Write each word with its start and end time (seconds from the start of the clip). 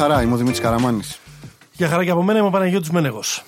χαρά, 0.00 0.22
είμαι 0.22 0.32
ο 0.32 0.36
Δημήτρης 0.36 0.60
Καραμάνης. 0.60 1.18
Για 1.72 1.88
χαρά 1.88 2.04
και 2.04 2.10
από 2.10 2.22
μένα 2.22 2.38
είμαι 2.38 2.48
ο 2.48 2.50
Παναγιώτης 2.50 2.90
Μένεγος. 2.90 3.44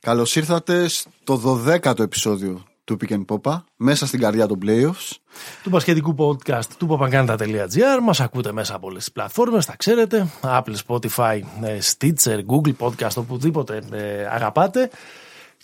Καλώς 0.00 0.36
ήρθατε 0.36 0.88
στο 0.88 1.40
12ο 1.44 2.00
επεισόδιο 2.00 2.62
του 2.84 2.96
Pick 3.00 3.12
and 3.12 3.24
Popa, 3.26 3.62
μέσα 3.76 4.06
στην 4.06 4.20
καρδιά 4.20 4.46
των 4.46 4.58
playoffs. 4.64 5.16
Του 5.62 5.70
μπασκετικού 5.70 6.14
podcast 6.18 6.64
του 6.78 6.86
popaganda.gr. 6.90 8.00
Μας 8.02 8.20
ακούτε 8.20 8.52
μέσα 8.52 8.74
από 8.74 8.86
όλες 8.86 9.04
τις 9.04 9.12
πλατφόρμες, 9.12 9.66
τα 9.66 9.76
ξέρετε. 9.76 10.28
Apple, 10.40 10.74
Spotify, 10.86 11.40
ε, 11.62 11.78
Stitcher, 11.92 12.38
Google 12.38 12.74
Podcast, 12.78 13.14
οπουδήποτε 13.16 13.82
ε, 13.92 14.26
αγαπάτε. 14.26 14.90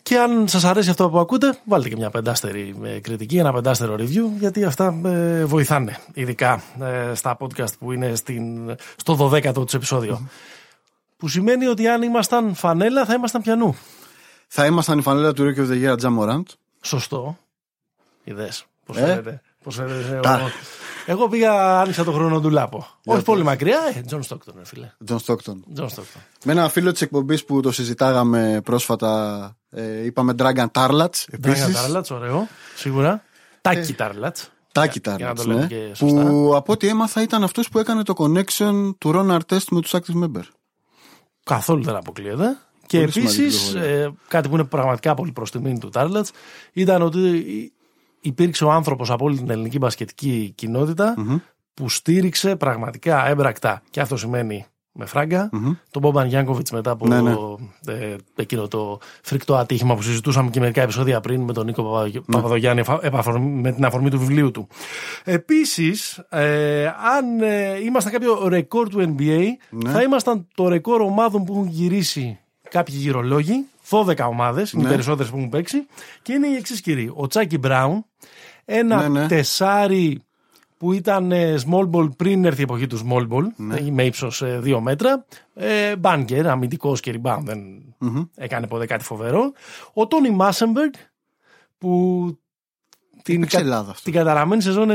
Και 0.08 0.18
αν 0.18 0.48
σας 0.48 0.64
αρέσει 0.64 0.90
αυτό 0.90 1.10
που 1.10 1.18
ακούτε, 1.18 1.58
βάλτε 1.64 1.88
και 1.88 1.96
μια 1.96 2.10
πεντάστερη 2.10 2.76
ε, 2.82 2.98
κριτική, 3.00 3.36
ένα 3.36 3.52
πεντάστερο 3.52 3.94
review, 3.94 4.38
γιατί 4.38 4.64
αυτά 4.64 5.00
ε, 5.04 5.44
βοηθάνε, 5.44 5.98
ειδικά 6.14 6.62
ε, 6.80 7.14
στα 7.14 7.36
podcast 7.40 7.78
που 7.78 7.92
είναι 7.92 8.14
στην, 8.14 8.74
στο 8.96 9.30
12ο 9.30 9.52
τους 9.52 9.74
επεισόδιο. 9.74 10.28
Που 11.16 11.28
σημαίνει 11.28 11.66
ότι 11.66 11.88
αν 11.88 12.02
ήμασταν 12.02 12.54
φανέλα 12.54 13.04
θα 13.04 13.14
ήμασταν 13.14 13.42
πιανού. 13.42 13.76
Θα 14.46 14.66
ήμασταν 14.66 14.98
η 14.98 15.02
φανέλα 15.02 15.32
του 15.32 15.42
Rookie 15.42 15.60
of 15.60 15.70
the 15.70 15.84
Year 15.84 15.96
Ja 16.00 16.09
Morant. 16.09 16.42
Σωστό. 16.80 17.38
Είδες 18.24 18.66
πώς 18.86 18.96
Ε; 18.96 19.00
φαίνεται. 19.00 19.40
Πώς 19.62 19.74
φαίνεται 19.74 20.20
Τα. 20.22 20.40
Εγώ, 21.10 21.20
εγώ 21.20 21.28
πήγα, 21.28 21.80
άνοιξα 21.80 22.04
το 22.04 22.12
χρόνο 22.12 22.40
του 22.40 22.50
Λάπο. 22.50 22.86
Όχι 23.04 23.22
πολύ 23.22 23.42
μακριά, 23.42 23.78
ε, 23.96 24.00
Τζον 24.00 24.22
Στόκτον, 24.22 24.54
ρε 24.58 24.64
φίλε. 24.64 24.92
John 25.08 25.16
Stockton. 25.16 25.56
Τζον 25.74 25.88
Στόκτον. 25.88 26.22
Με 26.44 26.52
ένα 26.52 26.68
φίλο 26.68 26.92
της 26.92 27.00
εκπομπής 27.02 27.44
που 27.44 27.60
το 27.60 27.72
συζητάγαμε 27.72 28.60
πρόσφατα, 28.64 29.56
ε, 29.70 30.04
είπαμε 30.04 30.34
Dragan 30.38 30.66
Tarlac. 30.72 30.90
Ντράγκαν 30.90 31.14
Επίσης. 31.30 31.74
Τάρλατς, 31.74 32.10
ωραίο, 32.10 32.48
σίγουρα. 32.76 33.22
Τάκι 33.60 33.92
Τάρλατς. 33.94 34.50
Τάκι 34.72 35.00
Για 35.04 35.16
να 35.18 35.30
Tarlac. 35.30 35.36
το 35.36 35.44
λέμε 35.46 35.60
Ναι, 35.60 35.66
και 35.66 35.90
σωστά. 35.94 36.22
που 36.24 36.52
από 36.56 36.72
ό,τι 36.72 36.88
έμαθα 36.88 37.22
ήταν 37.22 37.42
αυτός 37.42 37.68
που 37.68 37.78
έκανε 37.78 38.02
το 38.02 38.14
connection 38.18 38.94
του 38.98 39.12
Ron 39.14 39.30
Artest 39.38 39.64
με 39.70 39.80
τους 39.80 39.94
active 39.94 40.22
member. 40.24 40.42
Καθόλου 41.44 41.82
δεν 41.84 41.96
αποκλείεται. 41.96 42.58
Και 42.86 42.98
Πολύ 42.98 43.12
σημαντική 43.12 43.40
επίσης, 43.42 43.70
πληροφορία. 43.70 44.14
κάτι 44.28 44.48
που 44.48 44.54
είναι 44.54 44.64
πραγματικά 44.64 45.14
πολύ 45.14 45.32
προς 45.32 45.50
τιμήν 45.50 45.78
του 45.80 45.88
Τάρλατ 45.88 46.26
ήταν 46.72 47.02
ότι 47.02 47.72
υπήρξε 48.20 48.64
ο 48.64 48.70
άνθρωπος 48.70 49.10
από 49.10 49.24
όλη 49.24 49.36
την 49.36 49.50
ελληνική 49.50 49.78
μπασκετική 49.78 50.52
κοινότητα 50.54 51.14
που 51.74 51.88
στήριξε 51.88 52.56
πραγματικά 52.56 53.28
έμπρακτα, 53.28 53.82
και 53.90 54.00
αυτό 54.00 54.16
σημαίνει 54.16 54.64
με 54.92 55.06
φράγκα, 55.06 55.48
τον 55.90 56.02
Μπόμπαν 56.02 56.26
Γιάνκοβιτς 56.28 56.70
μετά 56.70 56.90
από 56.90 57.06
Ναι, 57.06 57.20
ναι. 57.20 57.34
ε, 57.86 58.16
εκείνο 58.36 58.68
το 58.68 58.98
φρικτό 59.22 59.54
ατύχημα 59.56 59.94
που 59.94 60.02
συζητούσαμε 60.02 60.50
και 60.50 60.60
μερικά 60.60 60.82
επεισόδια 60.82 61.20
πριν 61.20 61.40
με 61.40 61.52
τον 61.52 61.66
Νίκο 61.66 61.82
Παπα- 61.82 62.22
Παπαδογιάννη 62.32 62.80
εφα- 62.80 63.04
επαφορμή- 63.04 63.62
με 63.62 63.72
την 63.72 63.84
αφορμή 63.84 64.10
του 64.10 64.18
βιβλίου 64.18 64.50
του. 64.50 64.68
Επίσης, 65.24 66.18
ε, 66.28 66.86
αν 66.86 67.40
ε, 67.40 67.78
ήμασταν 67.84 68.12
κάποιο 68.12 68.48
ρεκόρ 68.48 68.88
του 68.88 69.14
NBA, 69.18 69.42
Ναι. 69.70 69.90
θα 69.90 70.02
ήμασταν 70.02 70.46
το 70.54 70.68
ρεκόρ 70.68 71.00
ομάδων 71.00 71.44
που 71.44 71.52
έχουν 71.52 71.66
γυρίσει 71.68 72.38
κάποιοι 72.70 72.94
γυρολόγοι. 72.98 73.64
12 73.90 74.26
ομάδες, 74.28 74.72
είναι 74.72 74.82
οι 74.82 74.84
Ναι. 74.84 74.90
περισσότερες 74.90 75.30
που 75.30 75.36
έχουν 75.36 75.48
παίξει. 75.48 75.86
Και 76.22 76.32
είναι 76.32 76.46
οι 76.46 76.54
εξής 76.54 76.80
κύριοι. 76.80 77.12
Ο 77.14 77.26
Τσάκι 77.26 77.58
Μπράουν, 77.58 78.04
ένα 78.64 79.08
Ναι, 79.08 79.20
ναι. 79.20 79.26
τεσάρι 79.28 80.22
που 80.76 80.92
ήταν 80.92 81.32
ε, 81.32 81.54
small 81.70 81.90
ball 81.90 82.16
πριν 82.16 82.44
έρθει 82.44 82.60
η 82.60 82.62
εποχή 82.62 82.86
του 82.86 82.98
small 83.08 83.28
ball, 83.28 83.44
Ναι. 83.56 83.76
ε, 83.76 83.90
με 83.90 84.04
ύψος 84.04 84.42
2 84.44 84.80
μέτρα. 84.80 85.24
Ε, 85.54 85.96
Μπάνκερ, 85.96 86.48
αμυντικός 86.48 87.00
και 87.00 87.20
rebound, 87.22 87.40
δεν 87.42 87.58
έκανε 88.36 88.66
ποτέ 88.66 88.86
κάτι 88.86 89.04
φοβερό. 89.04 89.52
Ο 89.92 90.06
Τόνι 90.06 90.30
Μάσεμπεργκ, 90.30 90.92
που 91.78 92.38
την, 93.32 93.36
Έπαιξε 93.36 93.56
Ελλάδα 93.58 93.90
αυτό. 93.90 94.02
την 94.02 94.12
καταραμένη 94.12 94.62
σεζόν 94.62 94.88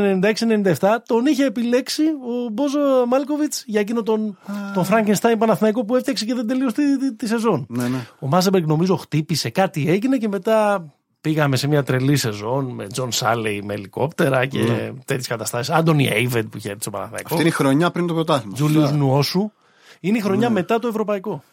96-97 0.80 0.88
τον 1.06 1.26
είχε 1.26 1.46
επιλέξει 1.46 2.04
ο 2.04 2.50
Μπόζο 2.52 2.80
Μάλκοβιτς 3.08 3.64
για 3.68 3.80
εκείνο 3.80 4.04
τον, 4.04 4.38
τον 4.74 4.86
Frankenstein 4.90 5.36
Παναθηναϊκό 5.38 5.86
που 5.86 5.96
έφτιαξε 5.96 6.26
και 6.26 6.34
δεν 6.34 6.48
τελείωσε 6.48 6.76
τη, 6.76 6.98
τη, 6.98 7.16
τη 7.16 7.28
σεζόν. 7.28 7.66
Ναι, 7.70 7.88
ναι. 7.88 8.08
Ο 8.20 8.28
Μάζεμπεργκ 8.28 8.68
νομίζω 8.68 8.96
χτύπησε, 8.96 9.50
κάτι 9.50 9.90
έγινε 9.90 10.18
και 10.18 10.28
μετά 10.28 10.86
πήγαμε 11.22 11.56
σε 11.56 11.68
μια 11.68 11.84
τρελή 11.84 12.16
σεζόν 12.16 12.66
με 12.66 12.88
Τζον 12.88 13.12
Σάλεϊ 13.12 13.62
με 13.62 13.74
ελικόπτερα 13.74 14.46
και 14.46 14.60
ναι. 14.60 14.92
τέτοιες 15.06 15.28
καταστάσεις. 15.28 15.74
Άντονι 15.74 16.08
Έιβεντ 16.08 16.48
που 16.48 16.58
είχε 16.58 16.68
έρθει 16.70 16.82
στο 16.82 16.90
Παναθηναϊκό. 16.92 17.28
Αυτή 17.30 17.40
είναι 17.40 17.50
η 17.50 17.56
χρονιά 17.56 17.92
πριν 17.92 18.08
το 18.08 18.14
πρωτάθλημα. 18.14 18.54
Τζούλιος 18.54 18.92
Νουόσου. 18.92 19.52
Είναι 20.00 20.18
η 20.18 20.22
χρονιά 20.22 20.48
Ναι. 20.48 20.54
μετά 20.54 20.80
το 20.80 20.88
ευρωπαϊκό. 20.88 21.44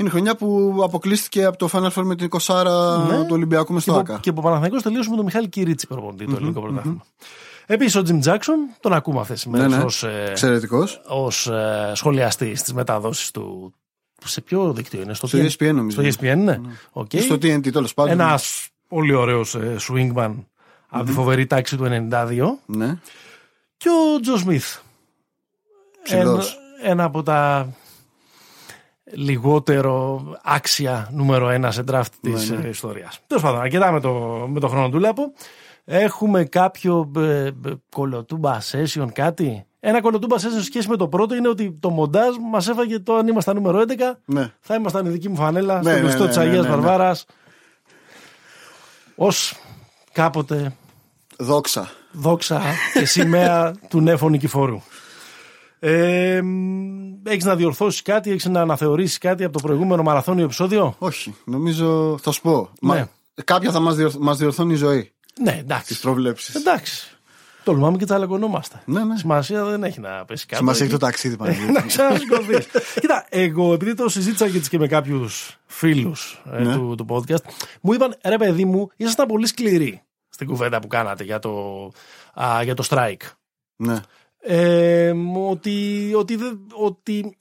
Είναι 0.00 0.08
η 0.08 0.12
χρονιά 0.12 0.36
που 0.36 0.80
αποκλείστηκε 0.84 1.44
από 1.44 1.56
το 1.58 1.68
Final 1.72 1.90
Four 1.90 2.02
με 2.02 2.16
την 2.16 2.28
20 2.30 2.64
Ναι. 3.08 3.18
του 3.18 3.26
Ολυμπιακού 3.30 3.72
μες 3.72 3.84
Και, 3.84 3.90
στο 3.90 3.98
που- 4.02 4.12
ΑΚΑ. 4.12 4.18
και 4.22 4.32
που 4.32 4.38
ο 4.40 4.42
Παναθηναϊκός 4.42 4.82
τελείωσε 4.82 5.10
με 5.10 5.16
τον 5.16 5.24
Μιχάλη 5.24 5.48
Κυρίτσι 5.48 5.86
προπονητή 5.86 6.24
το 6.24 6.36
ελληνικό 6.36 6.60
πρωτάθλημα. 6.60 7.04
Επίσης 7.66 7.94
ο 7.96 8.02
Τζιμ 8.02 8.18
Τζάξον, 8.18 8.56
τον 8.80 8.92
ακούμε 8.92 9.20
αυτές 9.20 9.36
τις 9.42 9.46
μέρες 9.52 9.70
Ναι, 9.70 9.76
ναι. 9.76 9.82
ως, 9.82 10.02
ε, 10.02 10.26
Εξαιρετικός. 10.30 11.00
ως 11.06 11.46
ε, 11.46 11.92
σχολιαστή 11.94 12.54
στις 12.54 12.72
μεταδόσεις 12.72 13.30
του. 13.30 13.72
Σε 14.24 14.40
ποιο 14.40 14.72
δίκτυο 14.72 15.00
είναι, 15.02 15.14
στο, 15.14 15.26
Στο 15.26 15.38
TNT? 15.38 15.46
ESPN 15.50 15.74
νομίζω. 15.74 16.02
Στο 16.10 16.18
ESPN, 16.20 16.36
ναι. 16.36 16.60
Οκ. 16.92 17.10
Στο 17.20 17.34
TNT 17.34 17.72
τέλος 17.72 17.94
πάντων. 17.94 18.12
Ένας 18.12 18.68
πολύ 18.88 19.14
ωραίος 19.14 19.54
ε, 19.54 19.76
swingman 19.88 20.34
από 20.88 21.04
τη 21.04 21.12
φοβερή 21.12 21.46
τάξη 21.46 21.76
του 21.76 21.84
92 21.84 22.58
Ναι. 22.66 22.98
και 23.76 23.88
ο 23.88 24.20
Τζο 24.20 24.36
Σμιθ. 24.36 24.76
Ψηλός. 26.02 26.58
Ένα, 26.82 26.90
ένα 26.90 27.04
από 27.04 27.22
τα 27.22 27.68
λιγότερο 29.12 30.22
άξια 30.42 31.08
νούμερο 31.12 31.48
ένα 31.48 31.70
σε 31.70 31.84
draft 31.90 32.04
της 32.20 32.50
ναι. 32.50 32.64
ε, 32.64 32.68
ιστορίας. 32.68 33.20
Τέλος 33.26 33.42
πάντων, 33.42 33.60
αρκετά 33.60 33.92
με 33.92 34.00
το, 34.00 34.10
με 34.48 34.60
το 34.60 34.68
χρόνο 34.68 34.88
του 34.88 34.98
Λάπο. 34.98 35.32
Έχουμε 35.84 36.44
κάποιο 36.44 37.10
ε, 37.16 37.46
ε, 37.46 37.52
κολοτούμπα 37.94 38.58
session, 38.60 39.06
κάτι; 39.12 39.64
Ένα 39.80 40.00
κολοτούμπα 40.00 40.36
session 40.36 40.52
σε 40.56 40.64
σχέση 40.64 40.88
με 40.88 40.96
το 40.96 41.08
πρώτο 41.08 41.34
είναι 41.34 41.48
ότι 41.48 41.76
το 41.80 41.90
μοντάζ 41.90 42.34
μας 42.50 42.68
έφαγε 42.68 42.98
το 42.98 43.14
αν 43.14 43.28
ήμασταν 43.28 43.54
νούμερο 43.54 43.80
11. 43.80 43.92
Ναι. 44.24 44.52
Θα 44.60 44.74
ήμασταν 44.74 45.06
η 45.06 45.08
δική 45.08 45.28
μου 45.28 45.36
φανέλα 45.36 45.74
Ναι, 45.74 45.82
στο 45.82 45.92
ναι, 45.92 46.00
κλειστό 46.00 46.22
ναι, 46.22 46.28
της 46.28 46.36
ναι, 46.36 46.42
Αγίας 46.42 46.62
ναι, 46.64 46.68
ναι. 46.68 46.76
Βαρβάρας. 46.76 47.26
Ως 49.14 49.54
κάποτε 50.12 50.72
Δόξα. 51.38 51.90
δόξα 52.12 52.62
και 52.94 53.04
σημαία 53.04 53.74
του 53.88 54.00
Νέφου 54.00 54.28
Νικηφόρου. 54.30 54.80
Ε, 55.78 56.40
έχεις 57.24 57.44
να 57.44 57.56
διορθώσεις 57.56 58.02
κάτι, 58.02 58.30
έχεις 58.30 58.44
να 58.44 58.60
αναθεωρήσεις 58.60 59.18
κάτι 59.18 59.44
από 59.44 59.52
το 59.52 59.66
προηγούμενο 59.66 60.02
μαραθώνιο 60.02 60.44
επεισόδιο; 60.44 60.94
Όχι. 60.98 61.34
Νομίζω. 61.44 62.18
Θα 62.22 62.30
σου 62.30 62.40
πω. 62.40 62.70
Ναι. 62.80 62.94
Μα, 62.94 63.08
κάποια 63.44 63.70
θα 63.70 63.80
μας 63.80 63.96
μας 64.18 64.38
διορθώνει 64.38 64.72
η 64.72 64.76
ζωή. 64.76 65.12
Ναι, 65.42 65.52
Τι 65.52 65.58
εντάξει. 65.58 66.00
προβλέψεις. 66.00 66.54
Εντάξει. 66.54 67.14
Τολμάμε 67.64 67.96
και 67.96 68.04
τσαλακωνόμαστε. 68.04 68.82
Ναι, 68.84 69.04
ναι. 69.04 69.16
Σημασία 69.16 69.64
δεν 69.64 69.84
έχει 69.84 70.00
να 70.00 70.24
πέσει 70.24 70.46
κάτι. 70.46 70.56
Σημασία 70.56 70.84
έχει 70.84 70.94
το 70.94 70.98
ταξίδι 71.00 71.36
να 71.38 71.44
Παναγιώτη. 71.44 71.86
ξανασηκωθείς. 71.86 72.66
Κοίτα, 73.00 73.26
εγώ 73.28 73.72
επειδή 73.72 73.94
το 73.94 74.08
συζήτησα 74.08 74.48
και, 74.48 74.58
και 74.58 74.78
με 74.78 74.86
κάποιους 74.86 75.58
φίλους 75.66 76.42
Ναι. 76.44 76.74
του, 76.74 76.94
του 76.96 77.06
podcast, 77.08 77.42
μου 77.80 77.92
είπαν 77.92 78.16
ρε 78.24 78.36
παιδί 78.36 78.64
μου, 78.64 78.90
ήσασταν 78.96 79.26
πολύ 79.26 79.46
σκληροί 79.46 80.02
στην 80.28 80.46
κουβέντα 80.46 80.78
που 80.80 80.86
κάνατε 80.86 81.24
για 81.24 81.38
το, 81.38 81.84
α, 82.40 82.62
για 82.62 82.74
το 82.74 82.84
strike. 82.90 83.22
ναι. 83.76 84.00
Ε, 84.40 85.12
ότι, 85.48 86.10
ότι, 86.16 86.36
δεν- 86.36 86.60
ότι 86.72 87.36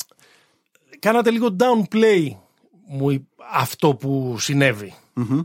κάνατε 0.99 1.31
λίγο 1.31 1.55
downplay 1.59 2.27
μου 2.87 3.09
η- 3.09 3.27
αυτό 3.53 3.95
που 3.95 4.35
συνέβη. 4.39 4.93
Μμμ. 5.13 5.39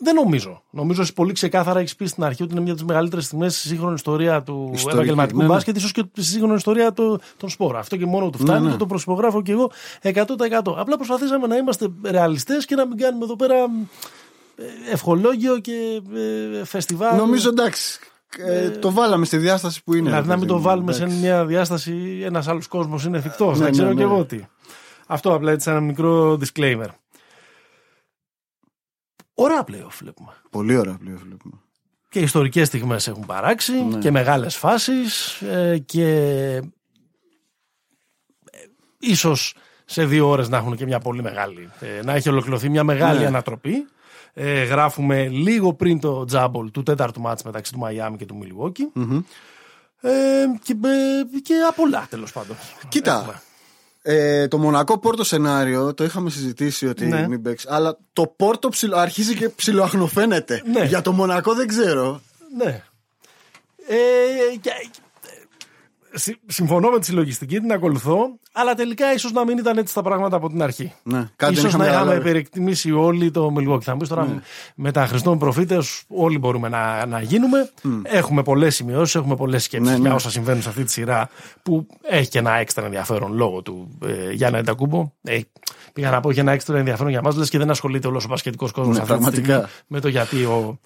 Δεν 0.00 0.14
νομίζω. 0.14 0.62
Νομίζω 0.70 1.02
ότι 1.02 1.12
πολύ 1.12 1.32
ξεκάθαρα 1.32 1.78
έχεις 1.80 1.96
πει 1.96 2.06
στην 2.06 2.24
αρχή 2.24 2.42
ότι 2.42 2.52
είναι 2.52 2.60
μια 2.60 2.70
από 2.72 2.80
τις 2.80 2.90
μεγαλύτερες 2.90 3.28
τιμέ 3.28 3.48
στη 3.48 3.68
σύγχρονη 3.68 3.94
ιστορία 3.94 4.42
του 4.42 4.70
Ιστορική, 4.74 4.96
επαγγελματικού 4.96 5.38
ναι, 5.38 5.46
ναι. 5.46 5.52
μπάσκετ, 5.52 5.76
ίσως 5.76 5.92
και 5.92 6.04
στη 6.12 6.22
σύγχρονη 6.24 6.54
ιστορία 6.54 6.92
του, 6.92 7.20
των 7.36 7.48
σπόρ. 7.48 7.76
Αυτό 7.76 7.96
και 7.96 8.06
μόνο 8.06 8.30
του 8.30 8.38
φτάνει 8.38 8.64
ναι. 8.66 8.70
και 8.72 8.76
το 8.76 8.86
προσυπογράφω 8.86 9.42
και 9.42 9.52
εγώ 9.52 9.70
100%. 10.02 10.14
Απλά 10.76 10.96
προσπαθήσαμε 10.96 11.46
να 11.46 11.56
είμαστε 11.56 11.86
ρεαλιστές 12.04 12.64
και 12.64 12.74
να 12.74 12.86
μην 12.86 12.96
κάνουμε 12.96 13.24
εδώ 13.24 13.36
πέρα 13.36 13.54
ε, 13.56 14.90
ευχολόγιο 14.92 15.58
και 15.58 16.02
ε, 16.60 16.64
φεστιβάλ. 16.64 17.16
Νομίζω 17.16 17.48
εντάξει. 17.48 18.00
Ε, 18.38 18.70
το 18.70 18.92
βάλαμε 18.92 19.24
στη 19.24 19.36
διάσταση 19.36 19.82
που 19.84 19.94
είναι. 19.94 20.08
Δηλαδή 20.08 20.22
ρε 20.22 20.28
να 20.28 20.36
μην 20.36 20.46
παιδί 20.46 20.52
το 20.52 20.56
μου, 20.56 20.62
βάλουμε 20.62 20.92
σε 20.92 21.02
εντάξει. 21.02 21.20
μια 21.20 21.44
διάσταση 21.46 22.20
ένας 22.24 22.48
άλλος 22.48 22.66
κόσμος 22.66 23.04
είναι 23.04 23.18
εφικτός. 23.18 23.58
Ναι, 23.58 23.64
δεν 23.64 23.72
ξέρω 23.72 23.88
ναι, 23.88 23.94
και 23.94 24.04
ναι. 24.04 24.12
εγώ 24.12 24.24
τι. 24.24 24.44
Αυτό 25.06 25.34
απλά 25.34 25.52
έτσι 25.52 25.70
ένα 25.70 25.80
μικρό 25.80 26.38
disclaimer. 26.40 26.88
Ωραία 29.34 29.64
playoff 29.66 29.92
βλέπουμε. 29.98 30.32
Πολύ 30.50 30.76
ωραία 30.76 30.96
πλέον 30.98 31.18
βλέπουμε. 31.18 31.54
Και 32.08 32.20
ιστορικές 32.20 32.66
στιγμές 32.66 33.08
έχουν 33.08 33.26
παράξει 33.26 33.72
Ναι. 33.72 33.98
και 33.98 34.10
μεγάλες 34.10 34.56
φάσεις 34.56 35.40
ε, 35.42 35.78
και 35.78 36.06
ε, 36.54 36.60
ίσως 38.98 39.54
σε 39.84 40.04
δύο 40.04 40.28
ώρες 40.28 40.48
να 40.48 40.56
έχουν 40.56 40.76
και 40.76 40.86
μια 40.86 40.98
πολύ 40.98 41.22
μεγάλη, 41.22 41.70
ε, 41.80 42.02
να 42.04 42.12
έχει 42.12 42.28
ολοκληρωθεί 42.28 42.68
μια 42.68 42.84
μεγάλη 42.84 43.18
Ναι. 43.18 43.26
ανατροπή. 43.26 43.86
Ε, 44.34 44.62
γράφουμε 44.64 45.28
λίγο 45.28 45.74
πριν 45.74 46.00
το 46.00 46.24
τζάμπολ 46.24 46.70
του 46.70 46.82
τέταρτου 46.82 47.20
μάτς 47.20 47.42
μεταξύ 47.42 47.72
του 47.72 47.78
Μαϊάμι 47.78 48.16
και 48.16 48.24
του 48.26 48.36
μιλγοκι 48.36 48.92
Ε, 50.00 50.10
και, 50.62 50.72
ε, 50.72 51.38
και 51.42 51.54
απ' 51.68 51.78
όλα 51.78 52.06
τέλος 52.10 52.32
πάντων. 52.32 52.56
Κοίτα. 52.88 53.18
Έχουμε. 53.20 53.40
Ε, 54.02 54.48
το 54.48 54.58
Μονακό 54.58 54.98
Πόρτο 54.98 55.24
σενάριο 55.24 55.94
το 55.94 56.04
είχαμε 56.04 56.30
συζητήσει 56.30 56.86
ότι 56.86 57.06
Ναι. 57.06 57.28
μην 57.28 57.42
παίξει. 57.42 57.66
Αλλά 57.70 57.98
το 58.12 58.26
Πόρτο 58.36 58.68
ψιλο, 58.68 58.96
αρχίζει 58.96 59.34
και 59.36 59.48
ψιλοαχνοφαίνεται. 59.48 60.62
Ναι. 60.72 60.84
Για 60.84 61.02
το 61.02 61.12
Μονακό 61.12 61.54
δεν 61.54 61.66
ξέρω. 61.68 62.20
Ναι. 62.56 62.82
Ε, 63.88 64.56
και- 64.60 64.70
συμφωνώ 66.46 66.90
με 66.90 66.98
τη 66.98 67.04
συλλογιστική, 67.04 67.60
την 67.60 67.72
ακολουθώ, 67.72 68.38
αλλά 68.52 68.74
τελικά 68.74 69.12
ίσως 69.12 69.32
να 69.32 69.44
μην 69.44 69.58
ήταν 69.58 69.78
έτσι 69.78 69.94
τα 69.94 70.02
πράγματα 70.02 70.36
από 70.36 70.48
την 70.48 70.62
αρχή. 70.62 70.92
Ναι, 71.02 71.28
ίσως 71.50 71.74
να 71.74 71.86
είχαμε 71.86 72.14
υπερεκτιμήσει 72.14 72.92
όλοι 72.92 73.30
το 73.30 73.54
Milwaukee. 73.58 73.82
Θα 73.82 73.94
μου 73.94 74.06
τώρα 74.06 74.24
ναι. 74.24 74.40
με 74.74 74.92
τα 74.92 75.06
Χριστών 75.06 75.38
προφήτες, 75.38 76.02
όλοι 76.08 76.38
μπορούμε 76.38 76.68
να, 76.68 77.06
να 77.06 77.20
γίνουμε. 77.20 77.70
Έχουμε 78.02 78.42
πολλές 78.42 78.74
σημειώσεις, 78.74 79.14
έχουμε 79.14 79.36
πολλές 79.36 79.62
σκέψεις 79.62 79.92
ναι, 79.92 79.98
για 80.00 80.08
ναι. 80.08 80.14
όσα 80.14 80.30
συμβαίνουν 80.30 80.62
σε 80.62 80.68
αυτή 80.68 80.84
τη 80.84 80.90
σειρά 80.90 81.28
που 81.62 81.86
έχει 82.02 82.28
και 82.28 82.38
ένα 82.38 82.54
έξτρα 82.54 82.84
ενδιαφέρον 82.84 83.32
λόγω 83.32 83.62
του 83.62 83.98
ε, 84.06 84.32
Γιάννα 84.32 84.58
Εντακούμπο. 84.58 85.12
Ε, 85.22 85.40
πήγα 85.92 86.10
να 86.10 86.20
πω 86.20 86.30
έχει 86.30 86.40
ένα 86.40 86.52
έξτρα 86.52 86.78
ενδιαφέρον 86.78 87.10
για 87.10 87.22
μας, 87.22 87.36
λες 87.36 87.48
και 87.48 87.58
δεν 87.58 87.70
ασχολείται 87.70 88.08
όλος 88.08 88.24
ο 88.24 88.28
πασχετικό 88.28 88.68
κόσμος 88.72 88.96
ναι, 88.96 89.02
αυτή 89.02 89.42
με 89.86 90.00
το 90.00 90.08
γιατί 90.08 90.44
ο. 90.44 90.80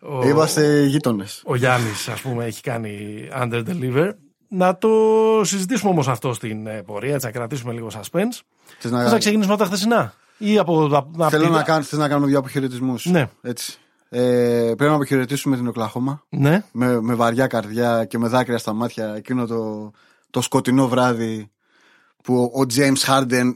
ο 0.00 0.28
Είμαστε 0.28 0.84
γείτονες. 0.84 1.42
Ο 1.44 1.56
Γιάννης, 1.56 2.08
ας 2.08 2.20
πούμε, 2.20 2.44
έχει 2.44 2.62
κάνει 2.62 2.98
under 3.40 3.62
deliver. 3.66 4.10
Να 4.52 4.76
το 4.76 4.90
συζητήσουμε 5.44 5.90
όμως 5.90 6.08
αυτό 6.08 6.32
στην 6.32 6.66
ε, 6.66 6.82
πορεία, 6.82 7.14
έτσι 7.14 7.26
να 7.26 7.32
κρατήσουμε 7.32 7.72
λίγο 7.72 7.88
suspense. 7.92 8.40
Θες 8.78 8.90
να, 8.90 9.10
να 9.10 9.18
ξεκινήσουμε 9.18 9.54
από 9.54 9.62
τα 9.62 9.68
χθεσινά. 9.68 10.14
Ή 10.38 10.58
από, 10.58 11.04
Θέλω 11.30 11.48
να, 11.48 11.62
κάνω, 11.62 11.82
θες 11.82 11.98
να 11.98 12.08
κάνουμε 12.08 12.26
δύο 12.26 12.38
αποχαιρετισμούς. 12.38 13.06
Ναι. 13.06 13.30
Έτσι. 13.42 13.78
Ε, 14.08 14.20
πρέπει 14.76 14.90
να 14.90 14.94
αποχαιρετήσουμε 14.94 15.56
την 15.56 15.66
Οκλαχώμα. 15.68 16.24
Ναι. 16.28 16.64
Με, 16.72 17.00
με 17.00 17.14
βαριά 17.14 17.46
καρδιά 17.46 18.04
και 18.04 18.18
με 18.18 18.28
δάκρυα 18.28 18.58
στα 18.58 18.72
μάτια 18.72 19.14
εκείνο 19.14 19.46
το, 19.46 19.90
το 20.30 20.40
σκοτεινό 20.40 20.88
βράδυ 20.88 21.50
που 22.22 22.50
ο, 22.54 22.60
ο 22.60 22.66
James 22.74 22.98
Harden 23.06 23.52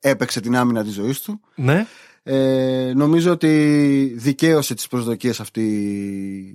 έπαιξε 0.00 0.40
την 0.40 0.56
άμυνα 0.56 0.84
της 0.84 0.92
ζωής 0.92 1.20
του. 1.20 1.40
Ναι. 1.54 1.86
Ε, 2.22 2.92
νομίζω 2.94 3.32
ότι 3.32 4.14
δικαίωσε 4.16 4.74
τις 4.74 4.86
προσδοκίες 4.86 5.40
αυτή 5.40 5.64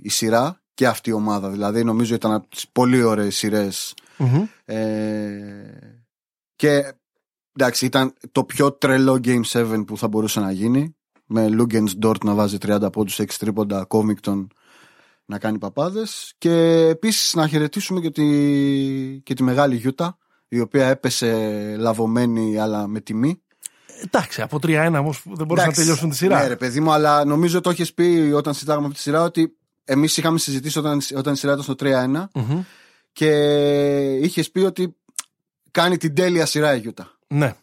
η 0.02 0.08
σειρά 0.08 0.61
και 0.74 0.86
αυτή 0.86 1.10
η 1.10 1.12
ομάδα. 1.12 1.48
Δηλαδή 1.48 1.84
νομίζω 1.84 2.14
ήταν 2.14 2.32
από 2.32 2.48
τις 2.48 2.68
πολύ 2.72 3.02
ωραίες 3.02 3.44
Ε, 4.64 4.74
και 6.56 6.94
εντάξει 7.52 7.86
ήταν 7.86 8.14
το 8.32 8.44
πιο 8.44 8.72
τρελό 8.72 9.20
Game 9.24 9.42
7 9.52 9.84
που 9.86 9.98
θα 9.98 10.08
μπορούσε 10.08 10.40
να 10.40 10.52
γίνει. 10.52 10.96
Με 11.26 11.48
Λούγκενς 11.48 11.96
Ντόρτ 11.96 12.24
να 12.24 12.34
βάζει 12.34 12.56
30 12.62 12.92
πόντους, 12.92 13.20
6 13.20 13.24
τρίποντα, 13.38 13.84
Κόμικτον 13.84 14.48
να 15.24 15.38
κάνει 15.38 15.58
παπάδες. 15.58 16.34
Και 16.38 16.52
επίσης 16.90 17.34
να 17.34 17.48
χαιρετήσουμε 17.48 18.00
και 18.00 18.10
τη, 18.10 19.20
και 19.20 19.34
τη 19.34 19.42
μεγάλη 19.42 19.76
Γιούτα 19.76 20.18
η 20.48 20.60
οποία 20.60 20.86
έπεσε 20.86 21.30
λαβωμένη 21.78 22.58
αλλά 22.58 22.86
με 22.86 23.00
τιμή. 23.00 23.42
Εντάξει, 24.04 24.42
από 24.42 24.58
3-1 24.62 24.94
όμως 24.98 25.22
δεν 25.24 25.46
μπορούσαν 25.46 25.68
να 25.68 25.74
τελειώσουν 25.74 26.10
τη 26.10 26.16
σειρά. 26.16 26.40
Ναι, 26.40 26.46
ρε 26.46 26.56
παιδί 26.56 26.80
μου, 26.80 26.92
αλλά 26.92 27.24
νομίζω 27.24 27.60
το 27.60 27.70
έχεις 27.70 27.94
πει 27.94 28.32
όταν 28.34 28.52
συζητάγαμε 28.52 28.86
αυτή 28.86 28.96
τη 28.96 29.02
σειρά 29.02 29.22
ότι 29.22 29.56
εμείς 29.84 30.16
είχαμε 30.16 30.38
συζητήσει 30.38 30.78
όταν, 30.78 31.00
όταν 31.16 31.32
η 31.32 31.36
σειρά 31.36 31.52
ήταν 31.52 31.64
στο 31.64 31.74
3-1 31.78 32.24
και 33.12 33.28
είχες 34.22 34.50
πει 34.50 34.60
ότι 34.60 34.96
κάνει 35.70 35.96
την 35.96 36.14
τέλεια 36.14 36.46
σειρά 36.46 36.74
η 36.74 36.78
Γιούτα. 36.78 37.18
Ναι. 37.26 37.54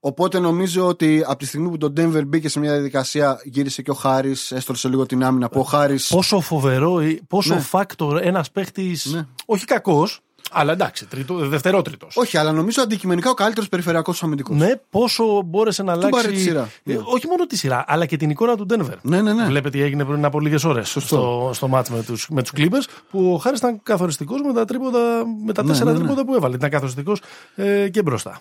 Οπότε 0.00 0.38
νομίζω 0.38 0.86
ότι 0.86 1.22
από 1.26 1.38
τη 1.38 1.46
στιγμή 1.46 1.68
που 1.68 1.78
το 1.78 1.92
Denver 1.96 2.26
μπήκε 2.26 2.48
σε 2.48 2.58
μια 2.58 2.72
διαδικασία, 2.72 3.40
γύρισε 3.44 3.82
και 3.82 3.90
ο 3.90 3.94
Χάρη, 3.94 4.34
έστρωσε 4.50 4.88
λίγο 4.88 5.06
την 5.06 5.24
άμυνα. 5.24 5.48
Που 5.48 5.60
ο 5.60 5.62
Χάρης... 5.62 6.08
Πόσο 6.08 6.40
φοβερό, 6.40 7.02
πόσο 7.26 7.54
ναι. 7.54 7.64
factor 7.70 8.20
ένας 8.22 8.50
παίχτη. 8.50 8.96
Ναι. 9.04 9.26
Όχι 9.46 9.64
κακός, 9.64 10.20
αλλά 10.52 10.72
εντάξει, 10.72 11.06
τρίτο, 11.06 11.34
δευτερότριτο. 11.34 12.06
Όχι, 12.14 12.36
αλλά 12.36 12.52
νομίζω 12.52 12.82
αντικειμενικά 12.82 13.30
ο 13.30 13.34
καλύτερος 13.34 13.68
περιφερειακός 13.68 14.22
αμυντικός. 14.22 14.56
Ναι, 14.56 14.72
πόσο 14.90 15.42
μπόρεσε 15.44 15.82
να 15.82 15.92
αλλάξει. 15.92 16.28
Τη 16.28 16.40
σειρά. 16.40 16.70
Ε, 16.84 16.98
όχι 17.04 17.26
μόνο 17.26 17.46
τη 17.46 17.56
σειρά, 17.56 17.84
αλλά 17.86 18.06
και 18.06 18.16
την 18.16 18.30
εικόνα 18.30 18.56
του 18.56 18.66
Ντένβερ. 18.66 18.96
Ναι, 19.02 19.22
ναι, 19.22 19.32
ναι. 19.32 19.44
Βλέπετε 19.44 19.78
τι 19.78 19.84
έγινε 19.84 20.04
πριν 20.04 20.24
από 20.24 20.40
λίγες 20.40 20.64
ώρες 20.64 20.96
στο, 20.98 21.50
στο 21.54 21.68
μάτς 21.68 21.90
με 21.90 22.02
τους 22.02 22.28
με 22.28 22.42
τους 22.42 22.52
Clippers, 22.56 22.88
που 23.10 23.32
ο 23.32 23.36
Χάρης 23.36 23.58
ήταν 23.58 23.80
καθοριστικός 23.82 24.40
με 24.42 24.52
τα, 24.52 24.64
τρίποτα, 24.64 25.24
με 25.44 25.52
τα 25.52 25.62
ναι, 25.62 25.68
τέσσερα 25.68 25.92
ναι, 25.92 25.98
ναι. 25.98 26.04
τρίποτα 26.04 26.24
που 26.24 26.34
έβαλε. 26.34 26.54
Ήταν 26.54 26.70
καθοριστικός 26.70 27.20
ε, 27.54 27.88
και 27.88 28.02
μπροστά. 28.02 28.40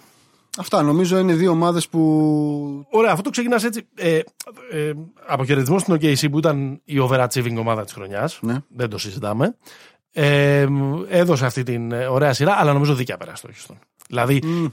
Αυτά 0.59 0.81
νομίζω 0.81 1.17
είναι 1.17 1.33
δύο 1.33 1.51
ομάδες 1.51 1.87
που. 1.87 2.87
Ωραία, 2.89 3.11
αυτό 3.11 3.23
το 3.23 3.29
ξεκινάς 3.29 3.63
έτσι. 3.63 3.87
Ε, 3.95 4.19
ε, 4.71 4.93
αποχαιρετισμός 5.27 5.81
στην 5.81 5.95
OKC 5.95 6.31
που 6.31 6.37
ήταν 6.37 6.81
η 6.85 6.97
overachieving 7.09 7.55
ομάδα 7.59 7.83
της 7.83 7.93
χρονιάς. 7.93 8.39
Ναι. 8.41 8.55
Δεν 8.67 8.89
το 8.89 8.97
συζητάμε. 8.97 9.55
Ε, 10.19 10.67
έδωσε 11.09 11.45
αυτή 11.45 11.63
την 11.63 11.91
ε, 11.91 12.05
ωραία 12.05 12.33
σειρά, 12.33 12.55
αλλά 12.59 12.73
νομίζω 12.73 12.95
δίκαια 12.95 13.17
πέρασε 13.17 13.47
το 13.47 13.53
Houston. 13.53 13.75
Δηλαδή, 14.07 14.41
mm. 14.43 14.71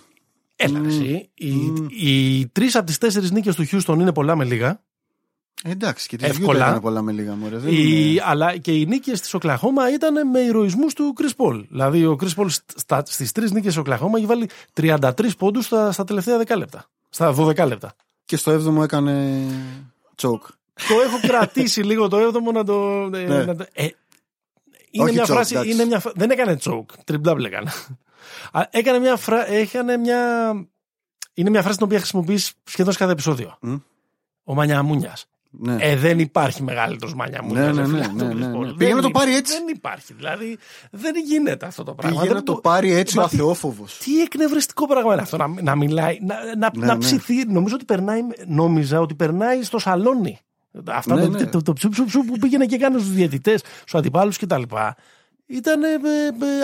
έλα 0.56 0.80
mm. 0.80 0.86
εσύ, 0.86 1.30
οι, 1.34 1.52
mm. 1.76 1.86
οι 1.90 2.46
τρεις 2.46 2.76
από 2.76 2.86
τις 2.86 2.98
τέσσερις 2.98 3.30
νίκες 3.30 3.54
του 3.54 3.66
Houston 3.70 3.94
είναι 3.94 4.12
πολλά 4.12 4.36
με 4.36 4.44
λίγα. 4.44 4.80
Ε, 5.64 5.70
εντάξει, 5.70 6.08
και 6.08 6.16
τις 6.16 6.28
εύκολα 6.28 6.68
είναι 6.68 6.80
πολλά 6.80 7.02
με 7.02 7.12
λίγα 7.12 7.34
μωρέ. 7.34 7.56
Δεν 7.56 7.72
η, 7.72 7.76
είναι... 7.76 8.22
Αλλά 8.24 8.56
και 8.56 8.72
οι 8.72 8.86
νίκες 8.86 9.20
της 9.20 9.34
Οκλαχώμα 9.34 9.92
ήταν 9.92 10.28
με 10.28 10.40
ηρωισμούς 10.40 10.94
του 10.94 11.14
Chris 11.16 11.44
Paul. 11.44 11.64
Δηλαδή, 11.68 12.06
ο 12.06 12.18
Chris 12.20 12.42
Paul 12.42 12.46
στις 13.04 13.32
τρεις 13.32 13.52
νίκες 13.52 13.74
τη 13.74 13.80
Οκλαχώμα 13.80 14.18
έχει 14.18 14.26
βάλει 14.26 14.48
33 14.80 15.10
πόντους 15.38 15.64
στα, 15.64 15.92
στα 15.92 16.04
τελευταία 16.04 16.38
10 16.46 16.56
λεπτά. 16.56 16.86
Στα 17.08 17.34
12 17.38 17.66
λεπτά. 17.66 17.94
Και 18.24 18.36
στο 18.36 18.52
7ο 18.52 18.82
έκανε 18.82 19.42
τσόκ. 20.14 20.46
το 20.88 21.00
έχω 21.04 21.18
κρατήσει 21.26 21.82
λίγο 21.90 22.08
το 22.08 22.16
7ο 22.16 22.52
να 22.52 22.64
το. 22.64 23.10
Ε, 23.14 23.26
ναι. 23.26 23.44
να 23.44 23.56
το 23.56 23.66
ε, 23.72 23.86
είναι 24.94 25.12
μια 25.12 25.24
φράση. 25.24 25.70
Είναι 25.70 25.84
μια, 25.84 26.02
δεν 26.14 26.30
έκανε 26.30 26.56
τσόκ. 26.56 26.90
Τριμπλάμπλ 27.04 27.44
έκανε. 27.44 27.70
έκανε 28.70 28.98
μια, 28.98 29.16
φρα, 29.16 29.50
έκανε 29.50 29.96
μια. 29.96 30.52
Είναι 31.34 31.50
μια 31.50 31.62
φράση 31.62 31.76
την 31.76 31.86
οποία 31.86 31.98
χρησιμοποιείς 31.98 32.52
σχεδόν 32.64 32.92
σε 32.92 32.98
κάθε 32.98 33.12
επεισόδιο. 33.12 33.58
Mm. 33.62 33.80
Ο 34.44 34.54
Μανιαμούνιας. 34.54 35.26
Ναι. 35.50 35.76
Ε, 35.80 35.96
δεν 35.96 36.18
υπάρχει 36.18 36.62
μεγαλύτερος 36.62 37.14
Μανιαμούνιας. 37.14 37.76
Ναι, 37.76 37.86
ναι, 37.86 38.06
ναι, 38.06 38.26
ναι, 38.34 38.48
ναι, 38.48 38.72
Πήγε 38.72 38.94
να 38.94 39.02
το 39.02 39.10
πάρει 39.10 39.34
έτσι. 39.34 39.52
Δεν 39.58 39.68
υπάρχει. 39.68 40.14
Δηλαδή 40.14 40.58
δεν 40.90 41.14
γίνεται 41.26 41.66
αυτό 41.66 41.82
το 41.82 41.94
πράγμα. 41.94 42.20
Πήγε 42.20 42.34
να 42.34 42.42
το 42.42 42.54
πάρει 42.54 42.92
έτσι 42.92 43.18
ο 43.18 43.22
αθεόφοβος. 43.22 43.98
Τι 43.98 44.20
εκνευριστικό 44.20 44.86
πράγμα 44.86 45.12
είναι 45.12 45.22
αυτό 45.22 45.36
να, 45.36 45.48
να 45.62 45.74
μιλάει, 45.76 46.18
να, 46.20 46.34
να, 46.56 46.70
ναι, 46.76 46.86
να 46.86 46.98
ψηθεί. 46.98 47.44
Νομίζω 47.46 47.74
ότι 47.74 47.84
περνάει, 47.84 48.20
νόμιζα 48.46 49.00
ότι 49.00 49.14
περνάει 49.14 49.62
στο 49.62 49.78
σαλόνι. 49.78 50.38
Αυτά 50.86 51.14
ναι, 51.14 51.22
το, 51.22 51.28
ναι. 51.28 51.46
το, 51.46 51.62
το, 51.62 51.72
ψου, 51.72 51.88
ψου, 51.88 52.04
ψου, 52.04 52.24
που 52.24 52.38
πήγαινε 52.38 52.66
και 52.66 52.74
έκανε 52.74 52.98
στους 52.98 53.12
διαιτητές, 53.12 53.60
στους 53.60 53.94
αντιπάλους 53.94 54.38
κτλ. 54.38 54.62
Ήταν 55.46 55.82
ε, 55.82 55.88
ε, 55.88 55.96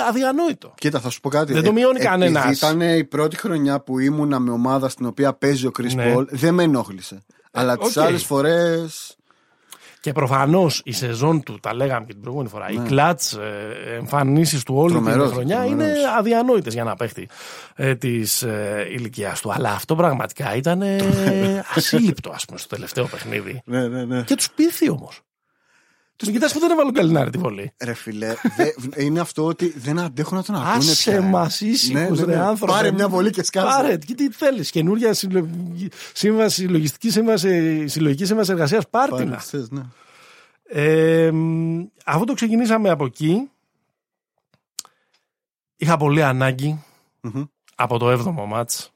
αδιανόητο. 0.09 0.75
Κοίτα, 0.77 1.01
θα 1.01 1.11
σου 1.11 1.21
πω 1.21 1.29
κάτι. 1.29 1.53
Δεν 1.53 1.63
το 1.63 1.73
μειώνει 1.73 2.01
ε, 2.01 2.05
κανένας. 2.05 2.57
Ήταν 2.57 2.81
η 2.81 3.05
πρώτη 3.05 3.37
χρονιά 3.37 3.81
που 3.81 3.99
ήμουνα 3.99 4.39
με 4.39 4.51
ομάδα 4.51 4.89
στην 4.89 5.07
οποία 5.07 5.33
παίζει 5.33 5.67
ο 5.67 5.71
Chris 5.79 5.95
ναι. 5.95 6.15
Paul, 6.15 6.27
δεν 6.29 6.55
με 6.55 6.63
ενόχλησε. 6.63 7.23
Αλλά 7.51 7.75
okay. 7.75 7.89
τι 7.93 8.01
άλλες 8.01 8.25
φορές. 8.25 9.17
Και 10.01 10.13
προφανώς 10.13 10.83
η 10.85 10.93
σεζόν 10.93 11.43
του, 11.43 11.59
τα 11.61 11.75
λέγαμε 11.75 12.05
και 12.07 12.13
την 12.13 12.21
προηγούμενη 12.21 12.51
φορά, 12.51 12.73
ναι. 12.73 12.83
οι 12.83 12.87
κλατς 12.87 13.33
ε, 13.33 13.95
εμφανίσεις 13.97 14.63
του 14.63 14.75
όλη 14.77 14.95
την 14.95 15.03
χρονιά 15.03 15.57
τρομερός. 15.57 15.71
είναι 15.73 15.95
αδιανόητες 16.19 16.75
για 16.75 16.85
να 16.85 16.95
παίχτη 16.95 17.29
ε, 17.75 17.95
της 17.95 18.43
ε, 18.43 18.87
ηλικίας 18.91 19.41
του. 19.41 19.53
Αλλά 19.53 19.71
αυτό 19.71 19.95
πραγματικά 19.95 20.55
ήταν 20.55 20.83
ε, 20.83 20.99
ασύλληπτο, 21.75 22.31
ας 22.31 22.45
πούμε, 22.45 22.59
στο 22.59 22.69
τελευταίο 22.69 23.07
παιχνίδι. 23.07 23.63
Ναι, 23.65 23.89
ναι, 23.89 24.05
ναι. 24.05 24.23
Και 24.23 24.35
τους 24.35 24.51
πείθει 24.51 24.91
όμως. 24.91 25.21
Τους 26.21 26.31
κοιτάς 26.31 26.53
που 26.53 26.59
δεν 26.59 26.71
έβαλε 26.71 26.91
καλινάρι 26.91 27.31
τη 27.31 27.39
βολή. 27.39 27.73
Ρε 27.85 27.95
φιλέ, 27.95 28.35
δε, 28.57 29.05
είναι 29.05 29.21
αυτό 29.21 29.45
ότι 29.45 29.75
δεν 29.77 29.99
αντέχουν 29.99 30.37
να 30.37 30.43
τον 30.43 30.55
ακούνε. 30.55 30.75
Άσε 30.77 31.21
μας 31.21 31.61
ήσυχου, 31.61 31.99
ναι, 31.99 32.09
ναι, 32.09 32.25
ναι. 32.25 32.25
ρε 32.25 32.39
άνθρωπο. 32.39 32.73
Πάρε 32.73 32.93
μια 32.93 33.09
βολή 33.09 33.31
και 33.31 33.43
σκάσε. 33.43 33.67
Πάρε, 33.67 33.97
και 33.97 34.15
τι 34.15 34.31
θέλεις. 34.31 34.71
Καινούρια 34.71 35.15
σύμβαση, 36.13 36.63
λογιστική 36.63 37.11
σύμβαση, 37.11 37.87
συλλογική 37.89 38.25
σύμβαση 38.25 38.53
εργασίας. 38.53 38.89
Πάρτε 38.89 39.25
να. 39.25 39.41
Ναι. 39.71 39.83
Ε, 40.65 41.33
αφού 42.05 42.25
το 42.25 42.33
ξεκινήσαμε 42.33 42.91
από 42.91 43.05
εκεί, 43.05 43.51
είχα 45.77 45.97
πολύ 45.97 46.23
από 47.75 47.99
το 47.99 48.13
7ο 48.13 48.47
μάτς 48.47 48.93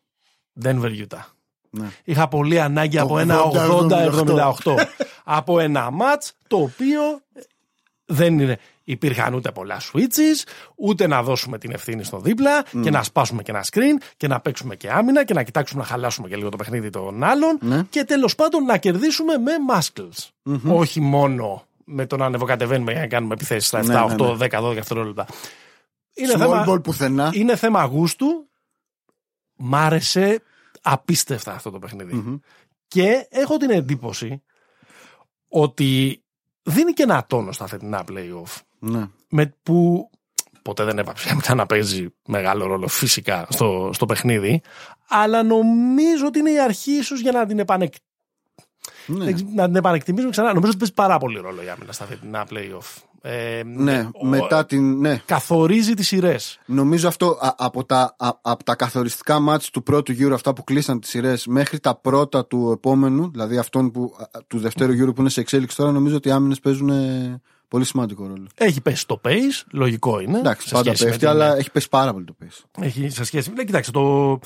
Denver 0.65 1.05
Utah. 1.07 1.25
Ναι. 1.71 1.91
Είχα 2.05 2.29
πολύ 2.29 2.61
ανάγκη 2.61 2.99
από 2.99 3.19
ένα 3.19 3.39
80-78. 3.53 4.53
από 5.25 5.61
ένα 5.61 5.91
μάτς 5.91 6.33
το 6.47 6.57
οποίο 6.57 7.01
δεν 8.05 8.39
είναι. 8.39 8.59
Υπήρχαν 8.85 9.35
ούτε 9.35 9.51
πολλά 9.51 9.81
switches, 9.81 10.49
ούτε 10.77 11.07
να 11.07 11.23
δώσουμε 11.23 11.59
την 11.59 11.71
ευθύνη 11.73 12.05
στο 12.05 12.19
δίπλα 12.19 12.65
και 12.83 12.91
να 12.91 13.03
σπάσουμε 13.03 13.43
και 13.43 13.51
ένα 13.51 13.65
screen 13.71 14.03
και 14.17 14.29
να 14.29 14.41
παίξουμε 14.41 14.77
και 14.77 14.91
άμυνα 14.91 15.25
και 15.25 15.35
να 15.35 15.43
κοιτάξουμε 15.43 15.83
να 15.83 15.87
χαλάσουμε 15.87 16.29
και 16.29 16.37
λίγο 16.37 16.49
το 16.49 16.57
παιχνίδι 16.57 16.91
των 16.91 17.25
άλλων 17.25 17.59
ναι. 17.61 17.83
και 17.91 18.05
τέλος 18.05 18.35
πάντων 18.35 18.65
να 18.65 18.77
κερδίσουμε 18.77 19.39
με 19.39 19.53
muscles. 19.71 20.29
Όχι 20.67 21.01
μόνο 21.01 21.67
με 21.85 22.07
το 22.07 22.17
να 22.17 22.25
ανεβοκατεβαίνουμε 22.25 22.93
για 22.93 23.01
να 23.01 23.07
κάνουμε 23.07 23.35
επιθέσεις 23.35 23.67
στα 23.67 23.81
7, 23.81 23.87
ναι, 23.87 23.95
8, 24.19 24.39
10, 24.39 24.71
12 24.71 24.75
δευτερόλεπτα. 24.75 25.27
Είναι 26.15 26.37
θέμα, 26.37 26.81
πουθενά. 26.83 27.31
είναι 27.35 27.57
θέμα 27.57 27.85
γούστου. 27.85 28.49
Μ' 29.57 29.75
άρεσε 29.75 30.43
απίστευτα 30.83 31.53
αυτό 31.53 31.71
το 31.71 31.79
παιχνιδι 31.79 32.41
Και 32.89 33.27
έχω 33.31 33.57
την 33.57 33.71
εντύπωση 33.71 34.43
ότι 35.57 36.23
δίνει 36.63 36.93
και 36.93 37.03
ένα 37.03 37.25
τόνο 37.27 37.53
στα 37.53 37.67
φετινά 37.67 38.05
playoff. 38.09 38.61
Ναι. 38.79 39.09
Με 39.29 39.55
που 39.63 40.11
ποτέ 40.63 40.85
δεν 40.85 40.99
έπαψε 40.99 41.35
μετά 41.35 41.55
να 41.55 41.67
παίζει 41.67 42.07
μεγάλο 42.27 42.67
ρόλο 42.67 42.89
φυσικά 42.89 43.47
στο, 43.49 43.91
στο 43.93 44.07
παιχνίδι. 44.07 44.63
Αλλά 45.09 45.43
νομίζω 45.43 46.27
ότι 46.27 46.39
είναι 46.39 46.51
η 46.51 46.61
αρχή 46.61 46.91
ίσως 46.91 47.21
για 47.21 47.33
να 47.33 47.47
την 47.47 47.59
επανεκ... 47.59 47.95
Ναι. 49.07 49.25
Δεν 49.25 49.35
ξε- 49.35 49.49
Να 49.55 49.67
την 49.67 49.77
επανεκτιμήσουμε 49.77 50.31
ξανά. 50.31 50.49
Νομίζω 50.49 50.69
ότι 50.69 50.77
παίζει 50.79 50.93
πάρα 50.95 51.19
πολύ 51.19 51.39
ρόλο 51.41 51.63
η 51.63 51.69
άμυνα 51.69 51.93
στα 51.93 52.05
φετινά 52.05 52.47
playoff. 52.51 53.03
Ε, 53.27 53.63
Ναι, 53.65 54.09
ο- 54.13 54.27
μετά 54.27 54.67
την. 54.67 55.01
Ναι. 55.01 55.23
Καθορίζει 55.27 55.95
τις 55.95 56.07
σειρές. 56.07 56.59
Νομίζω 56.67 57.09
αυτό 57.09 57.39
α- 57.41 57.55
από 57.57 57.85
τα, 57.85 58.15
α- 58.19 58.39
από 58.43 58.65
τα 58.65 58.75
καθοριστικά 58.75 59.39
μάτς 59.41 59.71
του 59.71 59.83
πρώτου 59.83 60.13
γύρου, 60.13 60.35
αυτά 60.35 60.53
που 60.53 60.65
κλείσαν 60.65 61.01
τις 61.01 61.11
σειρές, 61.11 61.47
μέχρι 61.47 61.81
τα 61.81 61.95
πρώτα 61.97 62.47
του 62.47 62.71
επόμενου, 62.73 63.31
δηλαδή 63.31 63.59
αυτόν 63.59 63.91
που, 63.91 64.15
α, 64.19 64.25
του 64.47 64.59
δευτέρου 64.59 64.93
γύρου 64.93 65.13
που 65.13 65.21
είναι 65.21 65.31
σε 65.31 65.41
εξέλιξη 65.41 65.77
τώρα, 65.77 65.91
νομίζω 65.93 66.17
ότι 66.17 66.29
οι 66.29 66.33
άμυνες 66.33 66.61
παίζουν 66.61 66.89
ε, 66.89 67.41
πολύ 67.69 67.85
σημαντικό 67.85 68.27
ρόλο. 68.27 68.47
Έχει 68.57 68.81
πέσει 68.81 69.07
το 69.07 69.21
pace, 69.25 69.63
λογικό 69.71 70.21
είναι. 70.21 70.39
Εντάξει, 70.39 70.69
σε 70.69 70.75
πάντα 70.75 70.85
σχέση 70.95 71.03
με 71.05 71.09
πέφτει, 71.11 71.27
την- 71.27 71.35
αλλά 71.35 71.57
έχει 71.57 71.71
πέσει 71.71 71.89
πάρα 71.89 72.13
πολύ 72.13 72.25
το 72.25 72.35
pace. 72.45 72.83
Έχει 72.85 73.09
σε 73.09 73.25
σχέση. 73.25 73.53
Ναι, 73.53 73.65
κοιτάξτε, 73.65 73.93
το... 73.93 74.39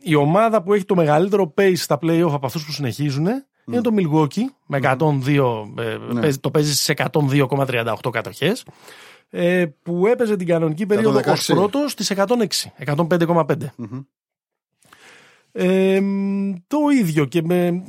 η 0.00 0.14
ομάδα 0.14 0.62
που 0.62 0.72
έχει 0.74 0.84
το 0.84 0.94
μεγαλύτερο 0.94 1.54
pace 1.58 1.76
στα 1.76 1.98
playoff 2.02 2.30
από 2.32 2.46
αυτούς 2.46 2.64
που 2.64 2.72
συνεχίζουν 2.72 3.26
είναι 3.66 3.80
το 3.80 3.90
Milwaukee 3.96 4.42
με 4.66 4.76
102, 4.76 5.72
ε, 5.78 5.96
Ναι. 6.12 6.20
παίζει- 6.20 6.38
το 6.40 6.50
παίζει 6.50 6.74
στι 6.76 6.92
102,38 6.92 8.10
κατοχές. 8.10 8.64
Ε, 9.30 9.66
που 9.82 10.06
έπαιζε 10.06 10.36
την 10.36 10.46
κανονική 10.46 10.86
περίοδο 10.86 11.18
116. 11.18 11.32
ως 11.32 11.46
πρώτος 11.46 11.92
στις 11.92 12.10
106, 12.10 12.72
105,5. 12.76 13.72
Μμμ. 13.76 14.00
Ε, 15.52 16.00
μ, 16.00 16.52
το 16.66 16.78
ίδιο 17.00 17.24
και 17.24 17.42
με 17.42 17.82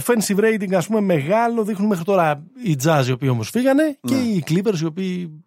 offensive 0.00 0.38
rating 0.38 0.72
ας 0.74 0.86
πούμε 0.86 1.00
μεγάλο 1.00 1.64
δείχνουν 1.64 1.88
μέχρι 1.88 2.04
τώρα 2.04 2.42
οι 2.64 2.76
Jazz 2.84 3.04
οι 3.06 3.12
οποίοι 3.12 3.28
όμως 3.32 3.50
φύγανε 3.50 3.98
και 4.00 4.14
Ναι. 4.14 4.20
οι 4.20 4.44
Clippers 4.48 4.78
οι 4.82 4.84
οποίοι 4.84 5.44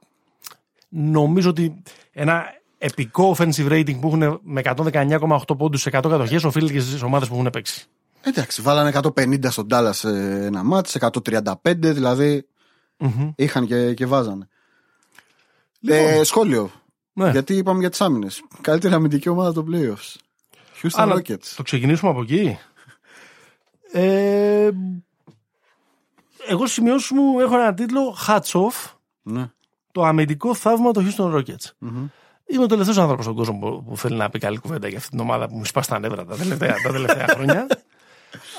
νομίζω 0.90 1.50
ότι 1.50 1.82
ένα 2.12 2.46
επικό 2.78 3.36
offensive 3.38 3.70
rating 3.72 4.00
που 4.00 4.08
έχουν 4.08 4.40
με 4.44 4.62
119,8 4.64 5.58
πόντους 5.58 5.82
σε 5.82 5.90
100 5.94 6.00
κατοχές 6.02 6.44
οφείλεται 6.44 6.74
και 6.74 6.80
στις 6.80 7.02
ομάδες 7.02 7.28
που 7.28 7.34
έχουν 7.36 7.50
παίξει. 7.50 7.86
Εντάξει, 8.22 8.62
βάλανε 8.62 8.92
150 9.16 9.46
στον 9.50 9.68
Dallas 9.72 9.90
σε 9.94 10.10
ένα 10.46 10.64
μάτς, 10.64 10.96
135, 11.00 11.54
δηλαδή 11.74 12.46
Μμμ. 12.98 13.32
είχαν 13.36 13.66
και, 13.66 13.94
και 13.94 14.06
βάζανε. 14.06 14.48
Λοιπόν, 15.80 15.98
Ε, 15.98 16.24
σχόλιο. 16.24 16.72
ναι. 17.14 17.30
Γιατί 17.32 17.54
είπαμε 17.56 17.80
για 17.80 17.90
τις 17.90 18.02
άμυνες. 18.02 18.42
Καλύτερη 18.62 18.94
αμυντική 18.94 19.30
ομάδα 19.30 19.54
των 19.54 19.66
playoffs. 19.72 20.16
Houston 20.84 21.02
Α, 21.02 21.06
να 21.06 21.16
Rockets. 21.16 21.54
Το 21.56 21.64
ξεκινήσουμε 21.64 22.12
από 22.12 22.22
εκεί. 22.22 22.58
Ε, 23.92 24.70
εγώ 26.48 26.60
στις 26.62 26.72
σημειώσεις 26.74 27.12
μου 27.12 27.40
έχω 27.40 27.58
ένα 27.60 27.74
τίτλο 27.74 28.16
Hats 28.28 28.52
Off 28.52 28.92
Ναι. 29.22 29.50
το 29.92 30.04
αμυντικό 30.04 30.54
θαύμα 30.56 30.92
των 30.92 31.08
Houston 31.08 31.34
Rockets. 31.36 31.66
Μμμ. 31.78 32.06
Είμαι 32.48 32.64
ο 32.64 32.66
τελευταίος 32.66 32.98
άνθρωπος 32.98 33.24
στον 33.26 33.36
κόσμο 33.38 33.58
που, 33.60 33.84
που 33.84 33.98
θέλει 33.98 34.16
να 34.18 34.30
πει 34.30 34.40
καλή 34.40 34.58
κουβέντα 34.58 34.88
για 34.88 34.98
αυτή 34.98 35.10
την 35.10 35.20
ομάδα 35.20 35.48
που 35.48 35.56
μου 35.56 35.66
σπάσει 35.66 35.90
τα 35.90 36.00
νεύρα 36.00 36.26
τα 36.26 36.36
τελευταία, 36.36 36.76
τα 36.84 36.92
τελευταία 36.92 37.26
χρόνια. 37.36 37.68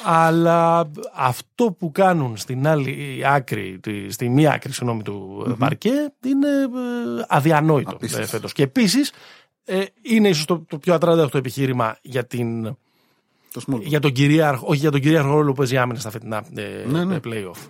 Αλλά 0.04 0.90
αυτό 1.14 1.72
που 1.78 1.92
κάνουν 1.92 2.36
στην 2.36 2.66
άλλη 2.66 3.22
άκρη, 3.26 3.78
τη- 3.82 4.10
στη 4.10 4.28
μία 4.28 4.52
άκρη 4.52 4.72
συγγνώμη, 4.72 5.02
του 5.02 5.46
mm 5.50 5.54
παρκέ 5.58 6.12
είναι 6.26 6.48
ε, 6.48 7.24
αδιανόητο 7.28 7.90
Απίστευτο. 7.90 8.24
ε, 8.24 8.28
φέτος. 8.28 8.52
Και 8.52 8.62
επίσης 8.62 9.12
είναι 10.02 10.28
ίσως 10.28 10.44
το, 10.44 10.64
το 10.68 10.78
πιο 10.78 10.94
ατράνταχτο 10.94 11.38
επιχείρημα 11.38 11.98
για, 12.02 12.26
την, 12.26 12.62
Το 13.52 13.62
small 13.66 13.74
ball. 13.74 13.80
για, 13.82 14.00
τον 14.00 14.12
κυρίαρχο, 14.12 14.66
όχι 14.68 14.78
για 14.80 14.90
τον 14.90 15.00
κυρίαρχο 15.00 15.30
ρόλο 15.30 15.50
που 15.50 15.56
παίζει 15.56 15.74
η 15.74 15.78
άμυνα 15.78 15.98
στα 15.98 16.10
φετινά 16.10 16.44
ε, 16.54 16.84
Ναι, 16.88 17.04
ναι. 17.04 17.14
ε, 17.14 17.20
playoff. 17.24 17.66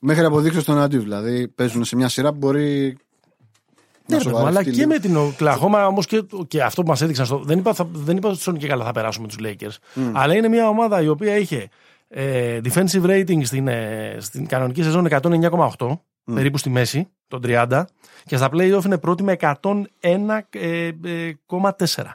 Μέχρι 0.00 0.24
αποδείξω 0.24 0.64
τον 0.64 0.78
αντίο. 0.78 1.00
Δηλαδή 1.00 1.48
παίζουν 1.48 1.84
σε 1.84 1.96
μια 1.96 2.08
σειρά 2.08 2.30
που 2.32 2.38
μπορεί. 2.38 2.96
Ναι, 4.06 4.16
να 4.16 4.22
ρε 4.22 4.28
παιδί 4.28 4.30
μου, 4.30 4.36
αλλά 4.46 4.50
σοβαρευτεί 4.50 4.70
και 4.70 4.76
λίγο. 4.76 4.88
με 4.88 4.98
την 4.98 5.16
Οκλαχώμα 5.16 5.86
όμως 5.86 6.06
και, 6.06 6.22
και 6.48 6.62
αυτό 6.62 6.82
που 6.82 6.88
μας 6.88 7.00
έδειξαν. 7.00 7.26
Στο, 7.26 7.38
δεν 7.38 7.58
είπα, 7.58 7.74
θα, 7.74 7.88
δεν 7.92 8.16
είπα 8.16 8.28
ότι 8.28 8.52
και 8.52 8.66
καλά 8.66 8.84
θα 8.84 8.92
περάσουμε 8.92 9.28
τους 9.28 9.36
Lakers. 9.42 9.76
Αλλά 10.12 10.34
είναι 10.34 10.48
μια 10.48 10.68
ομάδα 10.68 11.02
η 11.02 11.08
οποία 11.08 11.36
είχε 11.36 11.68
ε, 12.08 12.60
defensive 12.64 13.04
rating 13.04 13.40
στην, 13.42 13.68
ε, 13.68 14.16
στην 14.18 14.46
κανονική 14.46 14.82
σεζόν 14.82 15.06
109,8, 15.10 15.98
περίπου 16.34 16.58
στη 16.58 16.70
μέση, 16.70 17.08
των 17.28 17.40
30, 17.44 17.84
και 18.24 18.36
στα 18.36 18.48
playoff 18.52 18.84
είναι 18.84 18.98
πρώτη 18.98 19.22
με 19.22 19.36
101,4. 19.40 22.12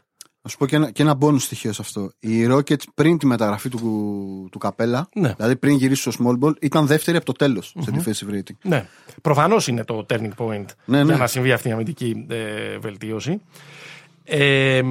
Να 0.47 0.53
σου 0.53 0.59
πω 0.59 0.65
και 0.65 0.75
ένα, 0.75 0.91
και 0.91 1.01
ένα 1.01 1.17
bonus 1.21 1.39
στοιχείο 1.39 1.73
σε 1.73 1.81
αυτό. 1.81 2.11
Οι 2.19 2.47
Rockets 2.49 2.83
πριν 2.93 3.17
τη 3.17 3.25
μεταγραφή 3.25 3.69
του, 3.69 3.79
του 4.51 4.57
Καπέλα, 4.57 5.09
Ναι. 5.13 5.33
δηλαδή 5.37 5.55
πριν 5.55 5.75
γυρίσει 5.75 6.11
στο 6.11 6.11
small 6.19 6.45
ball, 6.45 6.53
ήταν 6.61 6.85
δεύτερη 6.85 7.17
από 7.17 7.25
το 7.25 7.31
τέλος 7.31 7.75
σε 7.79 7.91
defensive 7.95 8.33
rating. 8.33 8.55
Ναι. 8.61 8.87
Προφανώς 9.21 9.67
είναι 9.67 9.83
το 9.83 10.05
turning 10.09 10.31
point 10.37 10.65
Ναι, 10.85 10.97
ναι. 10.97 11.03
για 11.03 11.15
να 11.17 11.27
συμβεί 11.27 11.51
αυτή 11.51 11.69
η 11.69 11.71
αμυντική 11.71 12.25
ε, 12.29 12.77
βελτίωση. 12.77 13.41
Ε, 14.23 14.81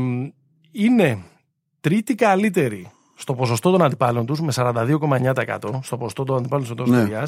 είναι 0.72 1.18
τρίτη 1.80 2.14
καλύτερη 2.14 2.90
στο 3.18 3.34
ποσοστό 3.34 3.70
των 3.70 3.82
αντιπάλων 3.82 4.26
τους 4.26 4.40
με 4.40 4.52
42,9% 4.56 5.58
στο 5.82 5.96
ποσοστό 5.96 6.24
των 6.24 6.36
αντιπάλων 6.36 6.66
του 6.66 6.72
εντό 6.72 6.86
Ναι. 6.86 7.02
ναι. 7.04 7.22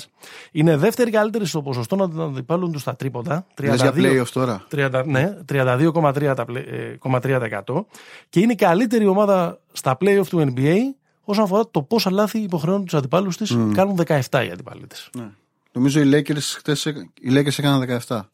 Είναι 0.52 0.76
δεύτερη 0.76 1.10
καλύτερη 1.10 1.46
στο 1.46 1.62
ποσοστό 1.62 1.96
των 1.96 2.20
αντιπάλων 2.22 2.72
τους 2.72 2.80
στα 2.80 2.96
τρίποντα. 2.96 3.46
Λες 3.60 3.80
για 3.80 3.92
playoff 3.96 4.28
τώρα. 4.32 4.64
30, 4.70 5.02
ναι, 5.06 5.36
32,3% 5.52 6.34
τα 6.36 6.44
πλε- 6.44 6.66
ε, 6.68 6.98
0,3% 7.02 7.86
και 8.28 8.40
είναι 8.40 8.52
η 8.52 8.56
καλύτερη 8.56 9.06
ομάδα 9.06 9.60
στα 9.72 9.96
playoff 10.00 10.26
του 10.28 10.52
NBA 10.56 10.74
όσον 11.24 11.44
αφορά 11.44 11.68
το 11.70 11.82
πόσα 11.82 12.10
λάθη 12.10 12.38
υποχρεώνουν 12.38 12.84
τους 12.84 12.94
αντιπάλους 12.94 13.36
της. 13.36 13.56
Κάνουν 13.74 13.96
17 13.96 14.44
οι 14.46 14.50
αντιπάλοι 14.50 14.86
της. 14.86 15.10
Ναι. 15.16 15.28
Νομίζω 15.72 16.00
οι 16.00 16.10
Lakers, 16.14 16.38
χτες, 16.56 16.86
έκα- 16.86 17.08
οι 17.20 17.30
Lakers 17.32 17.58
έκαναν 17.58 17.80
17. 18.06 18.28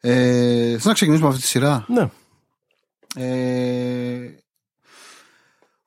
Ε, 0.00 0.68
θέλω 0.68 0.80
να 0.84 0.92
ξεκινήσουμε 0.92 1.28
αυτή 1.28 1.40
τη 1.40 1.46
σειρά; 1.46 1.84
Ναι. 1.88 2.08
Ε, 3.16 4.34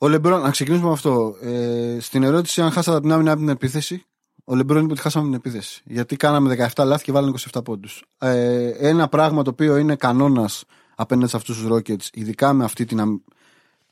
ο 0.04 0.08
Λεμπρόν, 0.10 0.42
να 0.42 0.50
ξεκινήσουμε 0.50 0.88
με 0.88 0.94
αυτό. 0.94 1.36
Ε, 1.42 1.98
στην 2.00 2.24
ερώτηση 2.24 2.62
αν 2.62 2.72
χάσατε 2.72 3.00
την 3.00 3.12
άμυνα 3.12 3.32
από 3.32 3.40
την 3.40 3.50
επίθεση, 3.50 4.06
ο 4.44 4.56
Λεμπρόν 4.56 4.84
είπε 4.84 4.92
ότι 4.92 5.02
χάσαμε 5.02 5.26
την 5.26 5.34
επίθεση. 5.34 5.82
Γιατί 5.86 6.16
κάναμε 6.16 6.70
17 6.76 6.84
λάθη 6.86 7.04
και 7.04 7.12
βάλανε 7.12 7.34
27 7.54 7.64
πόντους. 7.64 8.04
Ε, 8.18 8.68
ένα 8.70 9.08
πράγμα 9.08 9.44
το 9.44 9.50
οποίο 9.50 9.78
είναι 9.78 9.96
κανόνας 9.96 10.64
απέναντι 10.96 11.30
σε 11.30 11.38
αυτούς 11.38 11.58
τους 11.58 11.68
Rockets, 11.72 12.08
ειδικά 12.14 12.54
με 12.54 12.64
αυτή 12.64 12.86
την, 12.86 13.00
αμ- 13.00 13.22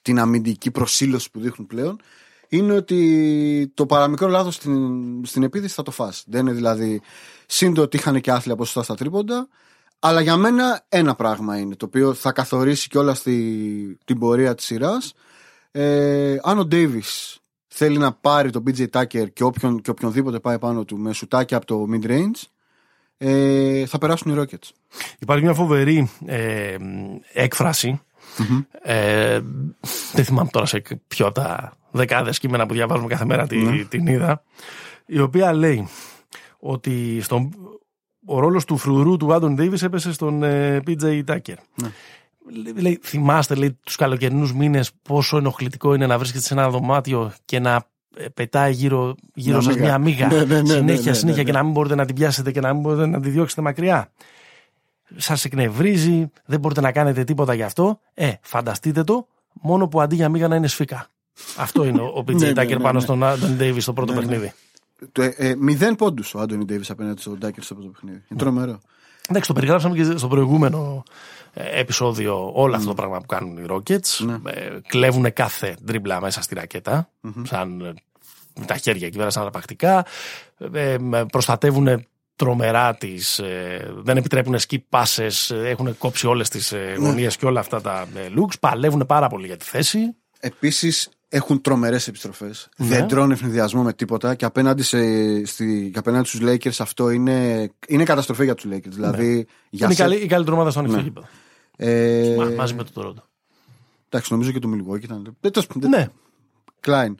την 0.02 0.20
αμυντική 0.20 0.72
προσήλωση 0.72 1.32
που 1.32 1.40
δείχνουν 1.40 1.68
πλέον, 1.68 2.00
είναι 2.48 2.74
ότι 2.74 3.72
το 3.74 3.86
παραμικρό 3.86 4.28
λάθος 4.28 4.56
στην, 4.56 5.26
στην 5.26 5.44
επίθεση 5.44 5.74
θα 5.74 5.84
το 5.84 5.92
φας. 5.92 6.24
Δεν 6.28 6.42
είναι 6.42 6.52
δηλαδή 6.52 7.02
σύντο 7.46 7.82
ότι 7.82 7.98
είχαν 7.98 8.22
και 8.22 8.32
άθλια 8.32 8.56
ποσοστά 8.56 8.84
στα 8.84 8.96
τρίποντα. 8.96 9.48
Αλλά 10.00 10.22
για 10.22 10.36
μένα 10.36 10.86
ένα 10.90 11.16
πράγμα 11.16 11.58
είναι 11.58 11.76
το 11.76 11.86
οποίο 11.86 12.14
θα 12.14 12.32
καθορίσει 12.32 12.88
και 12.88 12.98
όλα 12.98 13.14
στη, 13.14 13.98
την 14.06 14.20
πορεία 14.20 14.56
της 14.56 14.66
σειράς. 14.66 15.14
Ε, 15.72 16.38
αν 16.44 16.60
ο 16.60 16.66
Ντέιβις 16.66 17.40
θέλει 17.68 17.98
να 17.98 18.12
πάρει 18.14 18.50
τον 18.52 18.64
BJ 18.68 18.86
Tucker 18.94 19.34
και, 19.34 19.44
όποιον, 19.44 19.82
και 19.82 19.90
οποιονδήποτε 19.90 20.40
πάει 20.40 20.60
πάνω 20.60 20.86
του 20.86 20.98
με 20.98 21.14
σουτάκια 21.14 21.58
από 21.58 21.66
το 21.66 21.86
mid-range, 21.94 22.44
ε, 23.18 23.86
θα 23.86 23.98
περάσουν 23.98 24.32
οι 24.32 24.42
Rockets. 24.42 24.70
Υπάρχει 25.20 25.44
μια 25.44 25.54
φοβερή 25.54 26.10
ε, 26.26 26.76
εκφραση 27.34 28.02
Ε, 28.82 29.40
δεν 30.14 30.26
θυμάμαι 30.26 30.50
τώρα 30.52 30.66
σε 30.66 30.82
ποιο 31.08 31.26
από 31.26 31.36
τα 31.36 31.74
δεκάδες 31.92 32.40
κείμενα 32.40 32.66
που 32.66 32.74
διαβάζουμε 32.74 33.08
κάθε 33.08 33.26
μέρα 33.26 33.48
τη, 33.48 33.86
την 33.86 34.08
είδα. 34.08 34.44
Η 35.06 35.20
οποία 35.20 35.54
λέει 35.54 35.88
ότι 36.60 37.22
στον, 37.22 37.50
ο 38.26 38.40
ρόλος 38.40 38.66
του 38.66 38.78
φρουρού 38.78 39.18
του 39.18 39.34
Άντων 39.34 39.56
Ντέιβις 39.56 39.84
έπεσε 39.84 40.14
στον 40.14 40.44
ε, 40.44 40.82
PJ 40.88 41.24
Tucker. 41.26 41.56
Λέει- 41.82 41.92
Λέει, 42.76 43.00
θυμάστε 43.02 43.56
λέει, 43.56 43.78
τους 43.84 43.96
καλοκαιρινούς 43.96 44.54
μήνες 44.54 44.92
πόσο 45.02 45.38
ενοχλητικό 45.38 45.94
είναι 45.94 46.08
να 46.08 46.18
βρίσκεται 46.18 46.44
σε 46.44 46.54
ένα 46.54 46.70
δωμάτιο 46.70 47.34
και 47.46 47.60
να 47.60 47.84
ε, 48.18 48.26
πετάει 48.34 48.72
γύρω, 48.72 49.16
γύρω 49.34 49.58
Μια 49.58 49.66
σας 49.66 49.76
μύγα. 49.76 49.88
μια 49.88 49.98
μύγα 49.98 50.28
Ναι, 50.28 50.38
ναι, 50.38 50.44
ναι, 50.44 50.62
ναι, 50.62 50.68
συνέχεια, 50.68 51.12
ναι, 51.12 51.18
συνέχεια 51.18 51.44
ναι. 51.44 51.50
και 51.50 51.56
να 51.58 51.64
μην 51.64 51.72
μπορείτε 51.72 51.96
να 51.96 52.06
την 52.06 52.16
πιάσετε 52.16 52.52
και 52.52 52.60
να 52.60 52.74
μην 52.74 52.82
μπορείτε 52.82 53.06
να 53.06 53.20
τη 53.20 53.30
διώξετε 53.30 53.62
μακριά. 53.62 54.12
Σας 55.16 55.46
εκνευρίζει, 55.46 56.32
δεν 56.46 56.60
μπορείτε 56.60 56.82
να 56.82 56.92
κάνετε 56.92 57.24
τίποτα 57.24 57.54
γι' 57.54 57.64
αυτό. 57.64 58.00
Ε, 58.14 58.32
φανταστείτε 58.42 59.04
το, 59.04 59.28
μόνο 59.54 59.88
που 59.88 60.02
αντί 60.02 60.16
για 60.16 60.30
μύγα 60.30 60.48
να 60.48 60.56
είναι 60.56 60.68
σφίκα. 60.68 61.08
Αυτό 61.58 61.86
είναι 61.86 62.02
ο 62.02 62.24
PJ 62.28 62.36
Ναι, 62.36 62.52
ναι, 62.52 62.62
Tucker 62.62 62.68
ναι, 62.68 62.80
πάνω 62.80 62.92
ναι. 62.92 63.00
στον 63.00 63.24
Άντων 63.24 63.56
Ντέιβις 63.56 63.84
στο 63.84 63.94
πρώτο 63.94 64.14
Ναι, 64.14 64.20
ναι. 64.20 64.26
παιχνίδι. 64.26 64.54
Το, 65.12 65.22
ε, 65.22 65.34
ε, 65.38 65.56
μηδέν 65.56 65.96
πόντους 65.96 66.34
ο 66.34 66.40
Άντωνι 66.40 66.66
Ντέιβις 66.66 66.90
απέναντι 66.90 67.22
στον 67.22 67.38
Tucker 67.42 67.60
στο 67.60 67.74
πρώτο 67.76 67.90
παιχνίδι. 67.90 68.24
Είναι 68.28 68.40
τρομερό. 68.40 68.80
Εντάξει, 69.30 69.48
το 69.48 69.54
περιγράψαμε 69.54 69.96
και 69.96 70.18
στο 70.18 70.28
προηγούμενο 70.28 71.04
ε, 71.08 71.12
επεισόδιο 71.54 72.52
όλο 72.54 72.76
αυτό 72.76 72.88
το 72.88 72.94
πράγμα 72.94 73.18
που 73.20 73.26
κάνουν 73.26 73.58
οι 73.58 73.66
Rockets. 73.70 74.26
Ναι. 74.26 74.52
Ε, 74.52 74.80
κλέβουν 74.88 75.34
κάθε 75.34 75.76
τρίμπλα 75.86 76.22
μέσα 76.22 76.42
στη 76.42 76.56
ρακετα 76.56 77.10
σαν 77.44 77.82
ε, 77.82 77.94
με 78.60 78.66
τα 78.66 78.78
χέρια 78.78 79.08
εκεί 79.08 79.18
πέρα, 79.18 79.30
σαν 79.30 79.44
αρπακτικά. 79.44 80.06
Ε, 80.74 80.94
ε, 80.94 80.98
προστατεύουν 81.32 82.06
τρομερά 82.40 82.96
τις, 82.96 83.40
ε, 83.40 83.92
δεν 83.96 84.18
επιτρέπουν 84.18 84.56
skip 84.68 84.78
passes, 84.90 85.56
ε, 85.56 85.70
έχουν 85.70 85.98
κόψει 85.98 86.28
όλες 86.28 86.50
τις 86.50 86.72
ε, 86.72 86.96
γωνίες 86.98 87.38
και 87.38 87.46
όλα 87.46 87.60
αυτά 87.60 87.82
τα 87.82 88.08
ε, 88.16 88.28
looks, 88.36 88.60
παλεύουν 88.60 89.06
πάρα 89.06 89.28
πολύ 89.28 89.48
για 89.48 89.58
τη 89.58 89.66
θέση. 89.66 90.00
Επίσης 90.40 91.10
έχουν 91.30 91.62
τρομερές 91.62 92.08
επιστροφές. 92.08 92.70
Ναι. 92.78 92.88
Δεν 92.88 93.08
τρώνε 93.08 93.34
ευνηδιασμό 93.34 93.84
με 93.84 93.94
τίποτα 93.94 94.36
και 94.36 94.46
απέναντι, 94.46 94.84
σε, 94.84 95.00
στη, 95.46 95.90
και 95.94 96.00
απέναντι 96.00 96.28
στους 96.28 96.40
Lakers 96.44 96.78
αυτό 96.80 97.10
είναι, 97.10 97.70
είναι 97.88 98.04
καταστροφή 98.04 98.44
για 98.44 98.56
τους 98.56 98.66
Lakers. 98.72 98.88
Δηλαδή, 98.90 99.46
για 99.70 99.88
Ναι. 99.88 99.94
είναι 99.94 99.94
η, 99.94 99.96
σε- 99.96 100.04
καλή, 100.04 100.16
η 100.16 100.28
καλύτερη 100.28 100.56
ομάδα 100.56 100.70
στο 100.70 100.80
ανοιχτό 100.80 100.98
Ναι. 100.98 101.04
γήπεδο. 101.04 101.28
ε, 101.78 102.36
Μα- 102.38 102.46
Μαζί 102.50 102.74
με 102.74 102.84
το 102.84 102.92
Toronto. 102.96 103.24
εντάξει, 104.10 104.32
νομίζω 104.34 104.52
και 104.52 104.60
το 104.60 104.70
Milwaukee 104.74 105.04
ήταν. 105.04 105.36
Δεν 105.40 105.52
το 105.52 105.64
Ναι, 105.88 106.08
Klein. 106.86 107.14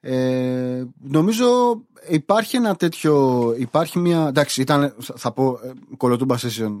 Ε, 0.00 0.84
νομίζω 1.02 1.46
υπάρχει 2.08 2.56
ένα 2.56 2.76
τέτοιο. 2.76 3.54
Υπάρχει 3.58 3.98
μια. 3.98 4.26
Εντάξει, 4.28 4.60
ήταν. 4.60 4.94
Θα 5.16 5.32
πω. 5.32 5.60
Ε, 5.64 5.70
κολοτούμπα 5.96 6.36
session. 6.38 6.80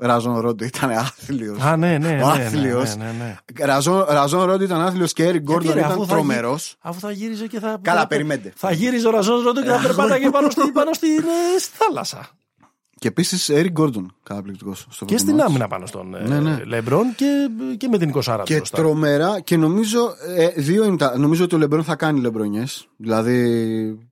Ραζόν 0.00 0.38
Ρόντο 0.40 0.64
ήταν 0.64 0.90
άθλιος. 0.90 1.60
Α, 1.60 1.76
ναι, 1.76 1.98
ναι. 1.98 2.08
ναι, 2.08 2.20
άθλιος. 2.24 2.96
Ναι, 2.96 3.04
ναι, 3.04 3.12
ναι. 3.18 3.64
Ραζόν, 3.66 4.04
Ραζόν 4.08 4.42
Ρόντο 4.44 4.64
ήταν 4.64 4.80
άθλιος 4.80 5.12
και 5.12 5.24
Έρικ 5.24 5.42
Γκόρντον 5.42 5.72
ρε, 5.72 5.78
ήταν 5.78 5.90
αφού 5.90 6.06
θα 6.06 6.14
τρομερός. 6.14 6.66
γι- 6.68 6.88
Αφού 6.88 7.00
θα 7.00 7.10
γύριζε 7.10 7.46
και 7.46 7.58
θα. 7.60 7.78
Καλά, 7.82 8.00
θα- 8.00 8.06
περιμένετε. 8.06 8.52
Θα 8.56 8.72
γύριζε 8.72 9.08
ο 9.08 9.10
Ραζόν 9.10 9.42
Ρόντο 9.42 9.62
και 9.62 9.68
θα 9.68 9.78
περπάταγε 9.82 10.30
πάνω, 10.30 10.50
στη, 10.50 10.70
πάνω 10.72 10.92
στην 10.92 11.08
ε, 11.10 11.58
στη 11.58 11.76
θάλασσα. 11.76 12.28
Και 13.00 13.08
επίσης 13.08 13.48
Έρικ 13.48 13.70
Γκόρντον, 13.72 14.14
καταπληκτικός. 14.22 14.86
Στο 14.90 15.04
Και 15.04 15.14
πρώτο 15.14 15.20
στην 15.22 15.34
μάτς. 15.34 15.48
άμυνα 15.48 15.68
πάνω 15.68 15.86
στον 15.86 16.14
ε, 16.14 16.20
Ναι, 16.28 16.40
ναι. 16.40 16.64
Λεμπρόν 16.64 17.14
και, 17.16 17.26
και 17.76 17.88
με 17.88 17.98
την 17.98 18.12
20 18.24 18.40
Και 18.44 18.62
τρομερά 18.70 19.40
και 19.40 19.56
νομίζω. 19.56 20.14
Ε, 20.36 20.48
δύο 20.48 20.84
είναι 20.84 20.96
τα, 20.96 21.18
νομίζω 21.18 21.44
ότι 21.44 21.54
ο 21.54 21.58
Λεμπρόν 21.58 21.84
θα 21.84 21.96
κάνει 21.96 22.20
λεμπρονιές. 22.20 22.88
Δηλαδή. 22.96 24.07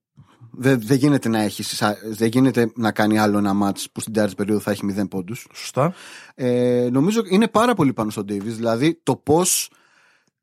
Δεν 0.59 0.81
δεν 0.81 0.97
γίνεται 0.97 1.29
να 1.29 1.43
έχεις. 1.43 1.83
Δεν 2.11 2.29
γίνεται 2.29 2.71
να 2.75 2.93
κάνει 2.93 3.19
άλλο 3.19 3.39
ένα 3.39 3.55
μάτς 3.55 3.91
που 3.93 4.01
στην 4.01 4.13
τέταρτη 4.13 4.35
περίοδο 4.35 4.61
θα 4.61 4.71
έχει 4.71 4.95
0 4.99 5.09
πόντους. 5.11 5.47
Σωστά. 5.55 5.95
Ε, 6.35 6.89
νομίζω 6.93 7.23
είναι 7.29 7.49
πάρα 7.49 7.75
πολύ 7.75 7.93
πάνω 7.93 8.11
στον 8.11 8.25
Davis. 8.29 8.43
Δηλαδή 8.43 9.01
το 9.03 9.17
πώς 9.17 9.71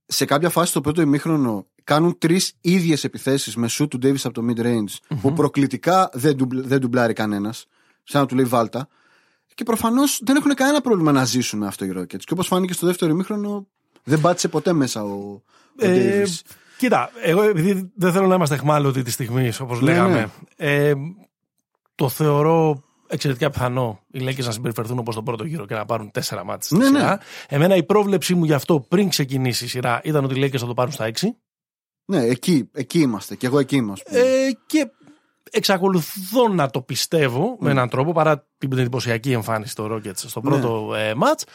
σε 0.05 0.25
κάποια 0.25 0.49
φάση 0.49 0.69
στο 0.69 0.81
πρώτο 0.81 1.01
ημίχρονο 1.01 1.67
κάνουν 1.83 2.17
τρεις 2.17 2.53
ίδιες 2.61 3.03
επιθέσεις 3.03 3.55
με 3.55 3.67
σου 3.67 3.87
του 3.87 3.99
Davis 4.03 4.21
από 4.23 4.33
το 4.33 4.45
mid 4.49 4.59
range 4.61 5.17
που 5.21 5.33
προκλητικά 5.33 6.09
δεν, 6.13 6.35
ντουμπλ, 6.35 6.59
δεν 6.61 6.79
ντουμπλάρει 6.79 7.13
κανένας. 7.13 7.65
Σαν 8.03 8.21
να 8.21 8.27
του 8.27 8.35
λέει 8.35 8.45
βάλτα. 8.45 8.87
Και 9.53 9.63
προφανώς 9.63 10.21
δεν 10.23 10.35
έχουν 10.35 10.53
κανένα 10.53 10.81
πρόβλημα 10.81 11.11
να 11.11 11.25
ζήσουν 11.25 11.59
με 11.59 11.67
αυτό 11.67 11.85
οι 11.85 11.93
Rockets. 11.97 12.23
Και 12.23 12.33
όπως 12.33 12.47
φάνηκε 12.47 12.73
στο 12.73 12.85
δεύτερο 12.85 13.11
ημίχρονο, 13.11 13.67
δεν 14.03 14.21
πάτησε 14.21 14.47
ποτέ 14.47 14.73
μέσα 14.73 15.03
ο, 15.03 15.09
ο 15.09 15.41
Ε, 15.77 16.23
Davis. 16.23 16.41
Κοίτα, 16.83 17.09
εγώ 17.21 17.41
επειδή 17.43 17.91
δεν 17.95 18.11
θέλω 18.11 18.27
να 18.27 18.35
είμαστε 18.35 18.55
εχμάλωτοι 18.55 19.01
της 19.01 19.13
στιγμής, 19.13 19.59
όπως 19.59 19.81
Ναι, 19.81 19.91
λέγαμε, 19.91 20.31
ναι. 20.57 20.71
ε, 20.71 20.93
το 21.95 22.09
θεωρώ 22.09 22.83
εξαιρετικά 23.07 23.49
πιθανό 23.49 23.99
οι 24.11 24.19
Lakers 24.23 24.43
να 24.45 24.51
συμπεριφερθούν 24.51 24.99
όπως 24.99 25.15
τον 25.15 25.23
πρώτο 25.23 25.43
γύρο 25.45 25.65
και 25.65 25.73
να 25.75 25.85
πάρουν 25.85 26.11
τέσσερα 26.11 26.43
μάτια 26.45 26.61
στη 26.61 26.77
Ναι, 26.77 26.89
ναι. 26.89 26.99
σειρά. 26.99 27.19
Εμένα 27.47 27.75
η 27.75 27.83
πρόβλεψή 27.83 28.35
μου 28.35 28.43
γι' 28.45 28.53
αυτό 28.53 28.79
πριν 28.79 29.09
ξεκινήσει 29.09 29.65
η 29.65 29.67
σειρά 29.67 30.01
ήταν 30.03 30.23
ότι 30.23 30.39
οι 30.39 30.43
Lakers 30.43 30.57
θα 30.59 30.65
το 30.65 30.73
πάρουν 30.73 30.91
στα 30.91 31.11
6. 31.19 31.27
Ναι, 32.05 32.21
εκεί, 32.25 32.69
εκεί 32.73 32.99
είμαστε. 32.99 33.35
Και 33.35 33.45
εγώ 33.45 33.59
εκεί 33.59 33.75
είμαι. 33.75 33.91
ας 33.91 34.03
πούμε. 34.03 34.19
Ε, 34.19 34.23
και 34.65 34.91
εξακολουθώ 35.51 36.47
να 36.47 36.69
το 36.69 36.81
πιστεύω 36.81 37.57
με 37.59 37.71
έναν 37.71 37.89
τρόπο 37.89 38.11
παρά 38.11 38.47
την 38.57 38.77
εντυπωσιακή 38.77 39.31
εμφάνιση 39.31 39.71
στο 39.71 39.93
Rockets 39.93 40.15
στο 40.15 40.41
πρώτο 40.41 40.93
ε, 40.95 41.13
μάτς 41.13 41.45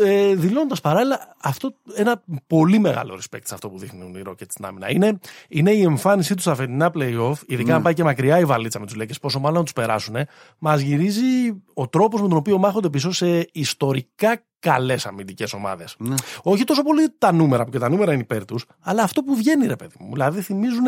ε, 0.00 0.34
δηλώνοντας 0.34 0.80
παράλληλα 0.80 1.34
αυτό 1.42 1.74
ένα 1.94 2.22
πολύ 2.46 2.78
μεγάλο 2.78 3.14
respect 3.14 3.40
σε 3.44 3.54
αυτό 3.54 3.68
που 3.68 3.78
δείχνουν 3.78 4.14
οι 4.14 4.22
Rockets 4.26 4.48
στην 4.48 4.64
άμυνα. 4.64 4.90
Είναι, 4.90 5.18
είναι 5.48 5.70
η 5.70 5.82
εμφάνισή 5.82 6.34
τους 6.34 6.42
στα 6.42 6.54
φετινά 6.54 6.90
play-off, 6.94 7.32
ειδικά 7.46 7.74
αν 7.74 7.82
πάει 7.82 7.94
και 7.94 8.04
μακριά 8.04 8.38
η 8.38 8.44
βαλίτσα 8.44 8.78
με 8.80 8.86
τους 8.86 8.96
Lakers, 9.00 9.20
πόσο 9.20 9.40
μάλλον 9.40 9.58
να 9.58 9.64
τους 9.64 9.72
περάσουν, 9.72 10.16
μας 10.58 10.80
γυρίζει 10.80 11.62
ο 11.74 11.88
τρόπος 11.88 12.20
με 12.22 12.28
τον 12.28 12.36
οποίο 12.36 12.58
μάχονται 12.58 12.88
πίσω 12.90 13.10
σε 13.12 13.48
ιστορικά 13.52 14.42
καλές 14.58 15.06
αμυντικές 15.06 15.52
ομάδες. 15.52 15.94
Ναι. 15.98 16.14
Όχι 16.42 16.64
τόσο 16.64 16.82
πολύ 16.82 17.08
τα 17.18 17.32
νούμερα, 17.32 17.64
που 17.64 17.70
και 17.70 17.78
τα 17.78 17.88
νούμερα 17.90 18.12
είναι 18.12 18.22
υπέρ 18.22 18.44
τους, 18.44 18.64
αλλά 18.80 19.02
αυτό 19.02 19.22
που 19.22 19.34
βγαίνει, 19.36 19.66
ρε 19.66 19.76
παιδί 19.76 19.94
μου. 20.00 20.08
Δηλαδή 20.12 20.40
θυμίζουν 20.40 20.84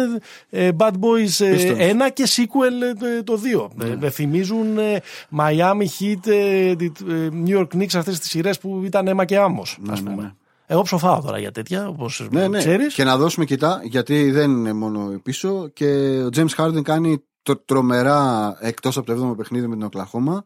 ε, 0.51 0.69
Bad 0.79 0.91
Boys 0.91 1.39
Pistons. 1.39 1.75
ε, 1.79 1.93
1 1.93 1.97
και 2.13 2.25
sequel 2.37 3.03
ε, 3.19 3.23
το 3.23 3.41
2. 3.57 3.69
Ναι. 3.99 4.07
Ε, 4.07 4.11
θυμίζουν 4.11 4.79
ε, 4.79 5.01
Miami 5.39 5.87
Heat, 5.99 6.27
ε, 6.27 6.75
τη- 6.77 6.93
ε, 7.09 7.29
New 7.47 7.59
York 7.59 7.67
Knicks 7.77 7.95
αυτές 7.97 8.19
τις 8.19 8.29
σειρές 8.29 8.59
που 8.59 8.81
ήταν 8.99 9.09
αίμα 9.09 9.25
και 9.25 9.39
άμμος. 9.39 9.79
Ναι, 9.81 9.93
ας 9.93 10.03
ναι, 10.03 10.11
πούμε. 10.11 10.23
ναι. 10.23 10.33
Εγώ 10.67 10.83
ψοφάω 10.83 11.21
τώρα 11.21 11.39
για 11.39 11.51
τέτοια, 11.51 11.89
όπως 11.89 12.27
Ναι, 12.31 12.49
ναι. 12.49 12.59
ξέρεις. 12.59 12.95
Και 12.95 13.05
να 13.05 13.17
δώσουμε 13.17 13.45
κοιτά, 13.45 13.81
γιατί 13.85 14.31
δεν 14.31 14.51
είναι 14.51 14.73
μόνο 14.73 15.21
πίσω. 15.23 15.69
Και 15.69 16.19
ο 16.23 16.29
James 16.37 16.55
Harden 16.57 16.83
κάνει 16.83 17.25
το 17.43 17.57
τρομερά 17.57 18.57
εκτός 18.61 18.97
από 18.97 19.07
το 19.15 19.31
7ο 19.31 19.37
παιχνίδι 19.37 19.67
με 19.67 19.75
την 19.75 19.85
Οκλαχώμα. 19.85 20.45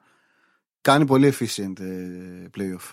Κάνει 0.81 1.07
πολύ 1.07 1.35
efficient 1.39 1.81
ε, 1.81 2.49
playoff. 2.57 2.93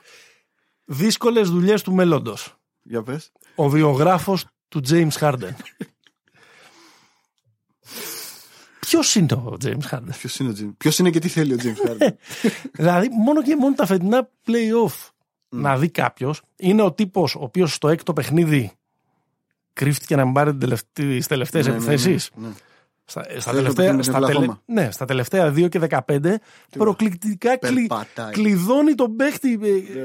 Δύσκολες 0.85 1.49
δουλειές 1.49 1.81
του 1.81 1.93
μέλλοντος. 1.93 2.55
Για 2.81 3.03
πες. 3.03 3.31
Ο 3.55 3.69
βιογράφος 3.69 4.45
του 4.67 4.81
James 4.89 5.11
Harden. 5.19 5.51
Ποιος 8.79 9.15
είναι 9.15 9.33
ο 9.33 9.57
James 9.63 9.89
Harden; 9.91 10.09
Ποιος 10.17 10.39
είναι 10.39 10.49
ο 10.49 10.53
James. 10.59 10.73
Ποιος 10.77 10.99
είναι 10.99 11.09
και 11.09 11.19
τι 11.19 11.27
θέλει 11.27 11.53
ο 11.53 11.57
James 11.63 11.89
Harden; 11.89 12.09
δηλαδή, 12.79 13.09
μόνο 13.09 13.43
και 13.43 13.55
μόνο 13.55 13.75
τα 13.75 13.85
φετινά 13.85 14.29
playoff 14.47 15.09
να 15.61 15.77
δει 15.77 15.89
κάποιος 15.89 16.41
είναι 16.55 16.81
ο 16.81 16.91
τύπος 16.93 17.35
ο 17.35 17.39
οποίος 17.41 17.73
στο 17.73 17.87
έκτο 17.89 18.13
παιχνίδι 18.13 18.71
κρύφτηκε 19.73 20.15
να 20.15 20.25
μην 20.25 20.33
πάρει 20.33 20.55
τις 20.93 21.27
τελευταίες 21.27 21.65
Ναι, 21.65 21.71
ναι, 21.71 21.77
ναι, 21.79 21.93
επιθέσει. 21.93 22.29
ναι. 22.35 22.47
Στα, 23.07 23.23
στα, 23.23 23.33
Θες 23.33 23.43
το 23.43 23.51
τελευταία, 23.51 23.73
παιχνίδι 23.85 23.95
με 23.97 24.03
στα, 24.03 24.11
την 24.11 24.21
τελε- 24.21 24.35
Οκλαχώμα. 24.37 24.61
ναι, 24.65 24.91
στα 24.91 25.05
τελευταία 25.05 25.49
2 25.53 25.69
και 25.69 25.79
15 25.79 26.35
προκλητικά 26.77 27.57
κλει, 27.57 27.87
Περπατάει. 27.87 28.31
κλειδώνει 28.31 28.95
τον 28.95 29.15
παίχτη 29.15 29.59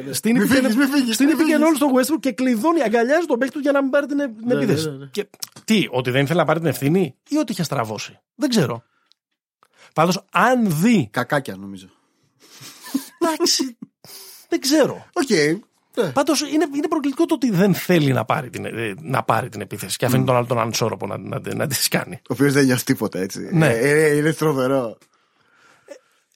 ε, 0.08 0.12
στην 0.12 0.36
Μη 0.36 0.44
pick 0.44 0.52
and- 0.52 0.54
φύγεις, 0.60 0.76
μη 0.76 0.84
φύγεις, 0.84 1.14
στην 1.14 1.26
μη 1.26 1.32
pick 1.36 1.40
and 1.40 1.44
φύγεις. 1.44 1.56
roll 1.58 1.74
στο 1.76 1.86
Westbrook 1.94 2.20
και 2.20 2.32
κλειδώνει, 2.32 2.82
αγκαλιάζει 2.82 3.26
τον 3.26 3.38
παίχτη 3.38 3.54
του 3.54 3.60
για 3.60 3.72
να 3.72 3.82
μην 3.82 3.90
πάρει 3.90 4.06
την, 4.06 4.18
ε- 4.20 4.26
την 4.28 4.46
Ναι, 4.46 4.54
επίθεση. 4.54 4.84
ναι, 4.86 4.90
ναι, 4.92 4.98
ναι. 4.98 5.06
Και 5.10 5.28
τι, 5.64 5.86
ότι 5.90 6.10
δεν 6.10 6.22
ήθελε 6.22 6.38
να 6.40 6.46
πάρει 6.46 6.58
την 6.58 6.68
ευθύνη 6.68 7.14
ή 7.28 7.36
ότι 7.36 7.52
είχε 7.52 7.62
στραβώσει. 7.62 8.18
Δεν 8.34 8.48
ξέρω. 8.48 8.82
Πάντως 9.94 10.24
αν 10.32 10.80
δει. 10.80 11.08
Κακάκια 11.12 11.56
νομίζω. 11.56 11.88
Εντάξει. 13.18 13.76
Δεν 14.50 14.60
ξέρω. 14.60 15.06
Οκ. 15.12 15.58
Ναι. 15.96 16.10
Πάντως 16.10 16.40
είναι, 16.40 16.66
είναι 16.74 16.88
προκλητικό 16.88 17.26
το 17.26 17.34
ότι 17.34 17.50
δεν 17.50 17.74
θέλει 17.74 18.12
να 18.12 18.24
πάρει 18.24 18.50
την, 18.50 18.64
ε, 18.64 18.94
να 19.00 19.22
πάρει 19.22 19.48
την 19.48 19.60
επίθεση 19.60 19.96
και 19.96 20.06
αφήνει 20.06 20.24
τον 20.24 20.36
άλλο 20.36 20.46
τον 20.46 20.58
ανισόρροπο 20.58 21.06
να, 21.06 21.18
να, 21.18 21.40
να, 21.54 21.66
τη 21.66 21.88
κάνει. 21.88 22.20
Ο 22.22 22.32
οποίος 22.32 22.52
δεν 22.52 22.64
νοιάζει 22.64 22.82
τίποτα 22.82 23.18
έτσι. 23.18 23.48
Ναι. 23.52 23.68
Ε, 23.68 24.04
ε, 24.04 24.16
είναι 24.16 24.32
τρομερό. 24.32 24.98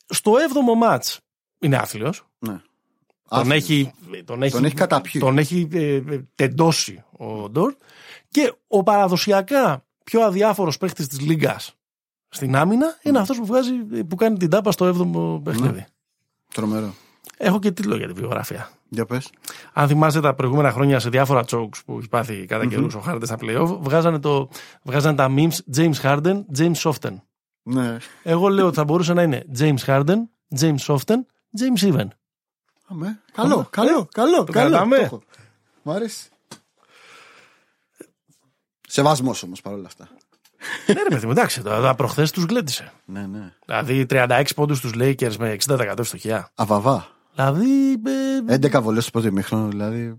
Στο 0.06 0.32
7ο 0.32 0.76
μάτς 0.76 1.20
είναι 1.58 1.76
άθλιος. 1.76 2.26
Ναι. 2.38 2.60
Τον 3.28 3.38
Άθλιος. 3.38 3.56
έχει, 3.56 3.92
τον 4.24 4.42
έχει, 4.42 4.52
Τον 4.52 4.64
έχει 4.64 4.74
καταπιεί. 4.74 5.20
Τον 5.20 5.38
έχει 5.38 5.68
ε, 5.72 5.94
ε, 5.94 6.28
τεντώσει 6.34 7.04
ο 7.12 7.48
Ντόρτ. 7.48 7.76
Και 8.28 8.54
ο 8.66 8.82
παραδοσιακά 8.82 9.84
πιο 10.04 10.22
αδιάφορος 10.22 10.78
παίχτης 10.78 11.06
της 11.06 11.20
Λίγκας 11.20 11.76
στην 12.28 12.56
άμυνα 12.56 12.98
είναι 13.02 13.18
αυτός 13.18 13.36
που, 13.36 13.46
βγάζει, 13.46 13.72
που 14.08 14.16
κάνει 14.16 14.36
την 14.36 14.50
τάπα 14.50 14.72
στο 14.72 14.88
7ο 14.88 15.44
παιχνίδι. 15.44 15.86
Τρομερό. 16.54 16.94
Έχω 17.36 17.58
και 17.58 17.70
τίτλο 17.70 17.96
για 17.96 18.06
τη 18.06 18.12
βιογραφία. 18.12 18.70
Για 18.88 19.06
πες. 19.06 19.30
Αν 19.72 19.88
θυμάστε 19.88 20.20
τα 20.20 20.34
προηγούμενα 20.34 20.70
χρόνια 20.72 20.98
σε 21.00 21.08
διάφορα 21.08 21.44
chokes 21.46 21.78
που 21.86 21.98
έχει 21.98 22.08
πάθει 22.08 22.44
κατά 22.46 22.66
καιρούς 22.66 22.94
ο 22.94 23.02
Harden 23.06 23.20
στα 23.24 23.36
playoff, 23.40 23.78
βγάζανε, 23.80 24.18
το, 24.18 24.48
βγάζανε 24.82 25.16
τα 25.16 25.28
memes 25.36 25.76
James 25.76 25.94
Harden, 26.02 26.40
James 26.58 26.74
Soften. 26.74 27.14
Ναι. 27.62 27.96
Εγώ 28.22 28.48
λέω 28.48 28.66
ότι 28.66 28.76
θα 28.76 28.84
μπορούσε 28.84 29.12
να 29.12 29.22
είναι 29.22 29.44
James 29.58 29.78
Harden, 29.86 30.16
James 30.60 30.78
Soften, 30.86 31.16
James 31.60 31.92
Even. 31.92 32.06
Αμέ. 32.88 33.20
Καλό, 33.32 33.60
Ε, 33.60 33.66
καλό, 33.70 34.08
καλό. 34.12 34.44
το 34.44 34.52
καλό. 34.52 34.68
κρατάμε. 34.68 34.96
Το 34.96 35.02
έχω. 35.02 35.22
Μ' 35.82 35.90
αρέσει. 35.90 36.28
Σεβασμός 38.88 39.42
όμως 39.42 39.60
παρόλα 39.60 39.86
αυτά. 39.86 40.08
ναι, 40.86 41.02
ρε 41.02 41.08
παιδί 41.08 41.26
μου, 41.26 41.32
εντάξει, 41.32 41.62
τα 41.62 41.94
προχθές 41.94 42.30
τους 42.30 42.44
γλέντισε. 42.44 42.92
Ναι, 43.04 43.26
ναι. 43.26 43.52
Δηλαδή 43.66 44.06
36 44.10 44.44
πόντους 44.54 44.78
στου 44.78 44.90
Lakers 44.94 45.36
με 45.38 45.56
60% 45.66 45.98
ευστοχία. 45.98 46.50
Αβαβά. 46.54 47.08
Δηλαδή. 47.34 47.92
ε, 48.48 48.54
11 48.54 48.80
βολές 48.82 49.02
στο 49.02 49.10
πρώτο 49.12 49.26
ημίχρονο, 49.26 49.68
δηλαδή. 49.68 50.18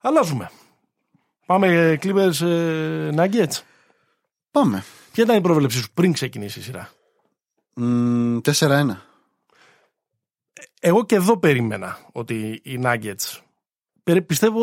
αλλάζουμε. 0.00 0.50
Πάμε 1.46 1.66
ε, 1.66 1.98
Clippers 2.02 2.40
ε, 2.46 3.10
Nuggets. 3.16 3.60
Πάμε. 4.50 4.84
Ποια 5.12 5.24
ήταν 5.24 5.36
η 5.36 5.40
πρόβλεψή 5.40 5.78
σου 5.78 5.92
πριν 5.94 6.12
ξεκινήσει 6.12 6.58
η 6.58 6.62
σειρά; 6.62 6.90
Μ, 7.74 8.36
4-1. 8.58 8.90
Εγώ 10.80 11.04
και 11.04 11.14
εδώ 11.14 11.38
περίμενα 11.38 11.98
ότι 12.12 12.60
οι 12.64 12.80
Nuggets. 12.84 13.38
περι- 14.02 14.22
Πιστεύω, 14.26 14.60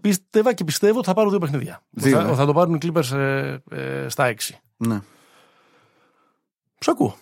πίστευα 0.00 0.52
και 0.54 0.64
πιστεύω 0.64 0.98
ότι 0.98 1.06
θα 1.06 1.14
πάρουν 1.14 1.30
δύο 1.30 1.38
παιχνίδια. 1.38 1.82
Δύο, 1.90 2.20
θα, 2.20 2.28
ε. 2.28 2.34
θα 2.34 2.46
το 2.46 2.52
πάρουν 2.52 2.74
οι 2.74 2.78
Clippers 2.82 3.12
ε, 3.12 3.56
ε, 3.70 4.08
στα 4.08 4.34
6. 4.34 4.54
Ναι. 4.76 5.00
Σ' 6.78 6.88
ακούω. 6.88 7.16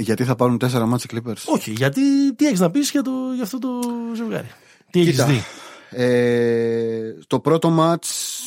Γιατί 0.00 0.24
θα 0.24 0.34
πάρουν 0.34 0.60
4 0.60 0.84
μάτς 0.86 1.04
οι 1.04 1.08
Clippers; 1.12 1.44
Όχι, 1.44 1.70
γιατί 1.70 2.34
τι 2.34 2.46
έχεις 2.46 2.60
να 2.60 2.70
πεις 2.70 2.90
για, 2.90 3.02
το, 3.02 3.10
για 3.34 3.42
αυτό 3.42 3.58
το 3.58 3.68
ζευγάρι; 4.16 4.50
Τι 4.90 5.00
έχεις 5.00 5.10
Κοίτα, 5.10 5.26
δει; 5.26 5.42
Ε, 5.90 7.14
το 7.26 7.40
πρώτο 7.40 7.70
μάτς 7.70 8.38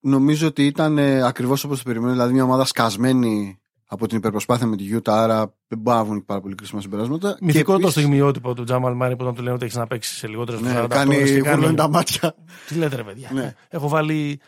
νομίζω 0.00 0.46
ότι 0.46 0.66
ήταν 0.66 0.98
ε, 0.98 1.22
ακριβώς 1.22 1.64
όπως 1.64 1.78
το 1.78 1.84
περιμένω. 1.84 2.12
Δηλαδή 2.12 2.32
μια 2.32 2.44
ομάδα 2.44 2.64
σκασμένη 2.64 3.58
από 3.86 4.06
την 4.08 4.16
υπερπροσπάθεια 4.16 4.66
με 4.66 4.76
τη 4.76 4.84
Utah, 4.92 5.12
άρα 5.12 5.54
δεν 5.68 5.78
μπορεί 5.78 5.96
να 5.96 6.04
βγουν 6.04 6.18
και 6.18 6.24
πάρα 6.26 6.40
πολύ 6.40 6.54
κρίσιμα 6.54 6.80
συμπεράσματα. 6.80 7.36
Μυθικό 7.40 7.58
Και 7.58 7.64
το 7.64 7.86
επίσης, 7.86 7.92
στιγμιότυπο 7.92 8.54
του 8.54 8.64
Τζάμαλ 8.64 8.94
Μάρι 8.94 9.16
που 9.16 9.22
όταν 9.22 9.34
του 9.34 9.42
λένε 9.42 9.54
ότι 9.54 9.64
έχεις 9.64 9.76
να 9.76 9.86
παίξεις 9.86 10.16
σε 10.16 10.28
λιγότερες 10.28 10.60
Ναι, 10.60 10.84
κάνει 10.88 11.38
γουρλώνει 11.38 11.74
τα 11.74 11.88
μάτια. 11.88 12.34
Τι 12.68 12.74
λέτε, 12.74 12.96
ρε 12.96 13.02
παιδιά; 13.02 13.30
Ναι. 13.32 13.54
Έχω 13.68 13.88
βάλει. 13.88 14.40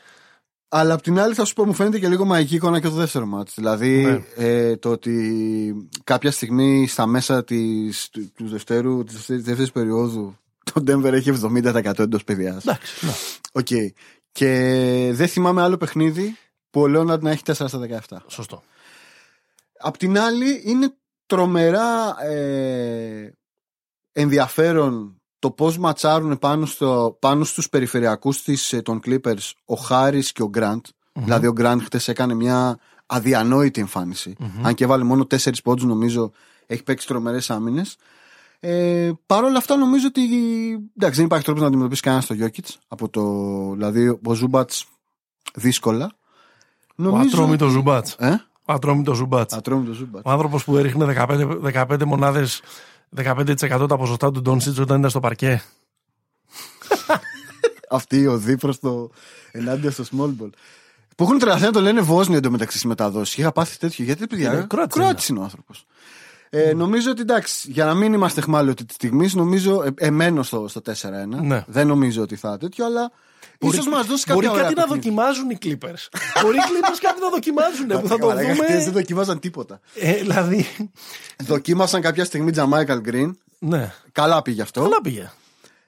Αλλά 0.68 0.94
απ' 0.94 1.02
την 1.02 1.18
άλλη 1.18 1.35
θα 1.35 1.44
σου 1.44 1.55
πω 1.55 1.64
μου 1.64 1.72
φαίνεται 1.72 1.98
και 1.98 2.09
λίγο 2.09 2.24
μαγική 2.24 2.55
εικόνα 2.55 2.81
και 2.81 2.88
το 2.88 2.94
δεύτερο 2.94 3.26
μάτς. 3.26 3.55
Δηλαδή 3.55 4.02
Ναι. 4.05 4.24
ε, 4.37 4.76
το 4.76 4.90
ότι 4.90 5.88
κάποια 6.05 6.31
στιγμή 6.31 6.87
στα 6.87 7.07
μέσα 7.07 7.44
της, 7.44 8.09
του, 8.12 8.33
του 8.35 8.48
δευτέρου, 8.48 9.05
της 9.05 9.26
δεύτερης 9.26 9.72
περίοδου 9.72 10.37
το 10.72 10.83
Denver 10.87 11.12
έχει 11.12 11.33
70% 11.42 11.98
εντός 11.98 12.24
πεδιάς. 12.24 12.62
Εντάξει. 12.64 13.07
ναι. 13.07 13.12
Οκ. 13.52 13.66
Και 14.33 14.50
δεν 15.12 15.29
θυμάμαι 15.29 15.62
άλλο 15.62 15.76
παιχνίδι 15.76 16.37
που 16.70 16.81
ο 16.81 16.87
Λέοναρντ 16.87 17.22
να 17.22 17.31
έχει 17.31 17.42
4 17.46 17.52
στα 17.52 17.81
17. 18.09 18.16
Σωστό. 18.26 18.62
Απ' 19.79 19.96
την 19.96 20.18
άλλη, 20.18 20.62
είναι 20.64 20.94
τρομερά 21.26 22.16
ε, 22.24 23.33
ενδιαφέρον 24.12 25.15
το 25.38 25.51
πώς 25.51 25.79
ματσάρουν 25.79 26.38
πάνω, 26.38 26.66
στο, 26.66 27.16
πάνω 27.20 27.44
στους 27.44 27.68
περιφερειακούς 27.68 28.42
της, 28.42 28.72
ε, 28.72 28.83
των 28.83 29.01
Clippers 29.07 29.53
ο 29.64 29.75
Χάρης 29.75 30.33
και 30.33 30.42
ο 30.42 30.49
Γκραντ 30.48 30.85
Δηλαδή 31.25 31.46
ο 31.46 31.53
Γκραντ 31.53 31.81
χτες 31.83 32.09
έκανε 32.09 32.35
μια 32.35 32.79
αδιανόητη 33.07 33.81
εμφάνιση. 33.81 34.37
Αν 34.62 34.75
και 34.75 34.87
βάλε 34.87 35.05
μόνο 35.05 35.27
4 35.31 35.51
πόντους 35.64 35.85
νομίζω 35.85 36.33
έχει 36.66 36.83
παίξει 36.83 37.07
τρομερές 37.07 37.51
άμυνες. 37.51 37.96
Ε, 38.61 39.11
Παρ' 39.27 39.44
όλα 39.44 39.59
αυτά 39.59 39.77
νομίζω 39.77 40.07
ότι 40.07 40.22
εντάξει, 40.96 41.16
δεν 41.16 41.25
υπάρχει 41.25 41.44
τρόπος 41.44 41.62
να 41.62 41.68
αντιμετωπίσεις 41.68 42.03
κανένας 42.03 42.25
το 42.24 42.35
Γιόκιτς. 42.35 42.79
Από 42.88 43.09
το, 43.09 43.22
δηλαδή 43.72 44.18
ο 44.25 44.35
Ζούμπατ 44.35 44.70
δύσκολα. 45.55 46.11
Ο 46.96 47.16
ατρόμητος 47.16 47.70
Ζούμπατ. 47.70 48.09
Ε; 48.18 48.31
Ο 48.64 48.72
ατρόμητος 48.72 49.16
Ζούμπατ. 49.16 49.55
Ατρόμητος 49.55 49.96
Ζούμπατ. 49.96 50.27
Ο 50.27 50.31
άνθρωπος 50.31 50.64
που 50.64 50.77
έριχνε 50.77 51.05
15, 51.05 51.61
15 51.62 52.05
μονάδες, 52.05 52.61
15% 53.16 53.88
τα 53.88 53.96
ποσοστά 53.96 54.31
του 54.31 54.42
Ντόνσιτ 54.42 54.79
όταν 54.79 54.98
ήταν 54.98 55.11
στο 55.11 55.20
παρκέ. 55.20 55.62
Αυτή 57.90 58.16
η 58.20 58.26
ωδή 58.26 58.57
προς 58.57 58.79
το 58.79 59.11
ενάντια 59.52 59.90
στο 59.90 60.05
small 60.12 60.42
ball. 60.42 60.50
Που 61.16 61.24
έχουν 61.24 61.38
τρελαθεί 61.38 61.64
να 61.64 61.72
το 61.72 61.81
λένε 61.81 62.00
Βόσνιο 62.00 62.38
εντωμεταξύ 62.38 62.76
στις 62.76 62.88
μεταδόσεις. 62.88 63.37
Είχα 63.37 63.52
πάθει 63.52 63.79
τέτοιο. 63.79 64.05
Γιατί 64.05 64.26
παιδιά. 64.26 64.52
Είναι 64.52 64.66
Κροάτης 64.68 64.94
Κροάτης 64.94 65.29
είναι 65.29 65.38
ο 65.38 65.42
άνθρωπος. 65.42 65.87
Ε, 66.50 66.74
νομίζω 66.74 67.11
ότι 67.11 67.20
εντάξει, 67.20 67.70
για 67.70 67.85
να 67.85 67.94
μην 67.94 68.12
είμαστε 68.12 68.40
χμάλωτοι 68.40 68.85
της 68.85 68.96
στιγμής, 68.96 69.35
νομίζω 69.35 69.83
ε, 69.83 69.90
εμένω 69.96 70.42
στο, 70.42 70.68
στο 70.68 70.81
4-1. 70.85 70.92
Ναι. 71.42 71.64
Δεν 71.66 71.87
νομίζω 71.87 72.22
ότι 72.22 72.37
θα 72.37 72.59
τέτοιο, 72.59 72.85
αλλά 72.85 73.12
ίσως 73.61 73.88
μας 73.88 74.07
δώσει 74.07 74.25
Μπορεί 74.33 74.47
κάποια 74.47 74.62
κάτι 74.62 74.73
ωραία 74.73 74.85
να 74.87 74.92
παιχνίδια. 74.92 74.95
δοκιμάζουν 74.95 75.51
οι 75.51 75.59
Clippers. 75.62 76.19
Μπορεί 76.42 76.57
οι 76.57 76.61
Clippers 76.71 76.99
κάτι 77.01 77.21
να 77.21 77.29
δοκιμάζουν 77.31 77.87
που 77.87 78.09
θα 78.09 78.19
το 78.19 78.27
Καλά, 78.27 78.40
χτες 78.40 78.57
δεν 78.66 78.79
δούμε. 78.79 78.90
δοκιμάζαν 78.90 79.38
τίποτα. 79.38 79.81
Ε, 79.95 80.12
δηλαδή. 80.14 80.66
Δοκίμασαν 81.45 82.01
κάποια 82.01 82.25
στιγμή 82.25 82.51
Τζαμάικαλ 82.51 83.01
Green. 83.11 83.31
Ναι. 83.59 83.92
Καλά 84.12 84.42
πήγε 84.42 84.62
αυτό. 84.62 84.81
Καλά 84.83 85.01
πήγε. 85.03 85.31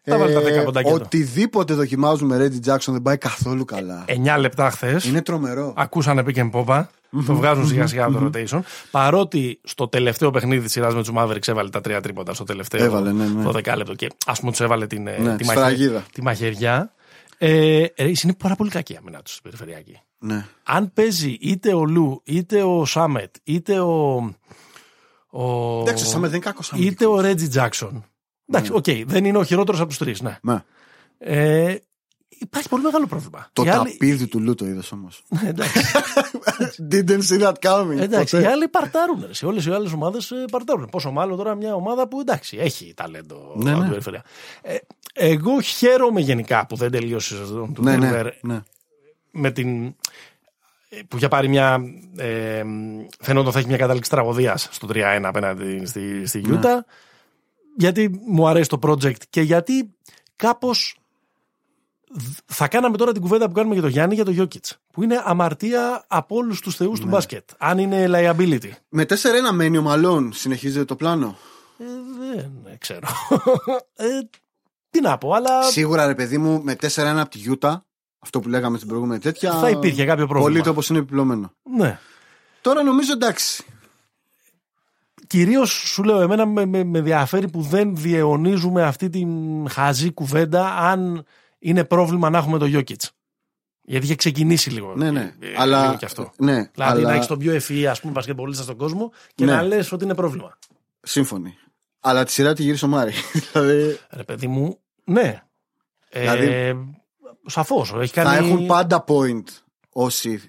Τα 0.04 0.18
βάλει 0.18 0.32
τα 0.34 0.40
10 0.40 0.64
ποντάκια 0.64 0.90
του. 0.92 0.96
Ε, 1.00 1.02
Οτιδήποτε 1.02 1.74
δοκιμάζουν 1.74 2.28
με 2.28 2.36
Reggie 2.36 2.70
Jackson 2.72 2.92
δεν 2.92 3.02
πάει 3.02 3.16
καθόλου 3.18 3.64
καλά. 3.64 4.04
9 4.08 4.38
λεπτά 4.38 4.70
χθες. 4.70 5.04
Είναι 5.04 5.22
τρομερό. 5.22 5.72
Ακούσανε 5.76 6.22
pick 6.26 6.36
and 6.36 6.50
pop. 6.50 6.84
Το 7.26 7.34
βγάζουν 7.34 7.66
σιγά 7.66 7.86
σιγά 7.86 8.04
από 8.04 8.18
το 8.18 8.30
rotation. 8.34 8.60
Παρότι 8.90 9.60
στο 9.64 9.88
τελευταίο 9.88 10.30
παιχνίδι 10.30 10.62
της 10.62 10.72
σειράς 10.72 10.94
με 10.94 11.00
τους 11.02 11.10
Mavericks 11.16 11.48
έβαλε 11.48 11.68
τα 11.68 11.80
τρία 11.80 12.00
τρίποτα 12.00 12.34
στο 12.34 12.44
τελευταίο 12.44 12.84
Έβαλε, 12.84 13.12
ναι, 13.12 13.24
ναι. 13.24 13.44
το 13.44 13.50
δεκάλεπτο 13.50 13.94
και 13.94 14.08
ας 14.26 14.38
πούμε 14.38 14.50
τους 14.50 14.60
έβαλε 14.60 14.86
την, 14.86 15.06
ε, 15.06 15.18
Ναι, 15.18 15.36
τη, 15.36 15.44
σφραγίδα. 15.44 16.04
τη 16.12 16.22
μαχαιριά. 16.22 16.92
Ε, 17.38 17.86
ρε, 17.96 18.12
είναι 18.22 18.34
πάρα 18.38 18.56
πολύ 18.56 18.70
κακή 18.70 18.92
η 18.92 18.96
άμυνα 18.96 19.22
του 19.22 19.30
στην 19.30 19.42
περιφερειακή. 19.42 20.00
Ναι. 20.18 20.46
Αν 20.62 20.92
παίζει 20.92 21.36
είτε 21.40 21.74
ο 21.74 21.84
Λου, 21.84 22.22
είτε 22.24 22.62
ο 22.62 22.84
Σάμετ, 22.84 23.34
είτε 23.44 23.80
ο. 23.80 24.14
ο 25.30 25.80
Εντάξει, 25.80 26.04
ο 26.04 26.06
Σάμετ 26.06 26.30
δεν 26.30 26.40
είναι 26.40 26.50
κακός 26.50 26.72
Είτε 26.76 27.06
ο 27.06 27.20
Ρέτζι 27.20 27.48
Τζάξον. 27.48 28.04
Εντάξει, 28.46 28.72
οκ, 28.72 29.06
δεν 29.06 29.24
είναι 29.24 29.38
ο 29.38 29.44
χειρότερος 29.44 29.80
από 29.80 29.88
τους 29.88 29.98
τρεις, 29.98 30.20
ναι. 30.20 30.38
Ναι. 30.42 30.62
Ε, 31.18 31.76
υπάρχει 32.40 32.68
πολύ 32.68 32.82
μεγάλο 32.82 33.06
πρόβλημα. 33.06 33.48
Το 33.52 33.62
Οι 33.62 33.68
άλλοι- 33.68 33.90
ταπίδι 33.90 34.26
του 34.26 34.40
Λου 34.40 34.54
το 34.54 34.66
είδες 34.66 34.92
όμως. 34.92 35.22
Ναι, 35.42 35.48
εντάξει. 35.48 35.80
Didn't 36.92 37.22
see 37.30 37.40
that 37.42 37.52
coming. 37.60 37.98
Εντάξει, 37.98 38.36
ποτέ. 38.36 38.48
οι 38.48 38.52
άλλοι 38.52 38.68
παρτάρουν. 38.68 39.24
ρε. 39.26 39.34
Σε 39.34 39.46
όλες 39.46 39.66
οι 39.66 39.70
άλλες 39.70 39.92
ομάδες 39.92 40.32
παρτάρουν. 40.50 40.88
Πόσο 40.90 41.10
μάλλον 41.10 41.36
τώρα 41.36 41.54
μια 41.54 41.74
ομάδα 41.74 42.08
που 42.08 42.20
εντάξει, 42.20 42.56
έχει 42.60 42.92
ταλέντο 42.96 43.52
Ναι, 43.56 43.68
από 43.70 43.76
ναι. 43.76 43.80
την 43.80 43.88
περιφερεια. 43.90 44.24
Ε, 44.62 44.76
εγώ 45.12 45.60
χαίρομαι 45.60 46.20
γενικά 46.20 46.66
που 46.66 46.76
δεν 46.76 46.90
τελείωσε 46.90 47.34
η 47.34 47.38
σεζόν 47.38 47.74
του 47.74 47.82
Ναι, 47.82 47.96
ναι, 47.96 48.10
Denver 48.14 48.30
ναι. 48.40 48.60
με 49.30 49.50
την. 49.50 49.84
ε, 50.88 51.02
που 51.08 51.16
για 51.16 51.28
πάρει 51.28 51.48
μια. 51.48 51.80
Ε, 52.16 52.62
φαινόταν 53.20 53.52
θα 53.52 53.58
έχει 53.58 53.68
μια 53.68 53.76
κατάληξη 53.76 54.10
τραγωδίας 54.10 54.68
στο 54.70 54.88
3-1 54.92 55.20
απέναντι 55.22 55.86
στη, 55.86 56.26
στη 56.26 56.40
Ναι. 56.40 56.60
Utah. 56.62 56.78
Γιατί 57.76 58.20
μου 58.26 58.48
αρέσει 58.48 58.68
το 58.68 58.78
project 58.82 59.22
και 59.30 59.40
γιατί 59.40 59.94
κάπως 60.36 60.97
θα 62.46 62.68
κάναμε 62.68 62.96
τώρα 62.96 63.12
την 63.12 63.20
κουβέντα 63.22 63.46
που 63.46 63.52
κάνουμε 63.52 63.74
για 63.74 63.82
το 63.82 63.88
Γιάννη 63.88 64.14
για 64.14 64.24
το 64.24 64.34
Jokic. 64.38 64.70
Που 64.92 65.02
είναι 65.02 65.22
αμαρτία 65.24 66.04
από 66.08 66.36
όλους 66.36 66.60
τους 66.60 66.76
θεούς 66.76 66.98
Ναι. 66.98 67.04
του 67.04 67.10
μπάσκετ. 67.10 67.48
Αν 67.58 67.78
είναι 67.78 68.06
liability. 68.08 68.70
Με 68.88 69.04
4-1 69.04 69.14
μένει 69.52 69.78
ο 69.78 69.82
Μαλόν. 69.82 70.32
Συνεχίζεται 70.32 70.84
το 70.84 70.96
πλάνο. 70.96 71.36
Ε, 71.78 71.84
δεν 72.64 72.78
ξέρω. 72.78 73.06
ε, 73.94 74.06
τι 74.90 75.00
να 75.00 75.18
πω, 75.18 75.32
αλλά 75.32 75.62
Σίγουρα 75.62 76.06
ρε 76.06 76.14
παιδί 76.14 76.38
μου 76.38 76.62
με 76.64 76.76
4-1 76.80 76.86
από 76.98 77.28
τη 77.30 77.38
Γιούτα. 77.38 77.84
Αυτό 78.18 78.40
που 78.40 78.48
λέγαμε 78.48 78.76
στην 78.76 78.88
προηγούμενη 78.88 79.20
τέτοια. 79.20 79.52
θα 79.52 79.70
υπήρχε 79.70 80.04
κάποιο 80.04 80.26
Πολύ 80.26 80.38
πρόβλημα. 80.40 80.64
το 80.64 80.70
όπως 80.70 80.88
είναι 80.88 80.98
επιπλωμένο. 80.98 81.52
Ναι. 81.76 81.98
Τώρα 82.60 82.82
νομίζω 82.82 83.12
εντάξει. 83.12 83.64
Κυρίως 85.26 85.70
σου 85.70 86.02
λέω, 86.02 86.20
εμένα 86.20 86.46
με, 86.46 86.66
με, 86.66 86.84
με 86.84 86.98
ενδιαφέρει 86.98 87.48
που 87.48 87.60
δεν 87.62 87.96
διαιωνίζουμε 87.96 88.82
αυτή 88.82 89.08
την 89.08 89.28
χαζή 89.68 90.12
κουβέντα 90.12 90.74
αν 90.76 91.24
είναι 91.58 91.84
πρόβλημα 91.84 92.30
να 92.30 92.38
έχουμε 92.38 92.58
το 92.58 92.66
Jokic. 92.72 92.94
Γιατί 93.82 94.04
είχε 94.04 94.14
ξεκινήσει 94.14 94.70
λίγο. 94.70 94.94
Ναι, 94.96 95.10
ναι. 95.10 95.34
ε, 95.40 95.54
αλλά. 95.56 95.82
λίγο 95.84 95.96
κι 95.96 96.04
αυτό. 96.04 96.32
Ναι, 96.36 96.54
Δηλαδή 96.74 96.98
αλλά... 97.00 97.08
να 97.08 97.14
έχεις 97.14 97.26
τον 97.26 97.38
πιο 97.38 97.52
ευφυή 97.52 97.86
ας 97.86 98.00
πούμε 98.00 98.12
μπασκετμπολίστα 98.12 98.62
στον 98.62 98.76
κόσμο 98.76 99.12
και 99.34 99.44
Ναι. 99.44 99.52
να 99.52 99.62
λες 99.62 99.92
ότι 99.92 100.04
είναι 100.04 100.14
πρόβλημα. 100.14 100.58
Σύμφωνοι. 101.00 101.54
Αλλά 102.00 102.24
τη 102.24 102.30
σειρά 102.32 102.54
τη 102.54 102.62
γύρισε 102.62 102.84
ο 102.84 102.88
Μάρι. 102.88 103.12
δηλαδή 103.52 103.98
Ρε 104.10 104.24
παιδί 104.24 104.46
μου, 104.46 104.78
ναι. 105.04 105.42
Ε, 106.08 106.20
Δηλαδή- 106.20 106.96
Σαφώς. 107.46 107.94
Έχει 107.98 108.12
κάνει. 108.12 108.28
θα 108.28 108.36
έχουν 108.36 108.66
πάντα 108.66 109.04
point 109.08 109.42
όσοι. 109.88 110.40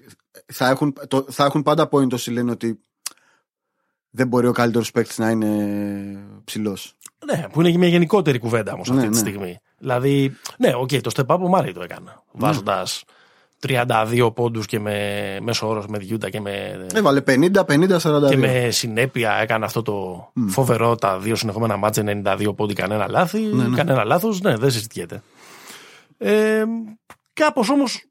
Θα 0.52 0.68
έχουν, 0.68 0.94
το, 1.08 1.26
θα 1.30 1.44
έχουν 1.44 1.62
πάντα 1.62 1.88
point 1.92 2.12
όσοι 2.12 2.30
λένε 2.30 2.50
ότι 2.50 2.80
δεν 4.10 4.28
μπορεί 4.28 4.46
ο 4.46 4.52
καλύτερος 4.52 4.90
παίκτης 4.90 5.18
να 5.18 5.30
είναι 5.30 6.24
ψηλός. 6.44 6.96
Ναι, 7.24 7.46
που 7.52 7.60
είναι 7.60 7.70
και 7.70 7.78
μια 7.78 7.88
γενικότερη 7.88 8.38
κουβέντα 8.38 8.72
όμως 8.72 8.90
αυτή 8.90 9.02
Ναι, 9.02 9.08
τη 9.10 9.14
ναι. 9.22 9.28
στιγμή. 9.28 9.58
Δηλαδή, 9.80 10.36
ναι, 10.58 10.74
οκ, 10.74 10.88
το 10.88 11.10
step 11.16 11.34
up 11.34 11.38
ο 11.40 11.48
Μάρεϊ 11.48 11.72
το 11.72 11.82
έκανε. 11.82 12.16
Βάζοντας 12.32 13.04
32 13.66 14.30
πόντους 14.34 14.66
και 14.66 14.78
με 14.80 15.38
μέσο 15.42 15.68
όρος 15.68 15.86
με 15.86 15.98
Γιούτα 15.98 16.30
και 16.30 16.40
με, 16.40 16.86
Έβαλε 16.94 17.20
50, 17.26 17.50
50, 17.64 17.96
42. 17.98 18.28
και 18.28 18.36
με 18.36 18.68
συνέπεια 18.70 19.32
έκανε 19.32 19.64
αυτό 19.64 19.82
το 19.82 20.28
φοβερό 20.48 20.94
τα 20.96 21.18
δύο 21.18 21.34
συνεχόμενα 21.34 21.76
ματς 21.76 22.22
92 22.24 22.52
πόντοι 22.56 22.74
κανένα 22.74 23.08
λάθη. 23.08 23.40
Κανένα 23.74 24.04
λάθος, 24.04 24.40
ναι, 24.40 24.56
δεν 24.56 24.70
συζητιέται. 24.70 25.22
Ε, 26.18 26.64
Κάπως 27.32 27.68
όμως. 27.70 28.04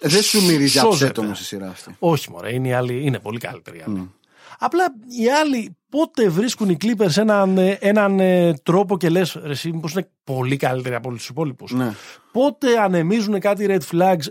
Ε, 0.00 0.08
Δεν 0.08 0.22
σου 0.22 0.44
μυρίζει 0.44 0.78
Σώζεται. 0.78 1.10
upset 1.20 1.24
όμω 1.24 1.32
η 1.34 1.42
σειρά 1.42 1.68
αυτή. 1.68 1.96
Όχι, 1.98 2.30
μωρέ, 2.30 2.54
είναι, 2.54 2.68
οι 2.68 2.72
άλλοι, 2.72 3.00
είναι 3.04 3.18
πολύ 3.18 3.38
καλύτεροι 3.38 3.78
οι 3.78 3.82
άλλοι. 3.86 4.10
Απλά 4.58 4.84
οι 5.20 5.30
άλλοι 5.30 5.76
πότε 5.88 6.28
βρίσκουν 6.28 6.68
οι 6.68 6.76
Clippers 6.80 7.16
έναν, 7.16 7.58
ε, 7.58 7.78
έναν 7.80 8.20
ε, 8.20 8.54
τρόπο 8.54 8.96
και 8.96 9.08
λες 9.08 9.38
ρε 9.42 9.50
εσύ 9.50 9.72
μήπως 9.72 9.92
είναι 9.92 10.10
πολύ 10.24 10.56
καλύτεροι 10.56 10.94
από 10.94 11.08
όλους 11.08 11.20
τους 11.20 11.28
υπόλοιπους. 11.28 11.72
Ναι. 11.72 11.94
Πότε 12.32 12.80
ανεμίζουν 12.80 13.40
κάτι 13.40 13.66
red 13.68 13.80
flags 13.92 14.26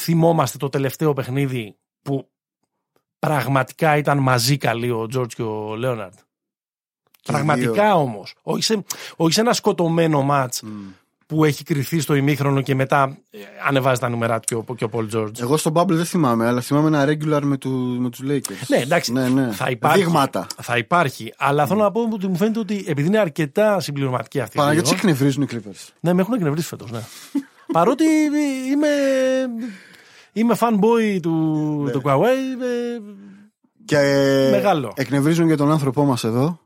θυμόμαστε 0.00 0.58
το 0.58 0.68
τελευταίο 0.68 1.12
παιχνίδι 1.12 1.76
που 2.02 2.28
πραγματικά 3.18 3.96
ήταν 3.96 4.18
μαζί 4.18 4.56
καλοί 4.56 4.90
ο 4.90 5.06
George 5.14 5.32
και 5.34 5.42
ο 5.42 5.76
Λέοναρντ. 5.76 6.14
Πραγματικά 7.24 7.94
όμως. 7.94 8.34
Όχι 8.42 8.62
σε, 8.62 8.84
όχι 9.16 9.32
σε 9.32 9.40
ένα 9.40 9.52
σκοτωμένο 9.52 10.22
μάτς 10.22 10.62
που 11.30 11.44
έχει 11.44 11.64
κρυθεί 11.64 12.00
στο 12.00 12.14
ημίχρονο 12.14 12.60
και 12.60 12.74
μετά 12.74 13.16
ε, 13.30 13.38
ανεβάζει 13.68 14.00
τα 14.00 14.08
νούμερα 14.08 14.40
του 14.40 14.44
και 14.46 14.54
ο, 14.54 14.74
και 14.74 14.84
ο 14.84 14.88
Paul 14.92 15.16
George. 15.16 15.40
Εγώ 15.40 15.56
στον 15.56 15.72
Bubble 15.76 15.88
δεν 15.92 16.04
θυμάμαι, 16.04 16.46
αλλά 16.46 16.60
θυμάμαι 16.60 16.86
ένα 16.86 17.04
regular 17.04 17.40
με, 17.42 17.56
του, 17.56 17.70
με 18.00 18.10
τους 18.10 18.20
Lakers. 18.28 18.66
Ναι, 18.68 18.76
εντάξει. 18.76 19.12
Ναι, 19.12 19.28
ναι. 19.28 19.50
Θα 19.52 19.70
υπάρχει. 19.70 20.02
Δείγματα. 20.02 20.46
Θα 20.62 20.76
υπάρχει. 20.76 21.32
Αλλά 21.38 21.66
θέλω 21.66 21.80
να 21.82 21.90
πω 21.90 22.08
ότι 22.12 22.26
μου 22.26 22.36
φαίνεται 22.36 22.58
ότι 22.58 22.84
επειδή 22.86 23.08
είναι 23.08 23.18
αρκετά 23.18 23.80
συμπληρωματική 23.80 24.40
αυτή 24.40 24.56
η 24.56 24.60
Παναγιώτη 24.60 24.88
δύο, 24.88 24.96
εκνευρίζουν 24.98 25.42
οι 25.42 25.46
Clippers. 25.50 25.88
Ναι, 26.00 26.12
με 26.12 26.20
έχουν 26.20 26.34
εκνευρίσει 26.34 26.66
φέτος. 26.66 26.90
Ναι. 26.90 27.00
Παρότι 27.72 28.04
είμαι. 28.72 28.88
Είμαι 30.32 30.56
fanboy 30.60 31.18
του, 31.22 31.30
Ναι. 31.84 31.90
του 31.90 32.02
Kawhi. 32.04 32.24
ε, 32.62 33.00
Και 33.84 33.96
Μεγάλο. 34.50 34.92
εκνευρίζουν 34.96 35.46
για 35.46 35.56
τον 35.56 35.70
άνθρωπό 35.72 36.04
μας 36.04 36.24
εδώ. 36.24 36.60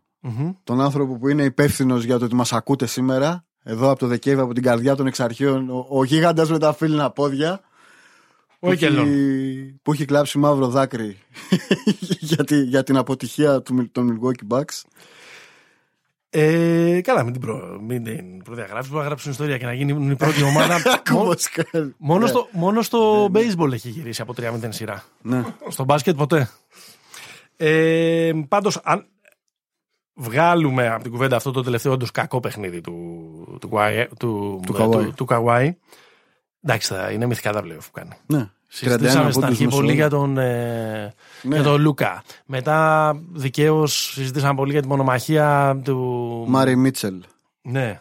Τον 0.64 0.80
άνθρωπο 0.80 1.18
που 1.18 1.28
είναι 1.28 1.42
υπεύθυνος 1.42 2.04
για 2.04 2.18
το 2.18 2.24
ότι 2.24 2.34
μας 2.34 2.52
ακούτε 2.52 2.86
σήμερα. 2.86 3.44
Εδώ 3.66 3.90
από 3.90 3.98
το 3.98 4.06
Δεκέμβρη, 4.06 4.42
από 4.44 4.54
την 4.54 4.62
καρδιά 4.62 4.94
των 4.96 5.06
εξαρχείων, 5.06 5.70
ο, 5.70 5.86
ο 5.88 6.04
γίγαντας 6.04 6.50
με 6.50 6.58
τα 6.58 6.72
φίλινα 6.72 7.10
πόδια. 7.10 7.60
Ο 8.58 8.66
που, 8.66 8.72
έχει, 8.72 8.84
Εκελόν. 8.84 9.08
που 9.82 9.92
έχει 9.92 10.04
κλάψει 10.04 10.38
μαύρο 10.38 10.68
δάκρυ 10.68 11.18
για, 12.30 12.44
τη- 12.44 12.62
για 12.64 12.82
την 12.82 12.96
αποτυχία 12.96 13.62
του, 13.62 13.74
Μιλ- 13.74 13.88
των 13.92 14.20
Milwaukee 14.20 14.56
Bucks. 14.56 14.82
Ε, 16.30 17.00
καλά, 17.02 17.22
μην 17.22 17.32
την, 17.32 17.40
προ, 17.40 17.80
μην 17.86 18.04
την 18.04 18.42
προδιαγράψεις. 18.42 18.88
Μπορεί 18.90 19.02
να 19.02 19.08
γράψουν 19.08 19.30
ιστορία 19.30 19.58
και 19.58 19.64
να 19.64 19.72
γίνει 19.72 20.10
η 20.10 20.16
πρώτη 20.16 20.42
ομάδα. 20.42 20.74
Μο- 21.10 21.20
Ακούς, 21.20 21.48
μόνο, 21.98 22.20
ναι. 22.20 22.26
στο, 22.26 22.48
μόνο 22.52 22.82
στο 22.82 23.30
baseball 23.34 23.72
έχει 23.72 23.88
γυρίσει 23.88 24.22
από 24.22 24.34
3-0 24.36 24.42
σειρά. 24.68 25.04
Ναι. 25.22 25.44
Στο 25.68 25.84
μπάσκετ 25.84 26.16
ποτέ. 26.16 26.50
Ε, 27.56 28.32
Πάντως, 28.48 28.80
αν 28.84 29.06
βγάλουμε 30.14 30.88
από 30.88 31.02
την 31.02 31.12
κουβέντα 31.12 31.36
αυτό 31.36 31.50
το 31.50 31.62
τελευταίο 31.62 31.92
όντως 31.92 32.10
κακό 32.10 32.40
παιχνίδι 32.40 32.80
του, 32.80 32.98
του, 33.60 33.68
Kawhi- 33.72 34.06
του, 34.18 34.60
Του 34.66 34.76
ε, 34.78 34.84
Kawhi. 34.84 34.90
του, 34.90 35.12
του 35.16 35.26
Kawhi, 35.30 35.70
Εντάξει, 36.66 36.94
θα 36.94 37.10
είναι 37.10 37.26
μυθικά 37.26 37.52
τα 37.52 37.60
playoff 37.60 37.78
που 37.84 37.90
κάνει. 37.92 38.10
Ναι. 38.26 38.48
Συζητήσαμε 38.68 39.26
31 39.28 39.30
στην 39.32 39.44
αρχή 39.44 39.64
πόντους 39.64 39.74
πολύ 39.78 39.94
μεσόωρο. 39.94 39.94
για 39.94 40.08
τον, 40.08 40.38
ε, 40.38 41.14
Ναι. 41.42 41.54
για 41.54 41.62
τον 41.64 41.80
Λούκα. 41.80 42.22
Μετά 42.46 43.12
δικαίως 43.32 44.10
συζητήσαμε 44.14 44.54
πολύ 44.54 44.70
για 44.72 44.80
την 44.80 44.90
μονομαχία 44.90 45.80
του. 45.84 45.98
Μάρι 46.48 46.76
Μίτσελ. 46.76 47.14
Ναι. 47.62 48.00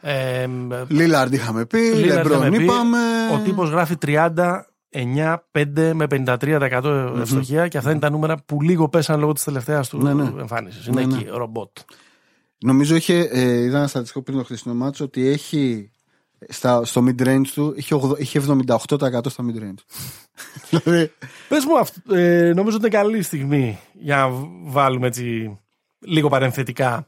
Ε, 0.00 0.46
Λίλαρντ 0.88 1.32
είχαμε 1.32 1.66
πει, 1.66 1.78
Lillard 1.94 2.04
Λεμπρόν 2.06 2.38
είχαμε 2.40 2.56
πει. 2.56 2.62
είπαμε. 2.64 2.98
Ο 3.34 3.38
τύπος 3.44 3.70
γράφει 3.70 3.96
39, 4.90 5.36
5 5.52 5.92
με 5.94 6.06
53% 6.10 7.16
ευστοχία 7.20 7.68
και 7.68 7.78
αυτά 7.78 7.90
είναι 7.90 8.00
τα 8.00 8.10
νούμερα 8.10 8.36
που 8.46 8.62
λίγο 8.62 8.88
πέσαν 8.88 9.20
λόγω 9.20 9.32
της 9.32 9.44
τελευταίας 9.44 9.88
του 9.88 10.02
Ναι, 10.02 10.14
ναι. 10.14 10.40
εμφάνισης. 10.40 10.86
Είναι 10.86 11.04
Ναι, 11.04 11.14
εκεί, 11.14 11.26
ρομπότ. 11.30 11.70
Νομίζω 12.58 12.94
είχε, 12.96 13.28
ε, 13.30 13.62
είδα 13.62 13.78
ένα 13.78 13.86
στατιστικό 13.86 14.22
πριν 14.22 14.38
το 14.38 14.44
χθεσινό 14.44 14.74
μάτσο 14.74 15.04
ότι 15.04 15.26
έχει 15.26 15.90
στα, 16.48 16.84
στο 16.84 17.04
mid-range 17.06 17.46
του 17.54 17.74
είχε, 17.76 17.94
80 17.94 18.18
είχε 18.18 18.42
78% 18.66 18.76
στα 19.26 19.44
mid-range. 19.44 19.82
δηλαδή, 20.70 21.12
Πες 21.48 21.64
μου, 21.64 21.78
αυτό, 21.78 22.14
ε, 22.14 22.52
νομίζω 22.54 22.76
ότι 22.76 22.86
είναι 22.86 22.96
καλή 22.96 23.22
στιγμή 23.22 23.78
για 23.92 24.16
να 24.16 24.28
βάλουμε 24.64 25.06
έτσι 25.06 25.58
λίγο 25.98 26.28
παρενθετικά 26.28 27.06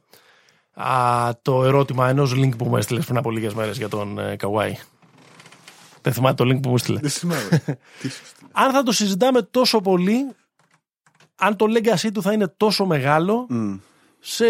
α, 0.75 1.31
το 1.43 1.65
ερώτημα 1.65 2.09
ενός 2.09 2.33
link 2.37 2.57
που 2.59 2.65
μου 2.65 2.77
έστειλε 2.77 3.01
πριν 3.01 3.17
από 3.17 3.31
λίγες 3.31 3.55
μέρες 3.55 3.77
για 3.77 3.89
τον 3.89 4.19
ε, 4.19 4.37
Καουάι. 4.37 4.77
Δεν 6.03 6.13
θυμάται 6.13 6.45
το 6.45 6.51
link 6.51 6.63
που 6.63 6.69
μου 6.69 6.75
έστειλε. 6.75 6.99
δεν 7.01 7.11
θυμάμαι. 7.11 7.49
Τι 8.01 8.09
σου 8.09 8.27
στείλε. 8.27 8.51
αν 8.53 8.73
θα 8.73 8.83
το 8.83 8.93
συζητάμε 8.93 9.43
τόσο 9.43 9.81
πολύ, 9.81 10.27
αν 11.37 11.57
το 11.57 11.67
legacy 11.69 12.09
του 12.15 12.23
θα 12.23 12.33
είναι 12.33 12.49
τόσο 12.57 12.87
μεγάλο 12.87 13.47
Μμ. 13.49 13.75
σε 14.19 14.45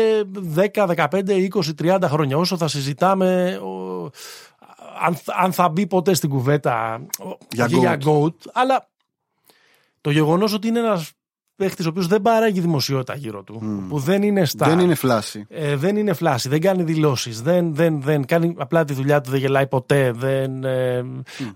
10, 0.56 0.66
15, 0.74 1.48
20, 1.80 1.98
30 1.98 1.98
χρόνια. 2.04 2.36
Όσο 2.36 2.56
θα 2.56 2.68
συζητάμε, 2.68 3.56
ο, 3.56 4.04
αν, 5.00 5.18
αν 5.26 5.52
θα 5.52 5.68
μπει 5.68 5.86
ποτέ 5.86 6.14
στην 6.14 6.28
κουβέτα 6.28 7.00
Για 7.52 7.64
όχι 7.64 7.74
GOAT. 7.76 7.80
για 7.80 7.98
GOAT, 8.04 8.34
αλλά 8.52 8.88
το 10.00 10.10
γεγονός 10.10 10.52
ότι 10.52 10.68
είναι 10.68 10.78
ένας 10.78 11.10
παίχτης 11.58 11.86
ο 11.86 11.88
οποίος 11.88 12.06
δεν 12.06 12.22
παράγει 12.22 12.60
δημοσιότητα 12.60 13.14
γύρω 13.14 13.42
του, 13.42 13.84
που 13.88 13.98
δεν 13.98 14.22
είναι 14.22 14.44
στα. 14.44 14.66
Δεν 14.68 14.78
είναι 14.78 14.94
φλάση. 14.94 15.46
Ε, 15.48 15.76
δεν 15.76 15.96
είναι 15.96 16.12
φλάση, 16.12 16.48
δεν 16.48 16.60
κάνει 16.60 16.82
δηλώσεις, 16.82 17.42
δεν, 17.42 17.74
δεν, 17.74 18.00
δεν 18.02 18.24
κάνει 18.26 18.54
απλά 18.58 18.84
τη 18.84 18.92
δουλειά 18.92 19.20
του, 19.20 19.30
δεν 19.30 19.40
γελάει 19.40 19.66
ποτέ, 19.66 20.12
δεν, 20.12 20.64
ε, 20.64 21.04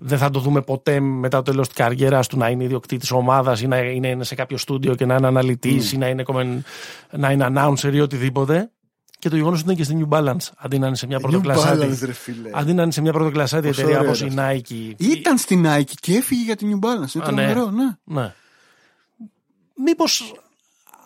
δεν 0.01 0.19
θα 0.19 0.31
το 0.31 0.41
δούμε 0.41 0.61
ποτέ 0.63 1.01
μετά 1.01 1.43
το 1.43 1.51
τέλος 1.51 1.69
της 1.69 1.77
καριέρας 1.77 2.27
του 2.27 2.37
να 2.39 2.49
είναι 2.49 2.65
ιδιοκτήτης 2.65 3.11
ομάδας 3.11 3.61
ή 3.63 3.67
να 3.67 3.79
είναι, 3.79 4.09
είναι 4.09 4.25
σε 4.25 4.35
κάποιο 4.35 4.57
στούντιο 4.57 4.95
και 4.95 5.07
να 5.07 5.15
είναι 5.15 5.27
αναλυτής 5.27 5.93
ή 5.93 5.99
να 5.99 6.09
είναι, 6.09 6.23
κομεν- 6.23 6.63
να 7.11 7.31
είναι 7.31 7.47
announcer 7.55 7.93
ή 7.93 8.01
οτιδήποτε. 8.01 8.71
Και 9.19 9.29
το 9.29 9.37
γεγονός 9.37 9.59
ότι 9.61 9.69
είναι 9.69 9.79
και 9.79 9.85
στη 9.85 10.07
New 10.11 10.19
Balance, 10.19 10.49
αντί 10.57 10.79
να 10.79 10.87
είναι 10.87 10.97
σε 10.97 11.07
μια 11.07 11.19
New 11.19 11.21
πρωτοκλασάτη. 11.23 11.87
Balance, 11.91 12.05
ρε 12.05 12.13
φίλε. 12.13 12.51
Αντί 12.53 12.73
να 12.73 12.83
είναι 12.83 12.93
σε 12.93 13.01
μια 13.01 13.13
πρωτοκλασάτη 13.13 13.67
Πόσο 13.67 13.81
εταιρεία 13.81 13.99
ωραίο 13.99 14.11
όπως 14.11 14.23
η 14.23 14.29
είναι 14.31 14.61
Nike. 14.69 14.95
Ήταν 14.97 15.39
στην 15.39 15.67
Nike 15.67 15.93
και 16.01 16.15
έφυγε 16.17 16.43
για 16.43 16.57
την 16.57 16.69
New 16.71 16.85
Balance. 16.87 17.15
Είναι 17.15 17.25
Α, 17.25 17.31
ναι. 17.33 17.47
τρομερό, 17.47 17.71
ναι. 17.71 18.21
Ναι. 18.21 18.33
Μήπως 19.85 20.35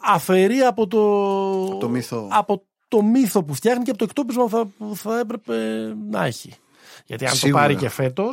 αφαιρεί 0.05 0.61
από 0.61 0.87
το. 0.87 1.79
το 1.79 1.89
μύθο. 1.89 2.29
Από 2.33 2.67
το 2.89 3.03
μύθο 3.03 3.45
που 3.45 3.55
φτιάχνει 3.55 3.85
και 3.85 3.91
από 3.91 3.99
το 3.99 4.05
εκτόπισμα 4.05 4.45
που 4.45 4.51
θα, 4.51 4.67
που 4.79 4.97
θα 4.97 5.19
έπρεπε 5.19 5.55
να 6.11 6.25
έχει. 6.25 6.55
Γιατί 7.07 7.27
αν 7.27 7.35
Σίγουρα. 7.35 7.63
το 7.63 7.67
πάρει 7.67 7.81
και 7.81 7.89
φέτο. 7.89 8.29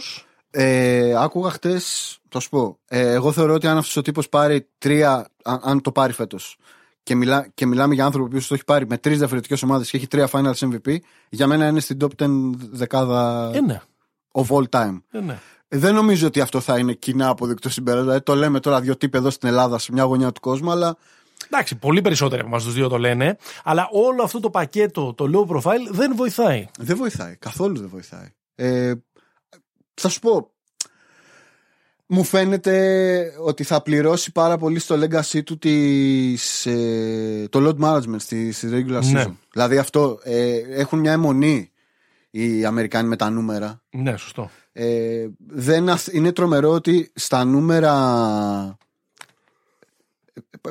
Ε, 0.56 1.14
άκουγα 1.18 1.50
χτες, 1.50 2.18
θα 2.30 2.40
σου 2.40 2.50
πω. 2.50 2.80
Ε, 2.88 3.12
εγώ 3.12 3.32
θεωρώ 3.32 3.54
ότι 3.54 3.68
αν 3.68 3.78
αυτός 3.78 3.96
ο 3.96 4.02
τύπος 4.02 4.30
πάρει 4.30 4.70
τρία, 4.78 5.28
αν, 5.44 5.60
αν 5.64 5.82
το 5.82 5.92
πάρει 5.92 6.14
φέτος, 6.14 6.58
και, 7.04 7.16
μιλά, 7.16 7.48
και 7.54 7.66
μιλάμε 7.66 7.94
για 7.94 8.06
άνθρωπο 8.06 8.28
που 8.28 8.46
το 8.48 8.54
έχει 8.54 8.64
πάρει 8.64 8.88
με 8.88 8.98
τρεις 8.98 9.18
διαφορετικές 9.18 9.64
ομάδες 9.64 9.90
και 9.90 9.98
έχει 9.98 10.08
τρία 10.08 10.30
finals 10.32 10.56
MVP, 10.56 10.98
για 11.30 11.48
μένα 11.48 11.68
είναι 11.68 11.80
στην 11.80 11.98
top 12.02 12.24
10 12.24 12.52
δεκάδα 12.72 13.52
Ε, 13.54 13.62
ναι. 13.62 13.82
of 14.32 14.46
all 14.48 14.64
time. 14.70 15.02
Ε, 15.12 15.20
ναι. 15.20 15.40
Δεν 15.76 15.94
νομίζω 15.94 16.28
ότι 16.28 16.42
αυτό 16.42 16.60
θα 16.60 16.78
είναι 16.78 16.94
κοινά 16.94 17.30
αποδεικτό 17.30 17.70
συμπέρασμα. 17.70 18.06
Δηλαδή, 18.06 18.24
το 18.24 18.36
λέμε 18.36 18.60
τώρα 18.60 18.82
δύο 18.82 18.98
τύποι 18.98 19.18
εδώ 19.18 19.30
στην 19.30 19.48
Ελλάδα, 19.48 19.78
σε 19.78 19.92
μια 19.92 20.04
γωνιά 20.04 20.32
του 20.32 20.40
κόσμου, 20.40 20.72
αλλά 20.72 20.98
Εντάξει, 21.46 21.76
πολύ 21.76 22.02
περισσότεροι 22.02 22.42
από 22.42 22.50
εμάς 22.50 22.64
τους 22.64 22.74
δύο 22.74 22.88
το 22.88 22.98
λένε. 22.98 23.38
Αλλά 23.64 23.90
όλο 23.92 24.24
αυτό 24.24 24.40
το 24.40 24.50
πακέτο, 24.50 25.14
το 25.14 25.30
low 25.34 25.56
profile, 25.56 25.88
δεν 25.90 26.16
βοηθάει. 26.16 26.68
δεν 26.80 26.98
βοηθάει. 26.98 27.36
Καθόλου 27.36 27.80
δεν 27.80 27.90
βοηθάει. 27.90 28.28
Ε, 28.56 28.94
θα 29.94 30.10
σου 30.10 30.20
πω. 30.20 30.52
Μου 32.06 32.24
φαίνεται 32.24 33.34
ότι 33.40 33.64
θα 33.64 33.82
πληρώσει 33.82 34.32
πάρα 34.32 34.58
πολύ 34.58 34.80
στο 34.80 34.96
legacy 34.96 35.44
του 35.44 35.58
της, 35.58 36.66
ε, 36.66 37.48
το 37.50 37.60
load 37.68 37.86
management 37.86 38.20
στη, 38.20 38.52
στη 38.52 38.68
regular 38.72 39.00
season. 39.00 39.12
Ναι. 39.12 39.26
Δηλαδή 39.52 39.78
αυτό 39.78 40.20
ε, 40.24 40.58
έχουν 40.58 41.00
μια 41.00 41.12
αιμονή 41.12 41.72
οι 42.36 42.66
Αμερικάνοι 42.66 43.08
με 43.08 43.16
τα 43.16 43.30
νούμερα. 43.30 43.82
Ναι, 43.90 44.18
σωστό. 44.18 44.50
Ε, 44.72 45.28
δεν, 45.48 45.90
αθ- 45.90 46.14
είναι 46.14 46.32
τρομερό 46.32 46.70
ότι 46.72 47.12
στα 47.16 47.44
νούμερα. 47.44 48.78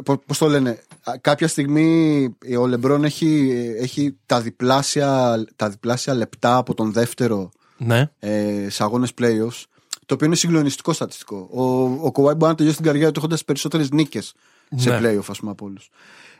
Πώ 0.04 0.16
πώς 0.26 0.38
το 0.38 0.46
λένε, 0.48 0.78
α, 1.04 1.12
κάποια 1.20 1.48
στιγμή 1.48 2.24
ο 2.58 2.66
Λεμπρόν 2.66 3.04
έχει, 3.04 3.50
έχει 3.78 4.16
τα, 4.26 4.40
διπλάσια, 4.40 5.44
τα 5.56 5.68
διπλάσια 5.68 6.14
λεπτά 6.14 6.56
από 6.56 6.74
τον 6.74 6.92
δεύτερο 6.92 7.50
Ναι. 7.78 8.10
ε, 8.18 8.66
σε 8.70 8.82
αγώνες 8.82 9.12
playoffs. 9.20 9.62
Το 10.06 10.14
οποίο 10.14 10.26
είναι 10.26 10.36
συγκλονιστικό 10.36 10.92
στατιστικό. 10.92 11.48
Ο, 11.52 11.62
ο 12.06 12.10
Kawhi 12.14 12.36
μπορεί 12.36 12.36
να 12.50 12.54
τελειώσει 12.54 12.76
την 12.76 12.86
καριέρα 12.86 13.10
του 13.12 13.18
έχοντας 13.18 13.44
περισσότερες 13.44 13.90
νίκες 13.90 14.34
σε 14.76 14.90
Ναι. 14.90 14.98
playoff, 15.02 15.24
ας 15.28 15.38
πούμε, 15.38 15.50
από 15.50 15.64
όλους. 15.66 15.88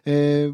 Ε, 0.03 0.51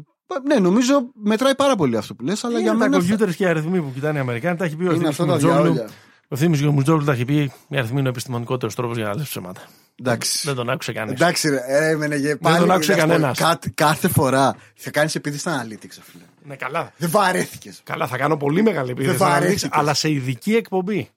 ναι, 0.47 0.55
νομίζω 0.59 1.09
μετράει 1.23 1.55
πάρα 1.55 1.75
πολύ 1.75 1.97
αυτό 1.97 2.15
που 2.15 2.23
λες, 2.23 2.43
αλλά 2.43 2.59
για 2.59 2.69
Είναι 2.69 2.77
μένα. 2.77 2.85
τα 2.91 2.97
θα- 2.97 2.99
κομπιούτερ 3.01 3.33
και 3.35 3.43
οι 3.43 3.47
αριθμοί 3.47 3.81
που 3.81 3.91
κοιτάνε 3.93 4.17
οι 4.17 4.21
Αμερικάνοι. 4.21 4.57
Τα 4.57 4.65
έχει 4.65 4.75
πει 4.75 4.83
ο 4.83 4.85
Είναι 4.85 5.07
Ευθύμης 5.07 5.19
αυτά 5.19 5.25
τα 5.25 5.37
Γεωργιοζόγλου. 5.37 5.73
διάολια. 5.73 5.93
Ο 6.21 6.27
Ευθύμη 6.35 6.57
Γεωργιοζόγλου 6.57 7.03
τα 7.05 7.11
έχει 7.11 7.25
πει. 7.25 7.51
Οι 7.67 7.77
αριθμοί 7.77 7.99
είναι 7.99 8.07
ο 8.07 8.11
επιστημονικότερος 8.11 8.75
τρόπος 8.75 8.97
για 8.97 9.05
να 9.05 9.15
λες 9.15 9.27
ψέματα. 9.27 9.61
Εντάξει. 9.95 10.41
Δεν 10.47 10.55
τον 10.55 10.69
άκουσε 10.69 10.91
κανείς. 10.93 11.13
Εντάξει, 11.13 11.49
ρε, 11.49 11.59
ε, 11.67 11.89
έμενε 11.89 12.15
για 12.15 12.37
πάλι. 12.37 12.57
τον 12.57 12.71
άκουσε 12.71 12.91
να 12.91 12.97
σου 12.97 13.03
πω, 13.05 13.11
κανένας. 13.11 13.37
Κάθε, 13.37 13.71
κάθε 13.73 14.07
φορά 14.07 14.55
θα 14.75 14.91
κάνεις 14.91 15.15
επίθεση 15.15 15.41
στα 15.41 15.63
analytics, 15.65 15.97
φίλε. 16.01 16.23
Ναι, 16.43 16.55
καλά. 16.55 16.91
Δεν 16.97 17.09
βαρέθηκες. 17.09 17.81
Καλά, 17.83 18.07
θα 18.07 18.17
κάνω 18.17 18.37
πολύ 18.37 18.61
μεγάλη 18.63 18.91
επίθεση. 18.91 19.17
Δεν 19.17 19.27
να 19.27 19.33
δεις, 19.33 19.39
βαρέθηκες. 19.41 19.69
Αλλά 19.79 19.93
σε 19.93 20.09
ειδική 20.11 20.55
εκπομπή. 20.55 21.09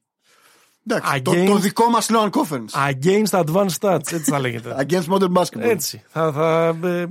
Εντάξει, 0.86 1.22
το, 1.22 1.30
Against- 1.34 1.46
το 1.46 1.56
δικό 1.56 1.88
μας 1.88 2.08
Loan 2.12 2.30
Conference. 2.30 2.90
Against 2.90 3.44
advanced 3.44 3.78
stats, 3.80 4.12
έτσι 4.12 4.30
θα 4.30 4.38
λέγεται. 4.40 4.74
Against 4.88 5.04
Modern 5.06 5.32
Basketball. 5.32 5.60
Έτσι. 5.60 6.02
Θα, 6.08 6.32
θα, 6.32 6.76
ε, 6.88 7.04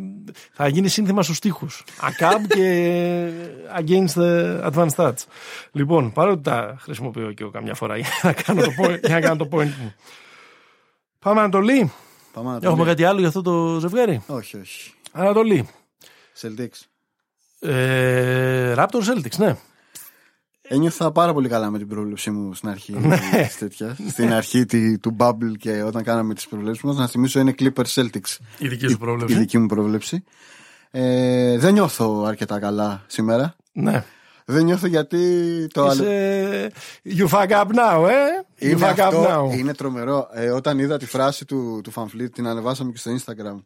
θα 0.54 0.68
γίνει 0.68 0.88
σύνθημα 0.88 1.24
στους 1.24 1.38
στίχους. 1.38 1.84
ACAB 2.02 2.48
και 2.48 3.30
Against 3.80 4.14
the 4.22 4.72
Advanced 4.72 4.96
Stats. 4.96 5.24
Λοιπόν, 5.72 6.12
παρότι 6.12 6.42
τα 6.42 6.76
χρησιμοποιώ 6.80 7.32
και 7.32 7.44
εγώ 7.44 7.52
καμιά 7.52 7.74
φορά 7.74 7.98
για 7.98 8.08
να 8.22 8.34
κάνω 8.34 8.62
το 8.62 8.72
point, 8.84 9.00
για 9.04 9.14
να 9.16 9.20
κάνω 9.22 9.36
το 9.36 9.48
point 9.52 9.72
μου. 9.82 9.94
Πάμε 11.20 11.40
Ανατολή. 11.40 11.92
Πάμε 12.34 12.48
να 12.52 12.60
το 12.60 12.66
Έχουμε 12.66 12.78
δούμε. 12.82 12.90
κάτι 12.90 13.04
άλλο 13.04 13.20
για 13.20 13.28
αυτό 13.28 13.42
το 13.42 13.80
ζευγάρι; 13.80 14.22
Όχι, 14.28 14.58
όχι. 14.58 14.94
Ανατολή. 15.12 15.68
Celtics. 16.42 16.80
Ε, 17.70 18.74
Raptors 18.78 19.04
Celtics, 19.14 19.38
ναι. 19.38 19.56
Ένιωθα 20.74 21.12
πάρα 21.12 21.34
πολύ 21.34 21.50
καλά 21.50 21.70
με 21.70 21.78
την 21.78 21.88
πρόβλεψή 21.88 22.32
μου 22.32 22.54
στην 22.54 22.70
αρχή 22.70 22.94
Ναι. 23.00 23.18
της 23.48 23.58
τέτοιας. 23.58 23.98
στην 24.10 24.34
αρχή 24.34 24.66
τη- 24.66 24.98
του 25.00 25.16
Bubble 25.20 25.54
και 25.60 25.84
όταν 25.84 26.04
κάναμε 26.04 26.34
τις 26.34 26.48
προβλέψεις 26.48 26.84
μας. 26.84 26.98
Να 26.98 27.08
θυμίσω 27.08 27.40
είναι 27.40 27.54
Clippers 27.60 27.94
Celtics. 27.94 28.38
Η 28.58 28.68
δική 28.68 28.86
σου 28.88 28.92
Η 28.92 28.98
πρόβλεψη. 28.98 29.36
δική 29.38 29.58
μου 29.58 29.66
πρόβλεψη. 29.66 30.24
Ε, 30.92 31.58
δεν 31.58 31.74
νιώθω 31.74 32.24
αρκετά 32.28 32.60
καλά 32.60 33.04
σήμερα. 33.08 33.56
Ναι. 33.72 34.04
Δεν 34.46 34.64
νιώθω 34.64 34.88
γιατί 34.88 35.68
το 35.74 35.84
άλλο. 35.84 36.04
Είσαι... 36.04 36.72
You 37.06 37.28
fuck 37.28 37.50
up 37.50 37.66
now, 37.66 38.08
ε; 38.10 38.66
You 38.66 38.70
Είναι, 38.70 38.80
fuck 38.90 38.96
up 38.96 39.00
αυτό, 39.00 39.48
now. 39.52 39.58
είναι 39.58 39.74
τρομερό. 39.74 40.30
Ε, 40.34 40.50
όταν 40.50 40.80
είδα 40.80 40.98
τη 40.98 41.06
φράση 41.06 41.46
του, 41.46 41.82
του 41.84 41.92
Φανβλίτ, 41.92 42.34
την 42.34 42.48
ανεβάσαμε 42.48 42.92
και 42.92 42.98
στο 42.98 43.12
Instagram, 43.18 43.64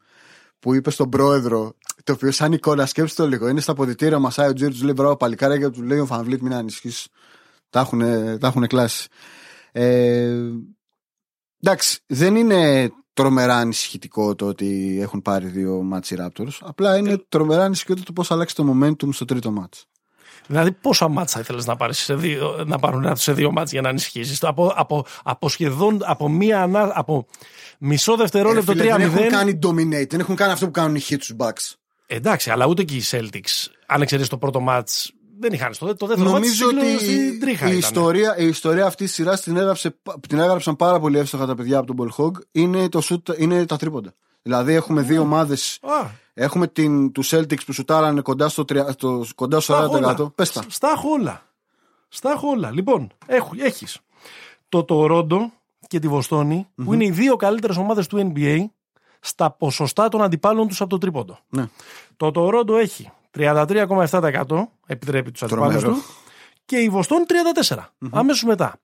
που 0.60 0.74
είπε 0.74 0.90
στον 0.92 1.10
πρόεδρο, 1.10 1.76
το 2.06 2.14
οποίο 2.14 2.32
σαν 2.32 2.52
εικόνα, 2.54 2.86
σκέψτε 2.86 3.22
το 3.22 3.28
λίγο, 3.30 3.48
είναι 3.48 3.62
στα 3.62 3.74
αποδυτήρια, 3.74 4.20
Μασάι 4.20 4.50
Ουτζίρι, 4.50 4.78
του 4.78 4.84
λέει 4.84 4.94
μπράβο 4.96 5.16
παλικάρια 5.18 5.58
και 5.58 5.70
του 5.70 5.82
λέει 5.84 6.00
ο 6.00 6.06
Φανβλίτ, 6.06 6.42
μην 6.42 6.54
ανησυχείς, 6.54 7.08
τα 7.70 7.80
έχουν, 7.80 8.00
τα 8.40 8.48
έχουν 8.48 8.68
κλάσει. 8.68 9.08
Ε, 9.72 10.38
εντάξει, 11.62 12.00
δεν 12.06 12.36
είναι 12.36 12.92
τρομερά 13.14 13.56
ανησυχητικό 13.56 14.36
το 14.36 14.46
ότι 14.46 14.98
έχουν 15.02 15.22
πάρει 15.22 15.48
δύο 15.48 15.82
μάτς 15.82 16.12
οι 16.12 16.16
Raptors. 16.20 16.58
Απλά 16.62 16.98
είναι 16.98 17.24
τρομερά 17.30 17.64
ανησυχητικό 17.64 18.06
το 18.06 18.14
πώς 18.14 18.32
αλλάξει 18.32 18.56
το 18.56 18.76
momentum 18.82 19.14
στο 19.14 19.26
τρίτο 19.26 19.52
μάτς. 19.52 19.86
Δηλαδή, 20.48 20.72
πόσα 20.72 21.08
μάτσα 21.08 21.36
θα 21.36 21.40
ήθελες 21.40 21.66
να, 21.66 21.76
πάρεις 21.76 21.98
σε 21.98 22.16
δύο, 22.16 22.64
να 22.68 22.80
πάρουν 22.80 23.16
σε 23.16 23.34
δύο 23.34 23.52
μάτς 23.52 23.72
για 23.72 23.82
να 23.82 23.90
ανησυχήσεις; 23.90 24.44
Από, 24.44 24.74
από, 24.76 25.06
από 25.24 25.50
σχεδόν 25.50 26.00
από, 26.04 26.30
μία, 26.30 26.62
ανά- 26.62 26.92
από 26.94 27.28
μισό 27.80 28.16
δευτερόλεπτο 28.16 28.72
Ε, 28.72 28.76
φίλε, 28.76 28.94
3-0. 28.94 28.98
δεν 28.98 29.02
έχουν 29.02 29.30
κάνει 29.30 29.60
dominate, 29.64 30.08
δεν 30.10 30.20
έχουν 30.20 30.36
κάνει 30.36 30.52
αυτό 30.52 30.66
που 30.66 30.72
κάνουν 30.72 30.96
οι 30.96 31.00
hits 31.00 31.18
στους 31.20 31.36
Bucks. 31.38 31.74
Εντάξει, 32.08 32.50
αλλά 32.52 32.66
ούτε 32.66 32.84
και 32.84 32.96
οι 32.96 33.02
Celtics, 33.12 33.68
αν 33.88 34.02
εξαιρέσεις 34.02 34.30
το 34.30 34.38
πρώτο 34.38 34.60
μάτς, 34.60 35.12
δεν 35.40 35.54
είχαν 35.54 35.74
στο 35.74 35.96
το 35.96 36.06
δεύτερο 36.08 36.30
Νομίζω 36.30 36.66
μάτς 36.66 36.84
ότι 36.86 37.04
στην 37.06 37.40
τρίχα 37.40 37.66
η 37.66 37.68
ήταν. 37.68 37.80
ιστορία, 37.80 38.38
η 38.38 38.48
ιστορία 38.48 38.86
αυτή 38.86 39.04
της 39.04 39.14
σειράς 39.14 39.42
την, 39.42 39.58
έγραψε, 39.58 39.96
την 40.28 40.40
έγραψαν 40.40 40.76
πάρα 40.76 41.00
πολύ 41.00 41.18
εύστοχα 41.18 41.46
τα 41.46 41.56
παιδιά 41.56 41.78
από 41.78 41.94
τον 41.96 41.96
Ball 42.18 42.24
Hog. 42.24 42.32
Είναι, 42.52 42.90
το 42.90 43.02
shoot, 43.10 43.38
είναι 43.40 43.66
τα 43.66 43.78
τρίποντα. 43.78 44.14
Δηλαδή 44.42 44.74
έχουμε 44.74 45.02
δύο 45.02 45.22
ομάδες. 45.22 45.80
Α, 45.82 46.10
Έχουμε 46.38 46.68
την, 46.68 47.12
τους 47.12 47.34
Celtics 47.34 47.66
που 47.66 47.74
σουτάρανε 47.74 48.22
κοντά 48.22 48.50
στο, 48.50 48.66
τρια- 48.66 48.92
στο, 48.92 49.26
κοντά 49.36 49.60
στο 49.60 49.74
στα 49.74 49.86
40%. 49.86 49.90
όλα. 49.90 50.32
Πες 50.36 50.52
τα. 50.52 50.64
Στα 50.68 50.90
έχω 50.96 51.10
όλα. 51.10 51.42
Στα 52.08 52.32
έχω 52.32 52.48
όλα. 52.50 52.72
Λοιπόν, 52.72 53.12
έχω, 53.26 53.52
έχεις 53.58 54.00
το 54.70 54.84
Τορόντο 54.84 55.52
και 55.88 56.00
τη 56.00 56.08
βοστονη 56.08 56.68
που 56.76 56.94
είναι 56.94 57.06
οι 57.06 57.12
δύο 57.12 57.36
καλύτερες 57.36 57.78
ομάδες 57.78 58.08
του 58.08 58.32
NBA 58.36 58.66
στα 59.26 59.52
ποσοστά 59.52 60.08
των 60.08 60.22
αντιπάλων 60.22 60.68
τους 60.68 60.82
από 60.82 60.90
το 60.90 60.98
τρίποντο. 60.98 61.40
Ναι. 61.50 61.66
Το 62.18 62.32
Τορόντο 62.32 62.78
έχει 62.78 63.12
33,7% 63.38 64.68
επιτρέπει 64.88 65.32
τους 65.32 65.44
αντιπάλους 65.44 65.82
Τρομερό. 65.82 65.94
του 66.02 66.04
και 66.66 66.78
η 66.78 66.90
Βοστόνη 66.90 67.26
34. 67.68 67.78
Αμέσως 68.12 68.44
μετά. 68.44 68.76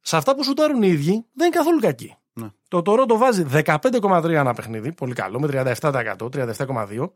Σε 0.00 0.16
αυτά 0.16 0.34
που 0.34 0.42
σουτάρουν 0.44 0.82
οι 0.82 0.88
ίδιοι 0.88 1.24
δεν 1.32 1.46
είναι 1.46 1.56
καθόλου 1.56 1.80
κακοί. 1.80 2.14
Ναι. 2.32 2.46
Το 2.68 2.82
Τορόντο 2.82 3.16
βάζει 3.16 3.46
15,3 3.64 4.24
ένα 4.30 4.54
παιχνίδι, 4.54 4.92
πολύ 4.92 5.12
καλό, 5.14 5.40
με 5.40 5.46
37%, 5.46 6.28
37,2. 6.32 7.10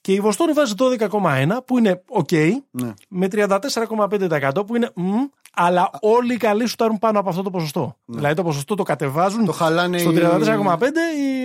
Και 0.00 0.12
η 0.12 0.20
Βοστόνη 0.20 0.52
βάζει 0.52 0.74
12,1 0.78 1.48
που 1.64 1.78
είναι 1.78 2.02
OK, 2.22 2.50
Ναι. 2.70 2.92
με 3.08 3.28
34,5% 3.30 4.66
που 4.66 4.76
είναι 4.76 4.90
μ, 4.94 5.14
αλλά 5.54 5.90
όλοι 6.00 6.34
οι 6.34 6.36
καλοί 6.36 6.66
σουτάρουν 6.66 6.98
πάνω 6.98 7.18
από 7.20 7.28
αυτό 7.28 7.42
το 7.42 7.50
ποσοστό. 7.50 7.96
Δηλαδή 8.04 8.34
το 8.34 8.42
ποσοστό 8.42 8.74
το 8.74 8.82
κατεβάζουν 8.82 9.40
Ναι. 9.40 9.46
Το 9.46 9.52
χαλάνε 9.52 9.98
στο 9.98 10.10
οι- 10.10 10.14
34,5 10.14 10.84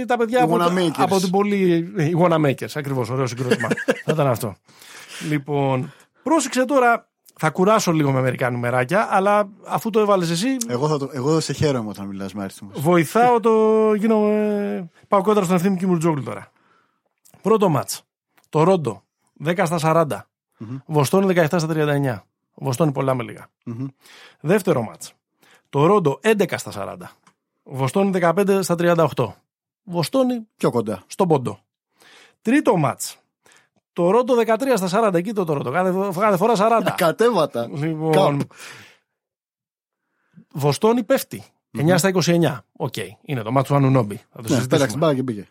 οι- 0.01 0.05
τα 0.05 0.17
παιδιά 0.17 0.39
οι 0.39 0.41
από, 0.41 0.57
Wannamakers. 0.59 0.91
από 0.97 1.19
την 1.19 1.29
πολύ. 1.29 1.57
Οι 1.97 2.15
Wannamakers, 2.21 2.69
ακριβώς, 2.75 3.09
ωραίο 3.09 3.27
συγκρότημα. 3.27 3.67
Θα 4.05 4.11
ήταν 4.11 4.27
αυτό. 4.27 4.55
Λοιπόν, 5.29 5.93
πρόσεξε 6.23 6.65
τώρα. 6.65 7.07
Θα 7.37 7.49
κουράσω 7.49 7.91
λίγο 7.91 8.11
με 8.11 8.21
μερικά 8.21 8.49
νουμεράκια, 8.49 9.07
αλλά 9.11 9.49
αφού 9.67 9.89
το 9.89 9.99
έβαλες 9.99 10.29
εσύ, 10.29 10.47
Εγώ, 10.67 10.87
θα 10.87 10.97
το, 10.97 11.09
εγώ 11.13 11.39
σε 11.39 11.53
χαίρομαι 11.53 11.89
όταν 11.89 12.05
μιλάς 12.05 12.33
με 12.33 12.43
αριθμούς. 12.43 12.79
βοηθάω 12.79 13.39
το. 13.39 13.93
Γίνω, 13.93 14.21
πάω 15.07 15.21
κόντρα 15.21 15.43
στον 15.43 15.55
ευθύνη 15.55 15.77
και 15.77 15.87
Μουρτζόγλου 15.87 16.23
τώρα. 16.23 16.51
Πρώτο 17.41 17.69
μάτς. 17.69 18.01
Το 18.49 18.63
Ρόντο 18.63 19.03
10 19.45 19.65
στα 19.65 19.77
40. 19.81 20.27
Βοστόνη 20.85 21.25
17 21.35 21.45
στα 21.59 21.67
39. 21.67 22.23
Βοστόνη 22.55 22.91
πολλά 22.91 23.13
με 23.13 23.23
λίγα. 23.23 23.47
Μμμ. 23.65 23.87
Δεύτερο 24.39 24.81
μάτς. 24.83 25.13
Τορόντο 25.69 26.19
11 26.23 26.57
στα 26.57 26.71
40. 26.75 26.95
Βοστόνη 27.63 28.11
15 28.21 28.59
στα 28.63 28.75
38. 28.79 29.33
Βοστόνη 29.83 30.47
Πιο 30.57 30.71
κοντά. 30.71 31.03
στον 31.07 31.27
πόντο. 31.27 31.59
Τρίτο 32.41 32.75
μάτς. 32.77 33.17
Τορόντο 33.93 34.35
13 34.35 34.73
στα 34.75 35.07
40. 35.09 35.13
Εκεί 35.13 35.33
Τορόντο. 35.33 35.71
Κάθε, 35.71 36.19
κάθε 36.19 36.37
φορά 36.37 36.53
40. 36.57 36.93
Κατέβατα. 36.97 37.67
Λοιπόν, 37.73 38.11
Καπ. 38.37 38.49
Βοστόνη 40.53 41.03
πέφτει. 41.03 41.43
9 41.77 41.93
στα 41.97 42.11
29. 42.13 42.57
Οκ. 42.77 42.93
Είναι 43.21 43.41
το 43.41 43.51
μάτς 43.51 43.67
του 43.67 43.75
Ανουνόμπι. 43.75 44.15
Θα 44.15 44.23
το 44.29 44.41
Ναι, 44.41 44.47
συζητήσουμε. 44.47 44.67
πέταξε 44.67 44.87
την 44.91 44.99
μπάλα 44.99 45.15
και 45.15 45.23
πήγε. 45.23 45.47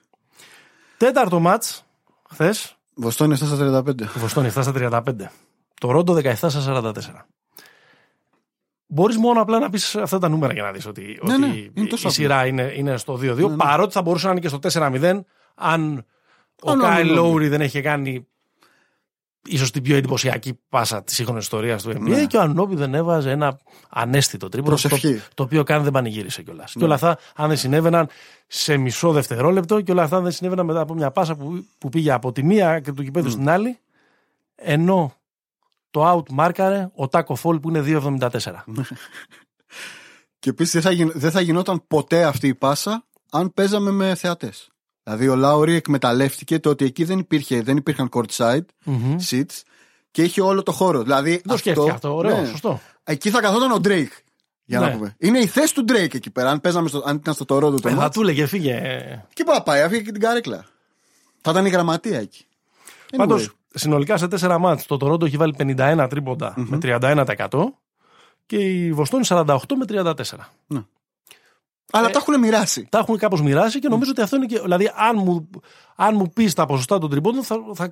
Τέταρτο 0.97 1.41
μάτς. 1.41 1.85
Χθες. 2.31 2.77
Βοστόνη 2.95 3.35
7 3.35 3.37
στα 3.37 3.83
35. 3.87 4.05
Βοστόνη 4.17 4.47
7 4.49 4.51
στα 4.63 4.73
35. 4.75 5.31
Το 5.81 5.91
Ρόντο 5.91 6.15
17 6.15 6.35
στα 6.35 6.51
44. 6.67 6.93
Μπορείς 8.87 9.17
μόνο 9.17 9.41
απλά 9.41 9.59
να 9.59 9.71
πεις 9.71 9.97
αυτά 9.97 10.19
τα 10.19 10.29
νούμερα 10.29 10.53
για 10.53 10.63
να 10.63 10.73
δεις 10.73 10.87
ότι, 10.87 11.19
Ναι, 11.23 11.33
ότι 11.35 11.41
ναι, 11.47 11.55
είναι 11.75 11.89
τόσο 11.89 12.09
η 12.09 12.11
σειρά 12.11 12.47
είναι, 12.47 12.73
είναι 12.77 12.97
στο 12.97 13.19
2-2. 13.23 13.57
Παρότι 13.57 13.93
θα 13.93 14.03
μπορούσε 14.03 14.27
να 14.27 14.33
είναι 14.33 14.41
και 14.41 14.49
στο 14.49 14.59
4-0, 14.73 15.21
αν 15.55 16.05
ο 16.63 16.71
Ο 16.71 16.77
Κάιλ 16.77 17.07
Νόμπι. 17.07 17.19
Λόουρι 17.19 17.49
δεν 17.49 17.61
έχει 17.61 17.81
κάνει 17.81 18.27
ίσως 19.49 19.71
την 19.71 19.83
πιο 19.83 19.97
εντυπωσιακή 19.97 20.59
πάσα 20.69 21.03
της 21.05 21.15
σύγχρονης 21.15 21.43
ιστορίας 21.43 21.83
του 21.83 21.91
NBA 21.91 21.99
Ναι. 22.01 22.27
και 22.27 22.37
ο 22.37 22.41
Ανόμπι 22.41 22.75
δεν 22.77 22.95
έβαζε 22.95 23.31
ένα 23.31 23.59
ανέστητο 23.91 24.49
τρίποντο. 24.49 24.77
Το, 24.77 24.89
Προσευχή. 24.89 25.23
το 25.35 25.43
οποίο 25.43 25.63
καν 25.63 25.83
δεν 25.83 25.93
πανηγύρισε 25.93 26.43
κιόλας. 26.43 26.73
Και 26.73 26.85
όλα 26.85 26.95
αυτά, 26.95 27.19
αν 27.37 27.49
δεν 27.49 27.57
συνέβαιναν 27.57 28.09
σε 28.47 28.77
μισό 28.77 29.13
δευτερόλεπτο 29.13 29.81
και 29.81 29.93
όλα 29.93 30.03
αυτά 30.03 30.21
δεν 30.21 30.33
συνέβαιναν 30.33 30.67
μετά 30.67 30.81
από 30.81 30.95
μια 30.95 31.11
πάσα 31.11 31.35
που, 31.35 31.67
που 31.79 31.89
πήγε 31.89 32.13
από 32.13 32.33
τη 32.33 32.43
μία 32.43 32.71
άκρη 32.71 32.93
του 32.93 33.03
κηπέδου 33.03 33.31
στην 33.31 33.49
άλλη, 33.49 33.79
ενώ 34.55 35.15
το 35.95 36.13
out 36.13 36.29
μάρκαρε 36.31 36.91
ο 36.95 37.09
Τάκο 37.09 37.35
Φόλ 37.35 37.59
που 37.61 37.69
είναι 37.69 37.83
2,74. 37.87 38.29
Και 40.39 40.51
επίσης 40.51 40.73
δεν, 40.73 40.83
θα 40.83 40.91
γιν- 40.91 41.13
δεν 41.15 41.31
θα 41.31 41.41
γινόταν 41.41 41.87
ποτέ 41.87 42.25
αυτή 42.25 42.49
η 42.49 42.55
πάσα 42.55 43.05
αν 43.31 43.53
παίζαμε 43.55 43.91
με 43.91 44.15
θεατές. 44.15 44.69
Δηλαδή 45.03 45.29
ο 45.29 45.35
Λάουρι 45.37 45.75
εκμεταλλεύτηκε 45.75 46.59
το 46.59 46.71
ότι 46.71 46.85
εκεί 46.85 47.05
δεν, 47.05 47.19
υπήρχε, 47.19 47.63
δεν 47.63 47.77
υπήρχαν 47.77 48.09
courtside 48.13 48.65
Μμμ. 48.85 49.17
seats 49.31 49.61
και 50.11 50.23
είχε 50.23 50.41
όλο 50.41 50.63
το 50.63 50.73
χώρο. 50.73 51.03
Δηλαδή 51.03 51.31
Δεν 51.31 51.43
το 51.47 51.57
σκέφτηκε 51.57 51.91
αυτό. 51.91 52.15
Ωραίο, 52.17 52.47
σωστό. 52.47 52.81
Εκεί 53.05 53.31
θα 53.31 53.41
καθόταν 53.41 53.73
ο 53.73 53.79
Drake. 53.85 54.07
Για 54.65 54.81
να 54.81 54.87
Ναι. 54.89 54.95
πούμε. 54.95 55.15
Είναι 55.19 55.39
η 55.39 55.47
θέση 55.47 55.75
του 55.75 55.85
Drake 55.89 56.15
εκεί 56.15 56.31
πέρα. 56.31 56.51
Αν, 56.51 56.61
παίζαμε 56.61 56.89
στο, 56.89 57.03
αν 57.07 57.17
ήταν 57.17 57.35
στο 57.35 57.45
Toronto 57.49 57.81
το 57.81 57.89
Ε, 57.89 57.91
θα 57.91 57.97
μάτς. 57.97 58.15
του 58.17 58.23
έλεγε, 58.23 58.47
φύγε. 58.47 58.73
ε. 58.75 59.25
Και 59.33 59.45
πάει, 59.45 59.63
πάει, 59.63 59.83
άφηγε 59.83 60.03
και 60.03 60.13
την 60.13 60.21
καρέκλα. 60.21 60.65
Θα 61.41 61.51
ήταν 61.51 61.67
η 61.67 61.69
γραμματεία 61.69 62.19
εκεί. 62.19 62.47
Πάντως, 63.17 63.47
Anyway. 63.51 63.55
Συνολικά 63.75 64.17
σε 64.17 64.29
τέσσερα 64.29 64.59
μάτς 64.59 64.87
το 64.87 64.97
Τορόντο 64.97 65.27
έχει 65.27 65.37
βάλει 65.37 65.55
51 65.59 66.07
τρίποντα 66.11 66.55
με 66.57 66.79
31% 66.83 67.49
και 68.47 68.57
η 68.57 68.93
Βοστόνη 68.93 69.25
48 69.29 69.57
με 69.77 69.85
34. 69.89 70.15
Αλλά 71.93 72.11
τα 72.11 72.19
έχουν 72.19 72.39
μοιράσει. 72.39 72.87
Τα 72.91 72.99
έχουν 72.99 73.19
κάπως 73.19 73.43
μοιράσει 73.43 73.79
και 73.79 73.89
νομίζω 73.89 74.11
ότι 74.11 74.21
αυτό 74.21 74.37
είναι 74.37 74.47
και. 74.47 74.61
Δηλαδή, 74.61 74.93
αν 74.97 75.17
μου, 75.25 75.51
αν 75.97 76.17
μου 76.17 76.31
πεις 76.31 76.55
τα 76.55 76.67
ποσοστά 76.67 76.99
των 76.99 77.11
τριπώντων, 77.11 77.43
θα, 77.43 77.57
θα, 77.75 77.85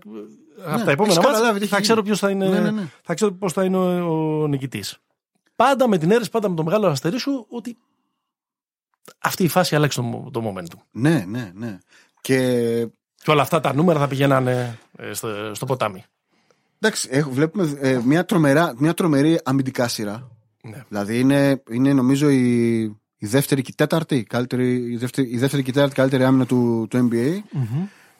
από 0.64 0.84
τα 0.84 0.90
επόμενα 0.90 1.14
έχεις 1.14 1.26
καταλάβει 1.26 1.46
μάτς 1.46 1.60
τι 1.60 1.66
θα 1.66 1.76
έχει 1.76 1.82
ξέρω 1.82 2.00
γίνει. 2.00 2.06
ποιος 2.06 2.18
θα 2.18 2.30
είναι. 2.30 2.48
Ναι, 2.48 2.60
ναι, 2.60 2.70
ναι. 2.70 2.88
Θα 3.02 3.14
ξέρω 3.14 3.32
πώς 3.32 3.52
θα 3.52 3.64
είναι 3.64 3.76
ο, 3.76 4.42
ο 4.42 4.46
νικητής. 4.46 4.98
Πάντα 5.56 5.88
με 5.88 5.98
την 5.98 6.10
αίρεση, 6.10 6.30
πάντα 6.30 6.48
με 6.48 6.56
το 6.56 6.64
μεγάλο 6.64 6.86
αστερίσιο 6.86 7.46
ότι 7.48 7.76
αυτή 9.18 9.44
η 9.44 9.48
φάση 9.48 9.74
αλλάξει 9.74 10.00
το, 10.00 10.30
το 10.30 10.52
momentum. 10.54 10.78
Ναι, 10.90 11.24
ναι, 11.28 11.52
ναι. 11.54 11.78
Και 12.20 12.38
Και 13.22 13.30
όλα 13.30 13.42
αυτά 13.42 13.60
τα 13.60 13.74
νούμερα 13.74 13.98
θα 13.98 14.08
πηγαίνανε 14.08 14.52
ε, 14.52 14.78
στο, 15.12 15.54
στο 15.54 15.66
ποτάμι. 15.66 16.04
εντάξει, 16.80 17.08
έχω- 17.12 17.30
βλέπουμε 17.30 17.78
ε, 17.80 18.00
μια, 18.04 18.24
τρομερά, 18.24 18.74
μια 18.78 18.94
τρομερή 18.94 19.40
αμυντικά 19.44 19.88
σειρά. 19.88 20.28
Ναι. 20.62 20.84
Δηλαδή 20.88 21.18
είναι, 21.20 21.62
είναι 21.70 21.92
νομίζω 21.92 22.28
η, 22.30 22.80
η 23.18 23.26
δεύτερη 23.26 23.62
και 23.62 23.70
η 23.70 23.74
τέταρτη, 23.76 24.16
η 24.16 24.22
καλύτερη, 24.22 24.92
η 24.92 24.96
δεύτερη, 24.96 25.28
η 25.30 25.38
δεύτερη 25.38 25.62
και 25.62 25.70
η 25.70 25.72
τέταρτη 25.72 25.94
καλύτερη 25.94 26.24
άμυνα 26.24 26.46
του, 26.46 26.86
του 26.90 27.08
NBA. 27.10 27.38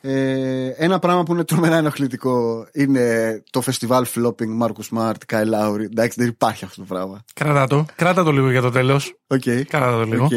Ε, 0.05 0.67
ένα 0.69 0.99
πράγμα 0.99 1.23
που 1.23 1.33
είναι 1.33 1.45
τρομερά 1.45 1.77
ενοχλητικό 1.77 2.67
είναι 2.73 3.43
το 3.51 3.61
φεστιβάλ 3.61 4.07
flopping 4.15 4.61
Marcus 4.63 4.97
Smart, 4.97 5.15
Kyle 5.33 5.55
Lowry. 5.55 5.81
Εντάξει, 5.81 6.21
δεν 6.21 6.29
υπάρχει 6.29 6.65
αυτό 6.65 6.81
το 6.81 6.87
πράγμα. 6.87 7.25
Κράτα 7.35 7.67
το. 7.67 7.85
Κράτα 7.97 8.23
το 8.25 8.33
λίγο 8.33 8.51
για 8.51 8.61
το 8.61 8.71
τέλος. 8.71 9.15
Οκ. 9.27 9.43
Κράτα 9.69 9.93
το 9.97 10.05
λίγο. 10.05 10.25
Οκ. 10.25 10.31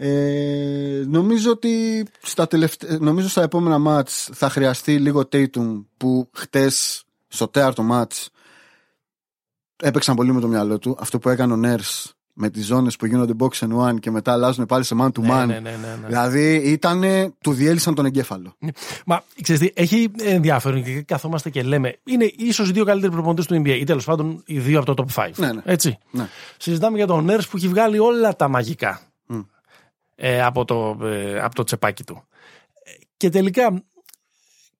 Ε, 0.00 1.04
νομίζω 1.06 1.50
ότι 1.50 2.04
στα, 2.22 2.46
τελευταία, 2.46 2.98
νομίζω 3.00 3.28
στα 3.28 3.42
επόμενα 3.42 3.78
μάτς 3.78 4.30
θα 4.32 4.50
χρειαστεί 4.50 4.98
λίγο 4.98 5.28
Tatum 5.32 5.84
που 5.96 6.28
χτες 6.32 7.04
στο 7.28 7.48
τέταρτο 7.48 7.82
μάτς 7.82 8.30
έπαιξαν 9.82 10.16
πολύ 10.16 10.32
με 10.32 10.40
το 10.40 10.48
μυαλό 10.48 10.78
του. 10.78 10.96
Αυτό 11.00 11.18
που 11.18 11.28
έκανε 11.28 11.52
ο 11.52 11.60
Nurse 11.64 12.10
με 12.40 12.50
τις 12.50 12.66
ζώνες 12.66 12.96
που 12.96 13.06
γίνονται 13.06 13.32
box 13.38 13.68
and 13.68 13.88
one 13.88 14.00
και 14.00 14.10
μετά 14.10 14.32
αλλάζουν 14.32 14.66
πάλι 14.66 14.84
σε 14.84 14.94
man 15.00 15.06
to 15.06 15.20
Ναι, 15.20 15.28
man. 15.32 15.46
ναι, 15.46 15.58
ναι, 15.58 15.60
ναι, 15.60 15.70
ναι. 16.00 16.06
Δηλαδή 16.06 16.54
ήταν, 16.54 17.02
του 17.40 17.52
διέλυσαν 17.52 17.94
τον 17.94 18.04
εγκέφαλο. 18.04 18.56
Μα 19.06 19.22
ξέρεις 19.42 19.60
τι, 19.60 19.70
έχει 19.74 20.10
ενδιαφέρον 20.22 20.84
και 20.84 21.02
καθόμαστε 21.02 21.50
και 21.50 21.62
λέμε 21.62 21.98
είναι 22.04 22.32
ίσως 22.36 22.68
οι 22.68 22.72
δύο 22.72 22.84
καλύτεροι 22.84 23.12
προπονητές 23.12 23.46
του 23.46 23.54
NBA 23.54 23.76
ή 23.80 23.84
τέλος 23.84 24.04
πάντων 24.04 24.42
οι 24.46 24.58
δύο 24.58 24.78
από 24.80 24.94
το 24.94 25.04
top 25.16 25.24
5. 25.24 25.30
Ναι, 25.36 25.52
ναι. 25.52 25.60
Έτσι. 25.64 25.98
Ναι. 26.10 26.28
Συζητάμε 26.56 26.96
για 26.96 27.06
τον 27.06 27.24
Νέρς 27.24 27.48
που 27.48 27.56
έχει 27.56 27.68
βγάλει 27.68 27.98
όλα 27.98 28.36
τα 28.36 28.48
μαγικά 28.48 29.07
ε, 30.20 30.42
από, 30.42 30.64
το, 30.64 30.98
ε, 31.02 31.40
από 31.40 31.54
το 31.54 31.62
τσεπάκι 31.62 32.04
του. 32.04 32.22
Ε, 32.84 32.90
Και 33.16 33.28
τελικά 33.28 33.82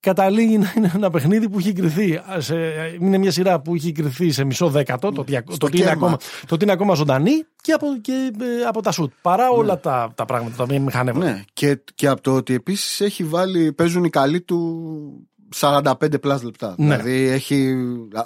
καταλήγει 0.00 0.58
να 0.58 0.72
είναι 0.76 0.92
ένα 0.94 1.10
παιχνίδι 1.10 1.48
που 1.48 1.58
έχει 1.58 1.72
κρυθεί. 1.72 2.20
Σε, 2.38 2.56
είναι 3.00 3.18
μια 3.18 3.30
σειρά 3.30 3.60
που 3.60 3.74
έχει 3.74 3.92
κρυθεί 3.92 4.30
σε 4.30 4.44
μισό 4.44 4.68
δέκατο, 4.68 5.12
το, 5.12 5.20
ότι- 5.20 5.42
το, 5.42 5.52
Στο 5.52 5.66
ότι 5.66 5.76
είναι 5.76 5.86
κέρμα. 5.86 6.06
ακόμα, 6.06 6.16
το 6.46 6.54
ότι 6.54 6.64
είναι 6.64 6.72
ακόμα 6.72 6.94
ζωντανή 6.94 7.32
και 7.60 7.72
από, 7.72 7.86
και, 8.00 8.30
ε, 8.40 8.64
από 8.66 8.82
τα 8.82 8.90
σουτ. 8.92 9.12
Παρά 9.22 9.50
όλα 9.50 9.80
τα, 9.80 10.12
τα 10.14 10.24
πράγματα 10.24 10.56
τα 10.56 10.62
οποία 10.62 10.80
μηχανεύονται. 10.80 11.26
Ναι, 11.30 11.42
και, 11.52 11.80
και 11.94 12.08
από 12.08 12.20
το 12.20 12.34
ότι 12.34 12.54
επίσης 12.54 13.00
έχει 13.00 13.24
βάλει, 13.24 13.72
παίζουν 13.72 14.04
οι 14.04 14.10
καλοί 14.10 14.40
του 14.40 15.28
45 15.56 16.20
πλάς 16.20 16.42
λεπτά. 16.42 16.74
Ναι. 16.78 16.96
Δηλαδή 16.96 17.28
έχει, 17.28 17.74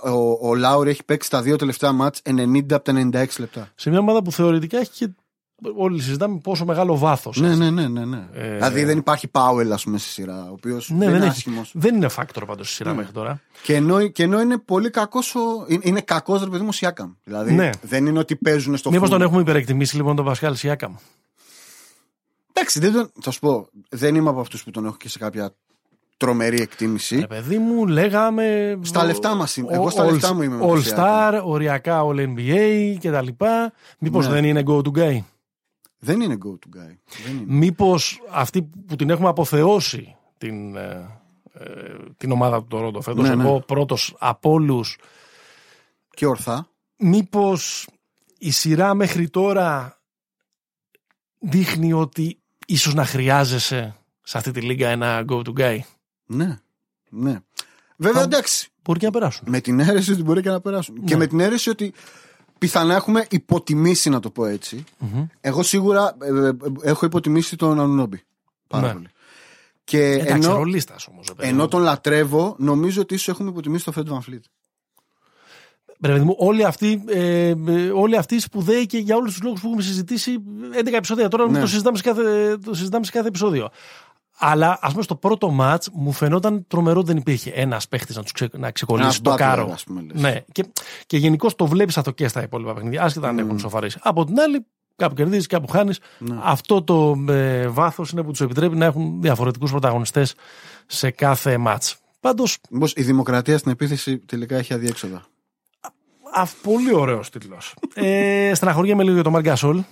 ο, 0.04 0.48
ο 0.48 0.54
Λάουρ 0.54 0.86
έχει 0.88 1.04
παίξει 1.04 1.30
τα 1.30 1.42
δύο 1.42 1.56
τελευταία 1.56 1.92
μάτς 1.92 2.20
90 2.24 2.72
από 2.72 2.84
τα 2.92 3.08
96 3.12 3.26
λεπτά. 3.38 3.68
Σε 3.74 3.90
μια 3.90 3.98
ομάδα 3.98 4.22
που 4.22 4.32
θεωρητικά 4.32 4.78
έχει 4.78 4.90
και. 4.90 5.08
Όλοι 5.76 6.00
συζητάμε 6.02 6.38
πόσο 6.42 6.64
μεγάλο 6.64 6.98
βάθος. 6.98 7.40
Ναι, 7.40 7.54
ναι, 7.54 7.70
ναι, 7.70 7.88
ναι. 7.88 8.04
ναι. 8.04 8.26
Ε, 8.32 8.54
δηλαδή 8.54 8.84
δεν 8.84 8.98
υπάρχει 8.98 9.28
Πάουελ, 9.28 9.72
ας 9.72 9.84
πούμε, 9.84 9.98
στη 9.98 10.08
σειρά, 10.08 10.44
ο 10.48 10.52
οποίος 10.52 10.90
Ναι, 10.90 10.98
δεν, 10.98 11.06
δεν, 11.06 11.16
είναι 11.16 11.24
έχει, 11.26 11.34
άσχημος. 11.36 11.70
δεν 11.74 11.94
είναι 11.94 12.08
φάκτορο 12.08 12.46
πάντως 12.46 12.66
στη 12.66 12.74
σειρά 12.74 12.90
Ναι. 12.90 12.96
μέχρι 12.96 13.12
τώρα. 13.12 13.40
Και 13.62 13.74
ενώ, 13.74 14.06
και 14.06 14.22
ενώ 14.22 14.40
είναι 14.40 14.58
πολύ 14.58 14.90
κακός 14.90 15.34
ο. 15.34 15.40
Είναι, 15.68 15.80
είναι 15.84 16.00
κακός 16.00 16.42
ρε 16.44 16.50
παιδί 16.50 16.64
μου 16.64 16.72
Σιάκαμ. 16.72 17.10
Δηλαδή 17.24 17.52
Ναι. 17.52 17.70
δεν 17.82 18.06
είναι 18.06 18.18
ότι 18.18 18.36
παίζουν 18.36 18.76
στο 18.76 18.90
Μήπως 18.90 19.08
full. 19.08 19.10
τον 19.10 19.22
έχουμε 19.22 19.40
υπερεκτιμήσει 19.40 19.96
λοιπόν 19.96 20.16
τον 20.16 20.24
Πασχάλ 20.24 20.54
Σιάκαμ; 20.54 20.94
Εντάξει, 22.52 22.80
δεν 22.80 22.92
τον, 22.92 23.10
θα 23.20 23.30
σου 23.30 23.40
πω, 23.40 23.68
δεν 23.88 24.14
είμαι 24.14 24.28
από 24.30 24.40
αυτούς 24.40 24.64
που 24.64 24.70
τον 24.70 24.84
έχω 24.86 24.96
και 24.96 25.08
σε 25.08 25.18
κάποια 25.18 25.54
τρομερή 26.16 26.60
εκτίμηση. 26.60 27.18
Ρε 27.18 27.26
παιδί 27.26 27.58
μου, 27.58 27.86
λέγαμε. 27.86 28.78
Στα 28.82 29.04
λεφτά 29.04 29.34
μας 29.34 29.56
είμαι. 29.56 29.68
Εγώ 29.72 29.90
στα 29.90 30.04
λεφτά 30.04 30.34
μου 30.34 30.42
είμαι 30.42 30.56
με 30.56 30.64
All 30.64 30.82
τον 30.82 30.82
Star, 30.96 31.40
οριακά 31.44 32.00
All 32.04 32.28
NBA 32.36 32.94
κτλ. 33.00 33.26
Μήπως 33.98 34.26
Ναι. 34.26 34.32
δεν 34.32 34.44
είναι 34.44 34.62
go 34.66 34.76
to 34.76 34.90
guy; 34.98 35.18
Δεν 36.04 36.20
είναι 36.20 36.38
go 36.44 36.48
to 36.48 36.76
guy. 36.78 36.96
Δεν 37.24 37.36
είναι. 37.36 37.44
Μήπως 37.46 38.20
αυτοί 38.30 38.62
που 38.62 38.96
την 38.96 39.10
έχουμε 39.10 39.28
αποθεώσει 39.28 40.16
την, 40.38 40.76
ε, 40.76 41.20
ε, 41.52 41.94
την 42.16 42.30
ομάδα 42.32 42.58
του 42.60 42.66
Τωρόντο 42.68 43.00
φέτος, 43.00 43.28
Ναι, 43.28 43.34
ναι. 43.34 43.42
εγώ 43.42 43.60
πρώτος 43.60 44.14
από 44.18 44.50
όλους, 44.50 44.98
Και 46.10 46.26
ορθά. 46.26 46.68
μήπως 46.96 47.88
η 48.38 48.50
σειρά 48.50 48.94
μέχρι 48.94 49.28
τώρα 49.28 50.00
δείχνει 51.38 51.92
ότι 51.92 52.38
ίσως 52.66 52.94
να 52.94 53.04
χρειάζεσαι 53.04 53.96
σε 54.22 54.38
αυτή 54.38 54.50
τη 54.50 54.60
λίγα 54.60 54.88
ένα 54.88 55.24
go-to 55.28 55.52
guy; 55.58 55.78
Ναι, 56.26 56.58
ναι. 57.08 57.40
Βέβαια, 57.96 58.22
εντάξει. 58.22 58.70
Μπορεί 58.82 58.98
και 58.98 59.06
να 59.06 59.12
περάσουν. 59.12 59.44
Με 59.50 59.60
την 59.60 59.80
αίρεση 59.80 60.12
ότι 60.12 60.22
μπορεί 60.22 60.42
και 60.42 60.50
να 60.50 60.60
περάσουν. 60.60 60.94
Ναι. 60.98 61.04
Και 61.04 61.16
με 61.16 61.26
την 61.26 61.40
αίρεση 61.40 61.70
ότι 61.70 61.92
πιθανά 62.66 62.94
έχουμε 62.94 63.26
υποτιμήσει, 63.30 64.10
να 64.10 64.20
το 64.20 64.30
πω 64.30 64.44
ετσι 64.46 64.84
Εγώ 65.40 65.62
σίγουρα 65.62 66.16
ε, 66.22 66.48
ε, 66.48 66.52
έχω 66.82 67.06
υποτιμήσει 67.06 67.56
τον 67.56 67.80
Ανουνόμπι. 67.80 68.22
Πάρα 68.66 68.86
Ναι. 68.86 68.92
πολύ. 68.92 69.06
Και 69.84 69.98
Εντάξει, 70.12 70.32
ενώ, 70.48 70.56
ρολίστας 70.56 71.06
όμως. 71.10 71.26
ρε 71.28 71.34
παιδί 71.34 71.48
ενώ 71.48 71.62
μου. 71.62 71.68
τον 71.68 71.82
λατρεύω, 71.82 72.56
νομίζω 72.58 73.00
ότι 73.00 73.14
ίσως 73.14 73.28
έχουμε 73.28 73.48
υποτιμήσει 73.50 73.84
τον 73.84 73.92
Φρέντ 73.92 74.08
Van 74.10 74.16
Fleet. 74.30 74.40
Ρε 76.04 76.12
παιδί 76.12 76.24
μου, 76.24 76.34
όλοι 76.38 76.64
αυτοί, 76.64 77.04
ε, 77.08 77.48
ε, 77.48 77.54
όλοι 77.94 78.16
αυτοί 78.16 78.38
σπουδαίοι 78.40 78.86
και 78.86 78.98
για 78.98 79.16
όλους 79.16 79.32
τους 79.32 79.42
λόγους 79.42 79.60
που 79.60 79.66
έχουμε 79.66 79.82
συζητήσει 79.82 80.38
11 80.72 80.96
επεισόδια 80.96 81.28
τώρα 81.28 81.50
Ναι. 81.50 81.60
το, 81.60 81.66
συζητάμε 81.66 81.96
σε 81.96 82.02
κάθε, 82.02 82.56
το 82.64 82.74
συζητάμε 82.74 83.04
σε 83.04 83.10
κάθε 83.10 83.28
επεισόδιο. 83.28 83.68
Αλλά 84.44 84.78
ας 84.80 84.90
πούμε 84.90 85.02
στο 85.02 85.14
πρώτο 85.16 85.50
μάτς 85.50 85.90
μου 85.92 86.12
φαινόταν 86.12 86.64
τρομερό 86.66 86.98
ότι 86.98 87.08
δεν 87.08 87.16
υπήρχε 87.16 87.50
ένας 87.50 87.88
παίχτης 87.88 88.16
να, 88.16 88.22
τους 88.22 88.32
ξε, 88.32 88.48
να 88.52 88.70
ξεκολλήσει 88.70 89.06
Ένας 89.06 89.20
το 89.20 89.32
butler, 89.32 89.36
κάρο. 89.36 89.70
ας 89.72 89.84
πούμε, 89.84 90.00
λες. 90.02 90.20
ναι. 90.20 90.40
Και, 90.52 90.64
και 91.06 91.16
γενικώ 91.16 91.50
το 91.56 91.66
βλέπεις 91.66 91.98
αυτό 91.98 92.10
και 92.10 92.28
στα 92.28 92.42
υπόλοιπα 92.42 92.74
παιχνίδια, 92.74 93.02
άσχετα 93.02 93.28
αν 93.28 93.38
έχουν 93.38 93.58
σοφαρίσει. 93.58 93.98
Από 94.02 94.24
την 94.24 94.40
άλλη, 94.40 94.66
κάπου 94.96 95.14
κερδίζεις, 95.14 95.46
κάπου 95.46 95.68
χάνεις. 95.68 95.98
Ναι. 96.18 96.36
Αυτό 96.42 96.82
το 96.82 97.24
ε, 97.28 97.66
βάθος 97.68 98.10
είναι 98.10 98.22
που 98.22 98.30
τους 98.30 98.40
επιτρέπει 98.40 98.76
να 98.76 98.84
έχουν 98.84 99.20
διαφορετικούς 99.20 99.70
πρωταγωνιστές 99.70 100.34
σε 100.86 101.10
κάθε 101.10 101.58
μάτς. 101.58 101.96
Πάντω, 102.20 102.44
Μήπως 102.70 102.92
η 102.96 103.02
δημοκρατία 103.02 103.58
στην 103.58 103.70
επίθεση 103.70 104.18
τελικά 104.18 104.56
έχει 104.56 104.74
αδιέξοδα. 104.74 105.24
πολύ 106.62 106.94
ωραίος 106.94 107.30
τίτλος. 107.30 107.74
ε, 107.94 108.52
στεναχωριέμαι 108.54 109.02
λίγο 109.02 109.14
για 109.14 109.22
τον 109.22 109.32
Μαργκασόλ. 109.32 109.82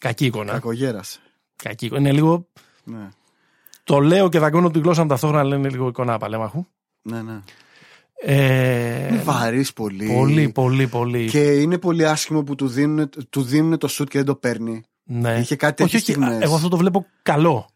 Κακή 0.00 0.24
εικόνα. 0.26 0.52
Κακογέρασε. 0.52 1.18
Κακή 1.56 1.86
εικόνα. 1.86 2.00
Είναι 2.00 2.12
λίγο. 2.12 2.46
Ναι, 2.84 3.08
Το 3.84 3.98
λέω 3.98 4.28
και 4.28 4.38
δαγκώνω 4.38 4.70
τη 4.70 4.78
γλώσσα 4.78 5.02
μου 5.02 5.08
ταυτόχρονα, 5.08 5.42
αλλά 5.42 5.56
είναι 5.56 5.68
λίγο 5.68 5.88
εικόνα 5.88 6.18
παλέμαχου. 6.18 6.64
ναι, 7.02 7.22
ναι. 7.22 7.40
Ε, 8.26 9.06
Είναι 9.08 9.22
βαρύς 9.24 9.72
πολύ. 9.72 10.06
πολύ, 10.06 10.48
πολύ, 10.48 10.86
πολύ. 10.86 11.28
Και 11.28 11.52
είναι 11.52 11.78
πολύ 11.78 12.06
άσχημο 12.06 12.42
που 12.42 12.54
του 12.54 12.68
δίνουν, 12.68 13.08
του 13.30 13.42
δίνουν 13.42 13.78
το 13.78 13.88
σουτ 13.88 14.08
και 14.08 14.18
δεν 14.18 14.26
το 14.26 14.34
παίρνει. 14.34 14.82
Ναι. 15.04 15.38
Είχε 15.38 15.56
κάτι 15.56 15.82
όχι, 15.82 15.92
τέτοιες 15.92 16.16
όχι, 16.16 16.26
στιγμές. 16.26 16.44
Εγώ 16.44 16.54
αυτό 16.54 16.68
το 16.68 16.76
βλέπω 16.76 17.06
καλό. 17.22 17.68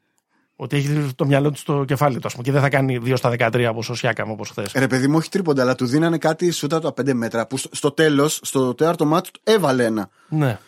Ότι 0.57 0.77
έχει 0.77 1.13
το 1.17 1.27
μυαλό 1.27 1.51
του 1.51 1.59
στο 1.59 1.85
κεφάλι 1.87 2.19
του, 2.19 2.27
ας 2.27 2.33
πούμε, 2.33 2.45
και 2.45 2.53
δεν 2.53 2.61
θα 2.61 2.69
κάνει 2.69 2.99
2 3.05 3.13
στα 3.17 3.31
13 3.39 3.69
όπως 3.71 3.91
ο 3.91 3.95
Σιάκαμ 3.95 4.31
όπως 4.31 4.51
χθες. 4.51 4.73
Ρε 4.73 4.87
παιδί 4.87 5.09
μου, 5.09 5.17
όχι 5.17 5.29
τρίποντα, 5.29 5.63
αλλά 5.63 5.75
του 5.75 5.87
δίνανε 5.87 6.19
κάτι 6.19 6.51
σούτα 6.51 6.77
από 6.77 6.93
τα 6.93 7.03
5 7.03 7.15
μέτρα 7.15 7.47
που 7.47 7.57
στο, 7.57 7.69
στο 7.73 7.91
τέλος, 7.91 8.41
στο 8.43 8.75
τέταρτο 8.75 9.05
μάτι 9.05 9.31
του 9.31 9.41
έβαλε 9.45 9.85
ένα. 9.85 10.09
Ναι. 10.29 10.59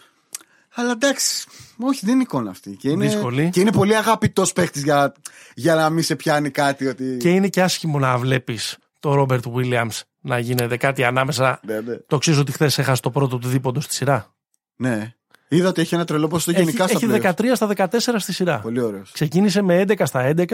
Αλλά 0.75 0.91
εντάξει, 0.91 1.47
όχι, 1.79 2.01
δεν 2.05 2.15
είναι 2.15 2.23
εικόνα 2.23 2.51
αυτή. 2.51 2.71
Και 2.77 2.91
είναι, 2.91 3.05
Δύσκολη. 3.07 3.51
Και 3.51 3.61
είναι 3.61 3.73
πολύ 3.73 3.97
αγαπητός 3.97 4.53
παίχτη 4.53 4.81
για, 4.81 5.13
για 5.55 5.75
να 5.75 5.91
μην 5.91 6.03
σε 6.03 6.17
πιάνει 6.17 6.51
κάτι. 6.51 6.87
Ότι... 6.87 7.17
Και 7.21 7.29
είναι 7.31 7.49
και 7.49 7.63
άσχημο 7.63 7.99
να 7.99 8.19
βλέπεις 8.19 8.77
το 9.01 9.15
Ρόμπερτ 9.15 9.49
Βίλιαμ 9.49 9.89
να 10.21 10.39
γίνεται 10.39 10.77
κάτι 10.77 11.05
ανάμεσα. 11.05 11.61
Ναι, 11.67 11.81
ναι. 11.81 11.97
Το 11.97 12.19
ξέρει 12.19 12.39
ότι 12.39 12.53
χθες 12.53 12.79
έχασε 12.79 13.03
το 13.03 13.11
πρώτο 13.11 13.39
του 13.39 13.49
δίποντος 13.49 13.85
στη 13.85 13.95
σειρά. 13.95 14.35
ναι. 14.77 15.15
Είδα 15.53 15.69
ότι 15.69 15.81
έχει 15.81 15.95
ένα 15.95 16.05
τρελό 16.05 16.29
ποσοστό 16.29 16.51
Έχει, 16.51 16.61
γενικά 16.61 16.87
στα 16.89 16.97
έχει 16.97 17.07
playoffs. 17.11 17.35
13 17.35 17.51
στα 17.55 17.89
14 18.15 18.15
στη 18.19 18.33
σειρά. 18.33 18.59
Πολύ 18.61 18.81
ωραίος. 18.81 19.11
Ξεκίνησε 19.13 19.63
με 19.63 19.85
11 19.89 20.03
στα 20.07 20.33
11 20.37 20.45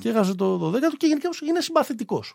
και 0.00 0.08
έχασε 0.08 0.34
το 0.34 0.58
12 0.68 0.72
του 0.90 0.96
και 0.96 1.06
γενικά 1.06 1.28
είναι 1.48 1.60
συμπαθητικός. 1.60 2.34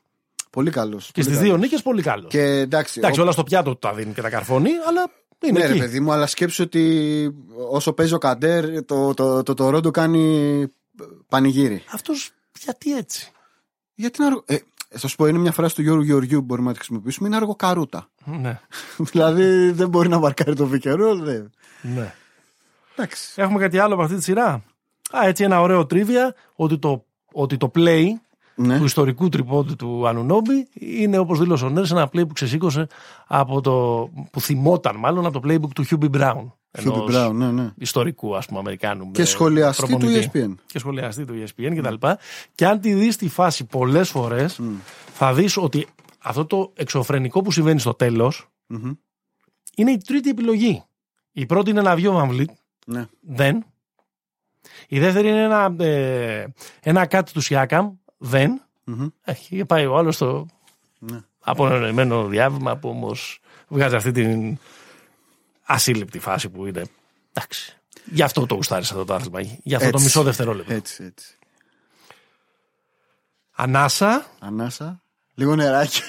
Πολύ 0.49 0.71
καλός. 0.71 1.09
Και 1.13 1.21
στις 1.21 1.39
δύο 1.39 1.57
νίκες 1.57 1.81
πολύ 1.81 2.01
καλός. 2.01 2.29
Και 2.29 2.41
εντάξει, 2.41 2.99
Εντάξει, 2.99 3.19
ο- 3.19 3.23
όλα 3.23 3.31
στο 3.31 3.43
πιάτο 3.43 3.71
του 3.71 3.77
τα 3.79 3.93
δίνει 3.93 4.13
και 4.13 4.21
τα 4.21 4.29
καρφώνει, 4.29 4.69
αλλά 4.87 5.11
είναι 5.43 5.59
ναι, 5.59 5.65
ρε 5.65 5.71
εκεί. 5.71 5.79
παιδί 5.79 5.99
μου, 5.99 6.11
αλλά 6.11 6.27
σκέψου 6.27 6.63
ότι 6.63 7.35
όσο 7.69 7.93
παίζει 7.93 8.13
ο 8.13 8.17
Καντέρ, 8.17 8.85
το, 8.85 9.13
το, 9.13 9.43
το, 9.43 9.53
το, 9.53 9.69
Ρόντο 9.69 9.91
κάνει 9.91 10.65
πανηγύρι. 11.27 11.83
Αυτός 11.93 12.31
γιατί 12.63 12.97
έτσι; 12.97 13.31
Γιατί 13.93 14.21
να. 14.21 14.27
Ε, 14.45 14.57
θα 14.89 15.07
σου 15.07 15.15
πω, 15.15 15.27
είναι 15.27 15.37
μια 15.37 15.51
φράση 15.51 15.75
του 15.75 15.81
Γιώργου 15.81 16.03
Γεωργιού 16.03 16.39
που 16.39 16.45
μπορούμε 16.45 16.67
να 16.67 16.73
τη 16.73 16.79
χρησιμοποιήσουμε. 16.79 17.27
Είναι 17.27 17.37
αργοκαρούτα. 17.37 18.09
Ναι. 18.25 18.59
δηλαδή 19.11 19.71
δεν 19.71 19.89
μπορεί 19.89 20.09
να 20.09 20.19
μαρκάρει 20.19 20.55
το 20.55 20.67
Βικερό. 20.67 21.15
Δε. 21.15 21.41
ναι. 21.81 22.13
Εντάξει. 22.95 23.41
Έχουμε 23.41 23.59
κάτι 23.59 23.77
άλλο 23.77 23.93
από 23.93 24.03
αυτή 24.03 24.15
τη 24.15 24.23
σειρά; 24.23 24.63
Α, 25.11 25.27
έτσι 25.27 25.43
ένα 25.43 25.61
ωραίο 25.61 25.85
trivia 25.85 26.35
ότι 26.55 26.77
το, 26.77 27.05
ότι 27.31 27.57
το 27.57 27.71
play 27.75 28.05
Ναι. 28.59 28.77
του 28.77 28.85
ιστορικού 28.85 29.29
τριπόντι 29.29 29.75
του 29.75 30.07
Ανουνόμπι 30.07 30.67
είναι 30.73 31.17
όπως 31.17 31.39
δήλωσε 31.39 31.65
ο 31.65 31.69
Νέρς 31.69 31.91
ένα 31.91 32.05
play 32.05 32.27
που 32.27 32.33
ξεσήκωσε 32.33 32.87
από 33.27 33.61
το, 33.61 34.09
που 34.31 34.41
θυμόταν 34.41 34.95
μάλλον 34.95 35.25
από 35.25 35.39
το 35.39 35.49
playbook 35.49 35.69
του 35.75 35.85
Hubie 35.89 36.09
Brown. 36.21 36.51
Χιούμπι 36.79 36.97
ενός 36.97 37.11
Μπράουν, 37.11 37.37
ναι, 37.37 37.51
ναι. 37.51 37.71
ιστορικού 37.77 38.35
ας 38.35 38.45
πούμε 38.45 38.59
Αμερικάνου 38.59 39.11
Και 39.11 39.21
ε, 39.21 39.25
σχολιαστή 39.25 39.81
του 39.81 39.87
E 39.87 39.89
προπονητή. 39.99 40.29
ESPN. 40.33 40.55
και 40.65 40.79
σχολιαστή 40.79 41.25
του 41.25 41.33
ESPN 41.45 41.71
και 41.73 41.81
τα 41.81 41.91
λοιπά. 41.91 42.19
Και 42.55 42.65
αν 42.67 42.79
τη 42.79 42.93
δεις 42.93 43.15
τη 43.15 43.29
φάση 43.29 43.65
πολλές 43.65 44.09
φορές 44.09 44.59
θα 45.13 45.33
δεις 45.33 45.57
ότι 45.57 45.87
αυτό 46.19 46.45
το 46.45 46.71
εξωφρενικό 46.75 47.41
που 47.41 47.51
συμβαίνει 47.51 47.79
στο 47.79 47.93
τέλος 47.93 48.47
Μμμ. 48.67 48.91
είναι 49.75 49.91
η 49.91 49.97
τρίτη 49.97 50.29
επιλογή. 50.29 50.83
Η 51.31 51.45
πρώτη 51.45 51.69
είναι 51.69 51.79
ένα 51.79 51.95
βιό 51.95 52.11
Βαμβλίτ, 52.11 52.49
Ναι. 52.85 53.05
δεν. 53.21 53.65
Η 54.87 54.99
δεύτερη 54.99 55.27
είναι 55.29 55.43
ένα, 55.43 55.75
ε, 55.79 56.45
ένα 56.81 57.05
κάτι 57.05 57.31
του 57.33 57.41
Σιάκαμ, 57.41 57.91
δεν. 58.17 58.61
Μμμ. 58.83 59.07
Έχει 59.23 59.65
πάει 59.65 59.85
ο 59.85 59.97
άλλος 59.97 60.15
στο 60.15 60.45
Ναι. 60.99 61.19
απονεμένο 61.39 62.25
διάβημα 62.27 62.77
που 62.77 62.89
όμως 62.89 63.39
βγάζει 63.67 63.95
αυτή 63.95 64.11
την 64.11 64.57
ασύλληπτη 65.63 66.19
φάση 66.19 66.49
που 66.49 66.65
είναι. 66.65 66.83
Εντάξει. 67.33 67.77
Γι' 68.05 68.21
αυτό 68.21 68.45
το 68.45 68.55
γουστάρισα 68.55 68.93
αυτό 68.93 69.05
το 69.05 69.13
άθλημα. 69.13 69.41
Γι' 69.63 69.75
αυτό 69.75 69.89
το 69.89 69.93
Έτσι. 69.95 70.03
μισό 70.03 70.23
δευτερόλεπτο. 70.23 70.73
Έτσι, 70.73 71.03
έτσι. 71.03 71.35
Ανάσα, 73.51 74.25
Ανάσα. 74.39 75.01
Λίγο 75.33 75.55
νεράκι. 75.55 76.01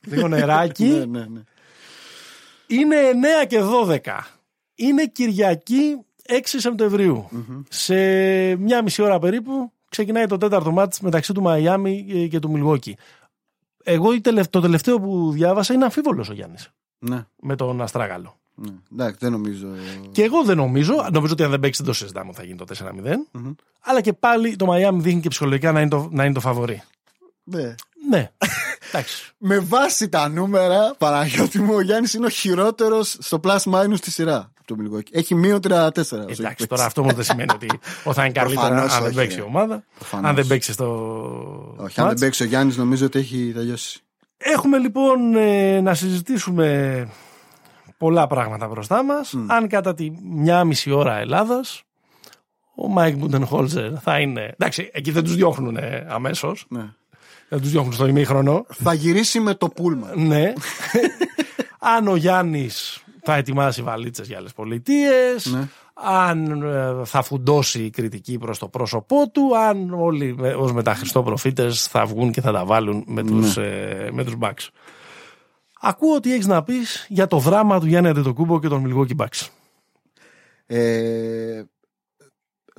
λίγο 0.00 0.28
νεράκι. 0.28 0.84
ναι, 0.88 1.04
ναι, 1.04 1.24
ναι. 1.26 1.40
Είναι 2.66 2.96
9 3.42 3.46
και 3.46 3.60
12. 3.62 3.98
Είναι 4.74 5.06
Κυριακή 5.06 5.96
6 6.28 6.40
σεπτεμβριου 6.44 7.28
Σε 7.68 7.94
μια 8.56 8.82
μισή 8.82 9.02
ώρα 9.02 9.18
περίπου 9.18 9.72
ξεκινάει 9.88 10.26
το 10.26 10.36
τέταρτο 10.36 10.70
μάτς 10.72 11.00
μεταξύ 11.00 11.32
του 11.32 11.42
Μαϊάμι 11.42 12.06
ε, 12.10 12.26
και 12.26 12.38
του 12.38 12.50
Μιλγόκι. 12.50 12.96
Εγώ 13.84 14.12
η 14.12 14.20
τελευ- 14.20 14.50
το 14.50 14.60
τελευταίο 14.60 15.00
που 15.00 15.30
διάβασα 15.32 15.74
είναι 15.74 15.84
αμφίβολος 15.84 16.28
ο 16.28 16.32
Γιάννης 16.32 16.70
ναι. 16.98 17.26
με 17.42 17.56
τον 17.56 17.80
Αστράγαλο. 17.82 18.36
ναι. 18.54 18.72
Εντάξει, 18.92 19.16
δεν 19.20 19.32
νομίζω. 19.32 19.66
Και 20.12 20.22
εγώ 20.22 20.44
δεν 20.44 20.56
νομίζω, 20.56 21.08
νομίζω 21.12 21.32
ότι 21.32 21.42
αν 21.42 21.50
δεν 21.50 21.60
παίξει 21.60 21.82
δεν 21.82 21.92
το 21.92 21.98
συζητάμε 21.98 22.28
ότι 22.28 22.36
θα 22.38 22.44
γίνει 22.44 22.56
το 22.56 22.64
4-0. 23.32 23.42
Αλλά 23.80 24.00
και 24.00 24.12
πάλι 24.12 24.56
το 24.56 24.66
Μαϊάμι 24.66 25.00
δείχνει 25.02 25.20
και 25.20 25.28
ψυχολογικά 25.28 25.72
να 25.72 25.80
είναι 25.80 25.90
το, 25.90 26.08
να 26.10 26.24
είναι 26.24 26.34
το 26.34 26.40
φαβορή. 26.40 26.82
Ναι. 27.44 27.74
Ναι. 28.10 28.30
Εντάξει. 28.88 29.34
Με 29.38 29.58
βάση 29.58 30.08
τα 30.08 30.28
νούμερα, 30.28 30.94
Παναγιώτη 30.98 31.60
μου, 31.60 31.74
ο 31.74 31.80
Γιάννης 31.80 32.14
είναι 32.14 32.26
ο 32.26 32.28
χειρότερος 32.28 33.16
στο 33.20 33.40
plus 33.44 33.58
minus 33.58 33.94
στη 33.96 34.10
σειρά. 34.10 34.52
Από 34.66 34.74
Το 34.74 34.76
Μιλγόκι. 34.76 35.10
Έχει 35.14 35.34
μείον 35.34 35.60
34. 35.62 35.68
όσο 35.68 36.16
έχει 36.16 36.20
Εντάξει, 36.20 36.40
παίξει. 36.40 36.66
τώρα 36.66 36.84
αυτό 36.84 37.00
όμω 37.00 37.10
δεν 37.12 37.24
σημαίνει 37.24 37.50
ότι 37.54 37.66
θα 38.16 38.24
είναι 38.24 38.32
καλύτερα 38.32 38.68
Προφανώς 38.68 38.92
αν 38.94 38.98
δεν 38.98 39.06
όχι, 39.08 39.16
παίξει 39.16 39.36
η 39.36 39.40
ρε. 39.40 39.46
ομάδα. 39.46 39.84
Προφανώς. 39.98 40.28
Αν 40.28 40.34
δεν 40.34 40.46
παίξει 40.46 40.72
στο. 40.72 40.84
Όχι, 41.76 41.82
αν 41.82 41.86
δεν 41.94 42.04
μάτς. 42.06 42.20
παίξει 42.20 42.42
ο 42.42 42.46
Γιάννης, 42.46 42.76
νομίζω 42.76 43.06
ότι 43.06 43.18
έχει 43.18 43.52
τελειώσει. 43.54 44.00
Έχουμε 44.36 44.78
λοιπόν 44.78 45.34
ε, 45.34 45.80
να 45.80 45.94
συζητήσουμε 45.94 47.08
πολλά 47.98 48.26
πράγματα 48.26 48.68
μπροστά 48.68 49.02
μας. 49.04 49.34
Αν 49.46 49.68
κατά 49.68 49.94
τη 49.94 50.10
μια 50.22 50.64
μισή 50.64 50.90
ώρα 50.90 51.16
Ελλάδας 51.18 51.82
ο 52.74 52.88
Μάικ 52.88 53.16
Μπουντενχόλζερ 53.16 53.90
θα 54.02 54.18
είναι. 54.18 54.50
Εντάξει, 54.58 54.90
εκεί 54.92 55.10
δεν 55.10 55.24
τους 55.24 55.34
διώχνουν 55.34 55.78
αμέσως. 56.08 56.64
Ναι. 56.68 56.84
Δεν 57.48 57.60
τους 57.60 57.70
διώχνουν 57.70 57.92
στο 57.92 58.06
ημίχρονο. 58.06 58.66
Θα 58.68 58.92
γυρίσει 58.92 59.40
με 59.40 59.54
το 59.54 59.68
πούλμαν. 59.68 60.26
ναι. 60.26 60.52
Αν 61.96 62.08
ο 62.08 62.16
Γιάννης 62.16 63.02
θα 63.26 63.34
ετοιμάσει 63.36 63.82
βαλίτσες 63.82 64.26
για 64.26 64.38
άλλες 64.38 64.52
πολιτείες. 64.52 65.46
Ναι. 65.46 65.68
Αν 65.94 66.62
ε, 66.62 67.04
θα 67.04 67.22
φουντώσει 67.22 67.82
η 67.84 67.90
κριτική 67.90 68.38
προς 68.38 68.58
το 68.58 68.68
πρόσωπό 68.68 69.30
του, 69.30 69.56
αν 69.58 69.90
όλοι 69.94 70.34
με- 70.38 70.54
ως 70.54 70.72
μεταχριστόπροφήτες 70.72 71.86
θα 71.86 72.06
βγουν 72.06 72.32
και 72.32 72.40
θα 72.40 72.52
τα 72.52 72.64
βάλουν 72.64 73.04
με 73.06 73.22
τους, 73.24 73.56
ε, 73.56 74.08
με 74.12 74.24
τους 74.24 74.34
Bucks. 74.40 74.68
Ακούω 75.80 76.14
ότι 76.14 76.32
έχεις 76.32 76.46
να 76.46 76.62
πεις 76.62 77.06
για 77.08 77.26
το 77.26 77.38
δράμα 77.38 77.80
του 77.80 77.86
Γιάννη 77.86 78.08
Αντετοκούμπο 78.08 78.60
και 78.60 78.68
των 78.68 78.84
Milwaukee 78.86 79.16
Bucks. 79.24 79.48
Ε, 80.66 81.62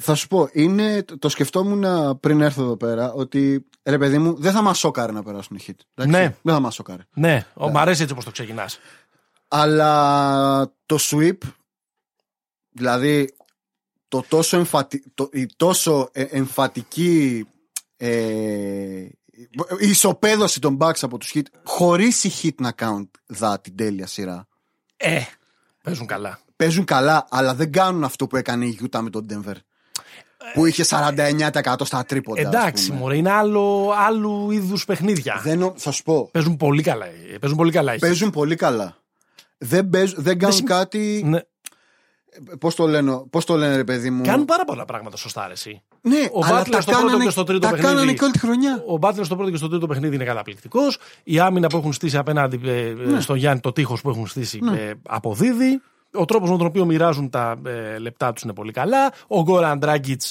θα 0.01 0.15
σου 0.15 0.27
πω, 0.27 0.49
είναι, 0.51 1.05
το 1.19 1.29
σκεφτόμουν 1.29 1.83
πριν 2.19 2.41
έρθω 2.41 2.63
εδώ 2.63 2.77
πέρα 2.77 3.11
ότι 3.13 3.65
ρε 3.83 3.97
παιδί 3.97 4.17
μου 4.17 4.35
δεν 4.39 4.51
θα 4.51 4.61
μας 4.61 4.77
σόκαρε 4.79 5.11
να 5.11 5.23
περάσουν 5.23 5.55
οι 5.55 5.63
hit. 5.67 5.73
εντάξει; 5.95 6.21
Ναι. 6.21 6.35
Δεν 6.41 6.53
θα 6.53 6.59
μας 6.59 6.73
σόκαρε. 6.75 7.01
Ναι, 7.13 7.45
ο, 7.53 7.69
μ' 7.69 7.77
αρέσει 7.77 8.01
έτσι 8.01 8.13
όπως 8.13 8.25
το 8.25 8.31
ξεκινάς. 8.31 8.79
Αλλά 9.47 10.73
το 10.85 10.97
sweep, 10.99 11.37
δηλαδή 12.69 13.35
το 14.07 14.23
τόσο, 14.27 14.57
εμφατι, 14.57 15.03
το, 15.13 15.29
η 15.31 15.45
τόσο 15.55 16.09
ε, 16.11 16.21
εμφατική 16.21 17.47
ε, 17.97 19.07
η 19.79 19.89
ισοπαίδωση 19.89 20.59
των 20.59 20.77
Bucks 20.79 20.99
από 21.01 21.17
τους 21.17 21.31
hit 21.35 21.41
χωρίς 21.63 22.23
οι 22.23 22.31
hit 22.41 22.55
να 22.61 22.73
count 22.79 23.07
δα 23.25 23.59
την 23.59 23.75
τέλεια 23.75 24.07
σειρά. 24.07 24.47
Ε, 24.97 25.21
παίζουν 25.83 26.05
καλά. 26.05 26.39
παίζουν 26.55 26.85
καλά, 26.85 27.27
αλλά 27.29 27.55
δεν 27.55 27.71
κάνουν 27.71 28.03
αυτό 28.03 28.27
που 28.27 28.35
έκανε 28.35 28.65
η 28.65 28.79
Utah 28.81 28.99
με 29.01 29.09
τον 29.09 29.25
Denver. 29.29 29.55
Που 30.53 30.65
είχε 30.65 30.83
49% 30.89 31.75
στα 31.83 32.05
τρίποντα. 32.05 32.41
Εντάξει, 32.41 32.91
μωρέ, 32.91 33.15
είναι 33.15 33.31
άλλο, 33.31 33.93
άλλου 33.97 34.51
είδους 34.51 34.85
παιχνίδια. 34.85 35.39
Δεν, 35.43 35.73
θα 35.75 35.91
σου 35.91 36.03
πω. 36.03 36.29
Παίζουν 36.31 36.57
πολύ 36.57 36.81
καλά. 36.81 37.05
Παίζουν 37.39 37.57
πολύ 37.57 37.71
καλά. 37.71 37.95
Παίζουν 37.99 38.29
πολύ 38.29 38.55
καλά. 38.55 38.97
Δεν, 39.57 39.89
παίζ, 39.89 40.13
δεν 40.15 40.39
κάνουν 40.39 40.63
κάτι. 40.63 41.21
Ναι. 41.25 41.39
Πώς 42.59 42.75
το, 42.75 42.87
λένε, 42.87 43.23
πώς 43.29 43.45
το 43.45 43.55
λένε, 43.55 43.75
ρε 43.75 43.83
παιδί 43.83 44.09
μου; 44.09 44.23
Κάνουν 44.23 44.45
πάρα 44.45 44.65
πολλά 44.65 44.85
πράγματα 44.85 45.17
σωστά, 45.17 45.47
ρε, 45.47 45.53
εσύ. 45.53 45.81
Ναι, 46.01 46.27
ο 46.33 46.45
αλλά 46.45 46.61
Butler 46.63 46.77
στο 46.81 46.91
πρώτο 46.91 47.17
και 47.19 47.29
στο 47.29 47.43
τρίτο 47.43 47.59
τα 47.59 47.69
παιχνίδι. 47.69 47.93
κάνανε 47.93 48.13
και 48.13 48.23
όλη 48.23 48.31
τη 48.33 48.39
χρονιά. 48.39 48.83
Ο 48.87 48.97
Μπάτλερ 48.97 49.25
στο 49.25 49.35
πρώτο 49.35 49.51
και 49.51 49.57
στο 49.57 49.67
τρίτο 49.67 49.87
παιχνίδι 49.87 50.15
είναι 50.15 50.23
καταπληκτικός. 50.23 50.97
Η 51.23 51.39
άμυνα 51.39 51.67
που 51.67 51.77
έχουν 51.77 51.93
στήσει 51.93 52.17
απέναντι 52.17 52.59
ε, 52.69 52.93
Ναι. 52.93 53.19
στο 53.19 53.35
Γιάννη, 53.35 53.59
το 53.59 53.71
τείχος 53.71 54.01
που 54.01 54.09
έχουν 54.09 54.27
στήσει, 54.27 54.59
ε, 54.77 54.91
αποδίδει. 55.07 55.81
Ο 56.13 56.25
τρόπος 56.25 56.49
με 56.49 56.57
τον 56.57 56.65
οποίο 56.65 56.85
μοιράζουν 56.85 57.29
τα 57.29 57.55
ε, 57.65 57.97
λεπτά 57.97 58.33
τους 58.33 58.43
είναι 58.43 58.53
πολύ 58.53 58.71
καλά. 58.71 59.11
Ο 59.27 59.41
Γκόραν 59.41 59.79
Ντράγκητ 59.79 60.21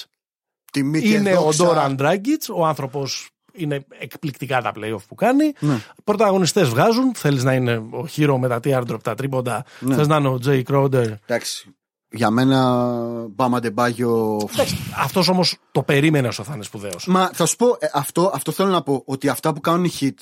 Τιμή 0.73 1.01
και 1.03 1.09
είναι 1.09 1.37
ο 1.37 1.41
δόξα. 1.43 1.65
Ντόραν 1.65 1.95
Ντράγκητ. 1.95 2.43
Ο 2.55 2.67
άνθρωπος 2.67 3.31
είναι 3.57 3.85
εκπληκτικά 3.99 4.63
τα 4.63 4.73
playoff 4.77 5.05
που 5.09 5.15
κάνει. 5.15 5.53
Ναι. 5.59 5.79
Πρωταγωνιστές 6.05 6.69
βγάζουν. 6.69 7.15
Θέλεις 7.15 7.45
να 7.45 7.53
είναι 7.53 7.83
ο 7.91 8.07
Χείρο 8.07 8.39
με 8.39 8.49
τα 8.49 8.61
teardrop, 8.65 9.03
τα 9.03 9.15
τρίποντα. 9.15 9.65
Ναι. 9.81 9.95
Θες 9.95 10.07
να 10.07 10.17
είναι 10.17 10.29
ο 10.29 10.39
Τζέι 10.39 10.63
Κρόντερ. 10.63 11.07
Εντάξει. 11.27 11.75
Για 12.11 12.31
μένα, 12.31 12.89
Μπάμα 13.31 13.61
Ντεμπάγιο. 13.61 14.39
Αυτός 14.97 15.29
όμως 15.29 15.57
το 15.73 15.83
περίμενε 15.83 16.29
όσο 16.29 16.43
θα 16.43 16.55
είναι 16.55 16.63
σπουδαίος. 16.63 17.07
Μα 17.07 17.31
θα 17.33 17.47
σου 17.47 17.57
πω, 17.57 17.67
ε, 17.79 17.87
αυτό, 17.93 18.31
αυτό 18.35 18.53
θέλω 18.53 18.71
να 18.71 18.83
πω. 18.83 19.03
Ότι 19.05 19.29
αυτά 19.29 19.53
που 19.53 19.61
κάνουν 19.61 19.85
οι 19.85 19.91
hit, 20.01 20.15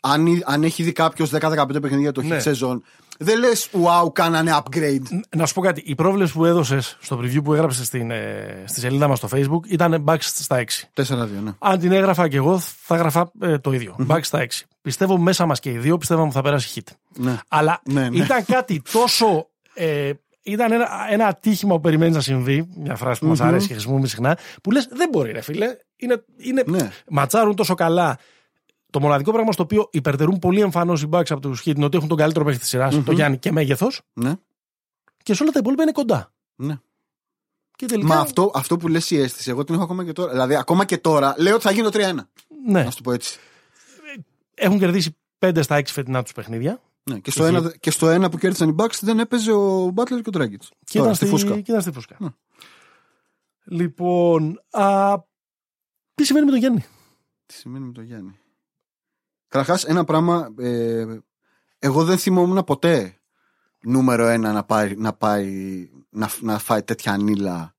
αν, 0.00 0.26
εί- 0.26 0.42
αν 0.44 0.62
έχει 0.62 0.82
δει 0.82 0.92
κάποιος 0.92 1.30
10-15 1.30 1.80
παιχνίδια 1.82 2.12
το 2.12 2.20
hit 2.24 2.26
Ναι. 2.26 2.38
σεζόν, 2.38 2.82
δεν 3.18 3.38
λες, 3.38 3.68
wow, 3.72 4.12
κάνανε 4.12 4.50
upgrade. 4.62 5.02
Να 5.36 5.46
σου 5.46 5.54
πω 5.54 5.60
κάτι. 5.60 5.82
Η 5.86 5.94
πρόβλεψη 5.94 6.32
που 6.32 6.44
έδωσες 6.44 6.96
στο 7.00 7.18
preview 7.18 7.44
που 7.44 7.52
έγραψες 7.54 7.86
στην, 7.86 8.10
ε, 8.10 8.64
στη 8.66 8.80
σελίδα 8.80 9.08
μας 9.08 9.18
στο 9.18 9.28
Facebook 9.32 9.66
ήταν 9.68 10.04
backs 10.08 10.16
στα 10.20 10.56
6. 10.56 10.90
4-2, 10.94 11.28
ναι. 11.42 11.50
Αν 11.58 11.78
την 11.78 11.92
έγραφα 11.92 12.28
και 12.28 12.36
εγώ, 12.36 12.58
θα 12.58 12.94
έγραφα 12.94 13.30
ε, 13.40 13.58
το 13.58 13.72
ίδιο. 13.72 13.96
Backs 14.08 14.20
στα 14.22 14.38
6. 14.38 14.46
Πιστεύω 14.82 15.18
μέσα 15.18 15.46
μας 15.46 15.60
και 15.60 15.70
οι 15.70 15.78
δύο 15.78 15.98
πιστεύαμε 15.98 16.26
ότι 16.26 16.36
θα 16.36 16.42
περάσει 16.42 16.80
hit. 16.84 16.92
ναι. 17.16 17.38
Αλλά 17.48 17.80
Ναι, 17.84 18.08
ναι. 18.08 18.16
ήταν 18.16 18.44
κάτι 18.44 18.82
τόσο. 18.92 19.48
Ε, 19.74 20.10
ήταν 20.42 20.72
ένα, 20.72 20.88
ένα 21.10 21.26
ατύχημα 21.26 21.74
που 21.74 21.80
περιμένεις 21.80 22.14
να 22.14 22.20
συμβεί. 22.20 22.68
Μια 22.76 22.96
φράση 22.96 23.20
που 23.20 23.26
μας 23.26 23.40
αρέσει 23.40 23.66
και 23.66 23.72
χρησιμοποιούμε 23.72 24.08
συχνά. 24.08 24.38
Που 24.62 24.70
λες, 24.70 24.88
δεν 24.92 25.08
μπορεί, 25.12 25.32
ρε 25.32 25.40
φίλε. 25.40 25.66
Είναι, 25.96 26.24
είναι, 26.36 26.62
Ναι. 26.66 26.90
Ματσάρουν 27.08 27.54
τόσο 27.56 27.74
καλά. 27.74 28.18
Το 28.90 29.00
μοναδικό 29.00 29.32
πράγμα 29.32 29.52
στο 29.52 29.62
οποίο 29.62 29.88
υπερτερούν 29.92 30.38
πολύ 30.38 30.60
εμφανώς 30.60 31.02
οι 31.02 31.08
backs 31.12 31.30
από 31.30 31.40
τους 31.40 31.60
hit 31.64 31.76
είναι 31.76 31.84
ότι 31.84 31.96
έχουν 31.96 32.08
τον 32.08 32.16
καλύτερο 32.18 32.44
παίχτη 32.44 32.60
της 32.60 32.68
σειράς, 32.68 33.02
τον 33.04 33.14
Γιάννη 33.14 33.38
και 33.38 33.52
μέγεθος. 33.52 34.00
ναι. 34.12 34.34
Και 35.22 35.34
σε 35.34 35.42
όλα 35.42 35.52
τα 35.52 35.58
υπόλοιπα 35.58 35.82
είναι 35.82 35.92
κοντά. 35.92 36.32
ναι. 36.56 36.78
Και 37.76 37.86
τελικά. 37.86 38.08
Μα 38.14 38.20
αυτό, 38.20 38.50
αυτό 38.54 38.76
που 38.76 38.88
λες 38.88 39.10
η 39.10 39.16
αίσθηση, 39.20 39.50
εγώ 39.50 39.64
την 39.64 39.74
έχω 39.74 39.84
ακόμα 39.84 40.04
και 40.04 40.12
τώρα. 40.12 40.32
Δηλαδή, 40.32 40.54
ακόμα 40.56 40.84
και 40.84 40.98
τώρα, 40.98 41.34
λέω 41.38 41.54
ότι 41.54 41.62
θα 41.62 41.70
γίνει 41.70 41.90
το 41.90 41.98
3-1. 41.98 42.14
Ναι, 42.66 42.82
Να 42.84 42.90
σου 42.90 42.96
το 42.96 43.02
πω 43.02 43.12
έτσι. 43.12 43.38
έχουν 44.54 44.78
κερδίσει 44.78 45.16
5 45.38 45.58
στα 45.62 45.76
6 45.76 45.82
φετινά 45.86 46.22
τους 46.22 46.32
παιχνίδια. 46.32 46.80
Ναι. 47.02 47.18
Και, 47.18 47.30
στο 47.30 47.44
ένα, 47.44 47.76
και 47.80 47.90
στο 47.90 48.08
ένα 48.08 48.28
που 48.28 48.38
κέρδισαν 48.38 48.68
οι 48.68 48.74
Bucks 48.78 48.98
δεν 49.00 49.18
έπαιζε 49.18 49.52
ο 49.52 49.86
Butler 49.96 50.20
και 50.22 50.28
ο 50.28 50.38
Dragic. 50.38 50.56
Και 50.84 50.98
Τώρα, 50.98 51.04
ήταν, 51.04 51.14
στη 51.14 51.26
φούσκα. 51.26 51.50
και 51.60 51.70
ήταν 51.70 51.80
στη 51.80 51.92
φούσκα. 51.92 52.16
Ναι. 52.18 52.28
Λοιπόν, 53.64 54.60
α, 54.70 55.14
τι 56.14 56.24
σημαίνει 56.24 56.44
με 56.44 56.50
τον 56.50 56.60
Γιάννη; 56.60 56.84
Τι 57.46 57.54
σημαίνει 57.54 57.84
με 57.84 57.92
τον 57.92 58.04
Γιάννη; 58.04 58.38
Καταρχάς, 59.50 59.84
ένα 59.84 60.04
πράγμα. 60.04 60.48
Ε, 60.58 61.04
εγώ 61.78 62.04
δεν 62.04 62.18
θυμόμουν 62.18 62.64
ποτέ 62.64 63.14
νούμερο 63.82 64.26
ένα 64.26 64.52
να 64.52 64.64
πάει 64.64 64.94
να, 64.96 65.12
πάει, 65.12 65.88
να, 66.10 66.30
να 66.40 66.58
φάει 66.58 66.82
τέτοια 66.82 67.16
νύλα. 67.16 67.74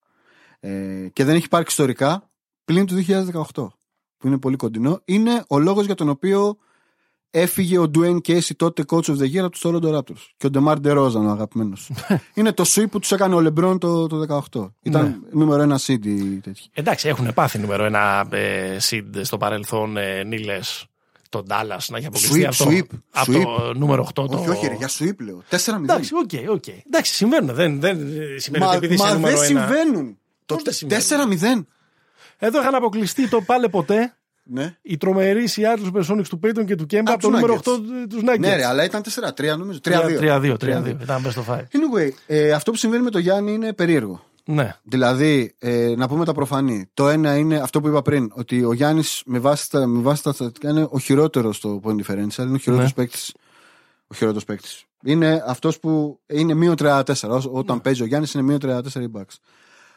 Ε, 0.60 1.08
και 1.14 1.24
δεν 1.24 1.36
έχει 1.36 1.46
υπάρξει 1.46 1.70
ιστορικά 1.70 2.30
πλην 2.66 2.86
του 2.86 3.06
2018, 3.08 3.68
που 4.18 4.28
είναι 4.28 4.38
πολύ 4.38 4.56
κοντινό. 4.56 5.02
Είναι 5.06 5.44
ο 5.48 5.60
λόγος 5.60 5.86
για 5.86 5.96
τον 5.96 6.10
οποίο 6.10 6.58
έφυγε 7.30 7.78
ο 7.78 7.92
Dwayne 7.96 8.18
Casey 8.28 8.56
τότε 8.56 8.84
coach 8.88 9.06
of 9.06 9.18
the 9.18 9.34
year 9.34 9.38
από 9.38 9.50
τους 9.50 9.62
Toronto 9.66 9.98
Raptors. 9.98 10.26
Και 10.38 10.48
ο 10.48 10.50
DeMar 10.54 10.76
DeRozan 10.84 11.26
ο 11.26 11.30
αγαπημένος. 11.30 11.92
είναι 12.34 12.52
το 12.52 12.64
sweep 12.68 12.90
που 12.92 13.00
τους 13.00 13.12
έκανε 13.12 13.36
ο 13.36 13.40
LeBron 13.40 13.78
το, 13.80 14.08
το 14.08 14.42
18. 14.52 14.70
Ήταν 14.82 15.26
νούμερο 15.32 15.62
ένα 15.62 15.80
seed 15.80 16.06
ή 16.06 16.40
τέτοιο. 16.40 16.66
Εντάξει, 16.74 17.08
έχουν 17.08 17.34
πάθει 17.34 17.60
νούμερο 17.60 17.84
ένα 17.84 18.28
ε, 18.30 18.78
seed 18.90 19.04
στο 19.22 19.38
παρελθόν 19.38 19.98
ε, 19.98 20.24
Νίλες. 20.24 20.86
Το 21.32 21.44
Ντάλλας 21.46 21.80
να 21.88 21.98
έχει 21.98 22.06
αποκλειστεί 22.06 22.40
Sweep, 22.42 22.46
από, 22.46 22.64
το- 22.64 22.70
sweep, 22.70 22.98
από 23.12 23.32
sweep. 23.32 23.42
το 23.44 23.74
νούμερο 23.74 24.08
8. 24.10 24.14
το... 24.14 24.28
Όχι, 24.32 24.50
όχι, 24.50 24.68
ρε, 24.68 24.74
για 24.76 24.90
sweep 25.00 25.16
λέω. 25.26 25.44
4-0. 25.50 25.56
Εντάξει, 25.82 26.12
οκ, 26.16 26.50
οκ. 26.52 26.64
Εντάξει, 26.88 27.14
συμβαίνουν. 27.14 27.56
Δεν, 27.56 27.80
δεν 27.80 27.98
σημαίνει 28.38 28.64
ότι 28.64 28.72
Μα, 28.72 28.76
επειδή 28.76 28.94
είσαι 28.94 29.04
μα 29.04 29.14
νούμερο 29.14 29.38
δεν 29.40 29.50
ένα. 29.56 29.66
συμβαίνουν. 29.68 30.18
Το 30.46 30.56
Πώς 30.56 30.64
δεν 30.64 31.02
συμβαίνουν; 31.02 31.66
4-0. 31.66 31.66
Εδώ 32.38 32.60
είχαν 32.62 32.76
αποκλειστεί 32.76 33.28
το 33.30 33.42
πάλαι 33.42 33.68
ποτέ 33.70 34.14
Ναι. 34.44 34.76
οι 34.82 34.98
τρομεροί 34.98 35.48
Seattle 35.56 35.92
Supersonics 35.92 36.28
του 36.30 36.40
Peyton 36.44 36.66
και 36.66 36.76
του 36.76 36.86
Kemba 36.92 36.98
Από 37.00 37.12
από 37.12 37.22
το 37.22 37.30
τους 37.30 37.40
νούμερο 37.40 37.60
8 37.64 37.70
Nuggets. 37.70 38.06
τους 38.10 38.22
Nuggets. 38.26 38.40
ναι, 38.40 38.56
ρε, 38.56 38.66
αλλά 38.66 38.84
ήταν 38.84 39.02
4-3 39.38 39.58
νομίζω. 39.58 39.80
3-2. 39.84 39.90
3-2. 40.20 40.54
3-2. 40.60 40.96
Ήταν 41.02 41.24
best 41.26 41.40
of 41.44 41.54
five. 41.56 41.62
Anyway, 41.62 42.10
ε, 42.28 42.52
αυτό 42.52 42.72
που 42.72 42.78
συμβαίνει 42.78 43.04
με 43.04 43.10
τον 43.10 43.22
Γιάννη 43.22 43.54
είναι 43.54 43.74
περίεργο. 43.74 44.24
Ναι. 44.54 44.76
Δηλαδή, 44.84 45.56
ε, 45.60 45.94
να 45.98 46.08
πούμε 46.08 46.26
τα 46.26 46.34
προφανή. 46.34 46.90
Το 46.94 47.10
ένα 47.10 47.36
είναι 47.38 47.58
αυτό 47.58 47.82
που 47.82 47.88
είπα 47.88 48.02
πριν, 48.02 48.32
ότι 48.36 48.64
ο 48.64 48.74
Γιάννης 48.74 49.22
με 49.26 49.40
βάση 49.40 49.70
τα, 49.70 49.86
με 49.88 50.02
βάση 50.02 50.24
τα 50.24 50.32
στατιστικά 50.34 50.70
είναι 50.70 50.88
ο 50.90 51.00
χειρότερος 51.00 51.56
στο 51.58 51.80
point 51.84 51.96
differential, 51.96 52.38
είναι 52.46 52.54
ο 52.54 52.58
χειρότερος 52.58 52.94
Ναι. 52.96 53.04
παίκτης. 53.04 53.34
Ο 54.08 54.14
χειρότερος 54.16 54.44
παίκτης. 54.46 54.86
Είναι 55.04 55.44
αυτός 55.48 55.80
που 55.80 56.20
είναι 56.28 56.54
μείον 56.54 56.76
34. 56.76 57.36
Όσο- 57.36 57.50
Όταν 57.54 57.76
Ναι. 57.76 57.82
παίζει 57.82 58.02
ο 58.02 58.06
Γιάννης 58.06 58.34
είναι 58.34 58.44
μείον 58.44 58.60
34 58.60 59.02
οι 59.02 59.08
Bucks. 59.18 59.36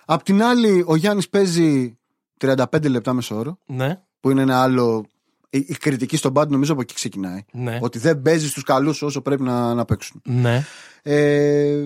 Απ' 0.05 0.23
την 0.23 0.43
άλλη, 0.43 0.85
ο 0.87 0.97
Γιάννης 0.97 1.29
παίζει 1.29 1.99
35 2.39 2.89
λεπτά 2.89 3.13
μεσόωρο, 3.13 3.59
Ναι. 3.67 4.01
που 4.21 4.31
είναι 4.31 4.43
ένα 4.43 4.63
άλλο. 4.63 5.05
Η, 5.51 5.59
η 5.69 5.75
κριτική 5.75 6.17
στον 6.17 6.33
πάντ 6.33 6.51
νομίζω 6.51 6.73
από 6.73 6.81
εκεί 6.81 6.95
ξεκινάει. 6.95 7.45
Ναι. 7.53 7.79
Ότι 7.83 7.99
δεν 7.99 8.23
παίζει 8.23 8.49
στους 8.49 8.63
καλούς 8.63 9.03
όσο 9.03 9.21
πρέπει 9.21 9.43
να, 9.43 9.75
να 9.75 9.85
παίξουν. 9.85 10.21
Ναι. 10.25 10.65
Ε, 11.03 11.85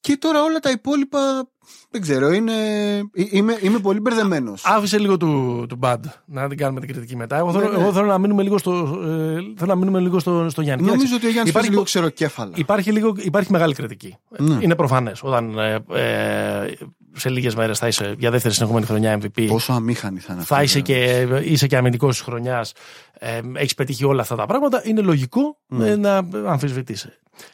και 0.00 0.16
τώρα 0.16 0.42
όλα 0.42 0.58
τα 0.58 0.70
υπόλοιπα 0.70 1.48
δεν 1.90 2.00
ξέρω, 2.00 2.30
είναι, 2.32 2.52
ε, 2.96 3.00
είμαι, 3.30 3.58
είμαι 3.60 3.78
πολύ 3.78 4.00
μπερδεμένος. 4.00 4.62
Άφησε 4.64 4.98
λίγο 4.98 5.16
του, 5.16 5.64
του 5.68 5.78
Bad 5.82 5.96
να 6.26 6.48
την 6.48 6.56
κάνουμε 6.58 6.80
την 6.80 6.88
κριτική 6.92 7.16
μετά. 7.16 7.36
Εγώ 7.36 7.52
θέλω, 7.52 7.64
Ναι, 7.64 7.76
ναι. 7.76 7.82
εγώ 7.82 7.92
θέλω 7.92 8.06
να 8.06 8.18
μείνουμε 8.18 8.42
λίγο 8.42 8.58
στο, 8.58 8.72
ε, 9.02 9.34
θέλω 9.34 9.66
να 9.66 9.74
μείνουμε 9.74 10.00
λίγο 10.00 10.18
στο, 10.18 10.46
στο 10.48 10.62
Γιάννη. 10.62 10.84
Νομίζω 10.86 10.96
Κοίταξε, 11.04 11.14
ότι 11.16 11.26
ο 11.26 11.30
Γιάννης 11.30 11.50
υπάρχει, 11.50 11.52
παίζει 11.52 11.70
λίγο 11.70 11.82
ξεροκέφαλα. 11.82 12.52
υπάρχει, 12.54 12.92
λίγο, 12.92 13.14
υπάρχει 13.18 13.52
μεγάλη 13.52 13.74
κριτική. 13.74 14.16
Ναι. 14.38 14.58
Είναι 14.60 14.74
προφανές. 14.74 15.22
Όταν 15.22 15.58
ε, 15.58 15.74
ε, 15.92 16.72
σε 17.12 17.28
λίγες 17.30 17.54
μέρες 17.54 17.78
θα 17.78 17.86
είσαι 17.86 18.14
για 18.18 18.30
δεύτερη 18.30 18.54
συνεχόμενη 18.54 18.86
χρονιά 18.86 19.18
MVP. 19.22 19.46
Πόσο 19.48 19.72
αμήχανη 19.72 20.18
θα 20.18 20.32
είναι 20.32 20.42
θα 20.42 20.54
αυτό, 20.56 20.64
είσαι 20.64 20.82
βέβαια. 20.86 21.40
και, 21.40 21.50
είσαι 21.50 21.66
και 21.66 21.76
αμυντικός 21.76 22.10
της 22.16 22.20
χρονιάς, 22.24 22.72
ε, 23.18 23.40
έχεις 23.54 23.74
πετύχει 23.74 24.04
όλα 24.04 24.22
αυτά 24.22 24.36
τα 24.36 24.46
πράγματα, 24.46 24.82
είναι 24.84 25.00
λογικό 25.00 25.58
Ναι. 25.66 25.88
ε, 25.88 25.96
να 25.96 26.16
αμφισβητήσει. 26.46 27.08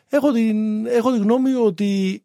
Έχω 0.09 0.33
την, 0.33 0.87
έχω 0.87 1.13
την 1.13 1.23
γνώμη 1.23 1.53
ότι 1.55 2.21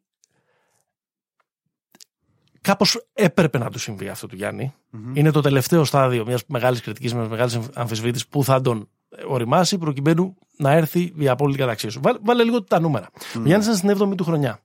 κάπως 2.62 3.06
έπρεπε 3.14 3.58
να 3.58 3.70
του 3.70 3.80
συμβεί 3.80 4.08
αυτό 4.08 4.28
του 4.28 4.36
γιαννη 4.36 4.74
Είναι 5.14 5.32
το 5.32 5.42
τελευταίο 5.42 5.84
στάδιο 5.84 6.26
μιας 6.26 6.44
μεγάλης 6.48 6.82
κριτικής, 6.82 7.14
μιας 7.14 7.28
μεγάλης 7.28 7.60
αμφισβήτησης 7.74 8.28
που 8.28 8.44
θα 8.44 8.62
τον 8.62 8.88
οριμάσει 9.28 9.78
προκειμένου 9.78 10.36
να 10.58 10.72
έρθει 10.72 11.14
η 11.18 11.28
απόλυτη 11.28 11.60
καταξίωση. 11.60 12.00
Βάλε, 12.02 12.18
βάλε 12.24 12.44
λίγο 12.44 12.64
τα 12.64 12.80
νούμερα. 12.80 13.10
Ο 13.38 13.42
Γιάννης 13.44 13.66
ήταν 13.66 13.78
στην 13.78 13.90
7η 14.12 14.16
του 14.18 14.24
χρονιά. 14.24 14.60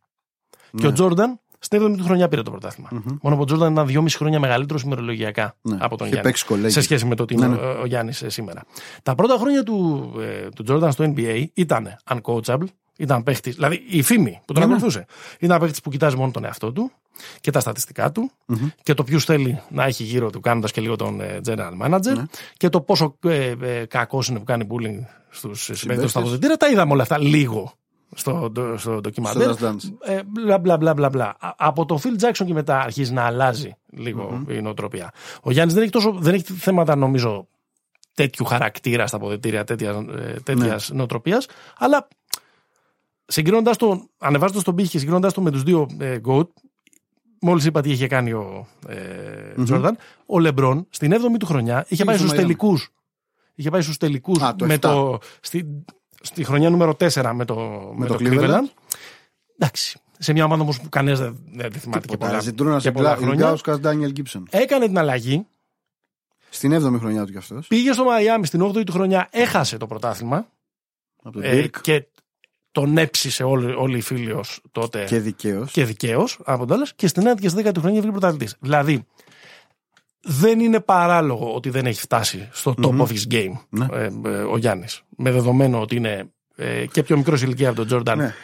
Και 0.70 0.82
Ναι. 0.82 0.86
ο 0.88 0.92
Τζόρνταν 0.92 1.40
στην 1.58 1.82
7η 1.82 1.96
του 1.96 2.04
χρονιά 2.04 2.28
πήρε 2.28 2.42
το 2.42 2.50
πρωταθλημα 2.50 2.88
Μόνο 3.22 3.36
που 3.36 3.42
ο 3.42 3.44
Τζόρνταν 3.44 3.72
ήταν 3.72 3.86
2,5 3.86 4.16
χρόνια 4.16 4.40
μεγαλύτερος 4.40 4.82
ημερολογιακά 4.82 5.56
Ναι. 5.62 5.76
από 5.80 5.96
τον 5.96 6.06
Είχε 6.06 6.14
Γιάννη. 6.14 6.22
παίξει 6.22 6.44
κολέγιο. 6.46 6.70
Σε 6.70 6.80
σχέση 6.80 7.04
με 7.06 7.14
το 7.14 7.22
ότι 7.22 7.34
είναι 7.34 7.46
Ναι, 7.46 7.54
ναι. 7.54 7.60
ο, 7.60 7.80
ο 7.80 7.86
Γιάννης 7.86 8.24
σήμερα. 8.26 8.62
Τα 9.02 9.14
πρώτα 9.14 9.36
χρόνια 9.38 9.62
του, 9.62 10.10
ε, 10.20 10.48
του 10.48 10.64
Jordan 10.68 10.88
στο 10.92 11.12
NBA 11.16 11.44
ήταν 11.54 11.96
uncoachable. 12.14 12.64
Ήταν 12.98 13.22
παίχτης, 13.22 13.54
δηλαδή 13.54 13.84
η 13.88 14.02
φήμη 14.02 14.40
που 14.44 14.52
τον 14.52 14.62
Ναι, 14.62 14.66
ναι. 14.68 14.74
ακολουθούσε. 14.74 15.06
Ήταν 15.38 15.60
παίχτης 15.60 15.80
που 15.80 15.90
κοιτάζει 15.90 16.16
μόνο 16.16 16.30
τον 16.30 16.44
εαυτό 16.44 16.72
του 16.72 16.90
και 17.40 17.50
τα 17.50 17.60
στατιστικά 17.60 18.12
του 18.12 18.30
και 18.82 18.94
το 18.94 19.04
ποιους 19.04 19.24
θέλει 19.24 19.60
να 19.70 19.84
έχει 19.84 20.02
γύρω 20.02 20.30
του, 20.30 20.40
κάνοντας 20.40 20.72
και 20.72 20.80
λίγο 20.80 20.96
τον 20.96 21.20
ε, 21.20 21.40
general 21.46 21.72
manager 21.82 22.14
Ναι. 22.16 22.22
και 22.56 22.68
το 22.68 22.80
πόσο 22.80 23.16
ε, 23.24 23.54
ε, 23.62 23.84
κακός 23.86 24.28
είναι 24.28 24.38
που 24.38 24.44
κάνει 24.44 24.66
bullying 24.70 25.04
στους 25.30 25.62
συμπαίκτες 25.62 25.78
στα 25.78 25.86
Συμπαίκτες. 25.86 26.16
αποδητήρια. 26.16 26.56
Τα 26.56 26.68
είδαμε 26.68 26.92
όλα 26.92 27.02
αυτά 27.02 27.18
λίγο 27.18 27.72
στο, 28.14 28.50
στο, 28.54 28.74
στο 28.78 29.00
ντοκιμαντέρ. 29.00 29.52
Στο 29.52 29.66
Last 29.66 29.70
Dance. 29.70 29.90
Ε, 30.00 30.20
μπλα, 30.26 30.58
μπλα, 30.58 30.76
μπλα, 30.76 30.94
μπλα, 30.94 31.08
μπλα. 31.08 31.24
Α- 31.38 31.54
Από 31.56 31.84
τον 31.86 31.98
Phil 32.02 32.24
Jackson 32.24 32.44
και 32.46 32.52
μετά 32.52 32.80
αρχίζει 32.80 33.12
να 33.12 33.22
αλλάζει 33.22 33.76
λίγο 33.90 34.44
η 34.48 34.60
νοοτροπία. 34.60 35.12
Ο 35.42 35.50
Γιάννης 35.50 35.74
δεν, 35.74 35.82
έχει 35.82 35.92
τόσο- 35.92 36.16
δεν 36.18 36.34
έχει 36.34 36.42
θέματα, 36.52 36.96
νομίζω, 36.96 37.48
τέτοιου 38.14 38.44
χαρακτήρα 38.44 39.06
στα 39.06 39.16
αποδητήρια, 39.16 39.64
τέτοια 39.64 40.04
τέτοιας 40.42 40.90
νοοτροπίας, 40.90 41.46
αλλά 41.78 42.08
συγκρίνοντας 43.26 43.76
το, 43.76 44.08
ανεβάζοντας 44.18 44.62
τον 44.62 44.74
πύχη 44.74 44.88
και 44.88 44.98
συγκρίνοντας 44.98 45.32
το 45.32 45.40
με 45.40 45.50
τους 45.50 45.62
δύο 45.62 45.86
ε, 45.98 46.18
GOAT, 46.26 46.46
μόλις 47.40 47.64
είπα 47.64 47.80
τι 47.80 47.90
είχε 47.90 48.06
κάνει 48.06 48.32
ο 48.32 48.66
ε, 48.88 49.62
Τζόρνταν, 49.64 49.96
ο 50.26 50.38
Λεμπρόν 50.38 50.86
στην 50.90 51.12
7η 51.14 51.36
του 51.38 51.46
χρονιά 51.46 51.84
είχε 51.88 52.04
πάει 52.04 52.16
στο 52.16 52.26
στους 52.26 52.38
Miami. 52.38 52.42
τελικούς. 52.42 52.88
Είχε 53.54 53.70
πάει 53.70 53.80
στους 53.80 53.96
τελικούς 53.96 54.42
Α, 54.42 54.54
το 54.54 54.66
με 54.66 54.74
7. 54.74 54.78
το. 54.78 55.18
Στη, 55.40 55.84
στη 56.20 56.44
χρονιά 56.44 56.70
νούμερο 56.70 56.96
4 57.00 57.30
με 57.34 57.44
το, 57.44 57.56
με 57.96 58.06
το 58.06 58.16
το 58.16 58.24
Cleveland. 58.24 58.40
Cleveland. 58.40 58.68
Εντάξει. 59.58 59.98
σε 60.18 60.32
μια 60.32 60.44
ομάδα 60.44 60.62
όμως 60.62 60.80
που 60.80 60.88
κανένας 60.88 61.18
δεν, 61.18 61.36
δεν 61.52 61.72
τη 61.72 61.78
θυμάται 61.78 62.06
και 62.06 62.16
πολλά, 62.16 62.40
Ζητρούνα 62.40 62.78
και 62.78 62.92
πολλά 62.92 63.16
χρόνια. 63.16 63.32
Ιλγκάουσκα 63.34 63.78
Ντάνιελ 63.80 64.10
Γκίψον. 64.10 64.46
Έκανε 64.50 64.86
την 64.86 64.98
αλλαγή, 64.98 65.46
Στην 66.48 66.72
7η 66.74 66.98
χρονιά 66.98 67.24
του 67.24 67.32
κι 67.32 67.38
αυτός. 67.38 67.66
πήγε 67.66 67.92
στο 67.92 68.04
Μαϊάμι 68.04 68.46
στην 68.46 68.62
8η 68.62 68.84
του 68.86 68.92
χρονιά, 68.92 69.28
έχασε 69.30 69.76
το 69.76 69.86
πρωτάθλημα 69.86 70.46
Από 71.22 71.32
τον 71.32 71.42
ε, 71.42 71.62
Dirk. 71.64 71.80
και 71.80 72.06
τον 72.76 72.98
έψησε 72.98 73.42
όλοι, 73.44 73.72
όλοι 73.74 73.96
οι 73.96 74.00
φίλοι 74.00 74.32
ως 74.32 74.60
τότε 74.72 75.04
Και 75.04 75.18
δικαίως. 75.20 75.72
και 75.72 75.84
δικαίως 75.84 76.38
από 76.44 76.66
τον 76.66 76.78
Dallas 76.80 76.88
και 76.96 77.06
στην 77.06 77.22
9η 77.28 77.40
και 77.40 77.48
στη 77.48 77.62
10η 77.66 77.76
χρονιά 77.78 78.00
βγήκε 78.00 78.10
πρωταθλητής. 78.10 78.56
Δηλαδή, 78.60 79.06
δεν 80.20 80.60
είναι 80.60 80.80
παράλογο 80.80 81.54
ότι 81.54 81.70
δεν 81.70 81.86
έχει 81.86 82.00
φτάσει 82.00 82.48
στο 82.52 82.74
top 82.82 82.96
of 83.00 83.06
his 83.06 83.32
game 83.32 83.52
Ναι. 83.68 83.86
ε, 83.92 84.04
ε, 84.24 84.28
ο 84.28 84.56
Γιάννης. 84.56 85.02
Με 85.16 85.30
δεδομένο 85.30 85.80
ότι 85.80 85.96
είναι 85.96 86.30
ε, 86.56 86.86
και 86.86 87.02
πιο 87.02 87.16
μικρός 87.16 87.42
ηλικία 87.42 87.68
από 87.68 87.76
τον 87.76 87.86
Τζόρνταν 87.86 88.18
Ναι. 88.18 88.34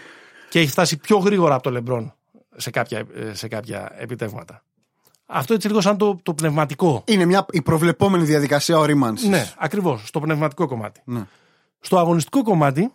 και 0.51 0.59
έχει 0.59 0.71
φτάσει 0.71 0.97
πιο 0.97 1.17
γρήγορα 1.19 1.55
από 1.55 1.63
τον 1.63 1.73
Λεμπρόν 1.73 2.15
σε 2.57 2.71
κάποια, 2.71 2.99
ε, 2.99 3.35
σε 3.35 3.49
κάποια 3.49 3.93
επιτεύγματα. 3.99 4.63
Αυτό 5.27 5.55
έτσι 5.55 5.67
λίγο 5.69 5.81
σαν 5.81 5.97
το, 5.97 6.19
το 6.23 6.35
πνευματικό. 6.35 7.03
Είναι 7.07 7.25
μια, 7.25 7.47
η 7.51 7.63
προβλεπόμενη 7.63 8.25
διαδικασία 8.25 8.79
ορίμανσης. 8.79 9.29
Ναι, 9.29 9.53
ακριβώς. 9.59 10.03
Στο 10.07 10.21
πνευματικό 10.21 10.67
κομμάτι. 10.67 11.01
ναι. 11.05 11.23
Στο 11.85 11.99
αγωνιστικό 11.99 12.43
κομμάτι, 12.43 12.93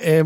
ε, 0.00 0.22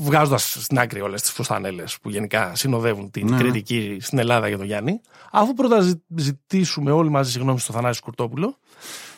βγάζοντας 0.00 0.56
στην 0.60 0.78
άκρη 0.78 1.00
όλες 1.00 1.20
τις 1.22 1.30
φουστανέλες 1.30 1.98
που 2.02 2.10
γενικά 2.10 2.54
συνοδεύουν 2.54 3.10
την 3.10 3.26
Ναι. 3.30 3.36
κριτική 3.36 3.98
στην 4.00 4.18
Ελλάδα 4.18 4.48
για 4.48 4.56
τον 4.56 4.66
Γιάννη, 4.66 5.00
αφού 5.32 5.54
πρώτα 5.54 5.80
ζη- 5.80 6.00
ζητήσουμε 6.16 6.90
όλοι 6.90 7.10
μαζί 7.10 7.30
συγγνώμη 7.30 7.58
στο 7.60 7.72
Θανάση 7.72 8.00
Κουρτόπουλο, 8.00 8.56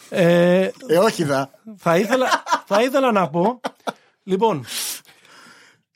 ε, 0.09 0.71
Ε, 0.89 0.99
όχι 0.99 1.25
δα. 1.25 1.51
θα, 1.77 1.97
ήθελα, 1.97 2.43
θα 2.67 2.83
ήθελα 2.83 3.13
να 3.13 3.29
πω. 3.31 3.61
Λοιπόν, 4.23 4.65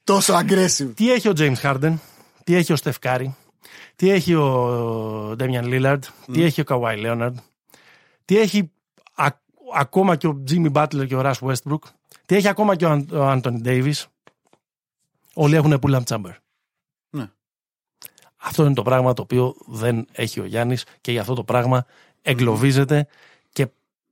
Τόσο 0.05 0.35
aggressive. 0.35 0.93
τι 0.95 1.13
έχει 1.13 1.29
ο 1.29 1.33
James 1.37 1.61
Harden, 1.63 1.95
τι 2.45 2.55
έχει 2.55 2.73
ο 2.73 2.77
Steph 2.83 2.93
Curry, 3.03 3.27
τι 3.97 4.11
έχει 4.11 4.35
ο 4.35 5.37
Damian 5.39 5.65
Lillard, 5.65 5.99
τι 6.33 6.43
έχει 6.43 6.61
ο 6.61 6.65
Kawhi 6.69 7.05
Leonard, 7.07 7.35
τι 8.25 8.39
έχει 8.39 8.71
α- 9.15 9.41
ακόμα 9.75 10.17
και 10.17 10.27
ο 10.27 10.43
Jimmy 10.51 10.73
Butler 10.73 11.07
και 11.07 11.17
ο 11.17 11.21
Russ 11.25 11.39
Westbrook, 11.49 11.79
τι 12.27 12.35
έχει 12.35 12.49
ακόμα 12.49 12.77
και 12.77 12.85
ο, 12.87 12.91
Αν- 12.91 13.09
ο 13.13 13.31
Anthony 13.33 13.63
Davis. 13.65 14.05
Όλοι 15.35 15.55
έχουν 15.57 15.79
pull-up 15.83 16.03
chamber. 16.07 16.33
Ναι. 17.11 17.31
Αυτό 18.37 18.65
είναι 18.65 18.75
το 18.75 18.83
πράγμα 18.83 19.13
το 19.13 19.23
οποίο 19.23 19.55
δεν 19.67 20.07
έχει 20.13 20.41
ο 20.41 20.45
Γιάννης 20.45 20.85
και 21.01 21.13
για 21.13 21.21
αυτό 21.21 21.35
το 21.35 21.45
πράγμα 21.45 21.87
εγκλωβίζεται 22.23 23.07
και 23.53 23.67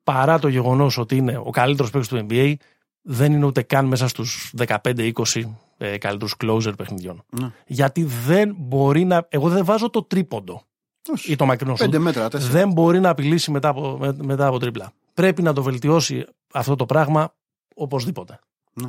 παρά 0.05 0.39
το 0.39 0.49
γεγονός 0.49 0.99
ότι 0.99 1.17
είναι 1.17 1.37
ο 1.45 1.51
καλύτερος 1.51 1.91
παίκτης 1.91 2.09
του 2.11 2.27
NBA 2.29 2.55
δεν 3.03 3.33
είναι 3.33 3.45
ούτε 3.47 3.63
καν 3.63 3.87
μέσα 3.87 4.09
στους 4.09 4.53
15-20 4.67 5.13
ε, 5.79 5.99
καλύτερους 5.99 6.35
closer 6.45 6.73
παιχνιδιών. 6.77 7.25
Ναι. 7.41 7.51
Γιατί 7.67 8.05
δεν 8.05 8.55
μπορεί 8.59 9.05
να... 9.05 9.27
Εγώ 9.29 9.49
δεν 9.49 9.65
βάζω 9.65 9.91
το 9.91 10.03
τρίποντο 10.03 10.63
Όχι. 11.13 11.33
ή 11.33 11.37
το 11.37 11.47
μακρινό 11.47 11.77
σου. 11.77 11.85
Πέντε 11.85 11.99
μέτρα, 11.99 12.29
τέσσερα. 12.29 12.53
Δεν 12.53 12.73
μπορεί 12.73 13.01
να 13.01 13.09
απειλήσει 13.09 13.51
μετά 13.51 13.69
από, 13.69 13.97
με- 14.01 14.17
μετά 14.23 14.47
από 14.47 14.59
τρίπλα. 14.59 14.93
Πρέπει 15.15 15.43
να 15.43 15.53
το 15.53 15.63
βελτιώσει 15.63 16.27
αυτό 16.53 16.77
το 16.77 16.87
πράγμα 16.87 17.35
οπωσδήποτε. 17.75 18.39
Ναι. 18.73 18.89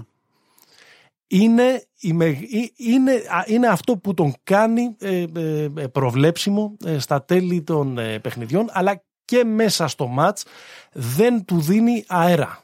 Είναι, 1.28 1.84
η 2.00 2.14
με- 2.14 2.26
ή- 2.28 2.74
είναι, 2.78 3.12
α, 3.12 3.44
είναι 3.46 3.68
αυτό 3.68 3.98
που 3.98 4.14
τον 4.14 4.34
κάνει 4.44 4.96
ε, 5.00 5.26
ε, 5.36 5.64
ε, 5.64 5.88
προβλέψιμο 5.88 6.78
ε, 6.86 7.00
στα 7.00 7.24
τέλη 7.24 7.62
των 7.62 7.98
ε, 7.98 8.20
παιχνιδιών 8.20 8.68
αλλά 8.72 9.04
και 9.26 9.44
μέσα 9.44 9.88
στο 9.88 10.08
μάτς 10.08 10.46
δεν 10.92 11.46
του 11.46 11.62
δίνει 11.62 12.04
αέρα 12.08 12.64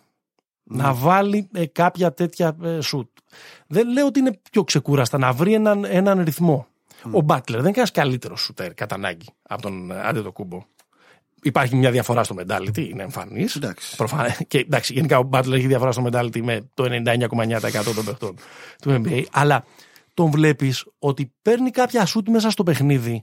να 0.64 0.94
βάλει 0.94 1.50
ε, 1.54 1.66
κάποια 1.66 2.14
τέτοια 2.14 2.58
ε, 2.64 2.82
σουτ. 2.82 3.10
Δεν 3.68 3.92
λέω 3.92 4.06
ότι 4.06 4.20
είναι 4.20 4.40
πιο 4.52 4.64
ξεκούραστα 4.64 5.18
να 5.18 5.32
βρει 5.34 5.54
έναν, 5.54 5.86
έναν 5.86 6.24
ρυθμό. 6.24 6.68
Ο 7.12 7.22
Μπάτλερ 7.22 7.62
δεν 7.62 7.72
είναι 7.72 7.72
κανένας 7.72 7.92
καλύτερος 7.92 8.42
σουτέρ 8.42 8.74
κατά 8.74 8.96
ανάγκη 8.96 9.26
από 9.42 9.62
τον 9.62 9.92
Άντε 9.92 10.22
Κούμπο. 10.22 10.64
Υπάρχει 11.48 11.76
μια 11.76 11.92
διαφορά 11.92 12.24
στο 12.24 12.36
mentality, 12.40 12.78
είναι 12.78 13.04
εμφανής. 13.04 13.56
Εντάξει. 13.56 13.96
Και 14.48 14.58
εντάξει, 14.58 14.94
γενικά 14.94 15.18
ο 15.18 15.24
Μπάτλερ 15.24 15.58
έχει 15.58 15.68
διαφορά 15.68 15.92
στο 15.92 16.10
mentality 16.12 16.42
με 16.42 16.70
το 16.74 16.84
99,9% 16.84 17.94
των 17.96 18.06
παιχτών 18.06 18.36
του 18.82 19.02
NBA. 19.06 19.24
Αλλά 19.32 19.66
τον 20.14 20.32
βλέπεις 20.32 20.86
ότι 21.00 21.34
παίρνει 21.42 21.72
κάποια 21.72 22.06
σουτ 22.06 22.30
μέσα 22.30 22.50
στο 22.50 22.64
παιχνίδι 22.64 23.22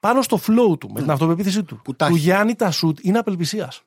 πάνω 0.00 0.22
στο 0.22 0.40
flow 0.46 0.78
του, 0.80 0.90
με 0.92 1.00
την 1.00 1.10
αυτοπεποίθησή 1.10 1.62
του. 1.62 1.80
Που 1.84 1.94
τα 1.94 2.06
του 2.06 2.14
έχει. 2.14 2.22
Γιάννη 2.22 2.54
τα 2.54 2.70
σουτ 2.70 2.98
είναι 3.02 3.18
απελπισίας. 3.18 3.82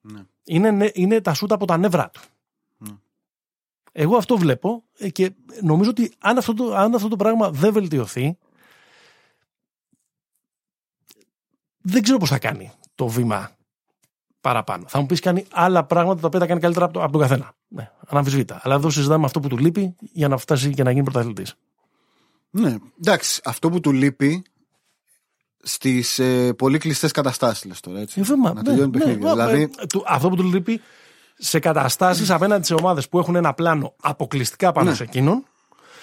Ναι. 0.00 0.22
Είναι, 0.44 0.70
νε- 0.70 0.96
είναι 0.96 1.20
τα 1.20 1.34
σουτ 1.34 1.52
από 1.52 1.66
τα 1.66 1.76
νεύρα 1.76 2.10
του. 2.10 2.20
Ναι. 2.76 2.94
Εγώ 3.92 4.16
αυτό 4.16 4.36
βλέπω 4.36 4.84
ε, 4.98 5.08
και 5.10 5.32
νομίζω 5.62 5.90
ότι 5.90 6.12
αν 6.18 6.38
αυτό 6.38 6.54
το, 6.54 6.74
αν 6.74 6.94
αυτό 6.94 7.08
το 7.08 7.16
πράγμα 7.16 7.50
δεν 7.50 7.72
βελτιωθεί, 7.72 8.38
δεν 11.86 12.02
ξέρω 12.02 12.18
πώς 12.18 12.28
θα 12.28 12.38
κάνει 12.38 12.72
το 12.94 13.08
βήμα 13.08 13.50
παραπάνω. 14.40 14.84
Θα 14.88 15.00
μου 15.00 15.06
πεις 15.06 15.20
κάνει 15.20 15.46
άλλα 15.52 15.84
πράγματα 15.84 16.20
τα 16.20 16.26
οποία 16.26 16.38
τα 16.40 16.46
κάνει 16.46 16.60
καλύτερα 16.60 16.84
από, 16.84 16.94
το, 16.94 17.02
από 17.02 17.12
τον 17.12 17.20
καθένα. 17.20 17.52
Ναι, 17.68 17.90
αναμφισβήτα. 18.06 18.60
Αλλά 18.62 18.74
εδώ 18.74 18.90
συζητάμε 18.90 19.24
αυτό 19.24 19.40
που 19.40 19.48
του 19.48 19.58
λείπει 19.58 19.94
για 20.00 20.28
να 20.28 20.36
φτάσει 20.36 20.74
και 20.74 20.82
να 20.82 20.90
γίνει 20.90 21.02
πρωταθλητής. 21.04 21.54
Ναι. 22.50 22.76
Εντάξει, 23.00 23.40
αυτό 23.44 23.70
που 23.70 23.80
του 23.80 23.92
λείπει 23.92 24.42
στις 25.62 26.18
ε, 26.18 26.52
πολύ 26.52 26.78
κλειστές 26.78 27.10
καταστάσεις, 27.10 27.64
λες 27.64 27.80
τώρα. 27.80 28.00
Έτσι. 28.00 28.20
Ε, 28.20 28.22
βήμα, 28.22 28.48
να 28.48 28.54
ναι, 28.54 28.62
τελειώνει 28.62 28.90
ναι, 28.90 28.98
παιχνίδια. 28.98 29.34
ναι, 29.34 29.46
δηλαδή, 29.46 29.70
ε, 29.78 29.86
του- 29.86 30.04
αυτό 30.06 30.28
που 30.28 30.36
του 30.36 30.42
λείπει 30.42 30.80
σε 31.38 31.58
καταστάσεις 31.58 32.30
απέναντι 32.30 32.66
σε 32.66 32.74
ομάδες 32.74 33.08
που 33.08 33.18
έχουν 33.18 33.34
ένα 33.36 33.54
πλάνο 33.54 33.94
αποκλειστικά 34.02 34.72
πάνω 34.72 34.90
Ναι. 34.90 34.96
σε 34.96 35.02
εκείνον, 35.02 35.44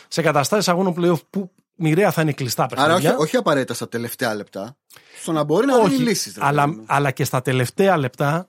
σε 0.07 0.21
καταστάσεις 0.21 0.67
αγώνων 0.67 0.93
playoff 0.97 1.19
που 1.29 1.51
μοιραία 1.81 2.11
θα 2.11 2.21
είναι 2.21 2.31
κλειστά 2.33 2.63
άρα 2.63 2.83
όχι, 2.83 2.91
παιχνίδια. 2.93 3.17
όχι 3.17 3.37
απαραίτητα 3.37 3.73
στα 3.73 3.89
τελευταία 3.89 4.35
λεπτά. 4.35 4.75
Στο 5.21 5.31
να 5.31 5.43
μπορεί 5.43 5.65
να 5.65 5.79
δίνει 5.83 5.97
λύσεις. 6.03 6.37
αλλά, 6.39 6.75
αλλά 6.85 7.11
και 7.11 7.23
στα 7.23 7.41
τελευταία 7.41 7.97
λεπτά 7.97 8.47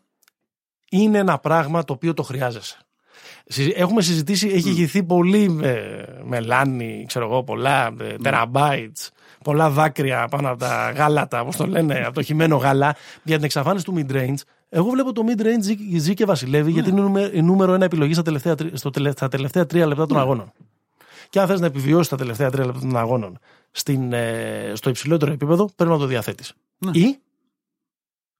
είναι 0.91 1.19
ένα 1.19 1.39
πράγμα 1.39 1.85
το 1.85 1.93
οποίο 1.93 2.15
το 2.15 2.23
χρειάζεσαι. 2.23 2.77
Συζη- 3.47 3.73
Έχουμε 3.77 4.03
συζητήσει, 4.03 4.49
έχει 4.49 4.69
ηγηθεί 4.69 5.03
πολύ 5.03 5.49
με, 5.49 6.05
με 6.25 6.41
λάνι, 6.41 7.05
ξέρω 7.09 7.25
εγώ, 7.25 7.43
πολλά 7.45 7.87
ε, 8.01 8.17
τεραμπάιτς, 8.23 9.11
πολλά 9.45 9.71
δάκρυα 9.71 10.29
πάνω 10.31 10.49
από 10.51 10.59
τα 10.59 10.91
γάλατα, 10.97 11.41
όπως 11.41 11.57
το 11.57 11.67
λένε, 11.67 12.03
από 12.05 12.15
το 12.15 12.23
χυμένο 12.23 12.57
γάλα, 12.57 12.97
για 13.23 13.37
την 13.37 13.45
εξαφάνιση 13.45 13.85
του 13.85 13.95
mid-range. 13.97 14.35
Εγώ 14.69 14.89
βλέπω 14.91 15.13
το 15.13 15.23
mid-range 15.29 15.61
ζει, 15.61 15.99
ζει 15.99 16.15
και 16.15 16.25
βασιλεύει, 16.25 16.71
γιατί 16.71 16.91
είναι 16.91 17.01
νούμε- 17.01 17.31
η 17.35 17.43
νούμερο 17.43 17.73
ένα 17.75 17.85
επιλογή 17.85 18.13
στα 18.13 18.23
τελευταία, 18.23 18.55
τρι- 18.55 18.77
στο, 18.77 18.91
τελε- 18.91 19.17
στα 19.17 19.29
τελευταία 19.29 19.67
τρία 19.67 19.87
λεπτά 19.87 20.07
των 20.07 20.19
αγώνων. 20.19 20.53
Και 21.33 21.41
αν 21.41 21.47
θες 21.47 21.61
να 21.61 21.67
επιβιώσεις 21.67 22.09
τα 22.09 22.17
τελευταία 22.17 22.51
τρία 22.51 22.65
λεπτά 22.67 22.81
των 22.81 22.97
αγώνων 22.97 23.39
στην, 23.71 24.13
ε, 24.13 24.73
στο 24.75 24.91
υψηλότερο 24.91 25.33
επίπεδο, 25.33 25.71
πρέπει 25.77 25.91
να 25.91 25.99
το 25.99 26.07
διαθέτεις. 26.07 26.55
Ή 26.93 27.19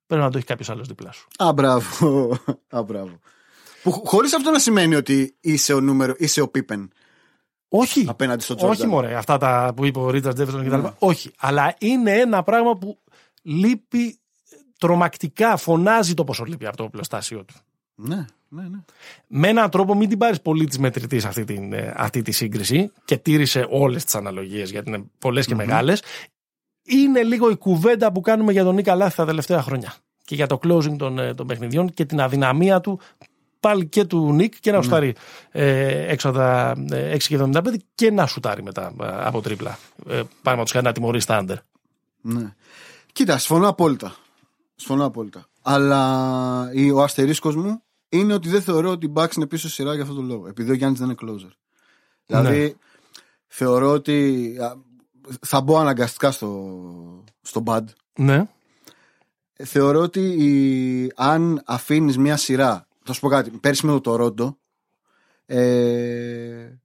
πρέπει 0.07 0.23
να 0.23 0.31
το 0.31 0.39
έχει 0.39 0.47
κάποιος 0.47 0.71
άλλος 0.71 0.89
δίπλα 0.89 1.13
σου. 1.13 1.29
Α, 1.37 1.53
μπράβο. 1.53 2.39
Α, 2.77 2.83
μπράβο. 2.83 3.19
Που 3.83 3.91
χωρίς 4.05 4.35
αυτό 4.35 4.51
να 4.51 4.59
σημαίνει 4.59 4.95
ότι 4.95 5.37
είσαι 5.41 5.73
ο 5.73 5.81
νούμερο, 5.81 6.15
είσαι 6.19 6.41
ο 6.41 6.49
Πίπεν 6.49 6.93
Όχι. 7.69 8.05
απέναντι 8.09 8.43
στο 8.43 8.55
Τζόρνταν. 8.55 8.81
Όχι, 8.81 8.89
μωρέ, 8.89 9.15
αυτά 9.15 9.39
τα 9.39 9.73
που 9.77 9.85
είπε 9.85 9.99
ο 9.99 10.11
Ρίτσαρτ 10.11 10.35
Τζέφερσον 10.35 10.65
κτλ. 10.69 10.87
Όχι. 10.99 11.31
Αλλά 11.39 11.75
είναι 11.79 12.13
ένα 12.13 12.43
πράγμα 12.43 12.77
που 12.77 12.99
λείπει 13.43 14.19
τρομακτικά, 14.79 15.57
φωνάζει 15.57 16.15
το 16.15 16.25
πόσο 16.25 16.45
λείπει 16.45 16.67
από 16.67 16.77
το 16.77 16.89
πλωστάσιο 16.89 17.45
του. 17.45 17.55
Ναι, 18.05 18.25
ναι, 18.49 18.63
ναι. 18.63 18.79
Με 19.27 19.49
έναν 19.49 19.71
τρόπο 19.71 19.95
μην 19.95 20.09
την 20.09 20.19
πάρεις 20.19 20.41
πολύ 20.41 20.65
της 20.67 20.79
μετρητής 20.79 21.25
αυτή, 21.25 21.45
την, 21.45 21.73
ε, 21.73 21.93
αυτή 21.97 22.23
τη 22.23 22.33
σύγκριση 22.33 22.93
και 23.05 23.17
τήρησε 23.17 23.67
όλες 23.71 24.05
τις 24.05 24.15
αναλογίες 24.15 24.71
γιατί 24.71 24.89
είναι 24.91 25.05
πολλές 25.19 25.47
και 25.47 25.55
μεγάλες. 25.55 26.03
Είναι 26.85 27.23
λίγο 27.23 27.51
η 27.51 27.57
κουβέντα 27.57 28.13
που 28.13 28.21
κάνουμε 28.21 28.53
για 28.53 28.65
τον 28.65 28.75
Νίκα 28.75 28.95
Λάθη 28.95 29.17
τα 29.17 29.25
τελευταία 29.27 29.63
χρόνια. 29.63 29.95
Και 30.25 30.35
για 30.35 30.47
το 30.47 30.59
closing 30.65 30.97
των, 30.97 31.19
ε, 31.19 31.35
των 31.35 31.47
παιχνιδιών 31.47 31.91
και 31.91 32.05
την 32.05 32.21
αδυναμία 32.21 32.81
του 32.81 33.01
πάλι 33.61 33.87
και 33.87 34.05
του 34.05 34.33
Νίκ 34.33 34.55
και 34.61 34.73
να 34.73 34.83
σουτάρει 34.83 35.15
ε, 35.51 36.13
έξω 36.13 36.29
από 36.29 36.39
τα 36.39 36.75
ε, 36.91 37.17
6,75 37.29 37.63
και 37.95 38.11
να 38.11 38.27
σουτάρει 38.27 38.63
μετά 38.63 38.93
ε, 39.03 39.07
από 39.07 39.41
τρίπλα. 39.41 39.79
Ε, 40.09 40.23
Πάμε 40.43 40.65
του 40.65 40.81
να 40.83 40.93
τιμωρήσει 40.93 41.27
τα 41.27 41.45
under. 41.45 41.57
ναι. 42.21 42.55
Κοίτα, 43.13 43.39
συμφωνώ 43.39 43.69
απόλυτα. 43.69 44.15
Συμφωνώ 44.77 45.05
απόλυτα. 45.05 45.47
Αλλά 45.63 46.71
η- 46.75 46.91
ο 46.91 47.03
αστερίσκος 47.03 47.57
μου 47.57 47.83
είναι 48.13 48.35
ότι 48.35 48.49
δεν 48.49 48.63
θεωρώ 48.63 48.91
ότι 48.91 49.07
η 49.07 49.13
Bucks 49.15 49.37
είναι 49.37 49.47
πίσω 49.47 49.69
σειρά 49.69 49.93
για 49.93 50.03
αυτόν 50.03 50.17
τον 50.17 50.27
λόγο. 50.27 50.47
Επειδή 50.49 50.71
ο 50.71 50.75
Γιάννης 50.75 50.99
δεν 51.01 51.09
είναι 51.09 51.19
closer. 51.23 51.51
Δηλαδή, 52.27 52.77
θεωρώ 53.47 53.91
ότι 53.91 54.57
α, 54.61 54.73
θα 55.41 55.61
μπω 55.61 55.79
αναγκαστικά 55.79 56.31
στο, 56.31 57.25
στο 57.43 57.63
bad. 57.67 57.85
Ναι. 58.19 58.47
Θεωρώ 59.65 60.01
ότι 60.01 60.21
η- 60.21 61.13
αν 61.17 61.63
αφήνεις 61.67 62.19
μια 62.19 62.37
σειρά. 62.37 62.87
Θα 63.05 63.13
σου 63.13 63.21
πω 63.21 63.29
κάτι. 63.29 63.51
Πέρσι 63.51 63.87
με 63.87 64.01
το 64.01 64.13
Toronto, 64.37 64.55
ε, 65.47 66.79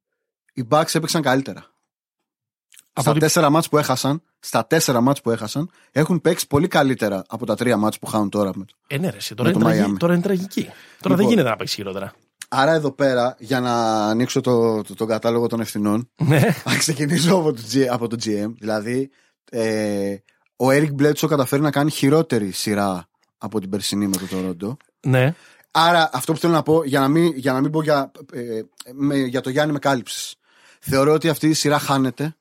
οι 0.54 0.68
Bucks 0.70 0.96
έπαιξαν 0.96 1.22
καλύτερα. 1.22 1.66
Από 3.00 3.02
στα 3.02 3.12
την- 3.12 3.22
τέσσερα 3.22 3.50
μάτς 3.50 3.70
που 3.70 3.78
έχασαν, 3.78 4.22
στα 4.40 4.68
τέσσερα 4.68 5.02
μάτς 5.02 5.22
που 5.22 5.32
έχασαν, 5.32 5.70
έχουν 5.92 6.22
παίξει 6.22 6.48
πολύ 6.48 6.68
καλύτερα 6.68 7.24
από 7.28 7.46
τα 7.46 7.56
τρία 7.56 7.78
μάτς 7.78 8.00
που 8.00 8.06
χάνουν 8.06 8.30
τώρα. 8.30 8.52
με 8.56 8.66
το- 8.66 8.74
Ε, 8.88 8.98
ναι, 8.98 9.10
ρε, 9.10 9.18
εσύ, 9.18 9.36
τώρα, 9.36 9.50
Με 9.50 9.56
είναι 9.56 9.64
το 9.64 9.70
τραγική, 9.70 9.92
Miami. 9.94 9.98
τώρα 10.00 10.14
είναι 10.14 10.22
τραγική. 10.22 10.62
Τώρα 10.62 10.76
δεν 11.02 11.10
Λοιπόν. 11.18 11.30
γίνεται 11.30 11.50
να 11.50 11.56
παίξεις 11.56 11.76
χειρότερα. 11.76 12.14
Άρα 12.50 12.74
εδώ 12.74 12.92
πέρα, 12.92 13.36
για 13.40 13.60
να 13.60 13.74
ανοίξω 14.08 14.42
το, 14.42 14.82
το, 14.82 14.94
τον 14.94 15.08
κατάλογο 15.08 15.48
των 15.48 15.60
ευθυνών, 15.60 16.10
Ναι. 16.18 16.40
θα 16.66 16.76
ξεκινήσω 16.78 17.36
από 17.36 17.54
το, 17.54 17.62
G- 17.74 17.86
από 17.90 18.08
το 18.08 18.16
GM. 18.24 18.54
Δηλαδή, 18.60 19.10
ε, 19.52 20.16
ο 20.56 20.68
Eric 20.70 20.90
Bledsoe 21.00 21.28
καταφέρει 21.28 21.62
να 21.62 21.72
κάνει 21.72 21.90
χειρότερη 21.92 22.52
σειρά 22.52 23.08
από 23.38 23.60
την 23.60 23.70
περσινή 23.70 24.08
με 24.08 24.16
το 24.18 24.26
Toronto. 24.32 24.76
ναι. 25.08 25.34
Άρα, 25.72 26.10
αυτό 26.14 26.34
που 26.34 26.40
θέλω 26.40 26.54
να 26.54 26.64
πω, 26.64 26.84
για 26.84 27.00
να 27.00 27.08
μην, 27.08 27.32
για 27.36 27.54
να 27.54 27.62
μην 27.62 27.72
πω 27.72 27.82
για, 27.82 28.12
ε, 28.34 28.62
με, 28.94 29.16
για 29.18 29.42
το 29.42 29.50
Γιάννη 29.50 29.74
με 29.74 29.80
κάλυψης. 29.80 30.36
Θεωρώ 30.80 31.14
ότι 31.14 31.30
αυτή 31.30 31.48
η 31.48 31.54
σειρά 31.54 31.80
χάνεται 31.80 32.36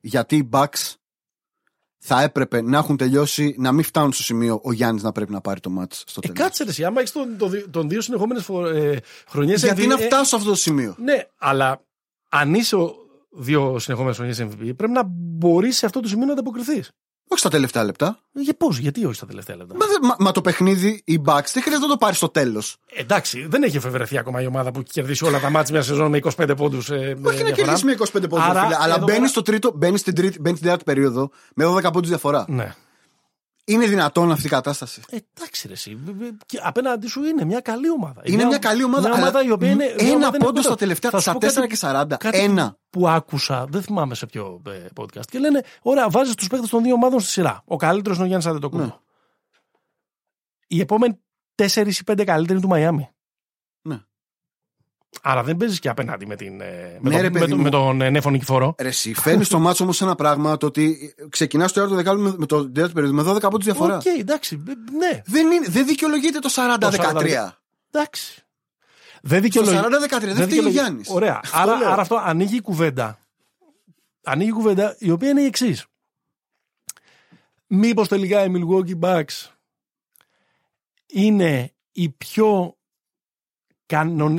γιατί 0.00 0.36
οι 0.36 0.48
Bucks 0.52 0.94
θα 2.02 2.22
έπρεπε 2.22 2.62
να 2.62 2.78
έχουν 2.78 2.96
τελειώσει, 2.96 3.54
να 3.58 3.72
μην 3.72 3.84
φτάνουν 3.84 4.12
στο 4.12 4.22
σημείο 4.22 4.60
ο 4.64 4.72
Γιάννης 4.72 5.02
να 5.02 5.12
πρέπει 5.12 5.32
να 5.32 5.40
πάρει 5.40 5.60
το 5.60 5.70
μάτς 5.70 6.04
στο 6.06 6.20
Ε, 6.24 6.26
τέλος. 6.26 6.38
κάτσε 6.42 6.64
ρε, 6.64 6.70
εσύ, 6.70 6.84
άμα 6.84 7.00
έχεις 7.00 7.12
τον, 7.12 7.36
τον, 7.38 7.70
τον 7.70 7.88
δύο 7.88 8.00
συνεχόμενες 8.00 8.48
ε, 8.48 8.98
χρονιές. 9.28 9.62
γιατί 9.62 9.86
να 9.86 9.96
φτάσω 9.96 10.24
σε 10.24 10.36
αυτό 10.36 10.48
το 10.48 10.54
σημείο. 10.56 10.94
Ναι, 10.98 11.24
αλλά 11.36 11.84
αν 12.28 12.54
είσαι 12.54 12.76
ο 12.76 12.94
δύο 13.30 13.78
συνεχόμενες 13.78 14.16
χρονιές 14.16 14.40
MVP, 14.42 14.76
πρέπει 14.76 14.92
να 14.92 15.02
μπορείς 15.06 15.76
σε 15.76 15.86
αυτό 15.86 16.00
το 16.00 16.08
σημείο 16.08 16.26
να 16.26 16.32
ανταποκριθείς. 16.32 16.90
Όχι 17.32 17.40
στα 17.40 17.48
τελευταία 17.50 17.84
λεπτά. 17.84 18.18
Για 18.32 18.54
πώς, 18.56 18.78
γιατί 18.78 19.04
όχι 19.04 19.14
στα 19.14 19.26
τελευταία 19.26 19.56
λεπτά; 19.56 19.74
Μα, 19.74 19.86
δε- 19.86 20.06
μα, 20.08 20.14
μα 20.18 20.32
το 20.32 20.40
παιχνίδι, 20.40 21.02
οι 21.04 21.22
Bucks 21.26 21.50
δεν 21.52 21.62
χρειάζεται 21.62 21.86
να 21.86 21.88
το 21.88 21.96
πάρει 21.96 22.14
στο 22.14 22.28
τέλος; 22.28 22.76
Εντάξει, 22.96 23.46
δεν 23.50 23.62
έχει 23.62 23.76
εφευρεθεί 23.76 24.18
ακόμα 24.18 24.42
η 24.42 24.46
ομάδα 24.46 24.70
που 24.72 24.78
έχει 24.80 24.88
κερδίσει 24.90 25.24
όλα 25.24 25.40
τα 25.40 25.50
μάτια 25.50 25.74
μια 25.74 25.82
σεζόν 25.82 26.10
με 26.10 26.16
25 26.36 26.54
πόντους. 26.56 26.90
Ε, 26.90 27.16
Όχι 27.22 27.42
να 27.42 27.50
κερδίσει 27.50 27.84
με 27.84 27.92
25 27.92 28.28
πόντους, 28.28 28.46
Άρα, 28.46 28.60
φίλε, 28.62 28.76
αλλά 28.80 28.94
εδώ 28.94 29.04
μπαίνει 29.04 29.18
πέρα- 29.18 29.28
στο 29.30 29.42
τρίτο, 29.42 29.72
μπαίνει 29.74 29.98
στην, 29.98 30.14
τρίτη, 30.14 30.40
μπαίνει 30.40 30.56
στην 30.56 30.68
τέταρτη 30.68 30.84
περίοδο 30.92 31.30
με 31.54 31.64
12 31.64 31.90
πόντους 31.92 32.08
διαφορά. 32.08 32.44
Ναι. 32.48 32.74
Είναι 33.72 33.86
δυνατόν 33.86 34.30
αυτή 34.32 34.46
η 34.46 34.48
κατάσταση; 34.50 35.02
Ε, 35.10 35.16
εντάξει, 35.36 35.66
ρε, 35.66 35.72
εσύ. 35.72 35.98
Και 36.46 36.60
απέναντί 36.62 37.06
σου 37.06 37.24
είναι 37.24 37.44
μια 37.44 37.60
καλή 37.60 37.90
ομάδα. 37.90 38.20
Είναι 38.24 38.44
μια 38.44 38.58
καλή 38.58 38.84
ομάδα, 38.84 39.00
Μια 39.08 39.10
αλλά 39.16 39.26
ομάδα 39.26 39.42
η 39.44 39.50
οποία 39.50 39.70
είναι. 39.70 39.84
μια 39.84 39.94
ένα 39.98 40.14
ομάδα 40.14 40.26
είναι 40.36 40.44
πόντο 40.44 40.46
κοντά. 40.52 40.62
στα 40.62 40.74
τελευταία, 40.74 41.10
Θα 41.10 41.16
σου 41.16 41.22
στα 41.22 41.32
πω 41.32 41.38
4 41.38 41.54
κάτι- 41.54 41.66
και 41.66 41.76
40. 41.76 42.16
κάτι 42.16 42.38
Ένα. 42.38 42.76
που 42.90 43.08
άκουσα, 43.08 43.66
δεν 43.68 43.82
θυμάμαι 43.82 44.14
σε 44.14 44.26
ποιο 44.26 44.62
ε, 44.66 44.86
podcast. 45.00 45.24
Και 45.30 45.38
λένε, 45.38 45.62
ωραία, 45.82 46.08
βάζεις 46.10 46.34
τους 46.34 46.46
παίκτες 46.46 46.70
των 46.70 46.82
δύο 46.82 46.94
ομάδων 46.94 47.20
στη 47.20 47.30
σειρά. 47.30 47.62
Ο 47.64 47.76
καλύτερος 47.76 48.16
είναι 48.16 48.24
ο 48.24 48.28
Γιάννης 48.28 48.48
Αντετοκούμπο. 48.48 48.82
Ναι. 48.84 48.94
Οι 50.66 50.80
επόμενοι 50.80 51.18
4 51.54 51.86
ή 51.86 52.04
5 52.06 52.24
καλύτεροι 52.24 52.52
είναι 52.52 52.60
του 52.60 52.68
Μαϊάμι. 52.68 53.08
Ναι. 55.12 55.30
Άρα 55.32 55.42
δεν 55.42 55.56
παίζεις 55.56 55.78
και 55.78 55.88
απέναντι 55.88 56.26
με, 56.26 56.36
την, 56.36 56.60
ε, 56.60 56.98
με, 57.00 57.08
Ναι, 57.08 57.10
τον- 57.10 57.20
ρε, 57.22 57.30
με, 57.30 57.38
παιδί 57.38 57.50
τον- 57.50 57.56
μου. 57.58 57.62
με 57.64 57.70
τον 57.70 58.00
ε, 58.00 58.10
Νέφο 58.10 58.30
Νικηφόρο. 58.30 58.74
Ρε, 58.78 58.88
εσύ 58.88 59.14
φέρνεις 59.14 59.48
το 59.48 59.58
μάτσο 59.58 59.84
όμως 59.84 60.02
ένα 60.02 60.14
πράγμα 60.14 60.56
το 60.56 60.66
ότι 60.66 61.14
ξεκινάς 61.28 61.72
το 61.72 61.80
έργο 61.80 61.94
δεκάλεπτο 61.94 62.30
με, 62.30 62.34
με 62.38 62.46
το 62.46 62.70
τέταρτο 62.70 62.94
περίοδο 62.94 63.14
με 63.14 63.22
12 63.22 63.40
πόντους 63.50 63.64
διαφορά. 63.64 63.96
Οκ, 63.96 64.04
εντάξει, 64.18 64.62
ε, 64.68 64.72
ναι, 64.96 65.22
Δεν, 65.26 65.50
είναι, 65.52 65.66
δεν 65.68 65.86
δικαιολογείται 65.86 66.38
το 66.38 66.48
40-13. 66.50 67.56
εντάξει. 67.90 68.44
Δεν 69.22 69.36
Το 69.38 69.42
δικαιολογεί. 69.42 69.76
40-13 69.76 69.80
δεν 70.20 70.20
φταίει 70.20 70.42
ο 70.42 70.46
δικαιολογεί. 70.46 70.74
Γιάννης. 70.74 71.08
Ωραία. 71.10 71.40
άρα, 71.52 71.72
άρα 71.72 72.02
αυτό 72.02 72.16
ανοίγει 72.24 72.56
η 72.56 72.60
κουβέντα. 72.60 73.18
Ανοίγει 74.24 74.48
η 74.50 74.52
κουβέντα 74.52 74.96
η 74.98 75.10
οποία 75.10 75.28
είναι 75.28 75.40
η 75.42 75.44
εξής. 75.44 75.84
Μήπως 77.66 78.08
τελικά 78.08 78.44
οι 78.44 78.48
Milwaukee 78.54 78.98
Bucks 79.00 79.46
είναι 81.06 81.72
η 81.92 82.08
πιο, 82.08 82.76
κανον, 82.76 82.79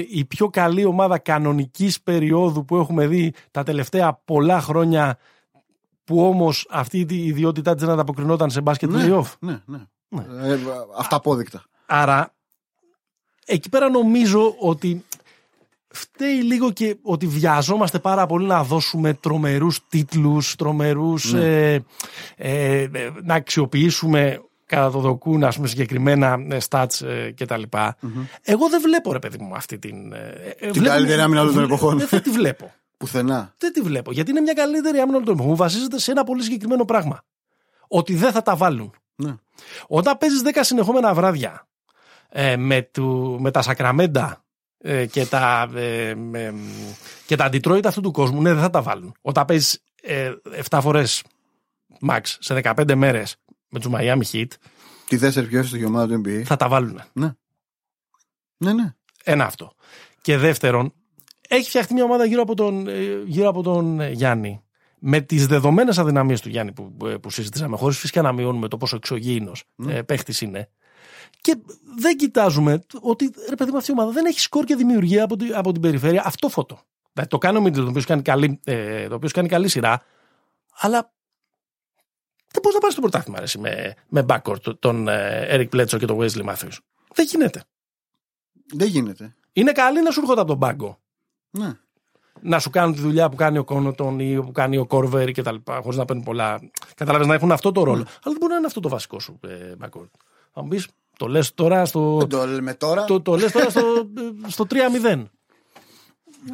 η 0.09 0.25
πιο 0.25 0.49
καλή 0.49 0.85
ομάδα 0.85 1.17
κανονικής 1.17 2.01
περίοδου 2.01 2.65
που 2.65 2.77
έχουμε 2.77 3.07
δει 3.07 3.33
τα 3.51 3.63
τελευταία 3.63 4.13
πολλά 4.25 4.61
χρόνια 4.61 5.17
που 6.03 6.25
όμως 6.25 6.67
αυτή 6.69 7.05
η 7.09 7.25
ιδιότητά 7.25 7.73
της 7.73 7.83
δεν 7.83 7.93
ανταποκρινόταν 7.93 8.49
σε 8.49 8.61
μπάσκετ 8.61 8.89
Ναι, 8.89 9.05
playoff; 9.07 9.25
ναι, 9.39 9.61
ναι. 9.65 9.77
Ναι. 10.07 10.23
Ε, 10.53 10.59
αυταπόδεικτα. 10.97 11.63
Άρα, 11.85 12.33
εκεί 13.45 13.69
πέρα 13.69 13.89
νομίζω 13.89 14.55
ότι 14.59 15.05
φταίει 15.87 16.41
λίγο 16.41 16.71
και 16.71 16.97
ότι 17.01 17.27
βιαζόμαστε 17.27 17.99
πάρα 17.99 18.25
πολύ 18.25 18.45
να 18.45 18.63
δώσουμε 18.63 19.13
τρομερούς 19.13 19.87
τίτλους, 19.87 20.55
τρομερούς 20.55 21.33
Ναι. 21.33 21.73
ε, 21.73 21.83
ε, 22.35 22.81
ε, 22.81 23.11
να 23.23 23.33
αξιοποιήσουμε 23.33 24.41
κατά 24.71 24.91
το 24.91 24.99
δοκούν 24.99 25.43
ας 25.43 25.55
πούμε 25.55 25.67
συγκεκριμένα 25.67 26.37
ε, 26.49 26.57
stats 26.69 27.05
ε, 27.07 27.31
και 27.31 27.45
τα 27.45 27.57
λοιπα 27.57 27.97
Εγώ 28.41 28.69
δεν 28.69 28.81
βλέπω 28.81 29.11
ρε 29.13 29.19
παιδί 29.19 29.37
μου 29.43 29.55
αυτή 29.55 29.79
την... 29.79 30.13
ε, 30.13 30.17
ε, 30.59 30.71
βλέπω- 30.71 30.89
καλύτερη 30.89 31.21
άμυνα 31.21 31.41
όλων 31.41 31.53
των 31.53 31.63
βλέ- 31.65 31.77
εποχών. 31.79 31.97
Δεν 31.97 32.07
θα 32.07 32.21
τη 32.21 32.29
βλέπω. 32.29 32.73
Πουθενά. 32.97 33.53
Δεν 33.57 33.73
τη 33.73 33.81
βλέπω. 33.81 34.11
Γιατί 34.11 34.31
είναι 34.31 34.41
μια 34.41 34.53
καλύτερη 34.53 34.97
άμυνα 34.97 35.15
όλων 35.15 35.25
των 35.25 35.33
εποχών. 35.33 35.55
Βασίζεται 35.55 35.99
σε 35.99 36.11
ένα 36.11 36.23
πολύ 36.23 36.43
συγκεκριμένο 36.43 36.85
πράγμα. 36.85 37.23
Ότι 37.87 38.15
δεν 38.15 38.31
θα 38.31 38.41
τα 38.41 38.55
βάλουν. 38.55 38.93
Ναι. 39.15 39.35
Όταν 39.87 40.17
παίζεις 40.17 40.41
10 40.45 40.49
συνεχόμενα 40.61 41.13
βράδια 41.13 41.67
ε, 42.29 42.55
με, 42.57 42.81
του, 42.81 43.37
με 43.39 43.51
τα 43.51 43.61
Σακραμέντα 43.61 44.43
ε, 44.77 45.05
και, 45.05 45.25
τα, 45.25 45.69
ε, 45.75 46.15
με, 46.15 46.53
και 47.25 47.35
τα 47.35 47.49
Detroit 47.51 47.85
αυτού 47.85 48.01
του 48.01 48.11
κόσμου, 48.11 48.41
ναι, 48.41 48.53
δεν 48.53 48.61
θα 48.61 48.69
τα 48.69 48.81
βάλουν. 48.81 49.15
Όταν 49.21 49.45
παίζεις 49.45 49.83
ε, 50.01 50.31
7 50.69 50.79
φορές 50.81 51.23
max 52.09 52.19
σε 52.23 52.61
15 52.63 52.93
μέρες 52.95 53.35
με 53.71 53.79
τους 53.79 53.91
Miami 53.95 54.21
Heat, 54.31 54.47
Τη 55.07 55.17
δεύτερη 55.17 55.47
πιο 55.47 55.59
εύστοχη 55.59 55.85
ομάδα 55.85 56.07
του 56.15 56.21
NBA. 56.25 56.41
θα 56.45 56.55
τα 56.55 56.67
βάλουν. 56.69 57.01
Ναι. 57.13 57.31
Ναι, 58.57 58.73
ναι. 58.73 58.93
Ένα 59.23 59.45
αυτό. 59.45 59.73
Και 60.21 60.37
δεύτερον, 60.37 60.93
έχει 61.47 61.69
φτιαχτεί 61.69 61.93
μια 61.93 62.03
ομάδα 62.03 62.25
γύρω 62.25 62.41
από 62.41 62.55
τον, 62.55 62.87
ε, 62.87 63.21
γύρω 63.25 63.49
από 63.49 63.61
τον 63.63 63.99
ε, 63.99 64.09
Γιάννη. 64.09 64.63
Με 64.99 65.21
τις 65.21 65.47
δεδομένες 65.47 65.97
αδυναμίες 65.97 66.41
του 66.41 66.49
Γιάννη 66.49 66.71
που, 66.71 66.95
ε, 67.07 67.15
που 67.17 67.29
συζητήσαμε, 67.29 67.77
χωρίς 67.77 67.97
φυσικά 67.97 68.21
να 68.21 68.31
μειώνουμε 68.31 68.67
το 68.67 68.77
πόσο 68.77 68.95
εξωγήινος 68.95 69.63
Ναι. 69.75 69.93
ε, 69.95 70.01
παίχτης 70.01 70.41
είναι. 70.41 70.69
Και 71.41 71.55
δεν 71.97 72.17
κοιτάζουμε 72.17 72.83
ότι 73.01 73.31
ρε 73.49 73.55
παιδί 73.55 73.71
μου, 73.71 73.77
αυτή 73.77 73.91
η 73.91 73.93
ομάδα 73.97 74.11
δεν 74.11 74.25
έχει 74.25 74.39
σκορ 74.39 74.63
και 74.65 74.75
δημιουργία 74.75 75.23
από, 75.23 75.35
την- 75.35 75.55
από 75.55 75.71
την 75.71 75.81
περιφέρεια. 75.81 76.23
Αυτό 76.25 76.49
φωτό. 76.49 76.79
Δηλαδή, 77.13 77.29
το 77.31 77.37
κάνει 77.37 77.57
ο 77.57 77.61
Μίτλ, 77.61 77.81
το 77.81 77.87
οποίο 77.89 78.01
κάνει 78.05 78.21
καλή, 78.21 78.59
ε, 78.63 79.07
το 79.07 79.15
οποίος 79.15 79.31
κάνει 79.31 79.47
καλή 79.47 79.67
σειρά, 79.67 80.01
αλλά 80.79 81.13
δεν 82.51 82.61
μπορείς 82.61 82.73
να 82.73 82.79
πάρεις 82.79 82.95
το 82.95 83.01
πρωτάθλημα 83.01 83.37
αρέσει, 83.37 83.59
με, 83.59 83.93
με 84.09 84.25
backcourt 84.29 84.79
τον 84.79 85.07
ε, 85.07 85.47
Eric 85.51 85.75
Bledsoe 85.75 85.97
και 85.99 86.05
τον 86.05 86.17
Wesley 86.19 86.45
Matthews. 86.45 86.77
Δεν 87.13 87.25
γίνεται. 87.25 87.63
Δεν 88.73 88.87
γίνεται. 88.87 89.35
Είναι 89.53 89.71
καλή 89.71 90.01
να 90.01 90.11
σου 90.11 90.19
έρχονται 90.19 90.39
από 90.41 90.49
τον 90.49 90.59
πάγκο. 90.59 90.99
Ναι. 91.49 91.71
να 92.41 92.59
σου 92.59 92.69
κάνουν 92.69 92.95
τη 92.95 93.01
δουλειά 93.01 93.29
που 93.29 93.35
κάνει 93.35 93.57
ο 93.57 93.63
Κόνοτον 93.63 94.19
ή 94.19 94.43
που 94.43 94.51
κάνει 94.51 94.77
ο 94.77 94.85
Κόρβερ 94.85 95.31
και 95.31 95.41
τα 95.41 95.51
λοιπά, 95.51 95.79
χωρίς 95.81 95.97
να 95.97 96.05
παίρνουν 96.05 96.25
πολλά. 96.25 96.59
Κατάλαβε 96.95 97.25
να 97.25 97.33
έχουν 97.33 97.51
αυτό 97.51 97.71
το 97.71 97.83
ρόλο. 97.83 98.01
Αλλά 98.01 98.07
δεν 98.21 98.35
μπορεί 98.39 98.51
να 98.51 98.57
είναι 98.57 98.65
αυτό 98.65 98.79
το 98.79 98.89
βασικό 98.89 99.19
σου 99.19 99.39
ε, 99.47 99.71
backcourt. 99.81 100.09
Θα 100.53 100.61
μου 100.61 100.67
πεις, 100.67 100.87
το 101.17 101.27
λες 101.27 101.53
τώρα 101.53 101.85
στο. 101.85 102.17
Δεν 102.17 102.29
το 102.29 102.45
λέμε 102.45 102.73
τώρα. 102.73 103.03
Το, 103.03 103.21
το 103.21 103.35
λες 103.35 103.51
τώρα 103.51 103.69
στο, 103.69 103.79
ε, 104.45 104.49
στο 104.49 104.65
3-0. 105.03 105.23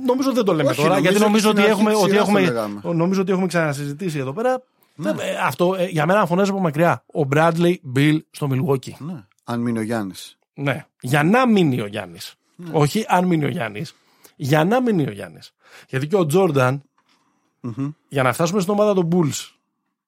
Νομίζω 0.06 0.34
δεν 0.34 0.44
το 0.44 0.54
λέμε 0.54 0.70
Όχι, 0.70 0.82
τώρα, 0.82 0.90
νομίζω 0.96 1.12
γιατί 1.12 1.26
νομίζω 1.26 1.50
ότι 1.50 1.60
ότι, 1.62 1.70
στην 1.70 1.82
αρχή 1.82 1.88
έχουμε, 1.88 1.92
της 1.92 2.02
ότι, 2.02 2.12
σειράς 2.12 2.26
το 2.26 2.38
έχουμε, 2.38 2.80
λέγαμε. 2.80 2.98
νομίζω 2.98 3.22
ότι 3.22 3.32
έχουμε 3.32 3.48
ξανασυζητήσει 3.48 4.18
εδώ 4.18 4.34
πέρα. 4.34 4.64
Δεν- 4.98 5.20
ε, 5.20 5.36
αυτό 5.44 5.76
ε, 5.76 5.86
για 5.86 6.06
μένα 6.06 6.26
φωνάζει 6.26 6.50
από 6.50 6.60
μακριά. 6.60 7.04
Ο 7.14 7.22
Bradley 7.32 7.76
Bill 7.96 8.20
στο 8.32 8.48
Milwaukee. 8.52 8.92
Ναι. 9.00 9.24
Αν 9.44 9.60
μείνει 9.60 9.78
ο 9.80 9.82
Γιάννης. 9.82 10.38
Ναι. 10.54 10.86
Για 11.02 11.24
να 11.24 11.48
μείνει 11.48 11.82
ο 11.82 11.86
Γιάννης. 11.86 12.36
Ναι. 12.56 12.70
Όχι 12.74 13.06
αν 13.08 13.26
μείνει 13.26 13.46
ο 13.46 13.50
Γιάννης. 13.50 13.96
Για 14.36 14.64
να 14.64 14.82
μείνει 14.82 15.08
ο 15.08 15.12
Γιάννης. 15.12 15.54
Γιατί 15.90 16.08
και 16.08 16.16
ο 16.16 16.26
Τζόρνταν, 16.26 16.82
για 18.08 18.24
να 18.24 18.34
φτάσουμε 18.34 18.62
στην 18.62 18.74
ομάδα 18.74 18.94
των 18.94 19.10
Bulls 19.12 19.52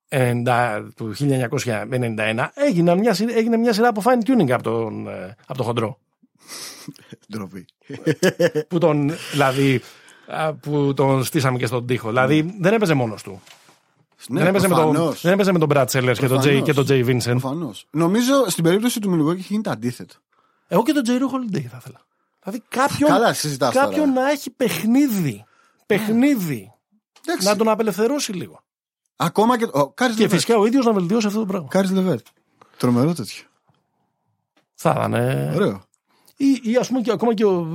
90 0.09 0.87
του 0.95 1.13
1991, 1.19 2.47
έγινε 2.53 2.95
μια, 2.95 3.13
σειρά- 3.13 3.35
έγινε 3.37 3.57
μια 3.57 3.73
σειρά 3.73 3.87
από 3.87 4.01
fine 4.05 4.29
tuning 4.29 4.51
από 4.51 4.63
τον, 4.63 5.07
ε, 5.07 5.35
από 5.45 5.57
τον 5.57 5.65
χοντρό. 5.65 5.99
Ντροπή. 7.31 7.65
που 8.67 8.77
τον, 8.77 9.11
δηλαδή, 9.31 9.81
α, 10.27 10.53
που 10.53 10.93
τον 10.95 11.23
στήσαμε 11.23 11.57
και 11.57 11.65
στον 11.65 11.85
τοίχο. 11.85 12.07
Δηλαδή 12.07 12.55
δεν 12.59 12.73
έπαιζε 12.73 12.93
μόνος 12.93 13.23
του. 13.23 13.41
Ναι, 14.27 14.39
δεν, 14.39 14.47
έπαιζε 14.47 14.67
με 14.67 14.75
τον, 14.75 14.91
προφανώς. 14.91 15.21
δεν 15.21 15.33
έπαιζε 15.33 15.51
με 15.51 15.59
τον 15.59 15.69
Brad 15.73 15.85
Sellers 15.85 16.15
και 16.17 16.27
τον, 16.27 16.37
Jay, 16.37 16.41
Προφανώς. 16.41 16.63
και 16.63 16.73
τον 16.73 16.85
Jay 16.89 17.05
Vincent. 17.05 17.21
Προφανώς. 17.39 17.85
Νομίζω 17.91 18.45
στην 18.49 18.63
περίπτωση 18.63 18.99
του 18.99 19.09
Μιλγόκη 19.09 19.41
γίνεται 19.47 19.69
αντίθετο. 19.69 20.15
Εγώ 20.67 20.83
και 20.83 20.93
τον 20.93 21.03
Jrue 21.07 21.09
Holiday 21.21 21.61
θα 21.69 21.77
ήθελα. 21.79 22.01
Δηλαδή 22.43 22.63
κάποιον, 22.69 23.09
Καλά, 23.09 23.33
συζητάς 23.33 23.73
κάποιον 23.73 24.13
τώρα. 24.13 24.21
να 24.25 24.29
έχει 24.29 24.49
παιχνίδι. 24.49 25.43
Παιχνίδι. 25.85 26.71
Εντάξει. 27.27 27.47
να 27.47 27.55
τον 27.55 27.69
απελευθερώσει 27.69 28.31
λίγο. 28.33 28.61
Ακόμα 29.15 29.57
και. 29.57 29.67
Ο 29.71 29.89
Κάρις 29.89 30.15
Και 30.15 30.21
Λεβέρτ. 30.21 30.41
φυσικά 30.41 30.59
ο 30.59 30.65
ίδιος 30.65 30.85
να 30.85 30.93
βελτιώσει 30.93 31.27
αυτό 31.27 31.39
το 31.39 31.45
πράγμα. 31.45 31.67
Κάρις 31.67 31.91
Λεβέρτ. 31.91 32.25
Τρομερό 32.77 33.13
τέτοιο. 33.13 33.43
Θα 34.75 34.93
ήταν. 34.97 35.13
ε, 35.13 35.51
Ωραίο. 35.55 35.81
Ή, 36.37 36.59
ή 36.63 36.75
ας 36.75 36.87
πούμε 36.87 37.01
και 37.01 37.11
ακόμα 37.11 37.33
και 37.33 37.45
ο. 37.45 37.67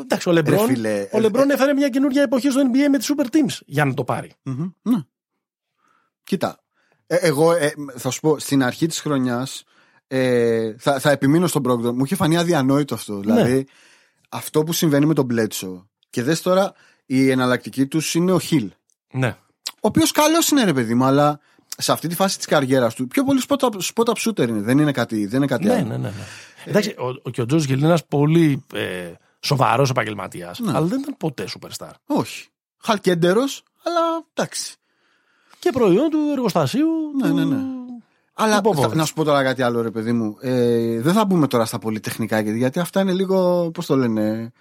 Εντάξει, 0.00 0.28
ο 0.28 0.32
Λεμπρόν. 0.32 0.66
φίλε, 0.66 1.08
ο 1.12 1.16
ε, 1.16 1.20
Λεμπρόν 1.20 1.50
έφερε 1.50 1.72
μια 1.74 1.88
καινούργια 1.88 2.22
εποχή 2.22 2.50
στο 2.50 2.60
NBA 2.60 2.88
με 2.90 2.98
τις 2.98 3.12
Super 3.16 3.24
Teams 3.24 3.58
για 3.66 3.84
να 3.84 3.94
το 3.94 4.04
πάρει. 4.04 4.32
Μμμ, 4.42 4.68
Ναι. 4.82 4.98
Κοίτα. 6.26 6.58
ε, 7.06 7.16
εγώ 7.16 7.52
ε, 7.52 7.72
θα 7.96 8.10
σου 8.10 8.20
πω, 8.20 8.38
στην 8.38 8.62
αρχή 8.62 8.86
της 8.86 9.00
χρονιάς 9.00 9.64
ε, 10.06 10.74
θα, 10.78 10.98
θα 11.00 11.10
επιμείνω 11.10 11.46
στον 11.46 11.62
Brogdon. 11.66 11.92
Μου 11.94 12.04
είχε 12.04 12.14
φανεί 12.14 12.36
αδιανόητο 12.36 12.94
αυτό. 12.94 13.12
Ναι. 13.14 13.20
Δηλαδή, 13.20 13.66
αυτό 14.28 14.62
που 14.62 14.72
συμβαίνει 14.72 15.06
με 15.06 15.14
τον 15.14 15.24
Μπλέτσο. 15.24 15.88
Και 16.10 16.22
δες 16.22 16.42
τώρα, 16.42 16.72
η 17.06 17.30
εναλλακτική 17.30 17.86
τους 17.86 18.14
είναι 18.14 18.32
ο 18.32 18.38
Χιλ. 18.38 18.70
Ναι. 19.12 19.36
Ο 19.74 19.88
οποίος 19.88 20.10
καλός 20.12 20.48
είναι, 20.48 20.64
ρε 20.64 20.72
παιδί 20.72 20.94
μου, 20.94 21.04
αλλά 21.04 21.40
σε 21.78 21.92
αυτή 21.92 22.08
τη 22.08 22.14
φάση 22.14 22.36
της 22.36 22.46
καριέρας 22.46 22.94
του 22.94 23.06
πιο 23.06 23.24
πολύ 23.24 23.42
spot 23.48 23.56
up, 23.56 23.68
spot 23.94 24.04
up 24.04 24.14
shooter 24.28 24.48
είναι. 24.48 24.60
Δεν 24.60 24.78
είναι 24.78 24.92
κάτι, 24.92 25.26
δεν 25.26 25.36
είναι 25.36 25.46
κάτι 25.46 25.64
Ναι, 25.64 25.72
άλλο. 25.74 25.86
ναι, 25.86 25.96
ναι, 25.96 26.08
ναι. 26.08 26.24
Εντάξει, 26.64 26.94
ο, 26.98 27.06
ο, 27.22 27.30
και 27.30 27.40
ο 27.40 27.46
Τζο 27.46 27.56
Γελ 27.56 27.78
είναι 27.78 27.86
ένας 27.86 28.06
πολύ 28.06 28.64
ε, 28.72 29.12
Σοβαρός 29.40 29.90
επαγγελματίας. 29.90 30.58
Ναι. 30.58 30.70
Αλλά 30.76 30.86
δεν 30.86 31.00
ήταν 31.00 31.16
ποτέ 31.16 31.48
superstar. 31.58 31.90
Όχι. 32.06 32.48
Χαλκέντερος, 32.82 33.62
αλλά 33.84 34.00
εντάξει. 34.34 34.74
Και 35.58 35.70
προϊόν 35.72 36.10
του 36.10 36.18
εργοστασίου. 36.32 36.88
Ναι, 37.22 37.28
του... 37.28 37.34
ναι, 37.34 37.44
ναι. 37.44 37.60
Αλλά 38.34 38.60
Του 38.60 38.70
Popovich. 38.70 38.88
θα- 38.88 38.94
να 38.94 39.04
σου 39.04 39.14
πω 39.14 39.24
τώρα 39.24 39.42
κάτι 39.42 39.62
άλλο, 39.62 39.82
ρε 39.82 39.90
παιδί 39.90 40.12
μου. 40.12 40.36
Ε, 40.40 41.00
δεν 41.00 41.12
θα 41.12 41.24
μπούμε 41.24 41.46
τώρα 41.46 41.64
στα 41.64 41.78
πολυτεχνικά 41.78 42.40
γιατί, 42.40 42.58
γιατί 42.58 42.78
αυτά 42.80 43.00
είναι 43.00 43.12
λίγο. 43.12 43.70
Πώς 43.74 43.86
το 43.86 43.96
λένε. 43.96 44.52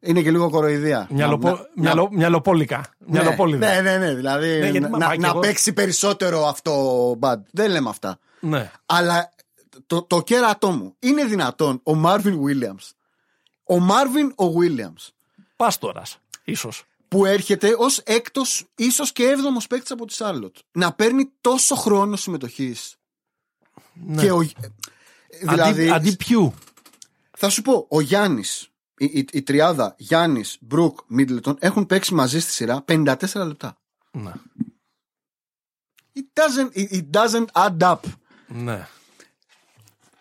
Είναι 0.00 0.22
και 0.22 0.30
λίγο 0.30 0.50
κοροϊδία. 0.50 1.06
Μυαλοπο... 1.10 1.46
Να- 1.48 1.52
να- 1.54 1.66
μυαλο... 1.74 2.08
Μυαλοπόλικα. 2.12 2.76
Ναι, 2.98 3.06
Μυαλοπόλιδα. 3.20 3.74
ναι, 3.74 3.80
ναι, 3.80 3.96
ναι. 4.06 4.14
Δηλαδή 4.14 4.46
Ναι, 4.48 4.56
γιατί, 4.64 4.80
να, 4.80 4.88
μα, 4.88 4.98
να, 4.98 5.06
μα, 5.06 5.12
και 5.14 5.20
να 5.20 5.28
εγώ- 5.28 5.40
παίξει 5.40 5.72
περισσότερο 5.72 6.46
αυτό 6.46 6.72
bad. 7.20 7.36
Δεν 7.50 7.70
λέμε 7.70 7.88
αυτά. 7.88 8.18
ναι. 8.40 8.70
Αλλά 8.86 9.30
το, 9.86 10.02
το 10.02 10.20
κέρατό 10.22 10.70
μου 10.70 10.94
είναι 10.98 11.24
δυνατόν 11.24 11.80
ο 11.82 11.94
Μάρβιν 11.94 12.40
Williams. 12.44 12.90
Ο 13.64 13.78
Μάρβιν 13.78 14.26
ο 14.36 14.44
Williams 14.44 15.08
Πάστορας, 15.56 16.18
ίσως. 16.44 16.84
Που 17.12 17.24
έρχεται 17.24 17.74
ως 17.78 17.98
έκτος, 17.98 18.64
ίσως 18.74 19.12
και 19.12 19.22
έβδομος 19.28 19.66
παίκτης 19.66 19.90
από 19.90 20.06
τη 20.06 20.12
Σάρλοτ. 20.12 20.56
Να 20.72 20.92
παίρνει 20.92 21.30
τόσο 21.40 21.74
χρόνο 21.74 22.16
συμμετοχής. 22.16 22.96
Ναι. 23.92 24.22
Και 24.22 24.32
ο, 24.32 24.48
δηλαδή, 25.40 25.82
αντί, 25.82 25.90
αντί 25.90 26.16
ποιου; 26.16 26.54
θα 27.38 27.48
σου 27.48 27.62
πω, 27.62 27.86
ο 27.88 28.00
Γιάννης, 28.00 28.68
η, 28.96 29.04
η, 29.04 29.26
η 29.32 29.42
τριάδα 29.42 29.94
Γιάννης, 29.98 30.56
Μπρουκ, 30.60 30.98
Μίτλετον 31.06 31.56
έχουν 31.60 31.86
παίξει 31.86 32.14
μαζί 32.14 32.40
στη 32.40 32.52
σειρά 32.52 32.84
54 32.88 33.14
λεπτά. 33.34 33.78
Ναι. 34.10 34.32
It 36.14 36.40
doesn't, 36.40 36.76
it, 36.76 36.92
it 36.92 37.04
doesn't 37.10 37.46
add 37.52 37.78
up. 37.78 38.00
ναι. 38.46 38.88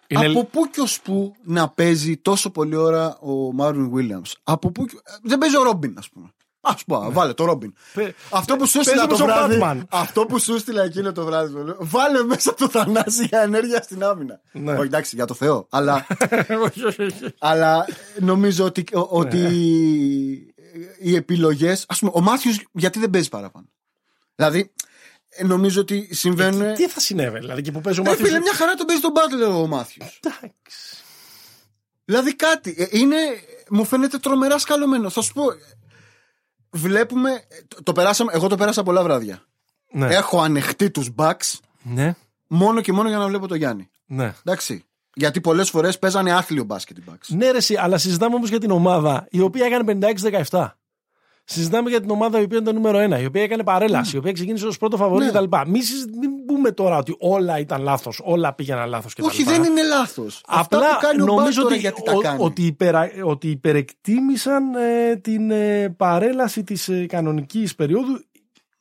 Είναι... 0.07 0.25
Από 0.25 0.45
πού 0.45 0.69
και 0.69 0.81
ως 0.81 1.01
πού 1.01 1.35
να 1.43 1.69
παίζει 1.69 2.17
τόσο 2.17 2.49
πολλή 2.49 2.75
ώρα 2.75 3.17
ο 3.17 3.53
Μάρβιν 3.53 3.91
Williams. 3.95 4.31
Από 4.43 4.71
πού 4.71 4.85
και... 4.85 5.01
Δεν 5.23 5.37
παίζει 5.37 5.57
ο 5.57 5.63
Ρόμπιν, 5.63 5.97
ας 5.97 6.09
πούμε. 6.09 6.33
Α 6.62 6.76
πούμε, 6.76 7.09
βάλε 7.09 7.34
το 7.34 7.45
Ρόμπιν. 7.45 7.74
Πε- 7.93 8.16
Αυτό 8.30 8.55
που 8.55 8.66
σου 8.68 8.74
παίζει 8.74 8.89
έστειλα 8.89 9.07
το 9.07 9.14
όπως 9.16 9.20
ο 9.22 9.26
βράδυ. 9.26 9.59
Batman. 9.64 9.86
Αυτό 9.89 10.26
που 10.26 10.39
σου 10.39 10.53
έστειλα 10.55 10.84
εκείνο 10.84 11.12
το 11.12 11.26
βράδυ. 11.26 11.53
το 11.53 11.64
λέω, 11.64 11.78
Βάλε 11.80 12.24
μέσα 12.24 12.53
το 12.53 12.70
θανάσι 12.70 13.26
για 13.26 13.39
ενέργεια 13.41 13.82
στην 13.82 14.03
άμυνα. 14.03 14.41
Ναι. 14.51 14.72
Όχι, 14.74 14.82
εντάξει, 14.82 15.16
για 15.16 15.26
το 15.26 15.34
Θεό. 15.34 15.68
Αλλά, 15.70 16.07
Όχι, 16.66 16.86
όχι, 16.86 17.01
όχι. 17.03 17.34
αλλά 17.39 17.86
νομίζω 18.20 18.66
ότι, 18.66 18.84
ο- 18.93 19.07
ότι 19.20 19.38
Ναι. 19.38 19.47
οι 20.99 21.16
επιλογέ. 21.16 21.72
Α 21.72 21.95
πούμε, 21.99 22.12
ο 22.14 22.20
Μάθιου 22.22 22.51
γιατί 22.72 22.99
δεν 22.99 23.09
παίζει 23.09 23.30
παραπάνω; 23.30 23.66
Δηλαδή, 24.36 24.72
ε, 25.30 25.43
νομίζω 25.43 25.82
ότι 25.82 26.07
συμβαίνουν. 26.16 26.74
Τι 26.74 26.88
θα 26.88 26.99
συνέβαινε, 26.99 27.39
δηλαδή 27.39 27.62
και 27.62 27.72
που 27.72 27.82
παίζει 27.82 27.99
ο 27.99 28.03
Ρε 28.03 28.09
Μάθιος- 28.09 28.28
φίλε, 28.28 28.39
μια 28.39 28.53
χαρά 28.53 28.74
τον 28.74 28.86
παίζει 28.86 29.01
τον 29.01 29.12
Butler 29.16 29.62
ο 29.64 29.68
Μάθιου. 29.68 30.03
Εντάξει. 30.22 30.51
Δηλαδή 32.05 32.36
κάτι. 32.36 32.76
ε, 32.78 32.86
Είναι, 32.89 33.16
μου 33.70 33.86
φαίνεται 33.86 34.18
τρομερά 34.18 34.57
σκαλωμένο. 34.57 35.09
Θα 35.09 35.22
σου 35.22 35.34
πω. 35.34 35.43
Ε, 36.74 36.78
Βλέπουμε. 36.78 37.32
ε, 37.32 37.38
Το, 37.67 37.84
το 37.84 37.91
περάσαμε, 37.91 38.32
εγώ 38.36 38.47
το 38.47 38.55
πέρασα 38.57 38.84
πολλά 38.84 39.03
βράδια. 39.03 39.43
Ναι. 39.91 40.07
Έχω 40.15 40.41
ανεχτεί 40.41 40.91
τους 40.91 41.09
Bucks 41.17 41.59
ναι, 41.84 42.15
μόνο 42.47 42.82
και 42.82 42.91
μόνο 42.91 43.09
για 43.09 43.17
να 43.17 43.28
βλέπω 43.28 43.47
τον 43.47 43.57
Γιάννη. 43.57 43.89
ναι. 44.05 44.34
Εντάξει. 44.45 44.86
Γιατί 45.13 45.41
πολλές 45.41 45.69
φορές 45.69 45.99
παίζανε 45.99 46.32
άθλιο 46.34 46.63
μπάσκετ 46.63 46.97
οι 46.97 47.03
Bucks. 47.09 47.28
Ναι, 47.28 47.51
ρε, 47.51 47.57
εσύ, 47.57 47.76
αλλά 47.76 47.97
συζητάμε 47.97 48.36
όμως 48.36 48.49
για 48.49 48.59
την 48.59 48.72
ομάδα 48.72 49.28
η 49.30 49.41
οποία 49.41 49.65
έκανε 49.65 49.99
56-17. 50.49 50.67
Συζητάμε 51.43 51.89
για 51.89 52.01
την 52.01 52.09
ομάδα 52.09 52.39
η 52.39 52.43
οποία 52.43 52.57
ήταν 52.59 52.74
το 52.74 52.80
νούμερο 52.80 53.15
1, 53.17 53.22
η 53.22 53.26
οποία 53.26 53.43
έκανε 53.43 53.63
παρέλαση, 53.63 54.15
η 54.15 54.19
οποία 54.19 54.32
ξεκίνησε 54.32 54.67
ως 54.67 54.78
πρώτο 54.78 54.97
φαβορή 54.97 55.26
Ναι. 55.26 55.32
κτλ. 55.32 55.43
Μην, 55.67 55.82
συζη- 55.84 56.15
μην 56.17 56.30
πούμε 56.54 56.72
τώρα 56.72 56.97
ότι 56.97 57.16
όλα 57.20 57.60
ήταν 57.60 57.82
λάθος, 57.82 58.22
όλα 58.24 58.54
πήγαιναν 58.54 58.89
λάθος 58.89 59.14
κτλ. 59.14 59.26
Όχι, 59.26 59.43
δεν 59.43 59.64
είναι 59.64 59.84
λάθος. 59.84 60.43
Αυτά 60.47 60.78
Απλά 60.78 60.89
που 60.95 61.02
κάνει 61.02 61.22
ο 61.22 61.26
Bucks 61.26 61.28
νομίζω 61.38 61.62
τώρα 61.62 61.74
ότι, 61.74 61.82
γιατί 61.82 62.04
τα 62.04 62.12
ο- 62.12 62.20
κάνει. 62.20 62.43
ότι, 62.43 62.66
υπερα, 62.66 63.10
ότι 63.24 63.49
υπερεκτίμησαν 63.49 64.76
ε, 64.76 65.16
την 65.16 65.52
ε, 65.52 65.89
παρέλαση 65.97 66.64
της 66.64 66.89
ε, 66.89 67.06
κανονικής 67.06 67.76
περίοδου, 67.76 68.24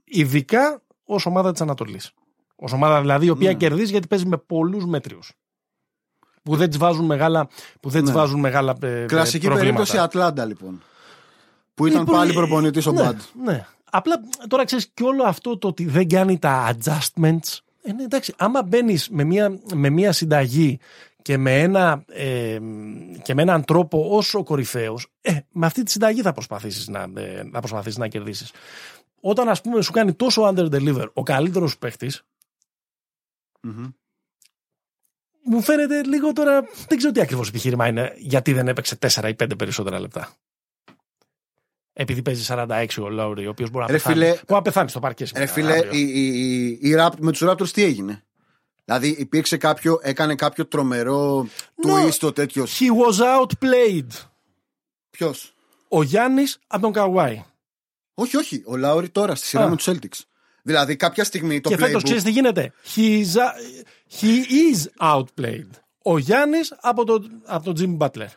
ειδικά 0.05 0.83
ως 1.05 1.27
ομάδα 1.27 1.53
της 1.53 1.61
Ανατολής. 1.61 2.13
Ως 2.57 2.73
ομάδα 2.73 3.01
δηλαδή 3.01 3.27
η 3.27 3.31
οποία 3.31 3.51
Ναι. 3.51 3.57
κερδίζει 3.57 3.91
γιατί 3.91 4.07
παίζει 4.07 4.27
με 4.27 4.37
πολλούς 4.37 4.87
μέτριους. 4.87 5.33
Που 6.43 6.57
δεν 6.57 6.69
τις 6.69 6.79
βάζουν 6.79 7.05
μεγάλα, 7.05 7.49
που 7.81 7.89
δεν 7.89 8.01
τις 8.03 8.11
Ναι. 8.11 8.17
βάζουν 8.19 8.41
μεγάλα 8.41 8.77
ε, 8.83 9.05
Κλασική 9.07 9.47
προβλήματα. 9.47 9.75
περίπτωση 9.77 9.99
Ατλάντα 10.05 10.45
λοιπόν. 10.45 10.83
Που 11.75 11.87
ήταν 11.87 11.99
Λοιπόν, 12.01 12.15
πάλι 12.17 12.31
ε, 12.31 12.35
προπονητής 12.35 12.87
ο 12.87 12.93
ναι, 12.93 13.03
Μπαντ. 13.03 13.21
Ναι. 13.45 13.67
Απλά 13.91 14.21
τώρα 14.49 14.65
ξέρεις 14.65 14.91
και 14.95 15.03
όλο 15.03 15.23
αυτό 15.23 15.59
το 15.59 15.69
ότι 15.69 15.85
δεν 15.85 16.09
κάνει 16.09 16.39
τα 16.39 16.75
adjustments. 16.75 17.59
Ε, 17.83 17.93
ναι, 17.93 18.03
εντάξει, 18.03 18.35
άμα 18.37 18.63
μπαίνεις 18.63 19.09
με 19.09 19.25
μια, 19.25 19.59
με 19.75 19.91
μια 19.91 20.13
συνταγή 20.13 20.79
και 21.23 21.39
με, 21.39 21.61
ένα, 21.61 22.05
ε, 22.07 22.59
και 23.23 23.35
με 23.35 23.43
έναν 23.43 23.65
τρόπο 23.65 24.17
όσο 24.17 24.43
κορυφαίος, 24.43 25.07
ε, 25.21 25.39
με 25.53 25.67
αυτή 25.67 25.83
τη 25.83 25.91
συνταγή 25.91 26.23
θα 26.23 26.33
προσπαθήσεις 26.33 26.89
να, 26.89 27.07
ε, 27.15 27.49
θα 27.53 27.59
προσπαθήσεις 27.59 27.99
να 27.99 28.09
κερδίσεις. 28.09 28.53
Όταν 29.21 29.49
ας 29.49 29.61
πούμε 29.61 29.83
σου 29.83 29.93
κάνει 29.93 30.13
τόσο 30.13 30.43
under 30.49 30.71
deliver 30.71 31.07
ο 31.13 31.23
καλύτερος 31.23 31.71
σου 31.71 31.79
παίχτη, 31.79 32.11
μου 35.45 35.61
φαίνεται 35.63 36.03
λίγο 36.03 36.33
τώρα. 36.33 36.65
Δεν 36.89 36.99
ξέρω 36.99 37.13
τι 37.13 37.21
ακριβώς 37.21 37.49
επιχείρημα 37.49 37.87
είναι 37.87 38.15
γιατί 38.17 38.53
δεν 38.53 38.69
έπαιξε 38.69 38.97
4 38.97 39.29
ή 39.29 39.35
5 39.35 39.59
περισσότερα 39.59 40.01
λεπτά. 40.01 40.35
Επειδή 41.93 42.23
παίζει 42.23 42.45
46 42.49 42.87
ο 43.01 43.09
Λάουρι, 43.09 43.47
ο 43.47 43.51
οποίος 43.51 43.71
μπορεί 43.71 43.85
να 43.85 43.91
Ρε 43.91 43.97
πεθάνει. 43.97 44.15
φίλε- 44.15 44.29
μπορεί 44.35 44.45
να 44.47 44.63
πεθάνει 44.63 44.89
στο 44.91 45.01
παρκέ. 45.01 45.23
Ρε 45.25 45.47
σήμερα, 45.47 45.53
φίλε, 45.53 45.73
αύριο. 45.73 45.93
η, 45.93 46.01
η, 46.03 46.27
η, 46.65 46.79
η 46.91 46.95
Rap- 46.99 47.19
με 47.19 47.33
τους 47.33 47.43
Raptors 47.45 47.69
τι 47.69 47.83
έγινε; 47.83 48.25
Δηλαδή 48.85 49.09
υπήρξε 49.09 49.57
κάποιο, 49.57 49.99
έκανε 50.03 50.35
κάποιο 50.35 50.67
τρομερό 50.67 51.47
No. 51.87 52.07
twist 52.07 52.15
το 52.19 52.33
τέτοιο. 52.33 52.65
He 52.65 52.87
was 53.07 53.41
outplayed. 53.41 54.07
Ποιος; 55.11 55.55
Ο 55.89 56.03
Γιάννης 56.03 56.59
από 56.67 56.83
τον 56.83 56.93
Καουάι. 56.93 57.45
Όχι, 58.15 58.37
όχι. 58.37 58.63
Ο 58.67 58.77
Λάουρι 58.77 59.09
τώρα 59.09 59.35
στη 59.35 59.47
σειρά 59.47 59.63
Α. 59.65 59.69
με 59.69 59.77
τους 59.77 59.89
Celtics. 59.89 60.21
Δηλαδή 60.63 60.97
κάποια 60.97 61.25
στιγμή 61.25 61.61
το 61.61 61.69
και 61.69 61.77
φέτος 61.77 61.93
playbook. 62.01 62.05
ξέρεις 62.05 62.23
τι 62.23 62.31
γίνεται; 62.31 62.73
He 62.97 63.25
is, 63.25 63.35
he 64.21 64.45
is 64.75 64.87
outplayed. 65.15 65.69
Ο 66.03 66.19
Γιάννης 66.19 66.75
από 66.81 67.05
τον 67.05 67.43
από 67.45 67.73
τον 67.75 67.75
Jimmy 67.99 68.07
Butler. 68.07 68.29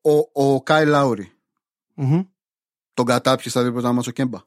Ο, 0.00 0.44
ο 0.44 0.62
Κάι 0.62 0.86
Λάουρι 0.86 1.32
Μμμ. 2.02 2.20
τον 2.94 3.04
κατάπιες 3.06 3.52
στα 3.52 3.62
δίποτα 3.62 3.92
μάτσο 3.92 4.10
Κέμπα. 4.10 4.38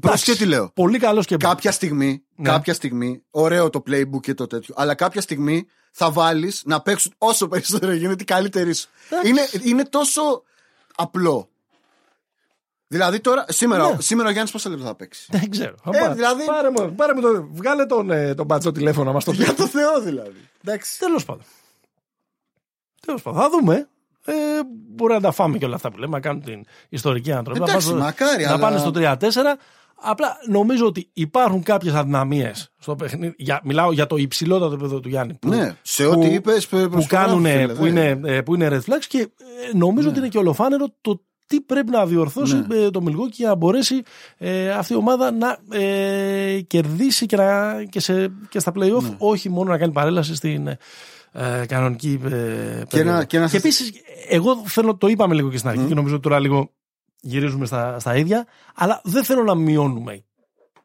Πρόσεχε 0.00 0.34
τι 0.34 0.44
λέω. 0.46 0.70
Πολύ 0.74 0.98
καλός 0.98 1.26
και 1.26 1.36
Κάποια 1.36 1.72
στιγμή, 1.72 2.24
Ναι. 2.36 2.48
κάποια 2.48 2.74
στιγμή, 2.74 3.22
ωραίο 3.30 3.70
το 3.70 3.82
playbook 3.86 4.20
και 4.20 4.34
το 4.34 4.46
τέτοιο, 4.46 4.74
αλλά 4.78 4.94
κάποια 4.94 5.20
στιγμή 5.20 5.66
θα 5.92 6.10
βάλεις 6.10 6.62
να 6.64 6.82
παίξουν 6.82 7.14
όσο 7.18 7.48
περισσότερο 7.48 7.92
γίνεται 7.92 8.22
η 8.22 8.26
καλύτερη 8.26 8.74
σου. 8.74 8.88
Εντάξει. 9.10 9.28
Είναι, 9.30 9.48
είναι 9.62 9.84
τόσο 9.84 10.42
απλό. 10.96 11.48
Δηλαδή 12.88 13.20
τώρα, 13.20 13.44
σήμερα, 13.48 13.90
Ναι. 13.90 14.00
σήμερα 14.00 14.28
ο 14.28 14.32
Γιάννης 14.32 14.52
πόσα 14.52 14.68
λεπτά 14.70 14.84
θα 14.84 14.94
παίξει; 14.94 15.26
Δεν 15.30 15.50
ξέρω. 15.50 15.74
Ε, 15.92 16.12
δηλαδή- 16.14 16.44
Πάρε 16.44 16.70
μου, 16.70 16.94
πάρε 16.94 17.14
μου 17.14 17.20
το, 17.20 17.48
βγάλε 17.52 17.86
τον, 17.86 18.10
ε, 18.10 18.34
τον 18.34 18.46
μπατσό 18.46 18.72
τηλέφωνο 18.72 19.04
να 19.06 19.12
μας 19.12 19.24
το 19.24 19.30
πει. 19.30 19.36
Για 19.36 19.54
το 19.54 19.66
Θεό 19.66 20.00
δηλαδή. 20.00 20.48
Εντάξει. 20.64 20.98
Τέλος 20.98 21.24
πάντων. 21.24 21.44
Τέλος 23.06 23.22
πάντων. 23.22 23.40
Θα 23.40 23.48
δούμε. 23.50 23.88
Ε, 24.26 24.32
μπορεί 24.96 25.12
να 25.12 25.20
τα 25.20 25.30
φάμε 25.32 25.58
και 25.58 25.64
όλα 25.64 25.74
αυτά 25.74 25.90
που 25.90 25.98
λέμε, 25.98 26.12
να 26.12 26.20
κάνουν 26.20 26.42
την 26.42 26.64
ιστορική 26.88 27.32
ανατροπή. 27.32 27.60
Εντάξει, 27.62 27.74
να 27.88 27.92
πάνε 27.98 28.10
στο- 28.12 28.24
μακάρι, 28.24 28.42
να 28.44 28.48
αλλά- 28.50 28.58
πάνε 28.58 28.78
στο 28.78 28.90
3-4. 28.90 29.56
Απλά 30.02 30.36
νομίζω 30.48 30.86
ότι 30.86 31.10
υπάρχουν 31.12 31.62
κάποιες 31.62 31.94
αδυναμίες 31.94 32.72
στο 32.78 32.94
παιχνίδι. 32.94 33.34
Για, 33.38 33.60
μιλάω 33.64 33.92
για 33.92 34.06
το 34.06 34.16
υψηλότερο 34.16 34.72
επίπεδο 34.72 35.00
του 35.00 35.08
Γιάννη. 35.08 35.34
Που, 35.34 35.48
Ναι, 35.48 35.76
σε 35.82 36.04
που- 36.04 36.10
ό,τι 36.10 36.26
είπε. 36.26 36.52
που, 36.70 37.04
κάνουν, 37.08 37.46
που, 37.76 37.86
είναι, 37.86 38.20
ε, 38.24 38.40
που 38.40 38.54
είναι 38.54 38.68
red 38.72 38.90
flags 38.92 39.04
και 39.08 39.18
ε, 39.18 39.76
νομίζω 39.76 40.08
ότι 40.08 40.18
είναι 40.18 40.28
και 40.28 40.38
ολοφάνερο 40.38 40.86
το 41.00 41.20
τι 41.46 41.60
πρέπει 41.60 41.90
να 41.90 42.06
διορθώσει 42.06 42.64
Ναι. 42.68 42.76
ε, 42.76 42.90
το 42.90 43.02
Milwaukee 43.06 43.30
για 43.32 43.48
να 43.48 43.54
μπορέσει 43.54 44.02
ε, 44.38 44.70
αυτή 44.70 44.92
η 44.92 44.96
ομάδα 44.96 45.30
να 45.30 45.58
ε, 45.78 46.60
κερδίσει 46.66 47.26
και, 47.26 47.36
να, 47.36 47.74
και, 47.88 48.00
σε, 48.00 48.32
και 48.48 48.58
στα 48.58 48.72
play-off 48.76 49.02
Ναι. 49.02 49.14
όχι 49.18 49.48
μόνο 49.48 49.70
να 49.70 49.78
κάνει 49.78 49.92
παρέλαση 49.92 50.34
στην 50.34 50.68
ε, 51.36 51.66
κανονική 51.66 52.20
ε, 52.24 52.28
περίοδο. 52.28 53.10
να- 53.16 53.24
και 53.24 53.38
να 53.38 53.48
σας- 53.48 53.58
επίσης 53.60 53.92
εγώ 54.28 54.62
θέλω, 54.66 54.96
το 54.96 55.06
είπαμε 55.06 55.34
λίγο 55.34 55.50
και 55.50 55.56
στην 55.56 55.68
αρχή 55.70 55.82
Μμ. 55.82 55.88
και 55.88 55.94
νομίζω 55.94 56.20
τώρα 56.20 56.40
λίγο 56.40 56.70
γυρίζουμε 57.20 57.66
στα, 57.66 57.98
στα 57.98 58.16
ίδια 58.16 58.46
αλλά 58.74 59.00
δεν 59.04 59.24
θέλω 59.24 59.42
να 59.42 59.54
μειώνουμε 59.54 60.24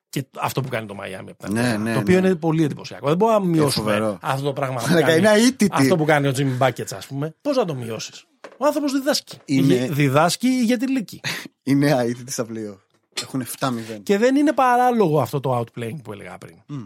και 0.09 0.25
αυτό 0.39 0.61
που 0.61 0.69
κάνει 0.69 0.87
το 0.87 0.95
Miami 0.99 1.29
από 1.29 1.37
τα 1.37 1.51
Ναι, 1.51 1.59
άλλα, 1.67 1.77
ναι, 1.77 1.93
το 1.93 1.99
οποίο 1.99 2.19
ναι. 2.21 2.27
είναι 2.27 2.35
πολύ 2.35 2.63
εντυπωσιακό. 2.63 3.07
Δεν 3.07 3.17
μπορούμε 3.17 3.39
να 3.39 3.45
μειώσουμε 3.45 3.85
φοβερό. 3.91 4.17
αυτό 4.21 4.45
το 4.45 4.53
πράγμα. 4.53 4.79
που 4.81 4.85
Αλλά 4.89 5.01
κάνει. 5.01 5.17
είναι 5.17 5.31
αίτητη. 5.31 5.69
Αυτό 5.71 5.95
που 5.97 6.05
κάνει 6.05 6.27
ο 6.27 6.33
Jimmy 6.35 6.57
Buckets, 6.67 6.93
ας 6.95 7.07
πούμε, 7.07 7.35
πώς 7.41 7.55
να 7.57 7.65
το 7.65 7.75
μειώσεις; 7.75 8.25
Ο 8.57 8.65
άνθρωπος 8.65 8.91
διδάσκει. 8.91 9.37
Είναι- 9.45 9.73
Ηγε- 9.73 9.91
Διδάσκει 9.91 10.47
ηγετηλίκη. 10.47 11.21
Η 11.63 11.75
νέα 11.75 11.99
αίτητη 12.01 12.31
στα 12.31 12.45
πλοίο. 12.45 12.79
Έχουν 13.21 13.41
7-0. 13.41 13.99
και 14.03 14.17
δεν 14.17 14.35
είναι 14.35 14.53
παράλογο 14.53 15.21
αυτό 15.21 15.39
το 15.39 15.59
outplaying 15.59 15.97
που 16.03 16.11
έλεγα 16.11 16.37
πριν. 16.37 16.55
Μμ. 16.67 16.81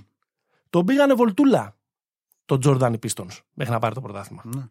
Τον 0.70 0.86
πήγανε 0.86 1.14
βολτούλα 1.14 1.75
τον 2.46 2.60
Jordan 2.66 2.94
οι 2.94 3.00
Pistons 3.08 3.40
μέχρι 3.54 3.74
να 3.74 3.80
πάρει 3.80 3.94
το 3.96 4.02
πρωτάθλημα. 4.02 4.42
Ναι. 4.46 4.62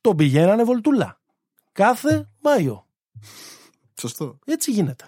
Τον 0.00 0.16
πηγαίνανε 0.16 0.64
βολτούλα. 0.64 1.20
Κάθε 1.72 2.28
Μάιο. 2.42 2.86
Σωστό. 4.00 4.38
Έτσι 4.44 4.70
γίνεται. 4.70 5.04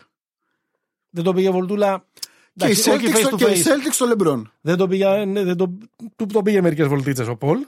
Δεν 1.10 1.24
τον 1.24 1.34
πήγε 1.34 1.50
βολτούλα. 1.50 2.04
Και 2.54 2.66
οι 2.66 2.70
εντάξει, 2.70 2.90
όχι 2.90 3.06
Celtics 3.06 3.16
face 3.16 3.20
στο- 3.26 3.36
to 3.36 3.38
και 3.38 3.44
οι 3.50 3.62
face. 3.64 3.68
Celtics 3.68 3.92
στο 3.92 4.06
LeBron. 4.16 4.42
Δεν 4.60 4.76
τον 4.76 4.88
πήγε, 4.88 5.24
ναι, 5.24 5.44
δεν 5.44 5.56
τον, 5.56 5.90
του 6.16 6.26
τον 6.26 6.42
πήγε 6.44 6.60
μερικές 6.60 6.86
βολτίτσες 6.86 7.26
ο 7.28 7.36
Πολ. 7.36 7.58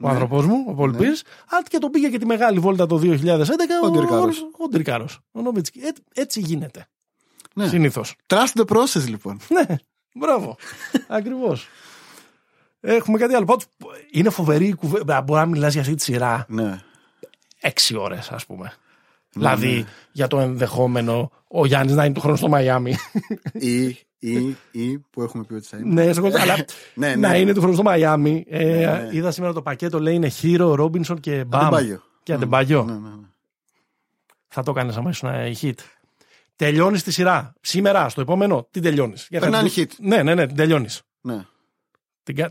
ο 0.00 0.08
άνθρωπός 0.08 0.46
μου, 0.46 0.64
ο 0.68 0.74
Πολ 0.74 0.96
Πίρς, 0.96 1.22
αλλά 1.48 1.62
και 1.62 1.78
τον 1.78 1.90
πήγε 1.90 2.08
και 2.08 2.18
τη 2.18 2.26
μεγάλη 2.26 2.58
βόλτα 2.58 2.86
το 2.86 2.96
2011 2.98 3.82
Ο 3.84 3.90
Ντρικάρος. 3.90 4.40
Ο 4.58 4.68
Ντρικάρος. 4.68 5.20
Ο 5.32 5.40
Νόβιτσκι. 5.40 5.80
Έτσι, 5.80 6.02
έτσι 6.14 6.40
γίνεται. 6.40 6.88
Ναι. 7.54 7.68
Συνήθως. 7.68 8.16
Trust 8.26 8.52
the 8.54 8.64
process 8.76 9.08
λοιπόν. 9.08 9.40
Ναι, 9.48 9.76
μπράβο. 10.14 10.56
Ακριβώς. 11.08 11.68
Έχουμε 12.88 13.18
κάτι 13.18 13.34
άλλο. 13.34 13.44
Πάντως, 13.44 13.64
είναι 14.10 14.30
φοβερή 14.30 14.66
η 14.66 14.74
κουβέντα. 14.74 15.20
Μπορεί 15.20 15.40
να 15.40 15.46
μιλάς 15.46 15.72
για 15.72 15.80
αυτή 15.82 15.94
τη 15.94 16.02
σειρά 16.02 16.46
ναι. 16.48 16.80
έξι 17.60 17.96
ώρες, 17.96 18.30
ας 18.30 18.46
πούμε. 18.46 18.72
Δηλαδή, 19.32 19.84
για 20.12 20.26
το 20.26 20.40
ενδεχόμενο 20.40 21.30
ο 21.48 21.66
Γιάννης 21.66 21.94
να 21.94 22.04
είναι 22.04 22.14
του 22.14 22.20
χρόνου 22.20 22.36
στο 22.36 22.48
Μαϊάμι. 22.48 22.96
ή, 23.52 23.86
ή, 24.18 24.56
ή 24.70 24.98
που 25.10 25.22
έχουμε 25.22 25.44
πει 25.44 25.54
ότι 25.54 25.66
θα 25.66 25.76
είναι. 25.76 26.04
ναι, 26.04 26.12
σε 26.12 26.20
κοντά, 26.20 26.40
αλλά 26.40 26.56
Ναι, 26.94 27.08
ναι. 27.14 27.28
να 27.28 27.36
είναι 27.36 27.52
του 27.52 27.58
χρόνου 27.60 27.74
στο 27.74 27.82
Μαϊάμι. 27.82 28.44
Ε, 28.48 28.64
ναι. 28.64 29.08
Είδα 29.12 29.30
σήμερα 29.30 29.52
το 29.52 29.62
πακέτο, 29.62 30.00
λέει 30.00 30.14
είναι 30.14 30.28
Χίρο, 30.28 30.74
Ρόμπινσον 30.74 31.20
και 31.20 31.44
Μπαμ. 31.44 31.60
Αντεμπάγιο. 31.60 32.02
Και 32.22 32.32
Αντεμπάγιο. 32.32 32.84
Ναι, 32.84 32.92
ναι, 32.92 32.98
ναι. 32.98 33.26
Θα 34.48 34.62
το 34.62 34.72
κάνεις 34.72 34.96
άμα 34.96 35.10
ήσουν 35.10 35.28
η 35.28 35.56
hit. 35.62 35.72
Τελειώνεις 36.56 37.02
τη 37.02 37.10
σειρά. 37.12 37.52
Σήμερα, 37.60 38.08
στο 38.08 38.20
επόμενο, 38.20 38.66
τι 38.70 38.80
τελειώνεις. 38.80 39.26
Περνάνε 39.30 39.70
hit. 39.76 39.86
Ναι, 39.98 40.22
ναι, 40.22 40.34
ναι, 40.34 40.46
την 40.46 40.56
τελειώνεις. 40.56 41.02
ναι. 41.20 41.44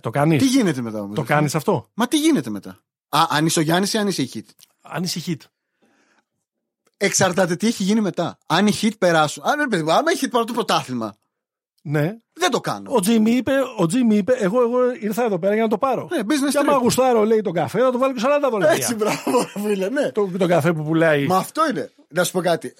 Το 0.02 0.10
κάνεις. 0.10 0.42
Τι 0.42 0.48
γίνεται 0.48 0.82
μετά 0.82 1.02
όμως. 1.02 1.16
Το 1.16 1.24
κάνεις 1.24 1.56
αυτό; 1.56 1.90
Μα 1.94 2.08
τι 2.08 2.20
γίνεται 2.20 2.50
μετά; 2.50 2.80
Α, 3.10 3.20
αν 3.30 3.46
είσαι 3.46 3.60
ο 3.60 3.62
Γιάννης 3.62 3.94
ή 3.94 3.98
αν 3.98 4.08
είσαι 4.08 4.22
η 4.22 4.30
hit. 4.34 4.50
Αν 4.82 5.04
είσαι 5.04 5.22
hit. 5.26 5.38
Εξαρτάται 6.98 7.56
τι 7.56 7.68
έχει 7.68 7.84
γίνει 7.84 8.02
μετά. 8.02 8.38
Αν 8.46 8.68
οι 8.68 8.72
hit 8.82 8.92
περάσουν. 9.00 9.44
Αν 9.46 9.60
ρε 9.60 9.68
παιδί 9.68 9.84
μου, 9.84 9.92
άμα 9.92 10.12
η 10.12 10.16
hit 10.22 10.28
πάρω 10.32 10.46
το 10.46 10.54
πρωτάθλημα. 10.54 11.16
Ναι. 11.82 12.16
Δεν 12.34 12.52
το 12.52 12.60
κάνω. 12.60 12.92
Ο 12.94 13.00
Τζίμι 13.00 13.32
είπε, 13.32 13.52
ο 13.78 13.86
Τζίμι 13.86 14.16
είπε, 14.16 14.34
εγώ, 14.34 14.62
εγώ 14.62 14.78
ήρθα 15.00 15.24
εδώ 15.24 15.40
πέρα 15.40 15.54
για 15.54 15.64
να 15.64 15.70
το 15.70 15.78
πάρω. 15.78 16.08
Ναι, 16.12 16.20
business 16.22 16.52
και 16.52 16.58
άμα 16.58 16.78
trip. 16.78 16.82
γουστάρω, 16.82 17.26
λέει 17.26 17.42
τον 17.42 17.54
καφέ, 17.54 17.80
θα 17.80 17.92
το 17.92 17.98
βάλω 17.98 18.14
και 18.14 18.22
40 18.26 18.48
δολάρια. 18.52 18.76
Έτσι, 18.76 18.96
μπράβο, 18.96 19.40
ρε 19.56 19.60
φίλε, 19.62 19.90
ναι. 19.90 20.12
Το, 20.12 20.30
τον 20.38 20.48
καφέ 20.48 20.74
που 20.74 20.84
πουλάει. 20.84 21.26
Μα 21.28 21.38
αυτό 21.38 21.70
είναι. 21.70 21.92
Να 22.08 22.24
σου 22.24 22.32
πω 22.32 22.42
κάτι. 22.42 22.74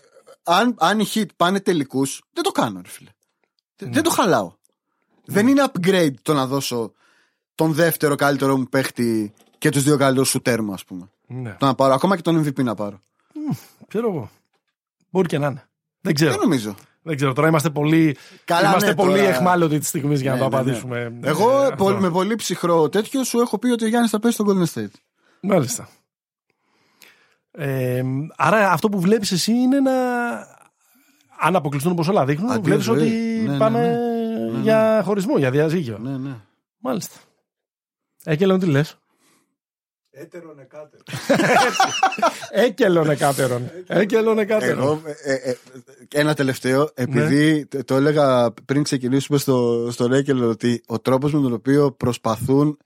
Αν, 0.44 0.76
αν 0.80 1.00
οι 1.00 1.06
hit 1.14 1.26
πάνε 1.36 1.60
τελικούς, 1.60 2.22
δεν 2.34 2.44
το 2.44 2.52
κάνω, 2.52 2.82
ρε 2.84 2.90
φίλε. 2.90 3.10
Δεν- 3.76 3.94
Δεν 3.94 4.04
το 4.04 4.10
χαλάω. 4.10 4.54
Δεν 5.26 5.48
είναι 5.48 5.64
upgrade 5.74 6.14
το 6.22 6.34
να 6.34 6.46
δώσω 6.48 6.94
τον 7.56 7.74
δεύτερο 7.74 8.16
καλύτερο 8.16 8.58
μου 8.58 8.64
παίχτη 8.70 9.34
και 9.58 9.70
τους 9.70 9.84
δύο 9.84 9.98
καλύτερους 9.98 10.30
σου 10.30 10.42
τέρμα, 10.42 10.74
ας 10.74 10.86
πούμε. 10.86 11.10
Ναι. 11.28 11.56
Το 11.60 11.66
να 11.66 11.76
πάρω, 11.76 11.94
ακόμα 11.94 12.16
και 12.16 12.22
τον 12.22 12.44
MVP 12.44 12.64
να 12.64 12.76
πάρω. 12.76 13.00
Ξέρω 13.88 14.08
εγώ. 14.10 14.30
Μπορεί 15.10 15.28
και 15.28 15.38
να 15.38 15.48
είναι. 15.48 15.64
Δεν 16.02 16.14
ξέρω. 16.14 16.32
Δεν 16.32 16.40
νομίζω. 16.40 16.76
Δεν 17.02 17.16
ξέρω. 17.16 17.34
Τώρα 17.34 17.48
είμαστε 17.48 17.70
πολύ, 17.70 18.18
Καλά, 18.46 18.70
είμαστε 18.70 18.90
ναι, 18.90 18.96
πολύ 18.96 19.18
τώρα. 19.18 19.30
εχμάλωτοι 19.30 19.80
τη 19.80 19.86
στιγμή 19.86 20.16
για 20.16 20.32
να 20.32 20.38
Ναι, 20.38 20.44
το 20.44 20.50
ναι, 20.50 20.56
ναι. 20.56 20.62
απαντήσουμε. 20.62 21.20
Εγώ 21.24 21.62
Ε, 21.62 21.64
αυτό. 21.64 21.76
πολ- 21.84 22.00
με 22.00 22.10
πολύ 22.10 22.36
ψυχρό 22.36 22.90
τέτοιο 22.90 23.24
σου 23.24 23.40
έχω 23.40 23.58
πει 23.58 23.68
ότι 23.70 23.84
ο 23.84 23.88
Γιάννης 23.88 24.12
θα 24.12 24.20
πέσει 24.20 24.34
στο 24.34 24.46
Golden 24.48 24.80
State. 24.80 24.92
Μάλιστα. 25.42 25.90
Ε, 27.52 28.02
άρα 28.36 28.72
αυτό 28.72 28.90
που 28.90 29.00
βλέπεις 29.00 29.32
εσύ 29.32 29.52
είναι 29.52 29.80
να 29.80 29.92
αν 31.40 31.56
αποκλειστούν 31.56 31.92
όπως 31.92 32.08
όλα 32.08 32.26
δείχνουν 32.26 32.50
Αντίο 32.52 32.62
βλέπεις 32.64 32.84
ζωή. 32.86 32.98
ότι 32.98 33.10
Ναι, 33.46 33.52
ναι, 33.52 33.58
πάμε 33.58 33.98
ναι. 34.56 34.62
για 34.62 35.02
χωρισμό, 35.06 35.38
για 35.38 35.52
διαζύγιο. 35.52 35.98
Ναι, 35.98 36.18
ναι. 36.18 36.36
Μάλιστα. 36.78 37.16
Έκελον 38.24 38.60
τι 38.60 38.66
λες; 38.66 38.98
Έτερον 40.18 40.60
εκάτερον. 40.60 41.04
Έκελον 42.66 43.10
εκάτερον. 43.10 43.72
Έκελον 43.88 44.40
εκάτερον. 44.40 44.84
Εγώ, 44.84 45.02
ε, 45.24 45.34
ε, 45.34 45.50
ε, 45.50 45.58
ένα 46.14 46.34
τελευταίο, 46.34 46.90
επειδή 46.94 47.66
το, 47.66 47.84
το 47.84 47.96
έλεγα 47.96 48.52
πριν 48.66 48.84
ξεκινήσουμε 48.84 49.38
στο, 49.38 49.88
στο 49.92 50.08
Ρέκελ 50.08 50.44
ότι 50.44 50.84
ο 50.88 51.00
τρόπος 51.00 51.34
με 51.34 51.42
τον 51.42 51.54
οποίο 51.54 51.92
προσπαθούν 51.92 52.78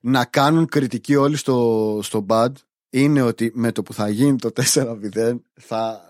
να 0.00 0.24
κάνουν 0.24 0.66
κριτική 0.66 1.16
όλοι 1.16 1.36
στο, 1.36 1.98
στο 2.02 2.26
BAD 2.28 2.52
είναι 2.90 3.22
ότι 3.22 3.50
με 3.54 3.72
το 3.72 3.82
που 3.82 3.92
θα 3.92 4.08
γίνει 4.08 4.36
το 4.36 4.50
4-0 4.74 5.36
θα, 5.54 6.05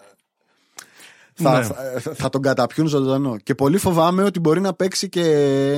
θα, 1.37 1.59
Ναι. 1.59 1.64
θα, 2.01 2.14
θα 2.14 2.28
τον 2.28 2.43
καταπιούν 2.43 2.87
ζωντανό. 2.87 3.37
Και 3.43 3.55
πολύ 3.55 3.78
φοβάμαι 3.78 4.22
ότι 4.22 4.41
μπορεί 4.41 4.61
να 4.61 4.74
παίξει 4.74 5.09
και 5.09 5.22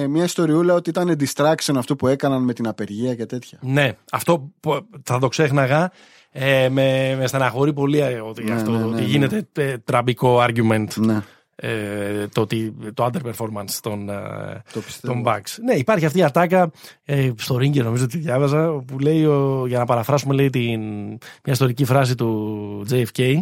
μια 0.08 0.24
ιστοριούλα 0.24 0.74
ότι 0.74 0.90
ήταν 0.90 1.16
distraction 1.20 1.74
αυτό 1.76 1.96
που 1.96 2.06
έκαναν 2.06 2.42
με 2.42 2.52
την 2.52 2.68
απεργία 2.68 3.14
και 3.14 3.26
τέτοια. 3.26 3.58
Ναι, 3.62 3.96
αυτό 4.12 4.50
που 4.60 4.86
θα 5.02 5.18
το 5.18 5.28
ξέχναγα. 5.28 5.90
Ε, 6.30 6.68
με, 6.68 7.16
με 7.18 7.26
στεναχωρεί 7.26 7.72
πολύ 7.72 7.98
ε, 7.98 8.20
ότι, 8.20 8.44
Ναι, 8.44 8.52
αυτό, 8.54 8.70
ναι, 8.70 8.78
ναι, 8.78 8.84
ότι 8.84 8.94
ναι. 8.94 9.06
γίνεται 9.06 9.46
ε, 9.52 9.78
τραμπικό 9.78 10.44
argument 10.44 10.94
Ναι, 10.96 11.22
ε, 11.60 12.26
το, 12.32 12.40
ότι, 12.40 12.74
το 12.94 13.10
underperformance 13.12 13.78
των, 13.82 14.08
ε, 14.08 14.62
το 14.72 14.80
πιστεύω. 14.80 15.14
των 15.14 15.22
Bucks. 15.26 15.56
Ναι, 15.64 15.74
υπάρχει 15.74 16.04
αυτή 16.04 16.18
η 16.18 16.22
ατάκα 16.22 16.70
ε, 17.04 17.30
στο 17.36 17.56
Ringer, 17.56 17.82
νομίζω 17.82 18.04
ότι 18.04 18.18
διάβαζα, 18.18 18.70
που 18.86 18.98
λέει, 18.98 19.24
ο, 19.24 19.64
για 19.66 19.78
να 19.78 19.84
παραφράσουμε, 19.84 20.34
λέει 20.34 20.50
την, 20.50 20.80
μια 21.18 21.52
ιστορική 21.52 21.84
φράση 21.84 22.14
του 22.14 22.86
JFK. 22.90 23.34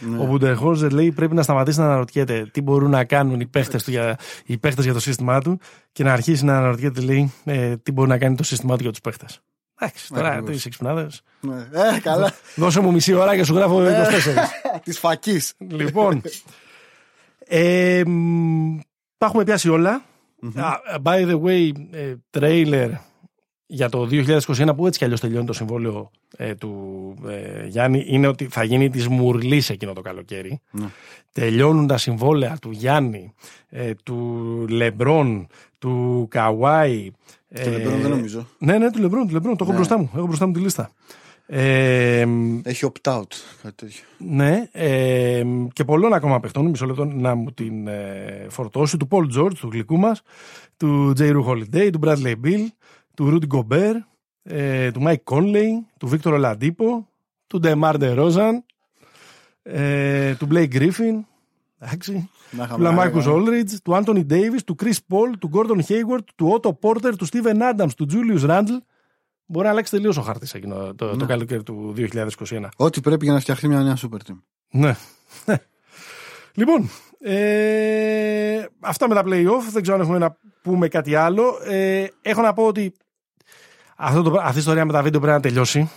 Ναι. 0.00 0.18
Ο 0.18 0.24
Μπουντεχόζερ 0.24 0.92
λέει 0.92 1.12
πρέπει 1.12 1.34
να 1.34 1.42
σταματήσει 1.42 1.78
να 1.78 1.84
αναρωτιέται 1.84 2.48
τι 2.52 2.60
μπορούν 2.62 2.90
να 2.90 3.04
κάνουν 3.04 3.40
οι 3.40 3.46
παίχτες, 3.46 3.84
του 3.84 3.90
για, 3.90 4.18
οι 4.44 4.58
παίχτες 4.58 4.84
για 4.84 4.92
το 4.92 5.00
σύστημά 5.00 5.40
του 5.40 5.60
και 5.92 6.04
να 6.04 6.12
αρχίσει 6.12 6.44
να 6.44 6.56
αναρωτιέται 6.56 7.00
λέει, 7.00 7.32
ε, 7.44 7.76
τι 7.76 7.92
μπορεί 7.92 8.08
να 8.08 8.18
κάνει 8.18 8.36
το 8.36 8.42
σύστημά 8.42 8.76
του 8.76 8.82
για 8.82 8.90
τους 8.90 9.00
παίχτες. 9.00 9.40
Εντάξει, 9.80 10.08
τώρα 10.12 10.28
Ακριβώς. 10.28 10.50
τρεις 10.50 10.66
εξυπνάδες. 10.66 11.22
Ναι. 11.40 11.56
Ε, 11.56 12.00
καλά. 12.02 12.32
Δώσε 12.56 12.80
μου 12.80 12.92
μισή 12.92 13.12
ώρα 13.14 13.36
και 13.36 13.44
σου 13.44 13.54
γράφω 13.54 13.80
24. 13.80 13.84
Της 14.84 14.98
φακής. 14.98 15.54
λοιπόν. 15.58 16.22
Ε, 17.38 18.02
μ, 18.06 18.78
τα 19.18 19.26
έχουμε 19.26 19.44
πιάσει 19.44 19.68
όλα. 19.68 20.02
Α, 20.54 20.72
by 21.02 21.28
the 21.30 21.40
way, 21.42 21.70
ε, 21.90 22.14
trailer 22.38 22.90
για 23.70 23.88
το 23.88 24.08
2021 24.10 24.70
που 24.76 24.86
έτσι 24.86 24.98
κι 24.98 25.04
αλλιώς 25.04 25.20
τελειώνει 25.20 25.46
το 25.46 25.52
συμβόλαιο 25.52 26.10
ε, 26.36 26.54
του 26.54 27.14
ε, 27.28 27.66
Γιάννη 27.66 28.04
είναι 28.08 28.26
ότι 28.26 28.46
θα 28.50 28.64
γίνει 28.64 28.90
της 28.90 29.08
Μουρλής 29.08 29.70
εκείνο 29.70 29.92
το 29.92 30.00
καλοκαίρι. 30.00 30.60
Ναι. 30.70 30.86
Τελειώνουν 31.32 31.86
τα 31.86 31.96
συμβόλαια 31.98 32.56
του 32.60 32.70
Γιάννη, 32.70 33.32
ε, 33.68 33.92
του 34.02 34.16
Λεμπρόν, 34.68 35.46
του 35.78 36.26
Καουάι. 36.30 37.10
Το 37.64 37.70
Λεμπρόν 37.70 38.00
δεν 38.00 38.10
νομίζω. 38.10 38.46
Ναι, 38.58 38.78
ναι, 38.78 38.90
του 38.90 39.00
Λεμπρόν, 39.00 39.26
του 39.26 39.32
Λεμπρόν. 39.32 39.56
Το 39.56 39.64
έχω 39.64 39.70
Ναι. 39.72 39.76
μπροστά 39.78 39.98
μου. 39.98 40.10
Έχω 40.16 40.26
μπροστά 40.26 40.46
μου 40.46 40.52
τη 40.52 40.60
λίστα. 40.60 40.90
Ε, 41.46 42.26
Έχει 42.62 42.90
opt-out. 42.92 43.22
Κάτι 43.62 43.74
τέτοιο. 43.74 44.02
ναι, 44.18 44.68
ε, 44.72 45.42
και 45.72 45.84
πολλών 45.84 46.12
ακόμα 46.12 46.40
παιχτών. 46.40 46.66
Μισό 46.66 46.86
λεπτό 46.86 47.04
να 47.04 47.34
μου 47.34 47.52
την 47.52 47.86
ε, 47.88 48.46
φορτώσει. 48.48 48.96
Του 48.96 49.08
Paul 49.10 49.38
George, 49.38 49.54
του 49.60 49.68
γλυκού 49.72 49.96
μας, 49.96 50.22
του 50.76 51.12
Jrue 51.18 51.44
Holiday, 51.44 51.90
του 51.92 52.00
Bradley 52.04 52.34
Beal, 52.44 52.66
του 53.18 53.40
Rudy 53.40 53.56
Gobert, 53.56 54.00
ε, 54.42 54.90
του 54.90 55.02
Mike 55.04 55.22
Conley, 55.24 55.66
του 55.98 56.10
Victor 56.10 56.32
Oladipo, 56.40 57.04
του 57.46 57.60
DeMar 57.64 57.94
DeRozan, 58.00 58.52
ε, 59.62 60.34
του 60.34 60.48
Blake 60.50 60.72
Griffin, 60.72 61.20
εντάξει, 61.78 62.30
Να 62.50 62.66
του 62.66 62.82
είχαμε 62.82 62.88
Lamarcus 62.88 63.18
άγα. 63.18 63.32
Aldridge, 63.32 63.70
του 63.82 63.92
Anthony 63.92 64.26
Davis, 64.30 64.62
του 64.64 64.76
Chris 64.82 64.96
Paul, 65.08 65.32
του 65.38 65.50
Gordon 65.52 65.80
Hayward, 65.88 66.24
του 66.34 66.60
Otto 66.60 66.70
Porter, 66.80 67.12
του 67.18 67.26
Steven 67.32 67.74
Adams, 67.74 67.90
του 67.96 68.06
Julius 68.10 68.48
Randle. 68.48 68.78
Μπορεί 69.46 69.64
να 69.64 69.70
αλλάξει 69.72 69.92
τελείως 69.92 70.16
ο 70.16 70.22
χάρτης 70.22 70.54
εκείνο 70.54 70.94
το, 70.94 71.16
το 71.16 71.26
καλοκαίρι 71.26 71.62
του 71.62 71.94
2021. 71.96 72.68
Ό,τι 72.76 73.00
πρέπει 73.00 73.24
για 73.24 73.34
να 73.34 73.40
φτιαχτεί 73.40 73.68
μια 73.68 73.82
νέα 73.82 73.96
super 73.96 74.30
team. 74.30 74.38
Ναι. 74.70 74.96
λοιπόν, 76.60 76.90
ε, 77.20 78.64
αυτά 78.80 79.08
με 79.08 79.14
τα 79.14 79.22
play-off. 79.26 79.62
Δεν 79.70 79.82
ξέρω 79.82 79.96
αν 79.96 80.02
έχουμε 80.02 80.18
να 80.18 80.36
πούμε 80.62 80.88
κάτι 80.88 81.14
άλλο. 81.14 81.58
Ε, 81.64 82.06
έχω 82.22 82.42
να 82.42 82.52
πω 82.52 82.66
ότι 82.66 82.94
αυτό 84.00 84.22
το, 84.22 84.38
αυτή 84.40 84.56
η 84.56 84.58
ιστορία 84.58 84.84
με 84.84 84.92
τα 84.92 85.02
βίντεο 85.02 85.20
πρέπει 85.20 85.36
να 85.36 85.42
τελειώσει. 85.42 85.90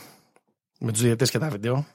Με 0.80 0.92
τους 0.92 1.02
διαιτέ 1.02 1.26
και 1.26 1.40
τα 1.40 1.48
βίντεο. 1.50 1.86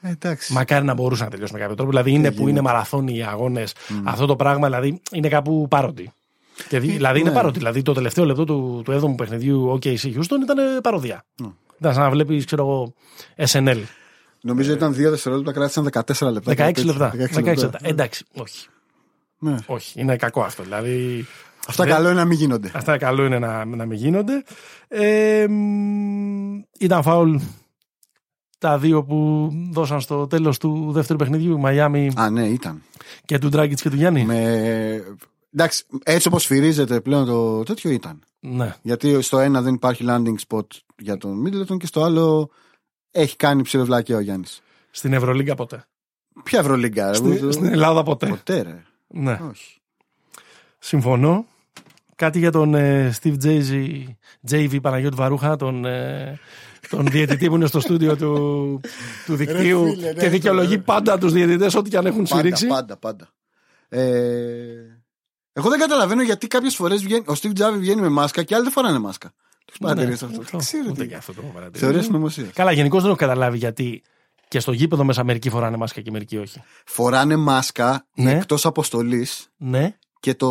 Ε, 0.00 0.10
εντάξει. 0.10 0.52
Μακάρι 0.52 0.84
να 0.84 0.94
μπορούσε 0.94 1.24
να 1.24 1.30
τελειώσει 1.30 1.52
με 1.52 1.58
κάποιο 1.58 1.74
τρόπο. 1.74 1.90
Δηλαδή 1.90 2.10
είναι 2.10 2.28
που 2.28 2.34
γίνεται. 2.34 2.50
είναι 2.50 2.60
μαραθώνιοι 2.60 3.14
οι 3.16 3.22
αγώνες. 3.22 3.74
Αυτό 4.04 4.26
το 4.26 4.36
πράγμα 4.36 4.66
δηλαδή 4.66 5.00
είναι 5.12 5.28
κάπου 5.28 5.66
πάροντι. 5.68 6.12
Και 6.68 6.78
δι- 6.78 6.90
δηλαδή 6.92 7.20
είναι 7.20 7.28
ναι. 7.28 7.34
πάροντι. 7.34 7.58
Δηλαδή 7.58 7.82
το 7.82 7.92
τελευταίο 7.92 8.24
λεπτό 8.24 8.44
του, 8.44 8.82
του 8.84 8.92
7ου 8.92 9.16
παιχνιδιού 9.16 9.78
OKC 9.78 9.96
Houston 9.96 10.40
ήταν 10.42 10.58
ε, 10.58 10.80
παροδία. 10.82 11.24
Ναι. 11.40 11.48
Ήταν 11.78 11.94
σαν 11.94 12.02
να 12.02 12.10
βλέπεις, 12.10 12.44
ξέρω 12.44 12.62
εγώ, 12.62 12.94
SNL. 13.50 13.82
Νομίζω 14.40 14.72
ήταν 14.72 14.94
δύο 14.94 15.10
δευτερόλεπτα, 15.10 15.52
κράτησαν 15.52 15.88
14 15.92 16.32
λεπτά. 16.32 16.52
16 16.52 16.56
κάτι 16.56 16.84
λεπτά. 16.84 17.10
τέτοιο. 17.10 17.52
16 17.52 17.56
λεπτά. 17.56 17.78
Εντάξει, 17.82 18.24
όχι. 18.36 18.66
Ναι. 19.38 19.54
Όχι, 19.66 20.00
είναι 20.00 20.16
κακό 20.16 20.42
αυτό. 20.42 20.62
Δηλαδή, 20.62 21.26
Αυτά 21.68 21.84
Δεν- 21.84 21.92
καλό 21.92 22.08
είναι 22.08 22.18
να 22.18 22.24
μην 22.24 22.38
γίνονται. 22.38 22.70
αυτά 22.74 22.98
καλό 22.98 23.24
είναι 23.24 23.38
να, 23.38 23.64
να 23.64 23.86
μην 23.86 23.98
γίνονται. 23.98 24.44
Ε, 24.88 25.46
μ, 25.48 26.60
ήταν 26.78 27.02
φάουλ 27.02 27.36
τα 28.58 28.78
δύο 28.78 29.04
που 29.04 29.48
δώσαν 29.70 30.00
στο 30.00 30.26
τέλος 30.26 30.58
του 30.58 30.92
δεύτερου 30.92 31.18
παιχνιδιού, 31.18 31.58
Μαϊάμι 31.58 32.10
Α, 32.16 32.30
ναι, 32.30 32.46
ήταν. 32.48 32.82
και 33.24 33.38
του 33.38 33.48
Ντράγκητς 33.48 33.82
και 33.82 33.90
του 33.90 33.96
Γιάννη. 33.96 34.24
Με... 34.24 35.04
Εντάξει, 35.54 35.84
έτσι 36.02 36.28
όπως 36.28 36.46
φυρίζεται 36.46 37.00
πλέον 37.00 37.26
το 37.26 37.62
τέτοιο 37.62 37.90
ήταν. 37.90 38.20
Ναι. 38.40 38.74
Γιατί 38.82 39.22
στο 39.22 39.38
ένα 39.38 39.62
δεν 39.62 39.74
υπάρχει 39.74 40.04
landing 40.08 40.34
spot 40.48 40.66
για 40.98 41.16
τον 41.16 41.44
Middleton 41.46 41.76
και 41.78 41.86
στο 41.86 42.02
άλλο 42.02 42.50
έχει 43.10 43.36
κάνει 43.36 43.62
ψιλοβλάκια 43.62 44.16
ο 44.16 44.20
Γιάννης. 44.20 44.62
Στην 44.90 45.12
Ευρωλίγκα 45.12 45.54
ποτέ. 45.54 45.84
Ποια 46.42 46.58
Ευρωλίγκα, 46.58 47.06
ρε, 47.08 47.14
Στην, 47.14 47.32
ούτε- 47.32 47.52
στην 47.52 47.64
Ελλάδα 47.64 48.02
ποτέ. 48.02 48.26
Ποτέ, 48.26 48.62
ρε. 48.62 48.82
Ναι. 49.08 49.40
Όχι. 49.50 49.76
Συμφωνώ. 50.78 51.44
Κάτι 52.22 52.38
για 52.38 52.50
τον 52.50 52.74
ε, 52.74 53.12
Steve 53.22 53.34
JV, 53.44 54.02
JV 54.50 54.80
Παναγιώτη 54.82 55.16
Βαρούχα, 55.16 55.56
τον, 55.56 55.84
ε, 55.84 56.38
τον 56.90 57.06
διαιτητή 57.06 57.48
που 57.48 57.54
είναι 57.54 57.66
στο 57.66 57.80
στούντιο 57.80 58.16
του, 58.16 58.80
του 59.26 59.36
δικτύου 59.36 59.84
φίλε, 59.88 60.06
ναι, 60.12 60.20
και 60.20 60.28
δικαιολογεί 60.28 60.76
ναι. 60.76 60.82
πάντα 60.82 61.18
τους 61.18 61.32
διαιτητές 61.32 61.74
ό,τι 61.74 61.90
και 61.90 61.96
αν 61.96 62.06
έχουν 62.06 62.22
Πάντα, 62.22 62.34
σφυρίξει. 62.34 62.66
πάντα, 62.66 62.96
πάντα. 62.96 63.28
Ε, 63.88 64.00
εγώ 65.52 65.68
δεν 65.68 65.78
καταλαβαίνω 65.78 66.22
γιατί 66.22 66.46
κάποιες 66.46 66.74
φορές 66.74 67.02
ο 67.04 67.32
Steve 67.42 67.52
Jobs 67.58 67.76
βγαίνει 67.78 68.00
με 68.00 68.08
μάσκα 68.08 68.42
και 68.42 68.54
άλλοι 68.54 68.62
δεν 68.64 68.72
φοράνε 68.72 68.98
μάσκα. 68.98 69.28
Το 69.64 69.72
έχει 69.74 69.78
Ναι, 69.84 69.88
παρατηρήσει 69.88 70.24
αυτό. 70.24 70.40
αυτό, 70.40 70.58
Δεν 70.58 70.66
ξέρω 70.66 70.84
ούτε 70.90 71.02
τι. 71.02 71.08
και 71.08 71.14
αυτό 71.14 71.32
το 71.32 71.40
έχω 71.44 71.52
παρατηρήσει. 71.52 71.84
Θεωρία 71.84 72.02
συνωμοσία. 72.02 72.44
Καλά, 72.54 72.72
γενικώς 72.72 73.00
δεν 73.00 73.10
έχω 73.10 73.18
καταλάβει 73.18 73.58
γιατί 73.58 74.02
και 74.48 74.60
στο 74.60 74.72
γήπεδο 74.72 75.04
μέσα 75.04 75.24
μερικοί 75.24 75.50
φοράνε 75.50 75.76
μάσκα 75.76 76.00
και 76.00 76.10
μερικοί 76.10 76.36
όχι. 76.36 76.62
Φοράνε 76.84 77.36
μάσκα 77.36 78.06
Ναι. 78.14 78.32
εκτός 78.32 78.66
αποστολής 78.66 79.48
Ναι. 79.56 79.96
και 80.20 80.34
το. 80.34 80.48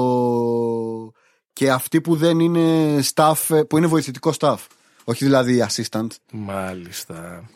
Και 1.54 1.72
αυτοί 1.72 2.02
που 2.02 2.16
δεν 2.16 2.39
είναι 2.39 2.99
staff, 3.14 3.62
που 3.70 3.78
είναι 3.78 3.88
βοηθητικό 3.88 4.34
staff. 4.39 4.58
Όχι 5.04 5.26
δηλαδή 5.26 5.66
assistant. 5.70 6.08
Μάλιστα. 6.32 7.49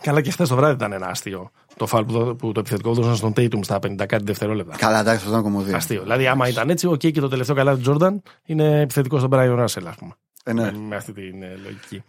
Καλά 0.00 0.20
και 0.20 0.30
χθες 0.30 0.48
το 0.48 0.56
βράδυ 0.56 0.74
ήταν 0.74 0.92
ένα 0.92 1.06
αστείο. 1.06 1.50
Το 1.76 1.86
φάουλ 1.86 2.04
που, 2.04 2.12
δω- 2.12 2.34
που 2.34 2.52
το 2.52 2.60
επιθετικό 2.60 2.92
δώσαν 2.94 3.16
στον 3.16 3.32
Tatum 3.36 3.58
στα 3.64 3.78
50 3.78 4.06
κάτι 4.06 4.24
δευτερόλεπτα. 4.24 4.76
Καλά, 4.76 5.00
εντάξει, 5.00 5.16
αυτό 5.18 5.28
ήταν 5.30 5.42
κωμωδία. 5.42 5.76
Αστείο. 5.76 6.02
Δηλαδή, 6.02 6.26
άμα 6.26 6.48
ήταν 6.48 6.70
έτσι, 6.70 6.86
οκ, 6.86 6.96
και 6.98 7.20
το 7.20 7.28
τελευταίο 7.28 7.54
καλά 7.56 7.74
του 7.74 7.80
Τζόρνταν 7.80 8.22
είναι 8.44 8.80
επιθετικός 8.80 9.20
στον 9.20 9.30
Bryon 9.34 9.58
Russell, 9.64 9.84
ας 9.86 9.96
πούμε. 9.96 10.12
Ε, 10.44 10.52
ναι. 10.52 10.62
Με, 10.62 10.78
με 10.78 10.96
αυτή 10.96 11.12
την 11.12 11.42
ε, 11.42 11.58
λογική. 11.64 12.02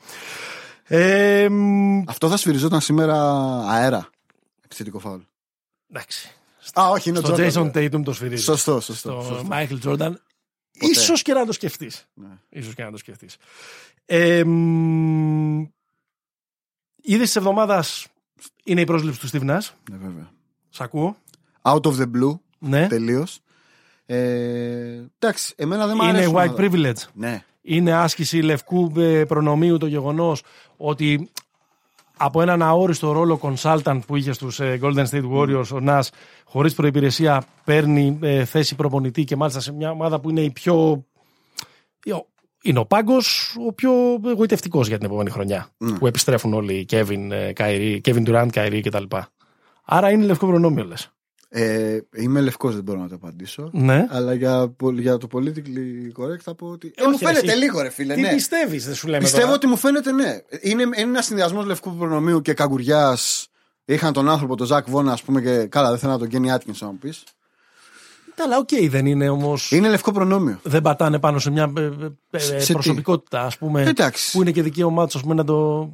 Ε, 0.83 1.47
μ, 1.49 2.03
Αυτό 2.07 2.29
θα 2.29 2.37
σφυριζόταν 2.37 2.81
σήμερα 2.81 3.37
αέρα. 3.69 4.09
Επιθετικό 4.65 4.99
φάουλ. 4.99 5.19
εντάξει. 5.89 6.31
Α, 6.79 6.89
όχι, 6.89 7.09
είναι 7.09 7.17
ο 7.17 7.21
Στο 7.21 7.35
Jordan. 7.37 7.51
Jason 7.51 7.71
Tatum 7.71 8.01
το 8.03 8.13
σφυρίζει. 8.13 8.43
Σωστό, 8.43 8.79
σωστό. 8.79 9.21
Στο 9.21 9.33
σωστό. 9.33 9.47
Michael 9.51 9.77
Jordan. 9.87 10.13
Ίσως 10.79 11.21
και 11.21 11.33
να 11.33 11.45
το 11.45 11.51
σκεφτείς. 11.51 12.05
Ναι. 12.13 12.27
Ίσως 12.49 12.73
και 12.73 12.83
να 12.83 12.91
το 12.91 12.97
σκεφτείς. 12.97 13.37
Ε, 14.05 14.43
μ, 14.43 15.61
Είδες 17.01 17.25
της 17.25 17.35
εβδομάδας 17.35 18.07
είναι 18.63 18.81
η 18.81 18.85
πρόσληψη 18.85 19.19
του 19.19 19.27
Steve 19.27 19.49
Nash; 19.49 19.69
Ναι, 19.91 19.97
βέβαια. 19.97 20.31
Σ' 20.69 20.81
ακούω. 20.81 21.17
Out 21.61 21.81
of 21.81 21.95
the 21.97 22.05
blue, 22.15 22.39
Ναι. 22.59 22.87
τελείως. 22.87 23.39
Ε, 24.05 25.03
εντάξει, 25.19 25.53
εμένα 25.57 25.87
δεν 25.87 25.97
μου 25.99 26.05
αρέσει. 26.05 26.29
Είναι 26.29 26.43
white 26.43 26.55
privilege. 26.55 27.01
Ναι. 27.13 27.43
Είναι 27.61 27.93
άσκηση 27.93 28.37
λευκού 28.41 28.91
ε, 28.97 29.25
προνομίου 29.25 29.77
το 29.77 29.87
γεγονός 29.87 30.43
ότι 30.77 31.29
από 32.17 32.41
έναν 32.41 32.61
αόριστο 32.61 33.11
ρόλο 33.11 33.39
consultant 33.41 33.99
που 34.07 34.15
είχε 34.15 34.31
στους 34.31 34.59
ε, 34.59 34.79
Golden 34.81 35.05
State 35.09 35.31
Warriors 35.31 35.67
ο 35.73 35.79
Νας 35.79 36.09
χωρίς 36.45 36.73
προϋπηρεσία 36.73 37.43
παίρνει 37.63 38.19
ε, 38.21 38.45
θέση 38.45 38.75
προπονητή 38.75 39.23
και 39.23 39.35
μάλιστα 39.35 39.59
σε 39.59 39.73
μια 39.73 39.91
ομάδα 39.91 40.19
που 40.19 40.29
είναι 40.29 40.41
η 40.41 40.51
πιο... 40.51 41.05
Είναι 42.61 42.79
ο 42.79 42.85
πάγκος 42.85 43.55
ο 43.67 43.73
πιο 43.73 43.91
εγωιτευτικός 44.25 44.87
για 44.87 44.97
την 44.97 45.05
επόμενη 45.05 45.29
χρονιά 45.29 45.69
που 45.99 46.07
επιστρέφουν 46.07 46.53
όλοι 46.53 46.73
οι 46.73 46.85
Kevin, 46.89 47.27
ε, 47.31 47.51
Kyrie, 47.57 47.99
Kevin 48.01 48.27
Durant, 48.27 48.49
Kyrie 48.53 48.81
κτλ. 48.83 49.03
Άρα 49.85 50.11
είναι 50.11 50.25
λευκό 50.25 50.47
προνόμιο 50.47 50.85
λες. 50.85 51.16
Ε, 51.49 51.99
είμαι 52.15 52.41
λευκός, 52.41 52.73
δεν 52.73 52.83
μπορώ 52.83 52.99
να 52.99 53.07
το 53.07 53.15
απαντήσω. 53.15 53.69
Ναι. 53.73 54.05
Αλλά 54.09 54.33
για, 54.33 54.67
πο- 54.69 54.91
για 54.91 55.17
το 55.17 55.27
politically 55.31 56.21
correct 56.21 56.39
θα 56.41 56.55
πω 56.55 56.67
ότι. 56.67 56.93
Ε, 56.95 57.01
όχι, 57.01 57.11
μου 57.11 57.17
φαίνεται 57.17 57.47
εσύ. 57.47 57.57
λίγο, 57.57 57.81
ρε 57.81 57.89
φίλε. 57.89 58.13
Τι 58.13 58.21
ναι. 58.21 58.33
πιστεύεις, 58.33 58.85
δεν 58.85 58.95
σου 58.95 59.07
λέμε 59.07 59.23
Πιστεύω 59.23 59.43
τώρα; 59.43 59.55
ότι 59.55 59.67
μου 59.67 59.77
φαίνεται 59.77 60.11
ναι. 60.11 60.37
Είναι, 60.61 60.81
είναι 60.81 60.95
ένας 60.97 61.25
συνδυασμός 61.25 61.65
λευκού 61.65 61.95
προνομίου 61.95 62.41
και 62.41 62.53
καγκουριάς. 62.53 63.47
Είχαν 63.85 64.13
τον 64.13 64.29
άνθρωπο, 64.29 64.55
τον 64.55 64.67
Ζακ 64.67 64.89
Βον, 64.89 65.11
ας 65.11 65.23
πούμε, 65.23 65.41
και 65.41 65.65
καλά, 65.65 65.89
δεν 65.89 65.99
θέλω 65.99 66.11
να 66.11 66.17
τον 66.17 66.27
Κένι 66.27 66.51
Άτκινσον 66.51 66.87
να 66.87 66.93
μου 66.93 66.99
πεις. 66.99 67.23
Καλά, 68.35 68.57
οκ, 68.57 68.89
δεν 68.89 69.05
είναι 69.05 69.29
όμως... 69.29 69.71
Είναι 69.71 69.89
λευκό 69.89 70.11
προνόμιο. 70.11 70.59
δεν 70.63 70.81
πατάνε 70.81 71.19
πάνω 71.19 71.39
σε 71.39 71.49
μια 71.49 71.73
ε, 71.77 71.81
ε, 71.81 71.89
ε, 72.31 72.39
Σε 72.39 72.55
τι; 72.65 72.73
προσωπικότητα, 72.73 73.41
ας 73.41 73.57
πούμε, 73.57 73.83
Εντάξει. 73.83 74.31
που 74.31 74.41
είναι 74.41 74.51
και 74.51 74.61
δικαίωμά 74.61 75.05
τους, 75.05 75.15
ας 75.15 75.21
πούμε, 75.21 75.33
να, 75.33 75.43
το, 75.43 75.89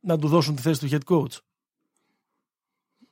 να 0.00 0.18
του 0.18 0.28
δώσουν 0.28 0.54
τη 0.54 0.62
θέση 0.62 0.80
του 0.80 0.88
head 0.90 1.14
coach. 1.14 1.38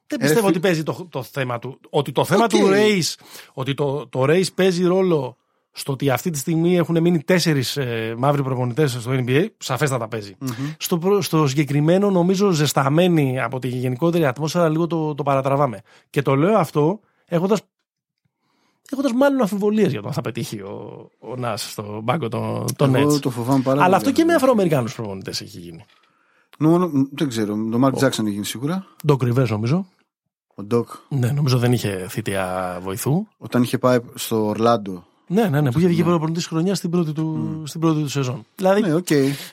Δεν 0.07 0.19
Ε, 0.21 0.23
πιστεύω 0.23 0.41
φι- 0.47 0.49
ότι 0.57 0.61
παίζει 0.61 0.83
το, 0.83 1.07
το 1.11 1.23
θέμα 1.23 1.59
του. 1.59 1.79
Ότι 1.91 2.13
το 2.13 2.25
θέμα 2.25 2.45
Οκ. 2.45 2.51
του 2.51 2.59
race, 2.71 3.15
ότι 3.53 3.75
το, 3.75 4.07
το 4.09 4.23
race 4.23 4.55
παίζει 4.55 4.85
ρόλο 4.85 5.37
στο 5.77 5.93
ότι 5.93 6.11
αυτή 6.11 6.31
τη 6.31 6.39
στιγμή 6.39 6.77
έχουν 6.77 7.01
μείνει 7.01 7.23
τέσσερις 7.23 7.77
ε, 7.77 8.15
μαύροι 8.19 8.43
προπονητές 8.43 8.93
στο 8.93 9.11
NBA, 9.15 9.47
σαφέστατα 9.59 10.09
παίζει. 10.09 10.37
Στο, 10.79 10.99
προ- 10.99 11.23
στο 11.23 11.47
συγκεκριμένο, 11.47 12.11
νομίζω, 12.11 12.51
ζεσταμένοι 12.51 13.41
από 13.41 13.59
τη 13.59 13.69
γενικότερη 13.69 14.27
ατμόσφαιρα, 14.27 14.69
λίγο 14.69 14.87
το, 14.87 15.15
το 15.15 15.23
παρατραβάμε. 15.23 15.81
Και 16.11 16.23
το 16.23 16.35
λέω 16.35 16.57
αυτό 16.59 17.01
έχοντας 17.27 17.61
έχοντας 18.91 19.13
μάλλον 19.13 19.41
αμφιβολίες 19.41 19.91
για 19.91 20.01
το 20.03 20.09
αν 20.09 20.15
θα 20.15 20.21
πετύχει 20.21 20.61
ο, 20.61 21.09
ο 21.19 21.37
Νας 21.37 21.71
στον 21.71 22.05
πάγκο 22.05 22.29
των, 22.29 22.65
των 22.77 22.95
Εγώ 22.95 23.15
Nets. 23.15 23.21
το 23.21 23.31
φοβάμαι 23.31 23.63
πάρα 23.63 23.77
Αλλά 23.77 23.85
πολύ. 23.85 23.95
αυτό 23.97 24.11
και 24.13 24.25
με 24.25 24.35
Αφροαμερικάνους 24.35 24.95
προπονητές 24.95 25.41
έχει 25.41 25.59
γίνει. 25.59 25.85
Νο- 26.59 26.91
δεν 27.13 27.29
ξέρω. 27.29 27.55
Το 27.71 27.79
Μάρκ 27.79 27.95
Τζάξον 27.97 28.25
έχει 28.25 28.35
γίνει 28.35 28.47
σίγουρα. 28.47 28.87
Doc 29.09 29.17
Rivers 29.17 29.49
νομίζω. 29.49 29.87
Ο 30.55 30.63
Ντοκ, 30.63 30.89
Ναι, 31.09 31.31
νομίζω 31.31 31.59
δεν 31.59 31.73
είχε 31.73 32.07
θητεία 32.09 32.79
βοηθού. 32.83 33.27
όταν 33.39 33.63
είχε 33.63 33.79
πάει 33.79 33.99
στο 34.15 34.47
Ορλάντο. 34.47 35.05
Ναι, 35.27 35.43
ναι, 35.49 35.61
ναι, 35.61 35.73
που 35.73 35.79
είχε 35.79 35.89
βγει 35.89 36.03
προπονητή 36.03 36.43
χρονιάς 36.47 36.79
στην 36.79 36.91
πρώτη 36.91 37.13
του, 37.13 37.63
στην 37.67 37.81
πρώτη 37.81 38.01
του 38.03 38.09
σεζόν. 38.09 38.45
Δηλαδή, 38.57 38.81
Ναι, 38.81 38.95
οκ. 38.95 39.07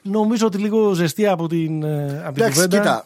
νομίζω 0.04 0.46
ότι 0.48 0.58
λίγο 0.58 0.94
ζεστή 0.94 1.28
από 1.28 1.48
την, 1.48 1.84
ε, 1.84 2.22
από 2.26 2.34
την 2.34 2.44
Εντάξει, 2.44 2.54
κουβέντα. 2.54 2.78
κοίτα. 2.78 3.06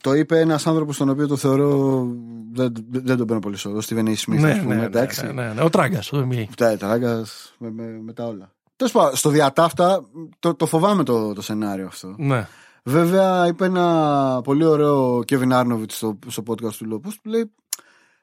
Το 0.00 0.14
είπε 0.14 0.40
ένας 0.40 0.66
άνθρωπος 0.66 0.96
τον 0.96 1.08
οποίο 1.08 1.26
το 1.26 1.36
θεωρώ. 1.36 2.06
Δεν, 2.52 2.72
δεν 2.90 3.16
τον 3.16 3.26
παίρνω 3.26 3.40
πολύ 3.42 3.56
σοβαρό. 3.56 3.82
Stephen 3.88 4.04
A. 4.06 4.14
Smith, 4.14 4.40
Ναι, 4.40 4.50
ας 4.50 4.58
πούμε. 4.60 4.74
ναι, 4.74 4.80
ναι, 4.80 4.86
εντάξει. 4.86 5.26
ναι, 5.26 5.32
ναι, 5.32 5.52
ναι. 5.52 5.62
Ο 5.62 5.70
Τράγκας, 5.70 6.12
ο 6.12 6.28
NBA. 6.30 6.44
Τα 6.56 6.76
Τράγκα 6.76 7.24
με, 7.58 7.70
με, 7.70 8.00
με 8.04 8.12
τα 8.12 8.24
όλα. 8.24 8.50
Τέλος 8.76 8.92
πάντων, 8.92 9.16
στο 9.16 9.30
διά 9.30 9.58
ταύτα 9.58 10.04
το, 10.38 10.54
το 10.54 10.66
φοβάμαι 10.66 11.02
το, 11.02 11.32
το 11.32 11.42
σενάριο 11.42 11.86
αυτό. 11.86 12.14
Ναι. 12.18 12.46
Βέβαια, 12.84 13.46
είπε 13.46 13.64
ένα 13.64 14.40
πολύ 14.44 14.64
ωραίο 14.64 15.18
Kevin 15.28 15.52
Arnovitz 15.52 15.90
στο, 15.90 16.18
στο 16.26 16.42
podcast 16.46 16.72
του 16.74 16.86
Λόπου 16.86 17.10
που 17.22 17.28
λέει 17.28 17.50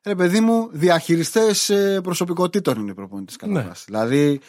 Ρε 0.04 0.16
παιδί 0.16 0.40
μου, 0.40 0.70
διαχειριστές 0.72 1.72
προσωπικότητων 2.04 2.80
είναι 2.80 2.92
οι 2.92 2.94
προπονητέ 2.94 3.34
κατά 3.38 3.52
Ναι. 3.52 3.62
βάση. 3.62 3.84
Δηλαδή, 3.86 4.40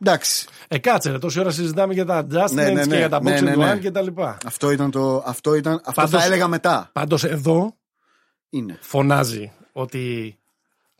εντάξει, 0.00 0.46
Ε, 0.68 0.78
κάτσε, 0.78 1.10
ρε, 1.10 1.18
τόση 1.18 1.40
ώρα 1.40 1.50
συζητάμε 1.50 1.92
για 1.94 2.04
τα 2.04 2.26
adjustments 2.26 2.50
Ναι, 2.52 2.62
ναι, 2.64 2.72
ναι. 2.72 2.86
και 2.86 2.96
για 2.96 3.08
τα 3.08 3.22
Ναι, 3.22 3.38
box 3.38 3.42
ναι, 3.42 3.52
and 3.54 3.56
ναι. 3.58 3.72
one 3.72 3.80
και 3.80 3.90
τα 3.90 4.02
λοιπά. 4.02 4.38
αυτό 4.46 4.70
ήταν 4.70 4.90
το. 4.90 5.22
Αυτό, 5.26 5.54
ήταν, 5.54 5.72
αυτό 5.74 5.92
Πάντως- 5.94 6.20
θα 6.20 6.26
έλεγα 6.26 6.48
μετά. 6.48 6.90
Πάντως 6.92 7.24
εδώ 7.24 7.76
Είναι. 8.50 8.78
φωνάζει 8.80 9.52
ότι 9.72 10.34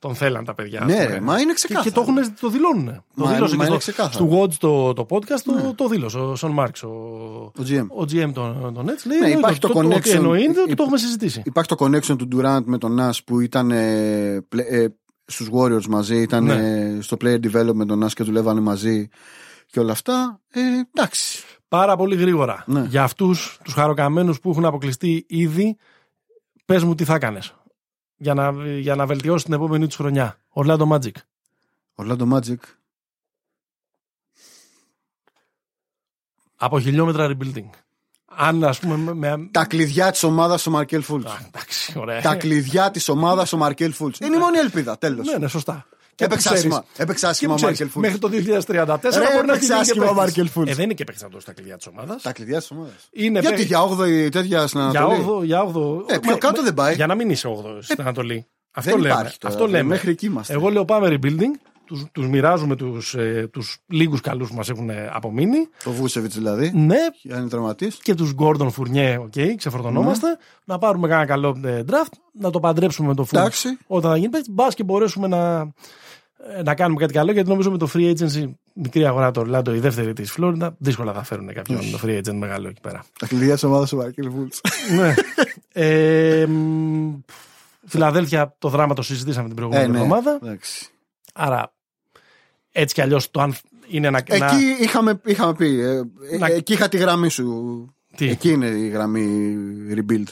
τον 0.00 0.14
θέλαν 0.14 0.44
τα 0.44 0.54
παιδιά. 0.54 0.84
Ναι, 0.84 0.92
ας 0.94 1.02
πούμε. 1.04 1.14
ρε, 1.14 1.20
μα 1.20 1.38
είναι 1.38 1.46
Και, 1.46 1.54
ξεκάθαρο. 1.54 1.88
και 1.88 1.94
το, 1.94 2.00
έχουν, 2.00 2.34
το 2.40 2.48
δηλώνουν. 2.48 2.84
Το 2.86 3.24
Μα- 3.24 3.32
δήλωσε 3.32 3.56
μα 3.56 3.64
και 3.64 3.70
είναι 3.70 3.80
στο, 3.80 3.92
ξεκάθαρο. 3.92 4.24
Ναι. 4.24 4.30
στο 4.30 4.42
Watch 4.42 4.54
το, 4.54 4.92
το 4.92 5.06
podcast, 5.10 5.40
το, 5.44 5.74
το 5.74 5.88
δήλωσε 5.88 6.18
ο 6.18 6.36
Σον 6.36 6.50
Μάρξ, 6.50 6.82
ο, 6.82 6.88
Ο 6.88 7.62
GM. 7.68 7.86
ο 7.88 8.02
GM 8.02 8.30
των, 8.32 8.74
των 8.74 8.86
Nets. 8.86 9.06
Λέει, 9.06 9.18
Ναι, 9.20 9.26
ναι, 9.28 9.32
υπάρχει 9.32 9.58
το 9.60 9.68
Ότι 9.74 9.88
connection. 9.90 10.14
εννοείται 10.14 10.60
ότι 10.60 10.68
Υπ- 10.70 10.76
το 10.76 10.82
έχουμε 10.82 10.98
συζητήσει. 10.98 11.42
Υπάρχει 11.44 11.74
το 11.76 11.84
connection 11.86 12.16
του 12.18 12.28
Durant 12.36 12.62
με 12.64 12.78
τον 12.78 12.98
Nash 13.00 13.18
που 13.24 13.40
ήταν 13.40 13.70
ε, 13.70 14.40
πλε- 14.48 14.72
ε, 14.72 14.86
στους 15.24 15.48
Warriors 15.52 15.86
μαζί, 15.88 16.16
ήταν 16.22 16.44
Ναι. 16.44 16.54
ε, 16.54 16.98
στο 17.00 17.16
player 17.20 17.38
development 17.52 17.72
με 17.74 17.84
τον 17.86 18.04
Nash 18.04 18.12
και 18.12 18.24
δουλεύανε 18.24 18.60
μαζί 18.60 19.08
και 19.66 19.80
όλα 19.80 19.92
αυτά. 19.92 20.40
Ε, 20.50 20.60
εντάξει. 20.94 21.44
Πάρα 21.68 21.96
πολύ 21.96 22.16
γρήγορα. 22.16 22.64
Ναι. 22.66 22.84
Για 22.88 23.02
αυτούς 23.02 23.58
τους 23.64 23.72
χαροκαμένους 23.72 24.40
που 24.40 24.50
έχουν 24.50 24.64
αποκλειστεί 24.64 25.24
ήδη, 25.28 25.76
πες 26.64 26.84
μου 26.84 26.94
τι 26.94 27.04
θα 27.04 27.14
έκανες 27.14 27.54
για 28.22 28.34
να, 28.34 28.50
για 28.78 28.94
να 28.94 29.06
βελτιώσει 29.06 29.44
την 29.44 29.54
επόμενη 29.54 29.86
τους 29.86 29.96
χρονιά. 29.96 30.38
Orlando 30.54 30.88
Magic. 30.88 31.10
Orlando 31.94 32.32
Magic. 32.32 32.56
Από 36.56 36.80
χιλιόμετρα 36.80 37.30
rebuilding. 37.30 37.68
Αν 38.24 38.64
ας 38.64 38.78
πούμε. 38.78 38.96
Με, 38.96 39.36
με- 39.36 39.48
Τα 39.50 39.64
κλειδιά 39.64 40.10
της 40.10 40.22
ομάδας 40.22 40.66
ο 40.66 40.70
Μαρκέλ 40.70 41.02
Φουλτς. 41.02 41.26
Α, 41.26 41.38
εντάξει, 41.46 41.98
ωραία. 41.98 42.20
Τα 42.20 42.34
κλειδιά 42.36 42.90
της 42.90 43.08
ομάδας 43.08 43.52
ο 43.52 43.56
Μαρκέλ 43.56 43.92
Φουλτς. 43.92 44.16
Είναι 44.20 44.36
η 44.36 44.38
μόνη 44.38 44.58
ελπίδα. 44.58 44.98
Τέλος. 44.98 45.26
Ναι, 45.26 45.38
ναι, 45.38 45.48
σωστά. 45.48 45.86
Και 46.20 46.26
Έπαιξε 46.26 46.48
που 46.48 46.54
ξέρεις- 46.54 46.72
άσχημα. 46.74 46.84
Έπαιξε 46.96 47.24
και 47.24 47.30
άσχημα 47.30 47.54
που 47.54 47.60
ο 47.62 47.70
ξέρεις, 47.72 47.78
Μάρκελ 47.80 47.88
Φουλτς. 47.92 48.04
Μέχρι 48.04 48.18
το 48.18 48.28
2034 48.28 49.18
Ρε, 49.18 49.34
μπορεί 49.34 49.46
να 49.46 49.52
έπαιξε 49.52 49.52
έχει 49.52 49.64
γίνει 49.64 49.74
και 49.74 49.80
άσχημα 49.80 50.04
ο 50.04 50.06
παίκτης. 50.08 50.16
Μάρκελ 50.22 50.48
Φούλτς. 50.48 50.70
Ε, 50.70 50.74
δεν 50.74 50.84
είναι 50.84 50.94
και 50.94 51.04
παίκτη 51.04 51.22
να 51.22 51.28
δώσει 51.28 51.46
τα 51.46 51.52
κλειδιά 51.52 51.76
της 51.76 51.86
ομάδας. 51.86 52.22
Τα 52.22 52.32
κλειδιά 52.32 52.58
της 52.58 52.70
ομάδας. 52.70 53.08
Είναι 53.12 53.40
Γιατί 53.40 53.46
παίκτη- 53.56 53.66
για 53.66 53.82
8η 53.82 54.28
τέτοια 54.30 54.66
στην 54.66 54.80
Για 54.90 55.00
Ανατολή. 55.00 55.20
8 55.28 55.42
για 55.44 55.62
8 55.62 56.04
Ε, 56.06 56.18
πιο 56.18 56.38
κάτω 56.38 56.62
δεν 56.62 56.74
πάει. 56.74 56.94
Για 56.94 57.06
να 57.06 57.14
μην 57.14 57.30
είσαι 57.30 57.48
8 57.48 57.78
στην 57.82 58.00
Ανατολή. 58.00 58.46
Αυτό 58.72 58.90
δεν 58.90 59.00
λέμε. 59.00 59.14
υπάρχει 59.14 59.38
τώρα, 59.38 59.54
Αυτό 59.54 59.66
λέμε. 59.66 59.88
μέχρι 59.88 60.10
εκεί 60.10 60.26
είμαστε. 60.26 60.52
Εγώ 60.52 60.68
λέω 60.68 60.84
πάμε 60.84 61.08
rebuilding. 61.20 61.54
Τους, 61.84 62.04
τους 62.12 62.28
μοιράζουμε 62.28 62.76
τους, 62.76 63.14
ε, 63.14 63.48
τους 63.52 63.78
λίγους 63.86 64.20
καλούς 64.20 64.48
που 64.48 64.54
μας 64.54 64.68
έχουν 64.68 64.90
ε, 64.90 65.10
απομείνει. 65.12 65.68
Το 65.84 65.90
Βούτσεβιτς 65.90 66.32
δηλαδή. 66.32 66.72
Ναι, 66.74 66.96
Αν 67.32 67.40
είναι 67.40 67.48
τραυματής. 67.48 67.94
και 68.02 68.14
τους 68.14 68.34
Gordon 68.38 68.66
Fournier, 68.76 69.16
οκ, 69.20 69.56
ξεφορτωνόμαστε. 69.56 70.26
Να 70.64 70.78
πάρουμε 70.78 71.08
κανένα 71.08 71.26
καλό 71.26 71.60
ε, 71.64 71.82
draft, 71.90 72.12
να 72.32 72.50
το 72.50 72.60
παντρέψουμε 72.60 73.08
με 73.08 73.14
το 73.14 73.22
Fultz 73.30 73.36
Εντάξει. 73.38 73.78
όταν 73.86 74.10
θα 74.10 74.16
γίνει 74.16 74.28
παίκτης. 74.30 74.50
Μπας 74.54 74.74
και 74.74 74.82
μπορέσουμε 74.84 75.26
να, 75.28 75.58
ε, 75.60 75.72
να 76.64 76.74
κάνουμε 76.74 77.00
κάτι 77.00 77.12
καλό, 77.12 77.32
γιατί 77.32 77.48
νομίζω 77.48 77.70
με 77.70 77.78
το 77.78 77.88
free 77.94 78.14
agency, 78.16 78.50
μικρή 78.74 79.06
αγορά 79.06 79.30
το 79.30 79.44
Orlando, 79.46 79.74
η 79.74 79.78
δεύτερη 79.78 80.12
της 80.12 80.32
Φλόριντα, 80.32 80.74
δύσκολα 80.78 81.12
θα 81.12 81.22
φέρουν 81.22 81.52
κάποιον 81.54 81.80
το 81.90 81.98
free 82.04 82.18
agent 82.18 82.34
μεγάλο 82.34 82.68
εκεί 82.68 82.80
πέρα. 82.80 83.04
Τα 83.18 83.26
κλειδιά 83.26 83.54
της 83.54 83.62
ομάδας 83.62 83.92
ο 83.92 83.96
Μαρκέλ 83.96 84.30
Φούλτ. 84.30 84.54
ναι. 84.96 85.14
ε, 85.72 86.46
μ, 86.46 87.18
Φιλαδέλφια, 87.86 88.54
το 88.58 88.68
δράμα 88.68 88.94
το 88.94 89.02
συζητήσαμε 89.02 89.46
την 89.46 89.56
προηγούμενη 89.56 89.84
Ε, 89.84 89.88
ναι. 89.88 89.96
εβδομάδα. 89.98 90.38
Εντάξει. 90.42 90.88
Άρα 91.34 91.72
έτσι 92.72 92.94
κι 92.94 93.00
αλλιώς 93.00 93.30
το 93.30 93.40
αν 93.40 93.54
είναι 93.88 94.10
να. 94.10 94.18
Εκεί 94.18 94.38
να... 94.38 94.50
είχαμε, 94.80 95.20
είχαμε 95.24 95.54
πει. 95.54 95.80
ε, 95.80 95.96
ε, 96.30 96.38
Να- 96.38 96.46
Εκεί 96.46 96.72
είχα 96.72 96.88
τη 96.88 96.96
γραμμή 96.96 97.28
σου. 97.28 97.44
Τι; 98.16 98.28
Εκεί 98.28 98.50
είναι 98.50 98.66
η 98.66 98.88
γραμμή 98.88 99.54
rebuild. 99.94 100.24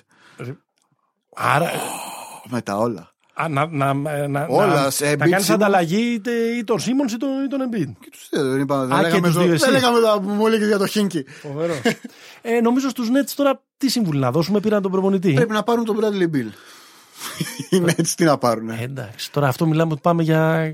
Άρα. 1.34 1.70
Με 2.50 2.60
τα 2.62 2.76
όλα. 2.76 3.12
Α, 3.42 3.48
να, 3.48 3.66
να, 3.66 3.94
να, 4.28 4.46
Όλα, 4.48 4.82
να, 4.82 4.90
σε 4.90 5.04
να 5.04 5.12
Embiid 5.12 5.18
κάνεις 5.30 5.44
σίγουρα. 5.46 5.66
ανταλλαγή 5.66 6.12
είτε 6.12 6.30
ή 6.30 6.64
τον 6.64 6.80
Σίμον 6.80 7.06
ή 7.06 7.16
τον, 7.16 7.44
ή 7.44 7.48
τον 7.48 7.60
Embiid. 7.60 7.92
Και 8.00 8.10
τους 8.10 8.28
δύο 8.30 8.50
δεν 8.50 8.60
είπαμε. 8.60 8.82
Α, 8.82 8.86
Δεν 8.86 8.96
και 8.96 9.02
λέγαμε 9.02 9.26
τους 9.26 9.36
το- 9.36 9.42
δύο 9.42 9.52
εσύ. 9.52 9.64
δεν 9.64 9.72
λέγαμε 9.72 10.00
τα 10.00 10.20
που 10.20 10.28
μου 10.28 10.46
έλεγες 10.46 10.66
για 10.68 10.78
το 10.78 10.86
Χίνκι. 10.86 11.24
Φοβερός. 11.28 11.80
ε, 12.42 12.60
νομίζω 12.60 12.88
στους 12.88 13.08
Nets 13.08 13.32
τώρα 13.36 13.62
τι 13.76 13.88
συμβουλή 13.88 14.18
να 14.20 14.30
δώσουμε, 14.30 14.60
πήραν 14.60 14.82
τον 14.82 14.90
προπονητή; 14.90 15.32
Πρέπει 15.32 15.52
να 15.52 15.62
πάρουν 15.62 15.84
τον 15.84 15.98
Bradley 16.00 16.34
Bill. 16.36 16.48
Είναι 17.70 17.94
έτσι 17.96 18.16
τι 18.16 18.24
να 18.24 18.38
πάρουν. 18.38 18.68
Ε, 18.70 18.78
εντάξει, 18.82 19.32
τώρα 19.32 19.48
αυτό 19.48 19.66
μιλάμε 19.66 19.92
ότι 19.92 20.00
πάμε 20.00 20.22
για, 20.22 20.72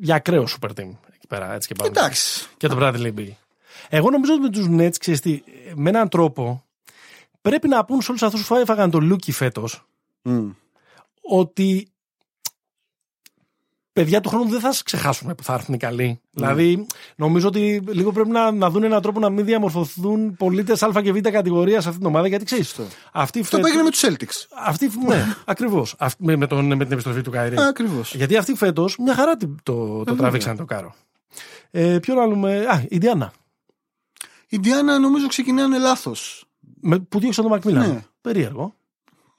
για 0.00 0.14
ακραίο 0.14 0.46
super 0.60 0.68
team 0.68 0.90
εκεί 1.14 1.26
πέρα. 1.28 1.54
Έτσι 1.54 1.68
και 1.68 1.74
πάμε. 1.74 1.90
Εντάξει. 1.90 2.46
Και 2.56 2.68
τον 2.68 2.78
Bradley 2.80 3.14
Beal. 3.18 3.30
Εγώ 3.88 4.10
νομίζω 4.10 4.32
ότι 4.32 4.42
με 4.42 4.48
τους 4.50 4.66
Nets, 4.70 4.96
ξέρεις 5.00 5.20
τι, 5.20 5.42
με 5.74 5.88
έναν 5.90 6.08
τρόπο 6.08 6.64
πρέπει 7.42 7.68
να 7.68 7.84
πούν 7.84 8.02
σε 8.02 8.10
όλους 8.10 8.22
αυτούς 8.22 8.46
που 8.46 8.54
έφαγαν 8.54 8.90
το 8.90 9.04
λούκι 9.04 9.32
φέτος 9.32 9.86
Μμ. 10.22 10.48
Ότι 11.28 11.88
παιδιά 13.92 14.20
του 14.20 14.28
χρόνου 14.28 14.48
δεν 14.48 14.60
θα 14.60 14.72
σας 14.72 14.82
ξεχάσουμε 14.82 15.34
που 15.34 15.42
θα 15.42 15.54
έρθουν 15.54 15.74
οι 15.74 15.78
καλοί. 15.78 16.20
Δηλαδή, 16.30 16.86
νομίζω 17.16 17.48
ότι 17.48 17.82
λίγο 17.88 18.12
πρέπει 18.12 18.28
να, 18.28 18.50
να 18.50 18.70
δουν 18.70 18.82
έναν 18.82 19.02
τρόπο 19.02 19.20
να 19.20 19.30
μην 19.30 19.44
διαμορφωθούν 19.44 20.36
πολίτες 20.36 20.82
Α 20.82 21.02
και 21.02 21.12
Β 21.12 21.18
κατηγορίας 21.20 21.82
σε 21.82 21.88
αυτή 21.88 22.00
την 22.00 22.08
ομάδα. 22.10 22.28
Γιατί 22.28 22.44
ξέρεις, 22.44 22.74
αυτή 23.12 23.40
Αυτό 23.40 23.58
που 23.60 23.66
έγινε 23.66 23.82
με 23.82 23.90
τους 23.90 24.04
Celtics. 24.04 24.46
Αυτή, 24.64 24.90
ναι, 25.06 25.24
ακριβώς. 25.44 25.96
Με, 26.18 26.36
με, 26.36 26.46
τον- 26.46 26.66
με 26.66 26.84
την 26.84 26.92
επιστροφή 26.92 27.20
του 27.20 27.30
Καϊρή. 27.30 27.56
Ακριβώς. 27.58 28.14
Γιατί 28.14 28.36
αυτοί 28.36 28.54
φέτος 28.54 28.96
μια 28.98 29.14
χαρά 29.14 29.36
το, 29.36 29.54
το, 29.62 30.04
το 30.04 30.14
τραβήξαν 30.16 30.56
το 30.56 30.64
κάρο. 30.64 30.94
Ε, 31.70 31.98
ποιον 31.98 32.18
άλλο 32.18 32.36
με. 32.36 32.66
Α, 32.68 32.84
η 32.88 32.98
Διάννα. 32.98 33.32
Η 34.48 34.58
Ντιάνα 34.58 34.98
νομίζω 34.98 35.26
ξεκινάνε 35.26 35.78
λάθος. 35.78 36.44
Με, 36.80 36.98
που 36.98 37.18
διώξαν 37.18 37.44
τον 37.44 37.52
Μακμίλαν. 37.52 37.90
Ναι. 37.90 38.04
Περίεργο. 38.20 38.74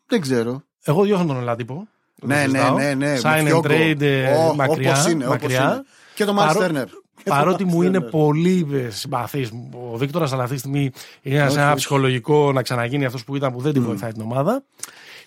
Δεν 0.06 0.22
ξέρω. 0.22 0.64
Εγώ 0.88 1.04
διώχνω 1.04 1.26
τον 1.26 1.38
Ελάτυπο. 1.38 1.88
Ναι, 2.22 2.46
ναι, 2.48 2.70
ναι, 2.76 2.94
ναι. 2.94 3.16
Sign 3.22 3.42
με 3.44 3.50
and 3.52 3.54
Kyoko. 3.54 3.62
trade 3.66 4.02
ε, 4.02 4.34
Ω, 4.34 4.54
μακριά. 4.56 4.92
όπως 4.92 5.12
είναι, 5.12 5.26
όπως 5.28 5.38
μακριά. 5.42 5.62
είναι. 5.74 5.84
Και 6.16 6.26
το 6.26 6.34
Miles 6.34 6.54
Παρό- 6.54 6.62
Turner. 6.62 6.86
Και 7.24 7.24
το 7.24 7.36
Παρότι 7.36 7.64
Miles 7.68 7.72
μου 7.74 7.82
είναι 7.82 7.98
Turner. 8.00 8.10
πολύ 8.12 8.88
συμπαθής. 8.90 9.52
Ο 9.92 9.98
Βίκτορας, 9.98 10.34
αλλά 10.34 10.44
αυτή 10.44 10.54
τη 10.54 10.60
στιγμή 10.60 10.92
είναι 11.22 11.40
σε 11.40 11.46
Όχι, 11.46 11.58
ένα 11.58 11.68
όχι. 11.68 11.76
ψυχολογικό 11.76 12.52
να 12.52 12.62
ξαναγίνει 12.62 13.06
αυτός 13.06 13.24
που 13.24 13.36
ήταν 13.36 13.52
που 13.54 13.62
δεν 13.62 13.74
τη 13.74 13.80
βοηθάει 13.80 14.12
την 14.12 14.22
ομάδα. 14.22 14.64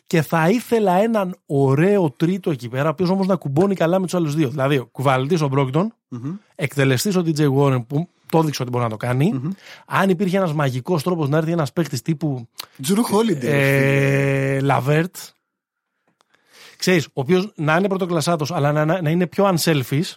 Και 0.06 0.22
θα 0.22 0.48
ήθελα 0.48 0.92
έναν 1.02 1.36
ωραίο 1.46 2.10
τρίτο 2.16 2.50
εκεί 2.50 2.68
πέρα, 2.68 2.86
ο 2.86 2.88
οποίος 2.88 3.10
όμως 3.10 3.26
να 3.26 3.36
κουμπώνει 3.36 3.74
καλά 3.74 3.98
με 3.98 4.04
τους 4.04 4.14
άλλους 4.14 4.34
δύο. 4.34 4.48
Δηλαδή, 4.48 4.76
ο 4.76 4.86
κουβαλητής 4.92 5.40
ο 5.40 5.48
Μπρόγκντον, 5.48 5.94
Μμμ. 6.08 6.32
εκτελεστής 6.54 7.16
ο 7.16 7.22
DJ 7.26 7.46
Warren 7.58 7.84
που 7.86 8.08
το 8.30 8.38
έδειξε 8.38 8.62
ότι 8.62 8.70
μπορεί 8.70 8.84
να 8.84 8.90
το 8.90 8.96
κάνει. 8.96 9.40
Αν 9.86 10.08
υπήρχε 10.10 10.36
ένας 10.36 10.52
μαγικός 10.52 11.02
τρόπος 11.02 11.28
να 11.28 11.36
έρθει 11.36 11.50
ένας 11.52 11.72
παίχτη 11.72 12.02
τύπου 12.02 12.48
Τζρου 12.82 13.02
Χόλιντεϊ. 13.05 13.48
ε, 14.56 14.60
ΛεΒέρτ, 14.60 15.16
ξέρεις, 16.81 17.07
ο 17.07 17.11
οποίος 17.12 17.52
να 17.57 17.77
είναι 17.77 17.89
πρωτοκλασσάτος, 17.89 18.51
αλλά 18.52 18.73
να, 18.73 18.85
να, 18.85 19.02
να 19.02 19.11
είναι 19.11 19.27
πιο 19.27 19.55
unselfish 19.57 20.12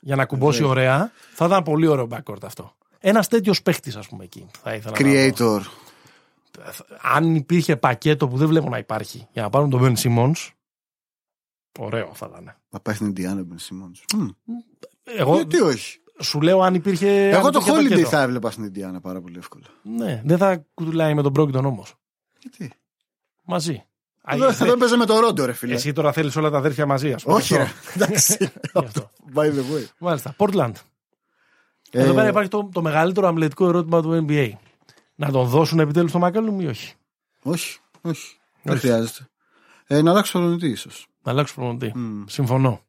για 0.00 0.16
να 0.16 0.26
κουμπώσει 0.26 0.58
Βεβαίως. 0.58 0.76
ωραία, 0.76 1.12
θα 1.34 1.46
ήταν 1.46 1.62
πολύ 1.62 1.86
ωραίο 1.86 2.08
backcourt 2.10 2.42
αυτό. 2.44 2.76
Ένας 2.98 3.28
τέτοιος 3.28 3.62
παίχτης, 3.62 3.96
ας 3.96 4.08
πούμε, 4.08 4.24
εκεί. 4.24 4.46
Θα 4.62 4.74
ήθελα 4.74 4.96
να 5.00 5.30
δω. 5.30 5.56
Creator. 5.58 5.60
Αν 7.02 7.34
υπήρχε 7.34 7.76
πακέτο 7.76 8.28
που 8.28 8.36
δεν 8.36 8.48
βλέπω 8.48 8.68
να 8.68 8.78
υπάρχει 8.78 9.26
για 9.32 9.42
να 9.42 9.50
πάρουν 9.50 9.70
τον 9.70 9.80
Ben 9.82 9.94
Simmons, 10.02 10.48
ωραίο 11.78 12.10
θα 12.14 12.26
ήταν. 12.30 12.56
Να 12.70 12.80
πάει 12.80 12.94
στην 12.94 13.06
Ιντιάνα 13.06 13.46
Ben 13.50 13.54
Simmons. 13.54 14.18
Μμ. 14.18 14.28
Εγώ 15.04 15.34
Γιατί 15.34 15.60
όχι; 15.60 15.98
σου 16.20 16.40
λέω 16.40 16.60
αν 16.60 16.74
υπήρχε. 16.74 17.08
αν 17.08 17.32
Εγώ 17.40 17.50
το 17.50 17.58
υπήρχε 17.62 17.80
Holiday 17.80 17.88
πακέτο. 17.90 18.08
θα 18.08 18.22
έβλεπα 18.22 18.50
στην 18.50 18.64
Ιντιάνα 18.64 19.00
πάρα 19.00 19.20
πολύ 19.20 19.38
εύκολα. 19.38 19.64
Ναι, 19.82 20.22
δεν 20.24 20.38
θα 20.38 20.66
κουτουλάει 20.74 21.14
με 21.14 21.22
τον 21.22 21.32
Brogdon 21.36 21.64
όμως. 21.64 21.94
Γιατί; 22.38 22.72
Μαζί. 23.44 23.84
Α, 24.22 24.34
Εδώ 24.34 24.46
εσύ- 24.48 24.62
εδώ 24.64 24.76
παίζει 24.76 24.96
με 24.96 25.06
το 25.06 25.18
Ρόντο, 25.20 25.44
ρε 25.44 25.52
φίλε. 25.52 25.74
Εσύ 25.74 25.92
τώρα 25.92 26.12
θέλεις 26.12 26.36
όλα 26.36 26.50
τα 26.50 26.58
αδέρφια 26.58 26.86
μαζί, 26.86 27.12
ας 27.12 27.22
πούμε. 27.22 27.36
Όχι, 27.36 27.54
ρε. 27.56 27.62
Αυτό. 27.72 28.04
Εντάξει. 28.04 28.36
Γι' 28.72 28.78
αυτό. 28.84 29.10
By 29.34 29.44
the 29.46 29.58
way. 29.74 29.84
Μάλιστα. 29.98 30.34
Portland. 30.38 30.72
Εδώ 31.90 32.10
Ε, 32.12 32.14
πέρα 32.14 32.28
υπάρχει 32.28 32.48
το, 32.50 32.68
το 32.72 32.82
μεγαλύτερο 32.82 33.26
αμλετικό 33.28 33.66
ερώτημα 33.68 34.02
του 34.02 34.26
NBA. 34.28 34.50
Να 35.14 35.30
τον 35.30 35.46
δώσουν 35.46 35.78
επιτέλους 35.78 36.12
το 36.12 36.18
Μακάλουμ 36.18 36.60
ή 36.60 36.66
όχι; 36.66 36.94
Όχι, 37.42 37.78
όχι. 38.00 38.36
Δεν 38.62 38.78
χρειάζεται. 38.78 39.28
Ε, 39.86 40.02
να 40.02 40.10
αλλάξω 40.10 40.38
προπονητή 40.38 40.68
ίσως. 40.68 41.06
Να 41.22 41.32
αλλάξουν 41.32 41.56
προπονητή. 41.56 41.92
Συμφωνώ. 42.30 42.80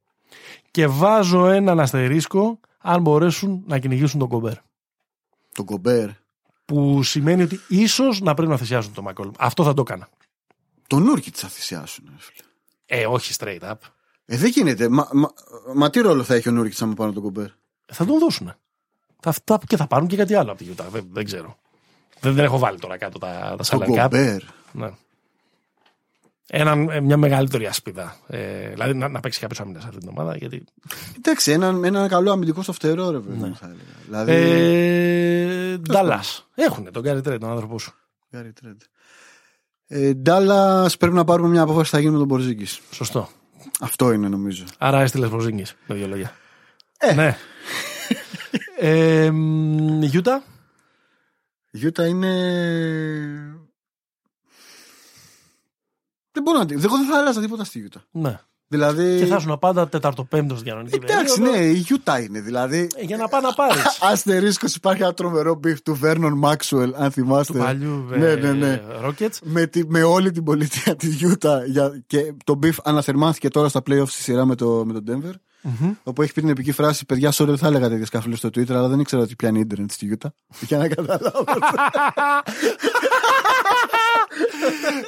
Και 0.71 0.87
βάζω 0.87 1.45
έναν 1.47 1.79
αστερίσκο 1.79 2.59
αν 2.77 3.01
μπορέσουν 3.01 3.63
να 3.67 3.79
κυνηγήσουν 3.79 4.19
τον 4.19 4.27
Κομπέρ. 4.29 4.53
Τον 5.53 5.65
Κομπέρ. 5.65 6.09
Που 6.65 7.03
σημαίνει 7.03 7.41
ότι 7.43 7.59
ίσως 7.67 8.21
να 8.21 8.33
πρέπει 8.33 8.51
να 8.51 8.57
θυσιάσουν 8.57 8.93
τον 8.93 9.03
Μακόλουμ. 9.03 9.33
Αυτό 9.37 9.63
θα 9.63 9.73
το 9.73 9.81
έκανα. 9.87 10.07
Τον 10.91 11.03
Νούρκιτ 11.03 11.35
θα 11.37 11.47
θυσιάσουν. 11.47 12.05
ρε 12.09 12.15
φίλε. 12.19 12.47
Ε, 12.85 13.05
όχι 13.05 13.33
straight 13.39 13.59
up. 13.61 13.73
Ε, 14.25 14.37
δεν 14.37 14.49
γίνεται. 14.49 14.89
Μα, 14.89 15.07
μα, 15.11 15.29
μα 15.75 15.89
τι 15.89 15.99
ρόλο 15.99 16.23
θα 16.23 16.33
έχει 16.35 16.49
ο 16.49 16.51
Νούρκιτ 16.51 16.81
άμα 16.81 16.93
πάνω 16.93 17.11
τον 17.11 17.23
Κομπέρ; 17.23 17.47
Θα 17.85 18.05
τον 18.05 18.19
δώσουν. 18.19 18.53
Θα, 19.19 19.33
θα, 19.43 19.59
και 19.67 19.77
θα 19.77 19.87
πάρουν 19.87 20.07
και 20.07 20.15
κάτι 20.15 20.33
άλλο 20.33 20.51
από 20.51 20.63
τη 20.63 20.69
Utah. 20.75 20.85
Δεν, 20.91 21.07
δεν 21.11 21.25
ξέρω. 21.25 21.57
Δεν, 22.19 22.33
δεν 22.33 22.45
έχω 22.45 22.57
βάλει 22.57 22.79
τώρα 22.79 22.97
κάτω 22.97 23.19
τα, 23.19 23.27
τα 23.27 23.55
Τον 23.55 23.65
σαλαρικά. 23.65 24.01
Κομπέρ. 24.01 24.41
Ναι. 24.71 24.89
Έναν, 26.47 26.89
ε, 26.89 26.99
μια 27.01 27.17
μεγαλύτερη 27.17 27.65
ασπίδα. 27.67 28.15
Ε, 28.27 28.69
δηλαδή 28.69 28.93
να, 28.93 29.07
να 29.07 29.19
παίξει 29.19 29.39
κάποιος 29.39 29.59
άμυνα 29.59 29.79
σε 29.79 29.87
αυτή 29.87 29.99
την 29.99 30.09
ομάδα. 30.09 30.37
Γιατί, 30.37 30.63
Εντάξει, 31.17 31.51
ένα, 31.51 31.79
ένα 31.83 32.07
καλό 32.07 32.31
αμυντικό 32.31 32.61
στο 32.61 32.73
φτερό, 32.73 33.09
ρε 33.11 33.19
παιδί 33.19 33.37
μου, 33.37 33.55
θα 33.55 33.65
έλεγα. 33.65 33.81
Δηλαδή. 34.05 34.31
ε, 34.31 35.77
Ντάλλας. 35.77 36.47
Έχουν 36.55 36.91
τον 36.91 37.01
Γκάρι 37.01 37.21
Τρέντ, 37.21 37.39
τον 37.41 37.49
άνθρωπό 37.49 37.79
σου. 37.79 37.93
Gary 38.31 38.51
Trent. 38.65 38.77
Ε, 39.93 40.13
Ντάλλας 40.13 40.97
πρέπει 40.97 41.15
να 41.15 41.23
πάρουμε 41.23 41.49
μια 41.49 41.61
απόφαση 41.61 41.89
τι 41.89 41.95
θα 41.95 41.99
γίνει 41.99 42.11
με 42.11 42.17
τον 42.17 42.27
Μπορζίκη. 42.27 42.65
Σωστό. 42.91 43.29
Αυτό 43.79 44.11
είναι 44.11 44.27
νομίζω. 44.27 44.65
Άρα 44.77 45.01
έστειλες 45.01 45.29
προζύγγι, 45.29 45.63
με 45.87 45.95
δύο 45.95 46.07
λόγια. 46.07 46.35
Ε. 46.97 47.13
Ναι. 47.13 47.37
ε, 48.77 49.31
μ, 49.31 50.01
Γιούτα; 50.03 50.43
Η 51.71 51.77
Γιούτα 51.77 52.07
είναι. 52.07 52.29
Δεν 56.31 56.43
μπορώ 56.43 56.57
να 56.57 56.65
τη. 56.65 56.73
Εγώ 56.73 56.97
δεν 56.97 57.05
θα 57.05 57.17
άλλαζα 57.17 57.41
τίποτα 57.41 57.63
στη 57.63 57.79
Γιούτα. 57.79 58.03
Ναι. 58.11 58.39
Δηλαδή. 58.71 59.17
Και 59.17 59.25
θα 59.25 59.35
ήσουν 59.35 59.59
πάντα 59.59 59.89
τεταρτοπέμπτος 59.89 60.59
στην 60.59 60.69
κανονική 60.71 60.99
Εντάξει, 61.03 61.39
περίοδο. 61.41 61.57
ναι, 61.59 61.65
η 61.65 61.73
Γιούτα 61.73 62.19
είναι. 62.21 62.39
Δηλαδή. 62.41 62.87
Ε, 62.95 63.03
Για 63.03 63.17
να 63.17 63.27
πάει 63.27 63.41
να 63.41 63.53
πάρεις. 63.53 63.83
Αστερίσκος 64.11 64.75
υπάρχει 64.75 65.01
ένα 65.01 65.13
τρομερό 65.13 65.55
beef 65.55 65.81
του 65.81 65.95
Βέρνον 65.95 66.33
Μάξουελ, 66.37 66.93
αν 66.95 67.11
θυμάστε. 67.11 67.53
του 67.53 67.59
παλιού 67.59 68.07
ε, 68.13 68.17
Ναι, 68.17 68.35
ναι, 68.35 68.51
ναι. 68.51 68.81
Rockets. 69.05 69.37
Με, 69.43 69.65
τη, 69.67 69.81
με 69.87 70.03
όλη 70.03 70.31
την 70.31 70.43
πολιτεία 70.43 70.95
της 70.95 71.13
Γιούτα. 71.15 71.65
Για, 71.65 72.03
και 72.07 72.33
το 72.43 72.55
beef 72.55 72.77
αναθερμάνθηκε 72.83 73.47
τώρα 73.47 73.69
στα 73.69 73.79
playoffs 73.89 74.07
στη 74.07 74.21
σειρά 74.21 74.45
με 74.45 74.55
το, 74.55 74.83
με 74.85 74.93
το 74.93 75.01
Denver. 75.07 75.33
Όπου 76.03 76.21
έχει 76.21 76.33
πει 76.33 76.41
την 76.41 76.49
επική 76.49 76.71
φράση: 76.71 77.05
Παιδιά, 77.05 77.31
sorry, 77.33 77.45
δεν 77.45 77.57
θα 77.57 77.67
έλεγα 77.67 77.89
τέτοιες 77.89 78.09
καφλέ 78.09 78.35
στο 78.35 78.47
Twitter, 78.47 78.71
αλλά 78.71 78.87
δεν 78.87 78.99
ήξερα 78.99 79.21
ότι 79.21 79.35
πιάνει 79.35 79.59
ίντερνετ 79.59 79.91
στη 79.91 80.05
Γιούτα. 80.05 80.33
Για 80.59 80.77
να 80.77 80.87
καταλάβω. 80.87 81.43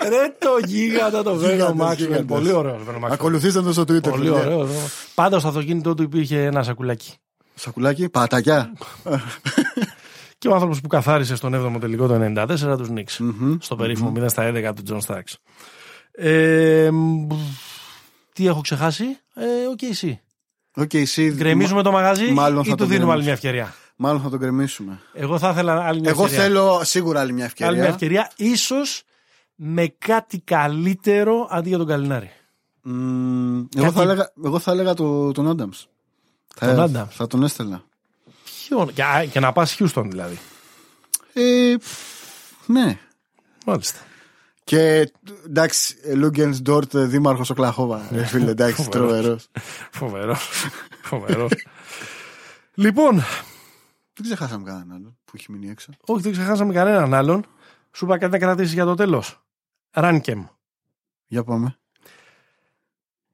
Ρε 0.09 0.35
το 0.39 0.49
γίγαντα 0.65 1.23
το 1.23 1.35
Βέρνο 1.35 1.53
Γίγαντας, 1.55 1.75
Μάξουελ. 1.75 2.09
γίγαντας. 2.09 2.37
Πολύ 2.37 2.51
ωραίο 2.51 2.71
Βέρνο 2.71 2.91
Μάξουελ. 2.91 3.11
Ακολουθήστε 3.13 3.61
το 3.61 3.71
στο 3.73 3.81
Twitter. 3.81 4.09
Πολύ 4.09 4.29
παιδιά. 4.31 4.55
ωραίο. 4.55 4.67
Πάντα 5.15 5.39
στο 5.39 5.47
αυτοκίνητό 5.47 5.93
του 5.93 6.03
υπήρχε 6.03 6.43
ένα 6.43 6.63
σακουλάκι. 6.63 7.13
Σακουλάκι, 7.55 8.09
πατακιά. 8.09 8.73
Και 10.37 10.47
ο 10.47 10.53
άνθρωπος 10.53 10.81
που 10.81 10.87
καθάρισε 10.87 11.35
στον 11.35 11.75
7ο 11.75 11.79
τελικό 11.79 12.07
το 12.07 12.19
94 12.35 12.77
τους 12.77 12.89
Νίξ. 12.89 13.21
Στο 13.59 13.75
περίφημο 13.75 14.11
0 14.15 14.25
στα 14.29 14.51
11 14.53 14.71
του 14.75 14.81
Τζον 14.83 15.01
Σταρκς. 15.01 15.37
Ε, 16.11 16.89
μ, 16.91 17.27
τι 18.33 18.47
έχω 18.47 18.61
ξεχάσει; 18.61 19.03
Ε, 19.33 19.67
οκ, 19.71 19.81
εσύ. 19.81 20.21
Οκ, 20.75 20.93
εσύ. 20.93 21.31
Γκρεμίζουμε 21.31 21.81
το 21.81 21.91
μαγαζί 21.91 22.31
μάλλον 22.31 22.63
ή 22.63 22.69
θα 22.69 22.75
του 22.75 22.83
το 22.83 22.85
δίνουμε 22.89 23.11
άλλη 23.11 23.21
γκρεμίσουμε. 23.23 23.51
μια 23.51 23.59
ευκαιρία; 23.61 23.75
Μάλλον 23.95 24.21
θα 24.21 24.29
τον 24.29 24.39
γκρεμίσουμε. 24.39 24.99
Εγώ 25.13 25.39
θα 25.39 25.49
ήθελα 25.49 25.85
άλλη 25.85 25.99
μια 25.99 26.09
Εγώ 26.09 26.23
ευκαιρία. 26.23 26.43
θέλω 26.43 26.81
σίγουρα 26.83 27.19
άλλη 27.19 27.33
μια 27.33 27.45
ευκαιρία. 27.45 27.71
Άλλη 27.71 27.81
μια 27.81 27.89
ευκαιρία, 27.89 28.31
ίσως 28.35 29.03
με 29.55 29.93
κάτι 29.97 30.39
καλύτερο 30.39 31.47
αντί 31.51 31.69
για 31.69 31.77
τον 31.77 31.87
Καλινάρη. 31.87 32.31
Μμμ, 32.81 33.55
εγώ, 33.75 33.83
Κάτι- 33.85 33.95
θα 33.95 34.01
έλεγα, 34.01 34.31
εγώ 34.45 34.59
θα 34.59 34.71
έλεγα 34.71 34.93
το, 34.93 35.31
τον 35.31 35.49
Άνταμ. 35.49 35.69
Τον 36.59 36.75
Adams. 36.79 37.07
Θα 37.09 37.27
τον 37.27 37.43
έστελνα. 37.43 37.83
Ποιον, 38.67 38.93
και, 38.93 39.03
α, 39.03 39.25
και 39.25 39.39
να 39.39 39.51
πας 39.51 39.73
Χιούστον 39.73 40.09
δηλαδή. 40.11 40.39
Ε, 41.33 41.75
ναι. 42.65 42.97
Μάλιστα. 43.65 43.99
Και 44.63 45.11
εντάξει, 45.45 45.95
Λούγκεν 46.15 46.57
Ντόρτ, 46.61 46.97
δήμαρχος 46.97 47.49
Οκλαχώβα. 47.49 48.07
Ε, 48.11 48.23
φίλε, 48.25 48.51
εντάξει, 48.51 48.83
Φοβερός. 48.83 49.09
τρομερός. 49.09 49.49
Φοβερός. 49.91 50.49
Φοβερός. 51.01 51.51
λοιπόν, 52.73 53.15
Δεν 54.13 54.23
ξεχάσαμε 54.23 54.63
κανέναν 54.63 54.91
άλλο 54.91 55.15
που 55.25 55.31
έχει 55.35 55.51
μείνει 55.51 55.69
έξω. 55.69 55.91
όχι, 56.05 56.21
δεν 56.21 56.31
ξεχάσαμε 56.31 56.73
κανέναν 56.73 57.13
άλλον. 57.13 57.45
Σου 57.91 58.05
είπα 58.05 58.17
κάτι 58.17 58.31
να 58.31 58.37
κρατήσεις 58.39 58.73
για 58.73 58.85
το 58.85 58.95
τέλος. 58.95 59.43
Ράνκεμ. 59.91 60.45
Για 61.27 61.43
πάμε. 61.43 61.77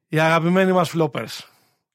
Οι 0.08 0.18
αγαπημένοι 0.20 0.72
μας 0.72 0.88
φλόπερς. 0.88 1.50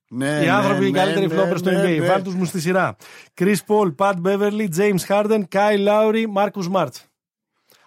Ναι, 0.10 0.42
οι 0.44 0.50
άνθρωποι 0.50 0.80
ναι, 0.82 0.88
οι 0.88 0.92
καλύτεροι 0.92 1.28
ναι, 1.28 1.34
φλόπερς 1.34 1.60
στο 1.60 1.72
ναι, 1.72 1.82
NBA. 1.82 2.00
ναι. 2.00 2.08
Βάλ 2.08 2.24
τους 2.24 2.34
μου 2.36 2.46
στη 2.46 2.60
σειρά. 2.60 2.96
Chris 3.40 3.56
Paul, 3.68 3.96
Pat 3.96 4.14
Beverly, 4.24 4.68
James 4.78 5.00
Harden, 5.08 5.44
Kyle 5.52 5.88
Lowry, 5.88 6.24
Marcus 6.36 6.72
Smart. 6.72 6.90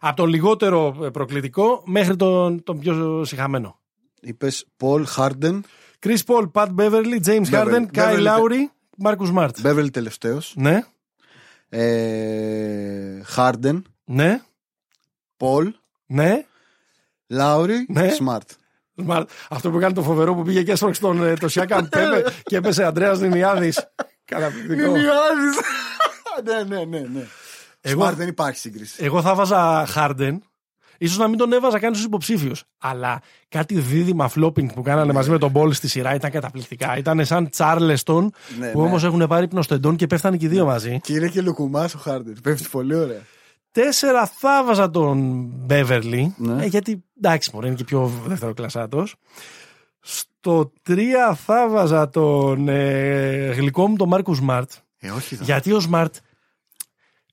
Από 0.01 0.17
τον 0.17 0.29
λιγότερο 0.29 0.97
ε, 1.03 1.09
προκλητικό 1.11 1.83
μέχρι 1.87 2.17
τον, 2.17 2.63
τον 2.63 2.79
πιο 2.79 3.25
συχαμένο. 3.25 3.79
Είπες 4.21 4.65
Paul 4.81 5.05
Harden, 5.17 5.61
Chris 6.07 6.19
Paul, 6.27 6.51
Pat 6.53 6.69
Beverly, 6.77 7.21
James 7.27 7.51
Beverly. 7.51 7.51
Harden, 7.51 7.87
Kyle 7.93 8.17
Beverly. 8.17 8.27
Lowry, 8.27 8.63
Marcus 9.05 9.33
Smart. 9.35 9.51
Beverly 9.63 9.91
τελευταίος. 9.93 10.55
Ναι, 10.57 10.83
Ε, 11.69 13.21
Harden, 13.37 13.83
ναι, 14.05 14.41
Paul, 15.39 15.71
ναι. 16.07 16.45
Lowry, 17.33 17.77
Ναι. 17.89 18.11
Smart. 18.19 18.39
Smart. 19.07 19.25
Αυτό 19.51 19.71
που 19.71 19.77
έκανε 19.77 19.95
το 19.95 20.03
φοβερό 20.03 20.35
που 20.35 20.43
πήγε 20.43 20.63
και 20.63 20.73
έσπρωξε 20.73 21.01
τον 21.01 21.25
ε, 21.25 21.35
το 21.35 21.49
Σιάκαμ 21.49 21.89
Πέπε 21.91 22.25
και 22.43 22.57
έπεσε 22.57 22.85
Αντρέα 22.85 23.15
Νινιάδη. 23.15 23.73
Καταπληκτικό. 24.25 24.93
ναι, 26.45 26.63
ναι, 26.69 26.85
ναι, 26.85 26.99
ναι. 27.01 27.27
Εγώ- 27.81 28.07
Smart 28.07 28.13
δεν 28.15 28.29
υπάρχει 28.29 28.59
σύγκριση. 28.59 29.05
Εγώ 29.05 29.23
θα 29.23 29.35
βάζα 29.35 29.87
Harden. 29.95 30.39
Ίσως 31.01 31.19
να 31.19 31.29
μην 31.29 31.39
τον 31.39 31.53
έβαζα 31.53 31.79
καν 31.79 31.95
στου 31.95 32.05
υποψήφιους. 32.07 32.65
Αλλά 32.79 33.21
κάτι 33.49 33.79
δίδυμα 33.81 34.31
flopping 34.35 34.73
που 34.75 34.83
κάνανε 34.83 35.13
μαζί 35.13 35.31
με 35.31 35.39
τον 35.39 35.51
Μπόλ 35.51 35.73
στη 35.73 35.89
σειρά 35.89 36.15
ήταν 36.15 36.31
καταπληκτικά. 36.31 36.97
Ήταν 36.97 37.25
σαν 37.25 37.51
Τσάρλεστον 37.51 38.33
Ναι, 38.59 38.71
που 38.71 38.81
ναι. 38.81 38.87
όμως 38.87 39.05
έχουν 39.05 39.27
πάρει 39.27 39.49
πνοστεντών 39.49 39.97
και 39.97 40.07
πέφτανε 40.07 40.37
και 40.37 40.47
οι 40.47 40.49
δύο 40.49 40.65
μαζί. 40.65 41.01
Και 41.03 41.13
είναι 41.13 41.29
και 41.29 41.41
λουκουμά 41.43 41.85
ο 41.85 42.01
Harden. 42.07 42.33
Πέφτει 42.43 42.69
πολύ 42.71 42.95
ωραία. 42.95 43.21
Τέσσερα 43.73 44.27
θα 44.27 44.65
βάζα 44.65 44.91
τον 44.91 45.45
Μπέβερλι. 45.55 46.35
Ναι. 46.39 46.65
Ε, 46.65 46.67
γιατί 46.67 47.05
εντάξει, 47.17 47.51
μωρέ, 47.55 47.67
είναι 47.67 47.77
και 47.77 47.85
πιο 47.85 48.13
δευτεροκλασσάτο. 48.27 49.07
Στο 50.01 50.73
τρία 50.83 51.35
θα 51.35 51.69
βάζα 51.69 52.09
τον 52.09 52.69
ε, 52.69 53.53
γλυκό 53.57 53.89
μου 53.89 53.97
τον 53.97 54.09
Μάρκους 54.09 54.35
Σμαρτ. 54.35 54.71
Ε, 54.99 55.11
όχι 55.11 55.35
εδώ. 55.35 55.45
Γιατί 55.45 55.73
ο 55.73 55.81
Σμαρτ 55.81 56.15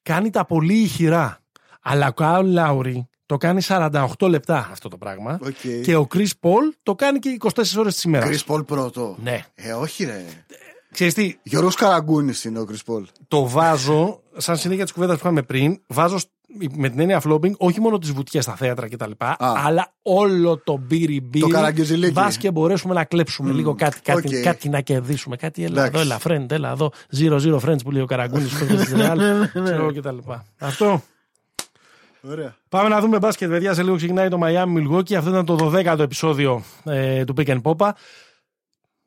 κάνει 0.10 0.30
τα 0.30 0.46
πολύ 0.46 0.74
ηχηρά. 0.74 1.40
Αλλά 1.82 2.08
ο 2.08 2.12
Κάιλ 2.14 2.48
Λάουρι 2.52 3.08
το 3.26 3.38
κάνει 3.38 3.62
48 3.68 4.06
λεπτά 4.30 4.68
αυτό 4.72 4.90
το 4.90 4.98
πράγμα. 4.98 5.40
Οκ. 5.44 5.82
Και 5.84 5.96
ο 5.96 6.06
Κρις 6.08 6.30
Πολ 6.40 6.74
το 6.84 6.96
κάνει 6.96 7.20
και 7.20 7.38
24 7.40 7.50
ώρες 7.78 7.94
της 7.94 8.04
ημέρας. 8.04 8.44
Chris 8.48 8.54
Paul 8.56 8.66
πρώτο. 8.66 9.18
Ναι. 9.24 9.44
Ε, 9.56 9.72
όχι 9.72 10.04
ρε. 10.04 10.26
Ξέρεις 10.92 11.14
τι, 11.14 11.36
Γιώργος 11.44 11.76
Καραγκούνης 11.76 12.44
είναι 12.44 12.60
ο 12.60 12.66
Chris 12.72 12.94
Paul. 12.94 13.04
το 13.28 13.48
βάζω, 13.50 14.22
σαν 14.38 14.58
συνέχεια 14.58 14.84
της 14.84 14.94
κουβέντας 14.94 15.16
που 15.16 15.22
είχαμε 15.24 15.42
πριν, 15.42 15.82
βάζω 15.88 16.18
σ- 16.18 16.28
με 16.76 16.90
την 16.90 17.00
έννοια 17.00 17.22
flopping 17.26 17.52
όχι 17.58 17.80
μόνο 17.80 17.98
τις 17.98 18.12
βουτιές 18.12 18.44
στα 18.44 18.56
θέατρα 18.56 18.90
κτλ. 18.90 19.12
Αλλά 19.38 19.94
όλο 20.02 20.58
το 20.58 20.78
μπύρι 20.78 21.22
μπύρι. 21.22 21.40
Το 21.40 21.48
καραγκιοζιλίκι. 21.48 22.12
Μπα 22.12 22.30
και 22.30 22.52
μπορέσουμε 22.52 22.94
να 22.94 23.04
κλέψουμε 23.04 23.52
λίγο 23.52 23.76
κάτι, 23.76 24.02
κάτι, 24.02 24.38
οκ. 24.38 24.44
κάτι 24.44 24.70
να 24.70 24.82
κερδίσουμε. 24.82 25.36
Κάτι 25.36 25.64
έλα 25.64 25.86
Εντάξει. 25.86 26.02
εδώ, 26.02 26.34
έλα 26.34 26.44
friend, 26.44 26.52
έλα 26.52 26.72
εδώ. 26.72 26.92
Zero 27.18 27.40
zero 27.40 27.60
friends 27.60 27.84
που 27.84 27.92
λέει 27.92 28.02
ο 28.02 28.06
Καραγκούνης 28.06 28.54
που 28.58 28.66
τη 28.66 28.76
Real. 28.96 29.18
Ξέρω 29.64 29.94
κτλ. 29.94 30.18
Αυτό. 30.60 31.02
Ωραία. 32.30 32.56
Πάμε 32.70 32.90
να 32.90 33.00
δούμε 33.00 33.18
μπάσκετ, 33.18 33.50
παιδιά. 33.50 33.74
Σε 33.74 33.84
λίγο 33.84 33.96
ξεκινάει 33.96 34.30
το 34.30 34.40
Miami 34.44 34.78
Milwaukee. 34.78 35.14
Αυτό 35.14 35.30
ήταν 35.30 35.46
το 35.46 35.72
12ο 35.74 36.00
επεισόδιο 36.00 36.64
ε, 36.84 37.24
του 37.24 37.34
Pick 37.38 37.48
and 37.48 37.62
Popa. 37.62 37.90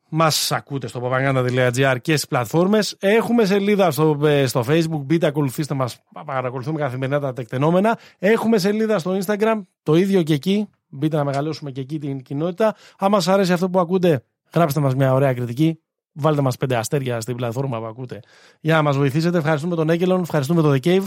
Μας 0.09 0.51
ακούτε 0.51 0.87
στο 0.87 1.01
papaganda.gr 1.03 1.95
και 2.01 2.11
στις 2.11 2.27
πλατφόρμες. 2.27 2.95
Έχουμε 2.99 3.45
σελίδα 3.45 3.91
στο, 3.91 4.19
ε, 4.23 4.45
στο 4.45 4.63
Facebook. 4.67 5.01
Μπείτε, 5.05 5.27
ακολουθήστε 5.27 5.73
μας. 5.73 5.99
Παρακολουθούμε 6.25 6.79
καθημερινά 6.79 7.19
τα 7.19 7.33
τεκτενόμενα. 7.33 7.97
Έχουμε 8.19 8.57
σελίδα 8.57 8.99
στο 8.99 9.17
Instagram. 9.17 9.61
Το 9.83 9.95
ίδιο 9.95 10.23
και 10.23 10.33
εκεί. 10.33 10.69
Μπείτε 10.87 11.17
να 11.17 11.23
μεγαλώσουμε 11.23 11.71
και 11.71 11.81
εκεί 11.81 11.99
την 11.99 12.21
κοινότητα. 12.21 12.75
Αν 12.97 13.21
σα 13.21 13.33
αρέσει 13.33 13.53
αυτό 13.53 13.69
που 13.69 13.79
ακούτε, 13.79 14.23
γράψτε 14.53 14.79
μας 14.79 14.95
μια 14.95 15.13
ωραία 15.13 15.33
κριτική. 15.33 15.79
Βάλτε 16.13 16.41
μας 16.41 16.57
πέντε 16.57 16.75
αστέρια 16.75 17.21
στην 17.21 17.35
πλατφόρμα 17.35 17.79
που 17.79 17.85
ακούτε 17.85 18.19
για 18.59 18.75
να 18.75 18.81
μας 18.81 18.97
βοηθήσετε. 18.97 19.37
Ευχαριστούμε 19.37 19.75
τον 19.75 19.89
Έγκελον, 19.89 20.21
ευχαριστούμε 20.21 20.61
τον 20.61 20.79
The 20.81 20.87
Cave. 20.87 21.05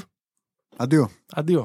Αντίο. 0.77 1.09
Αντίο. 1.35 1.63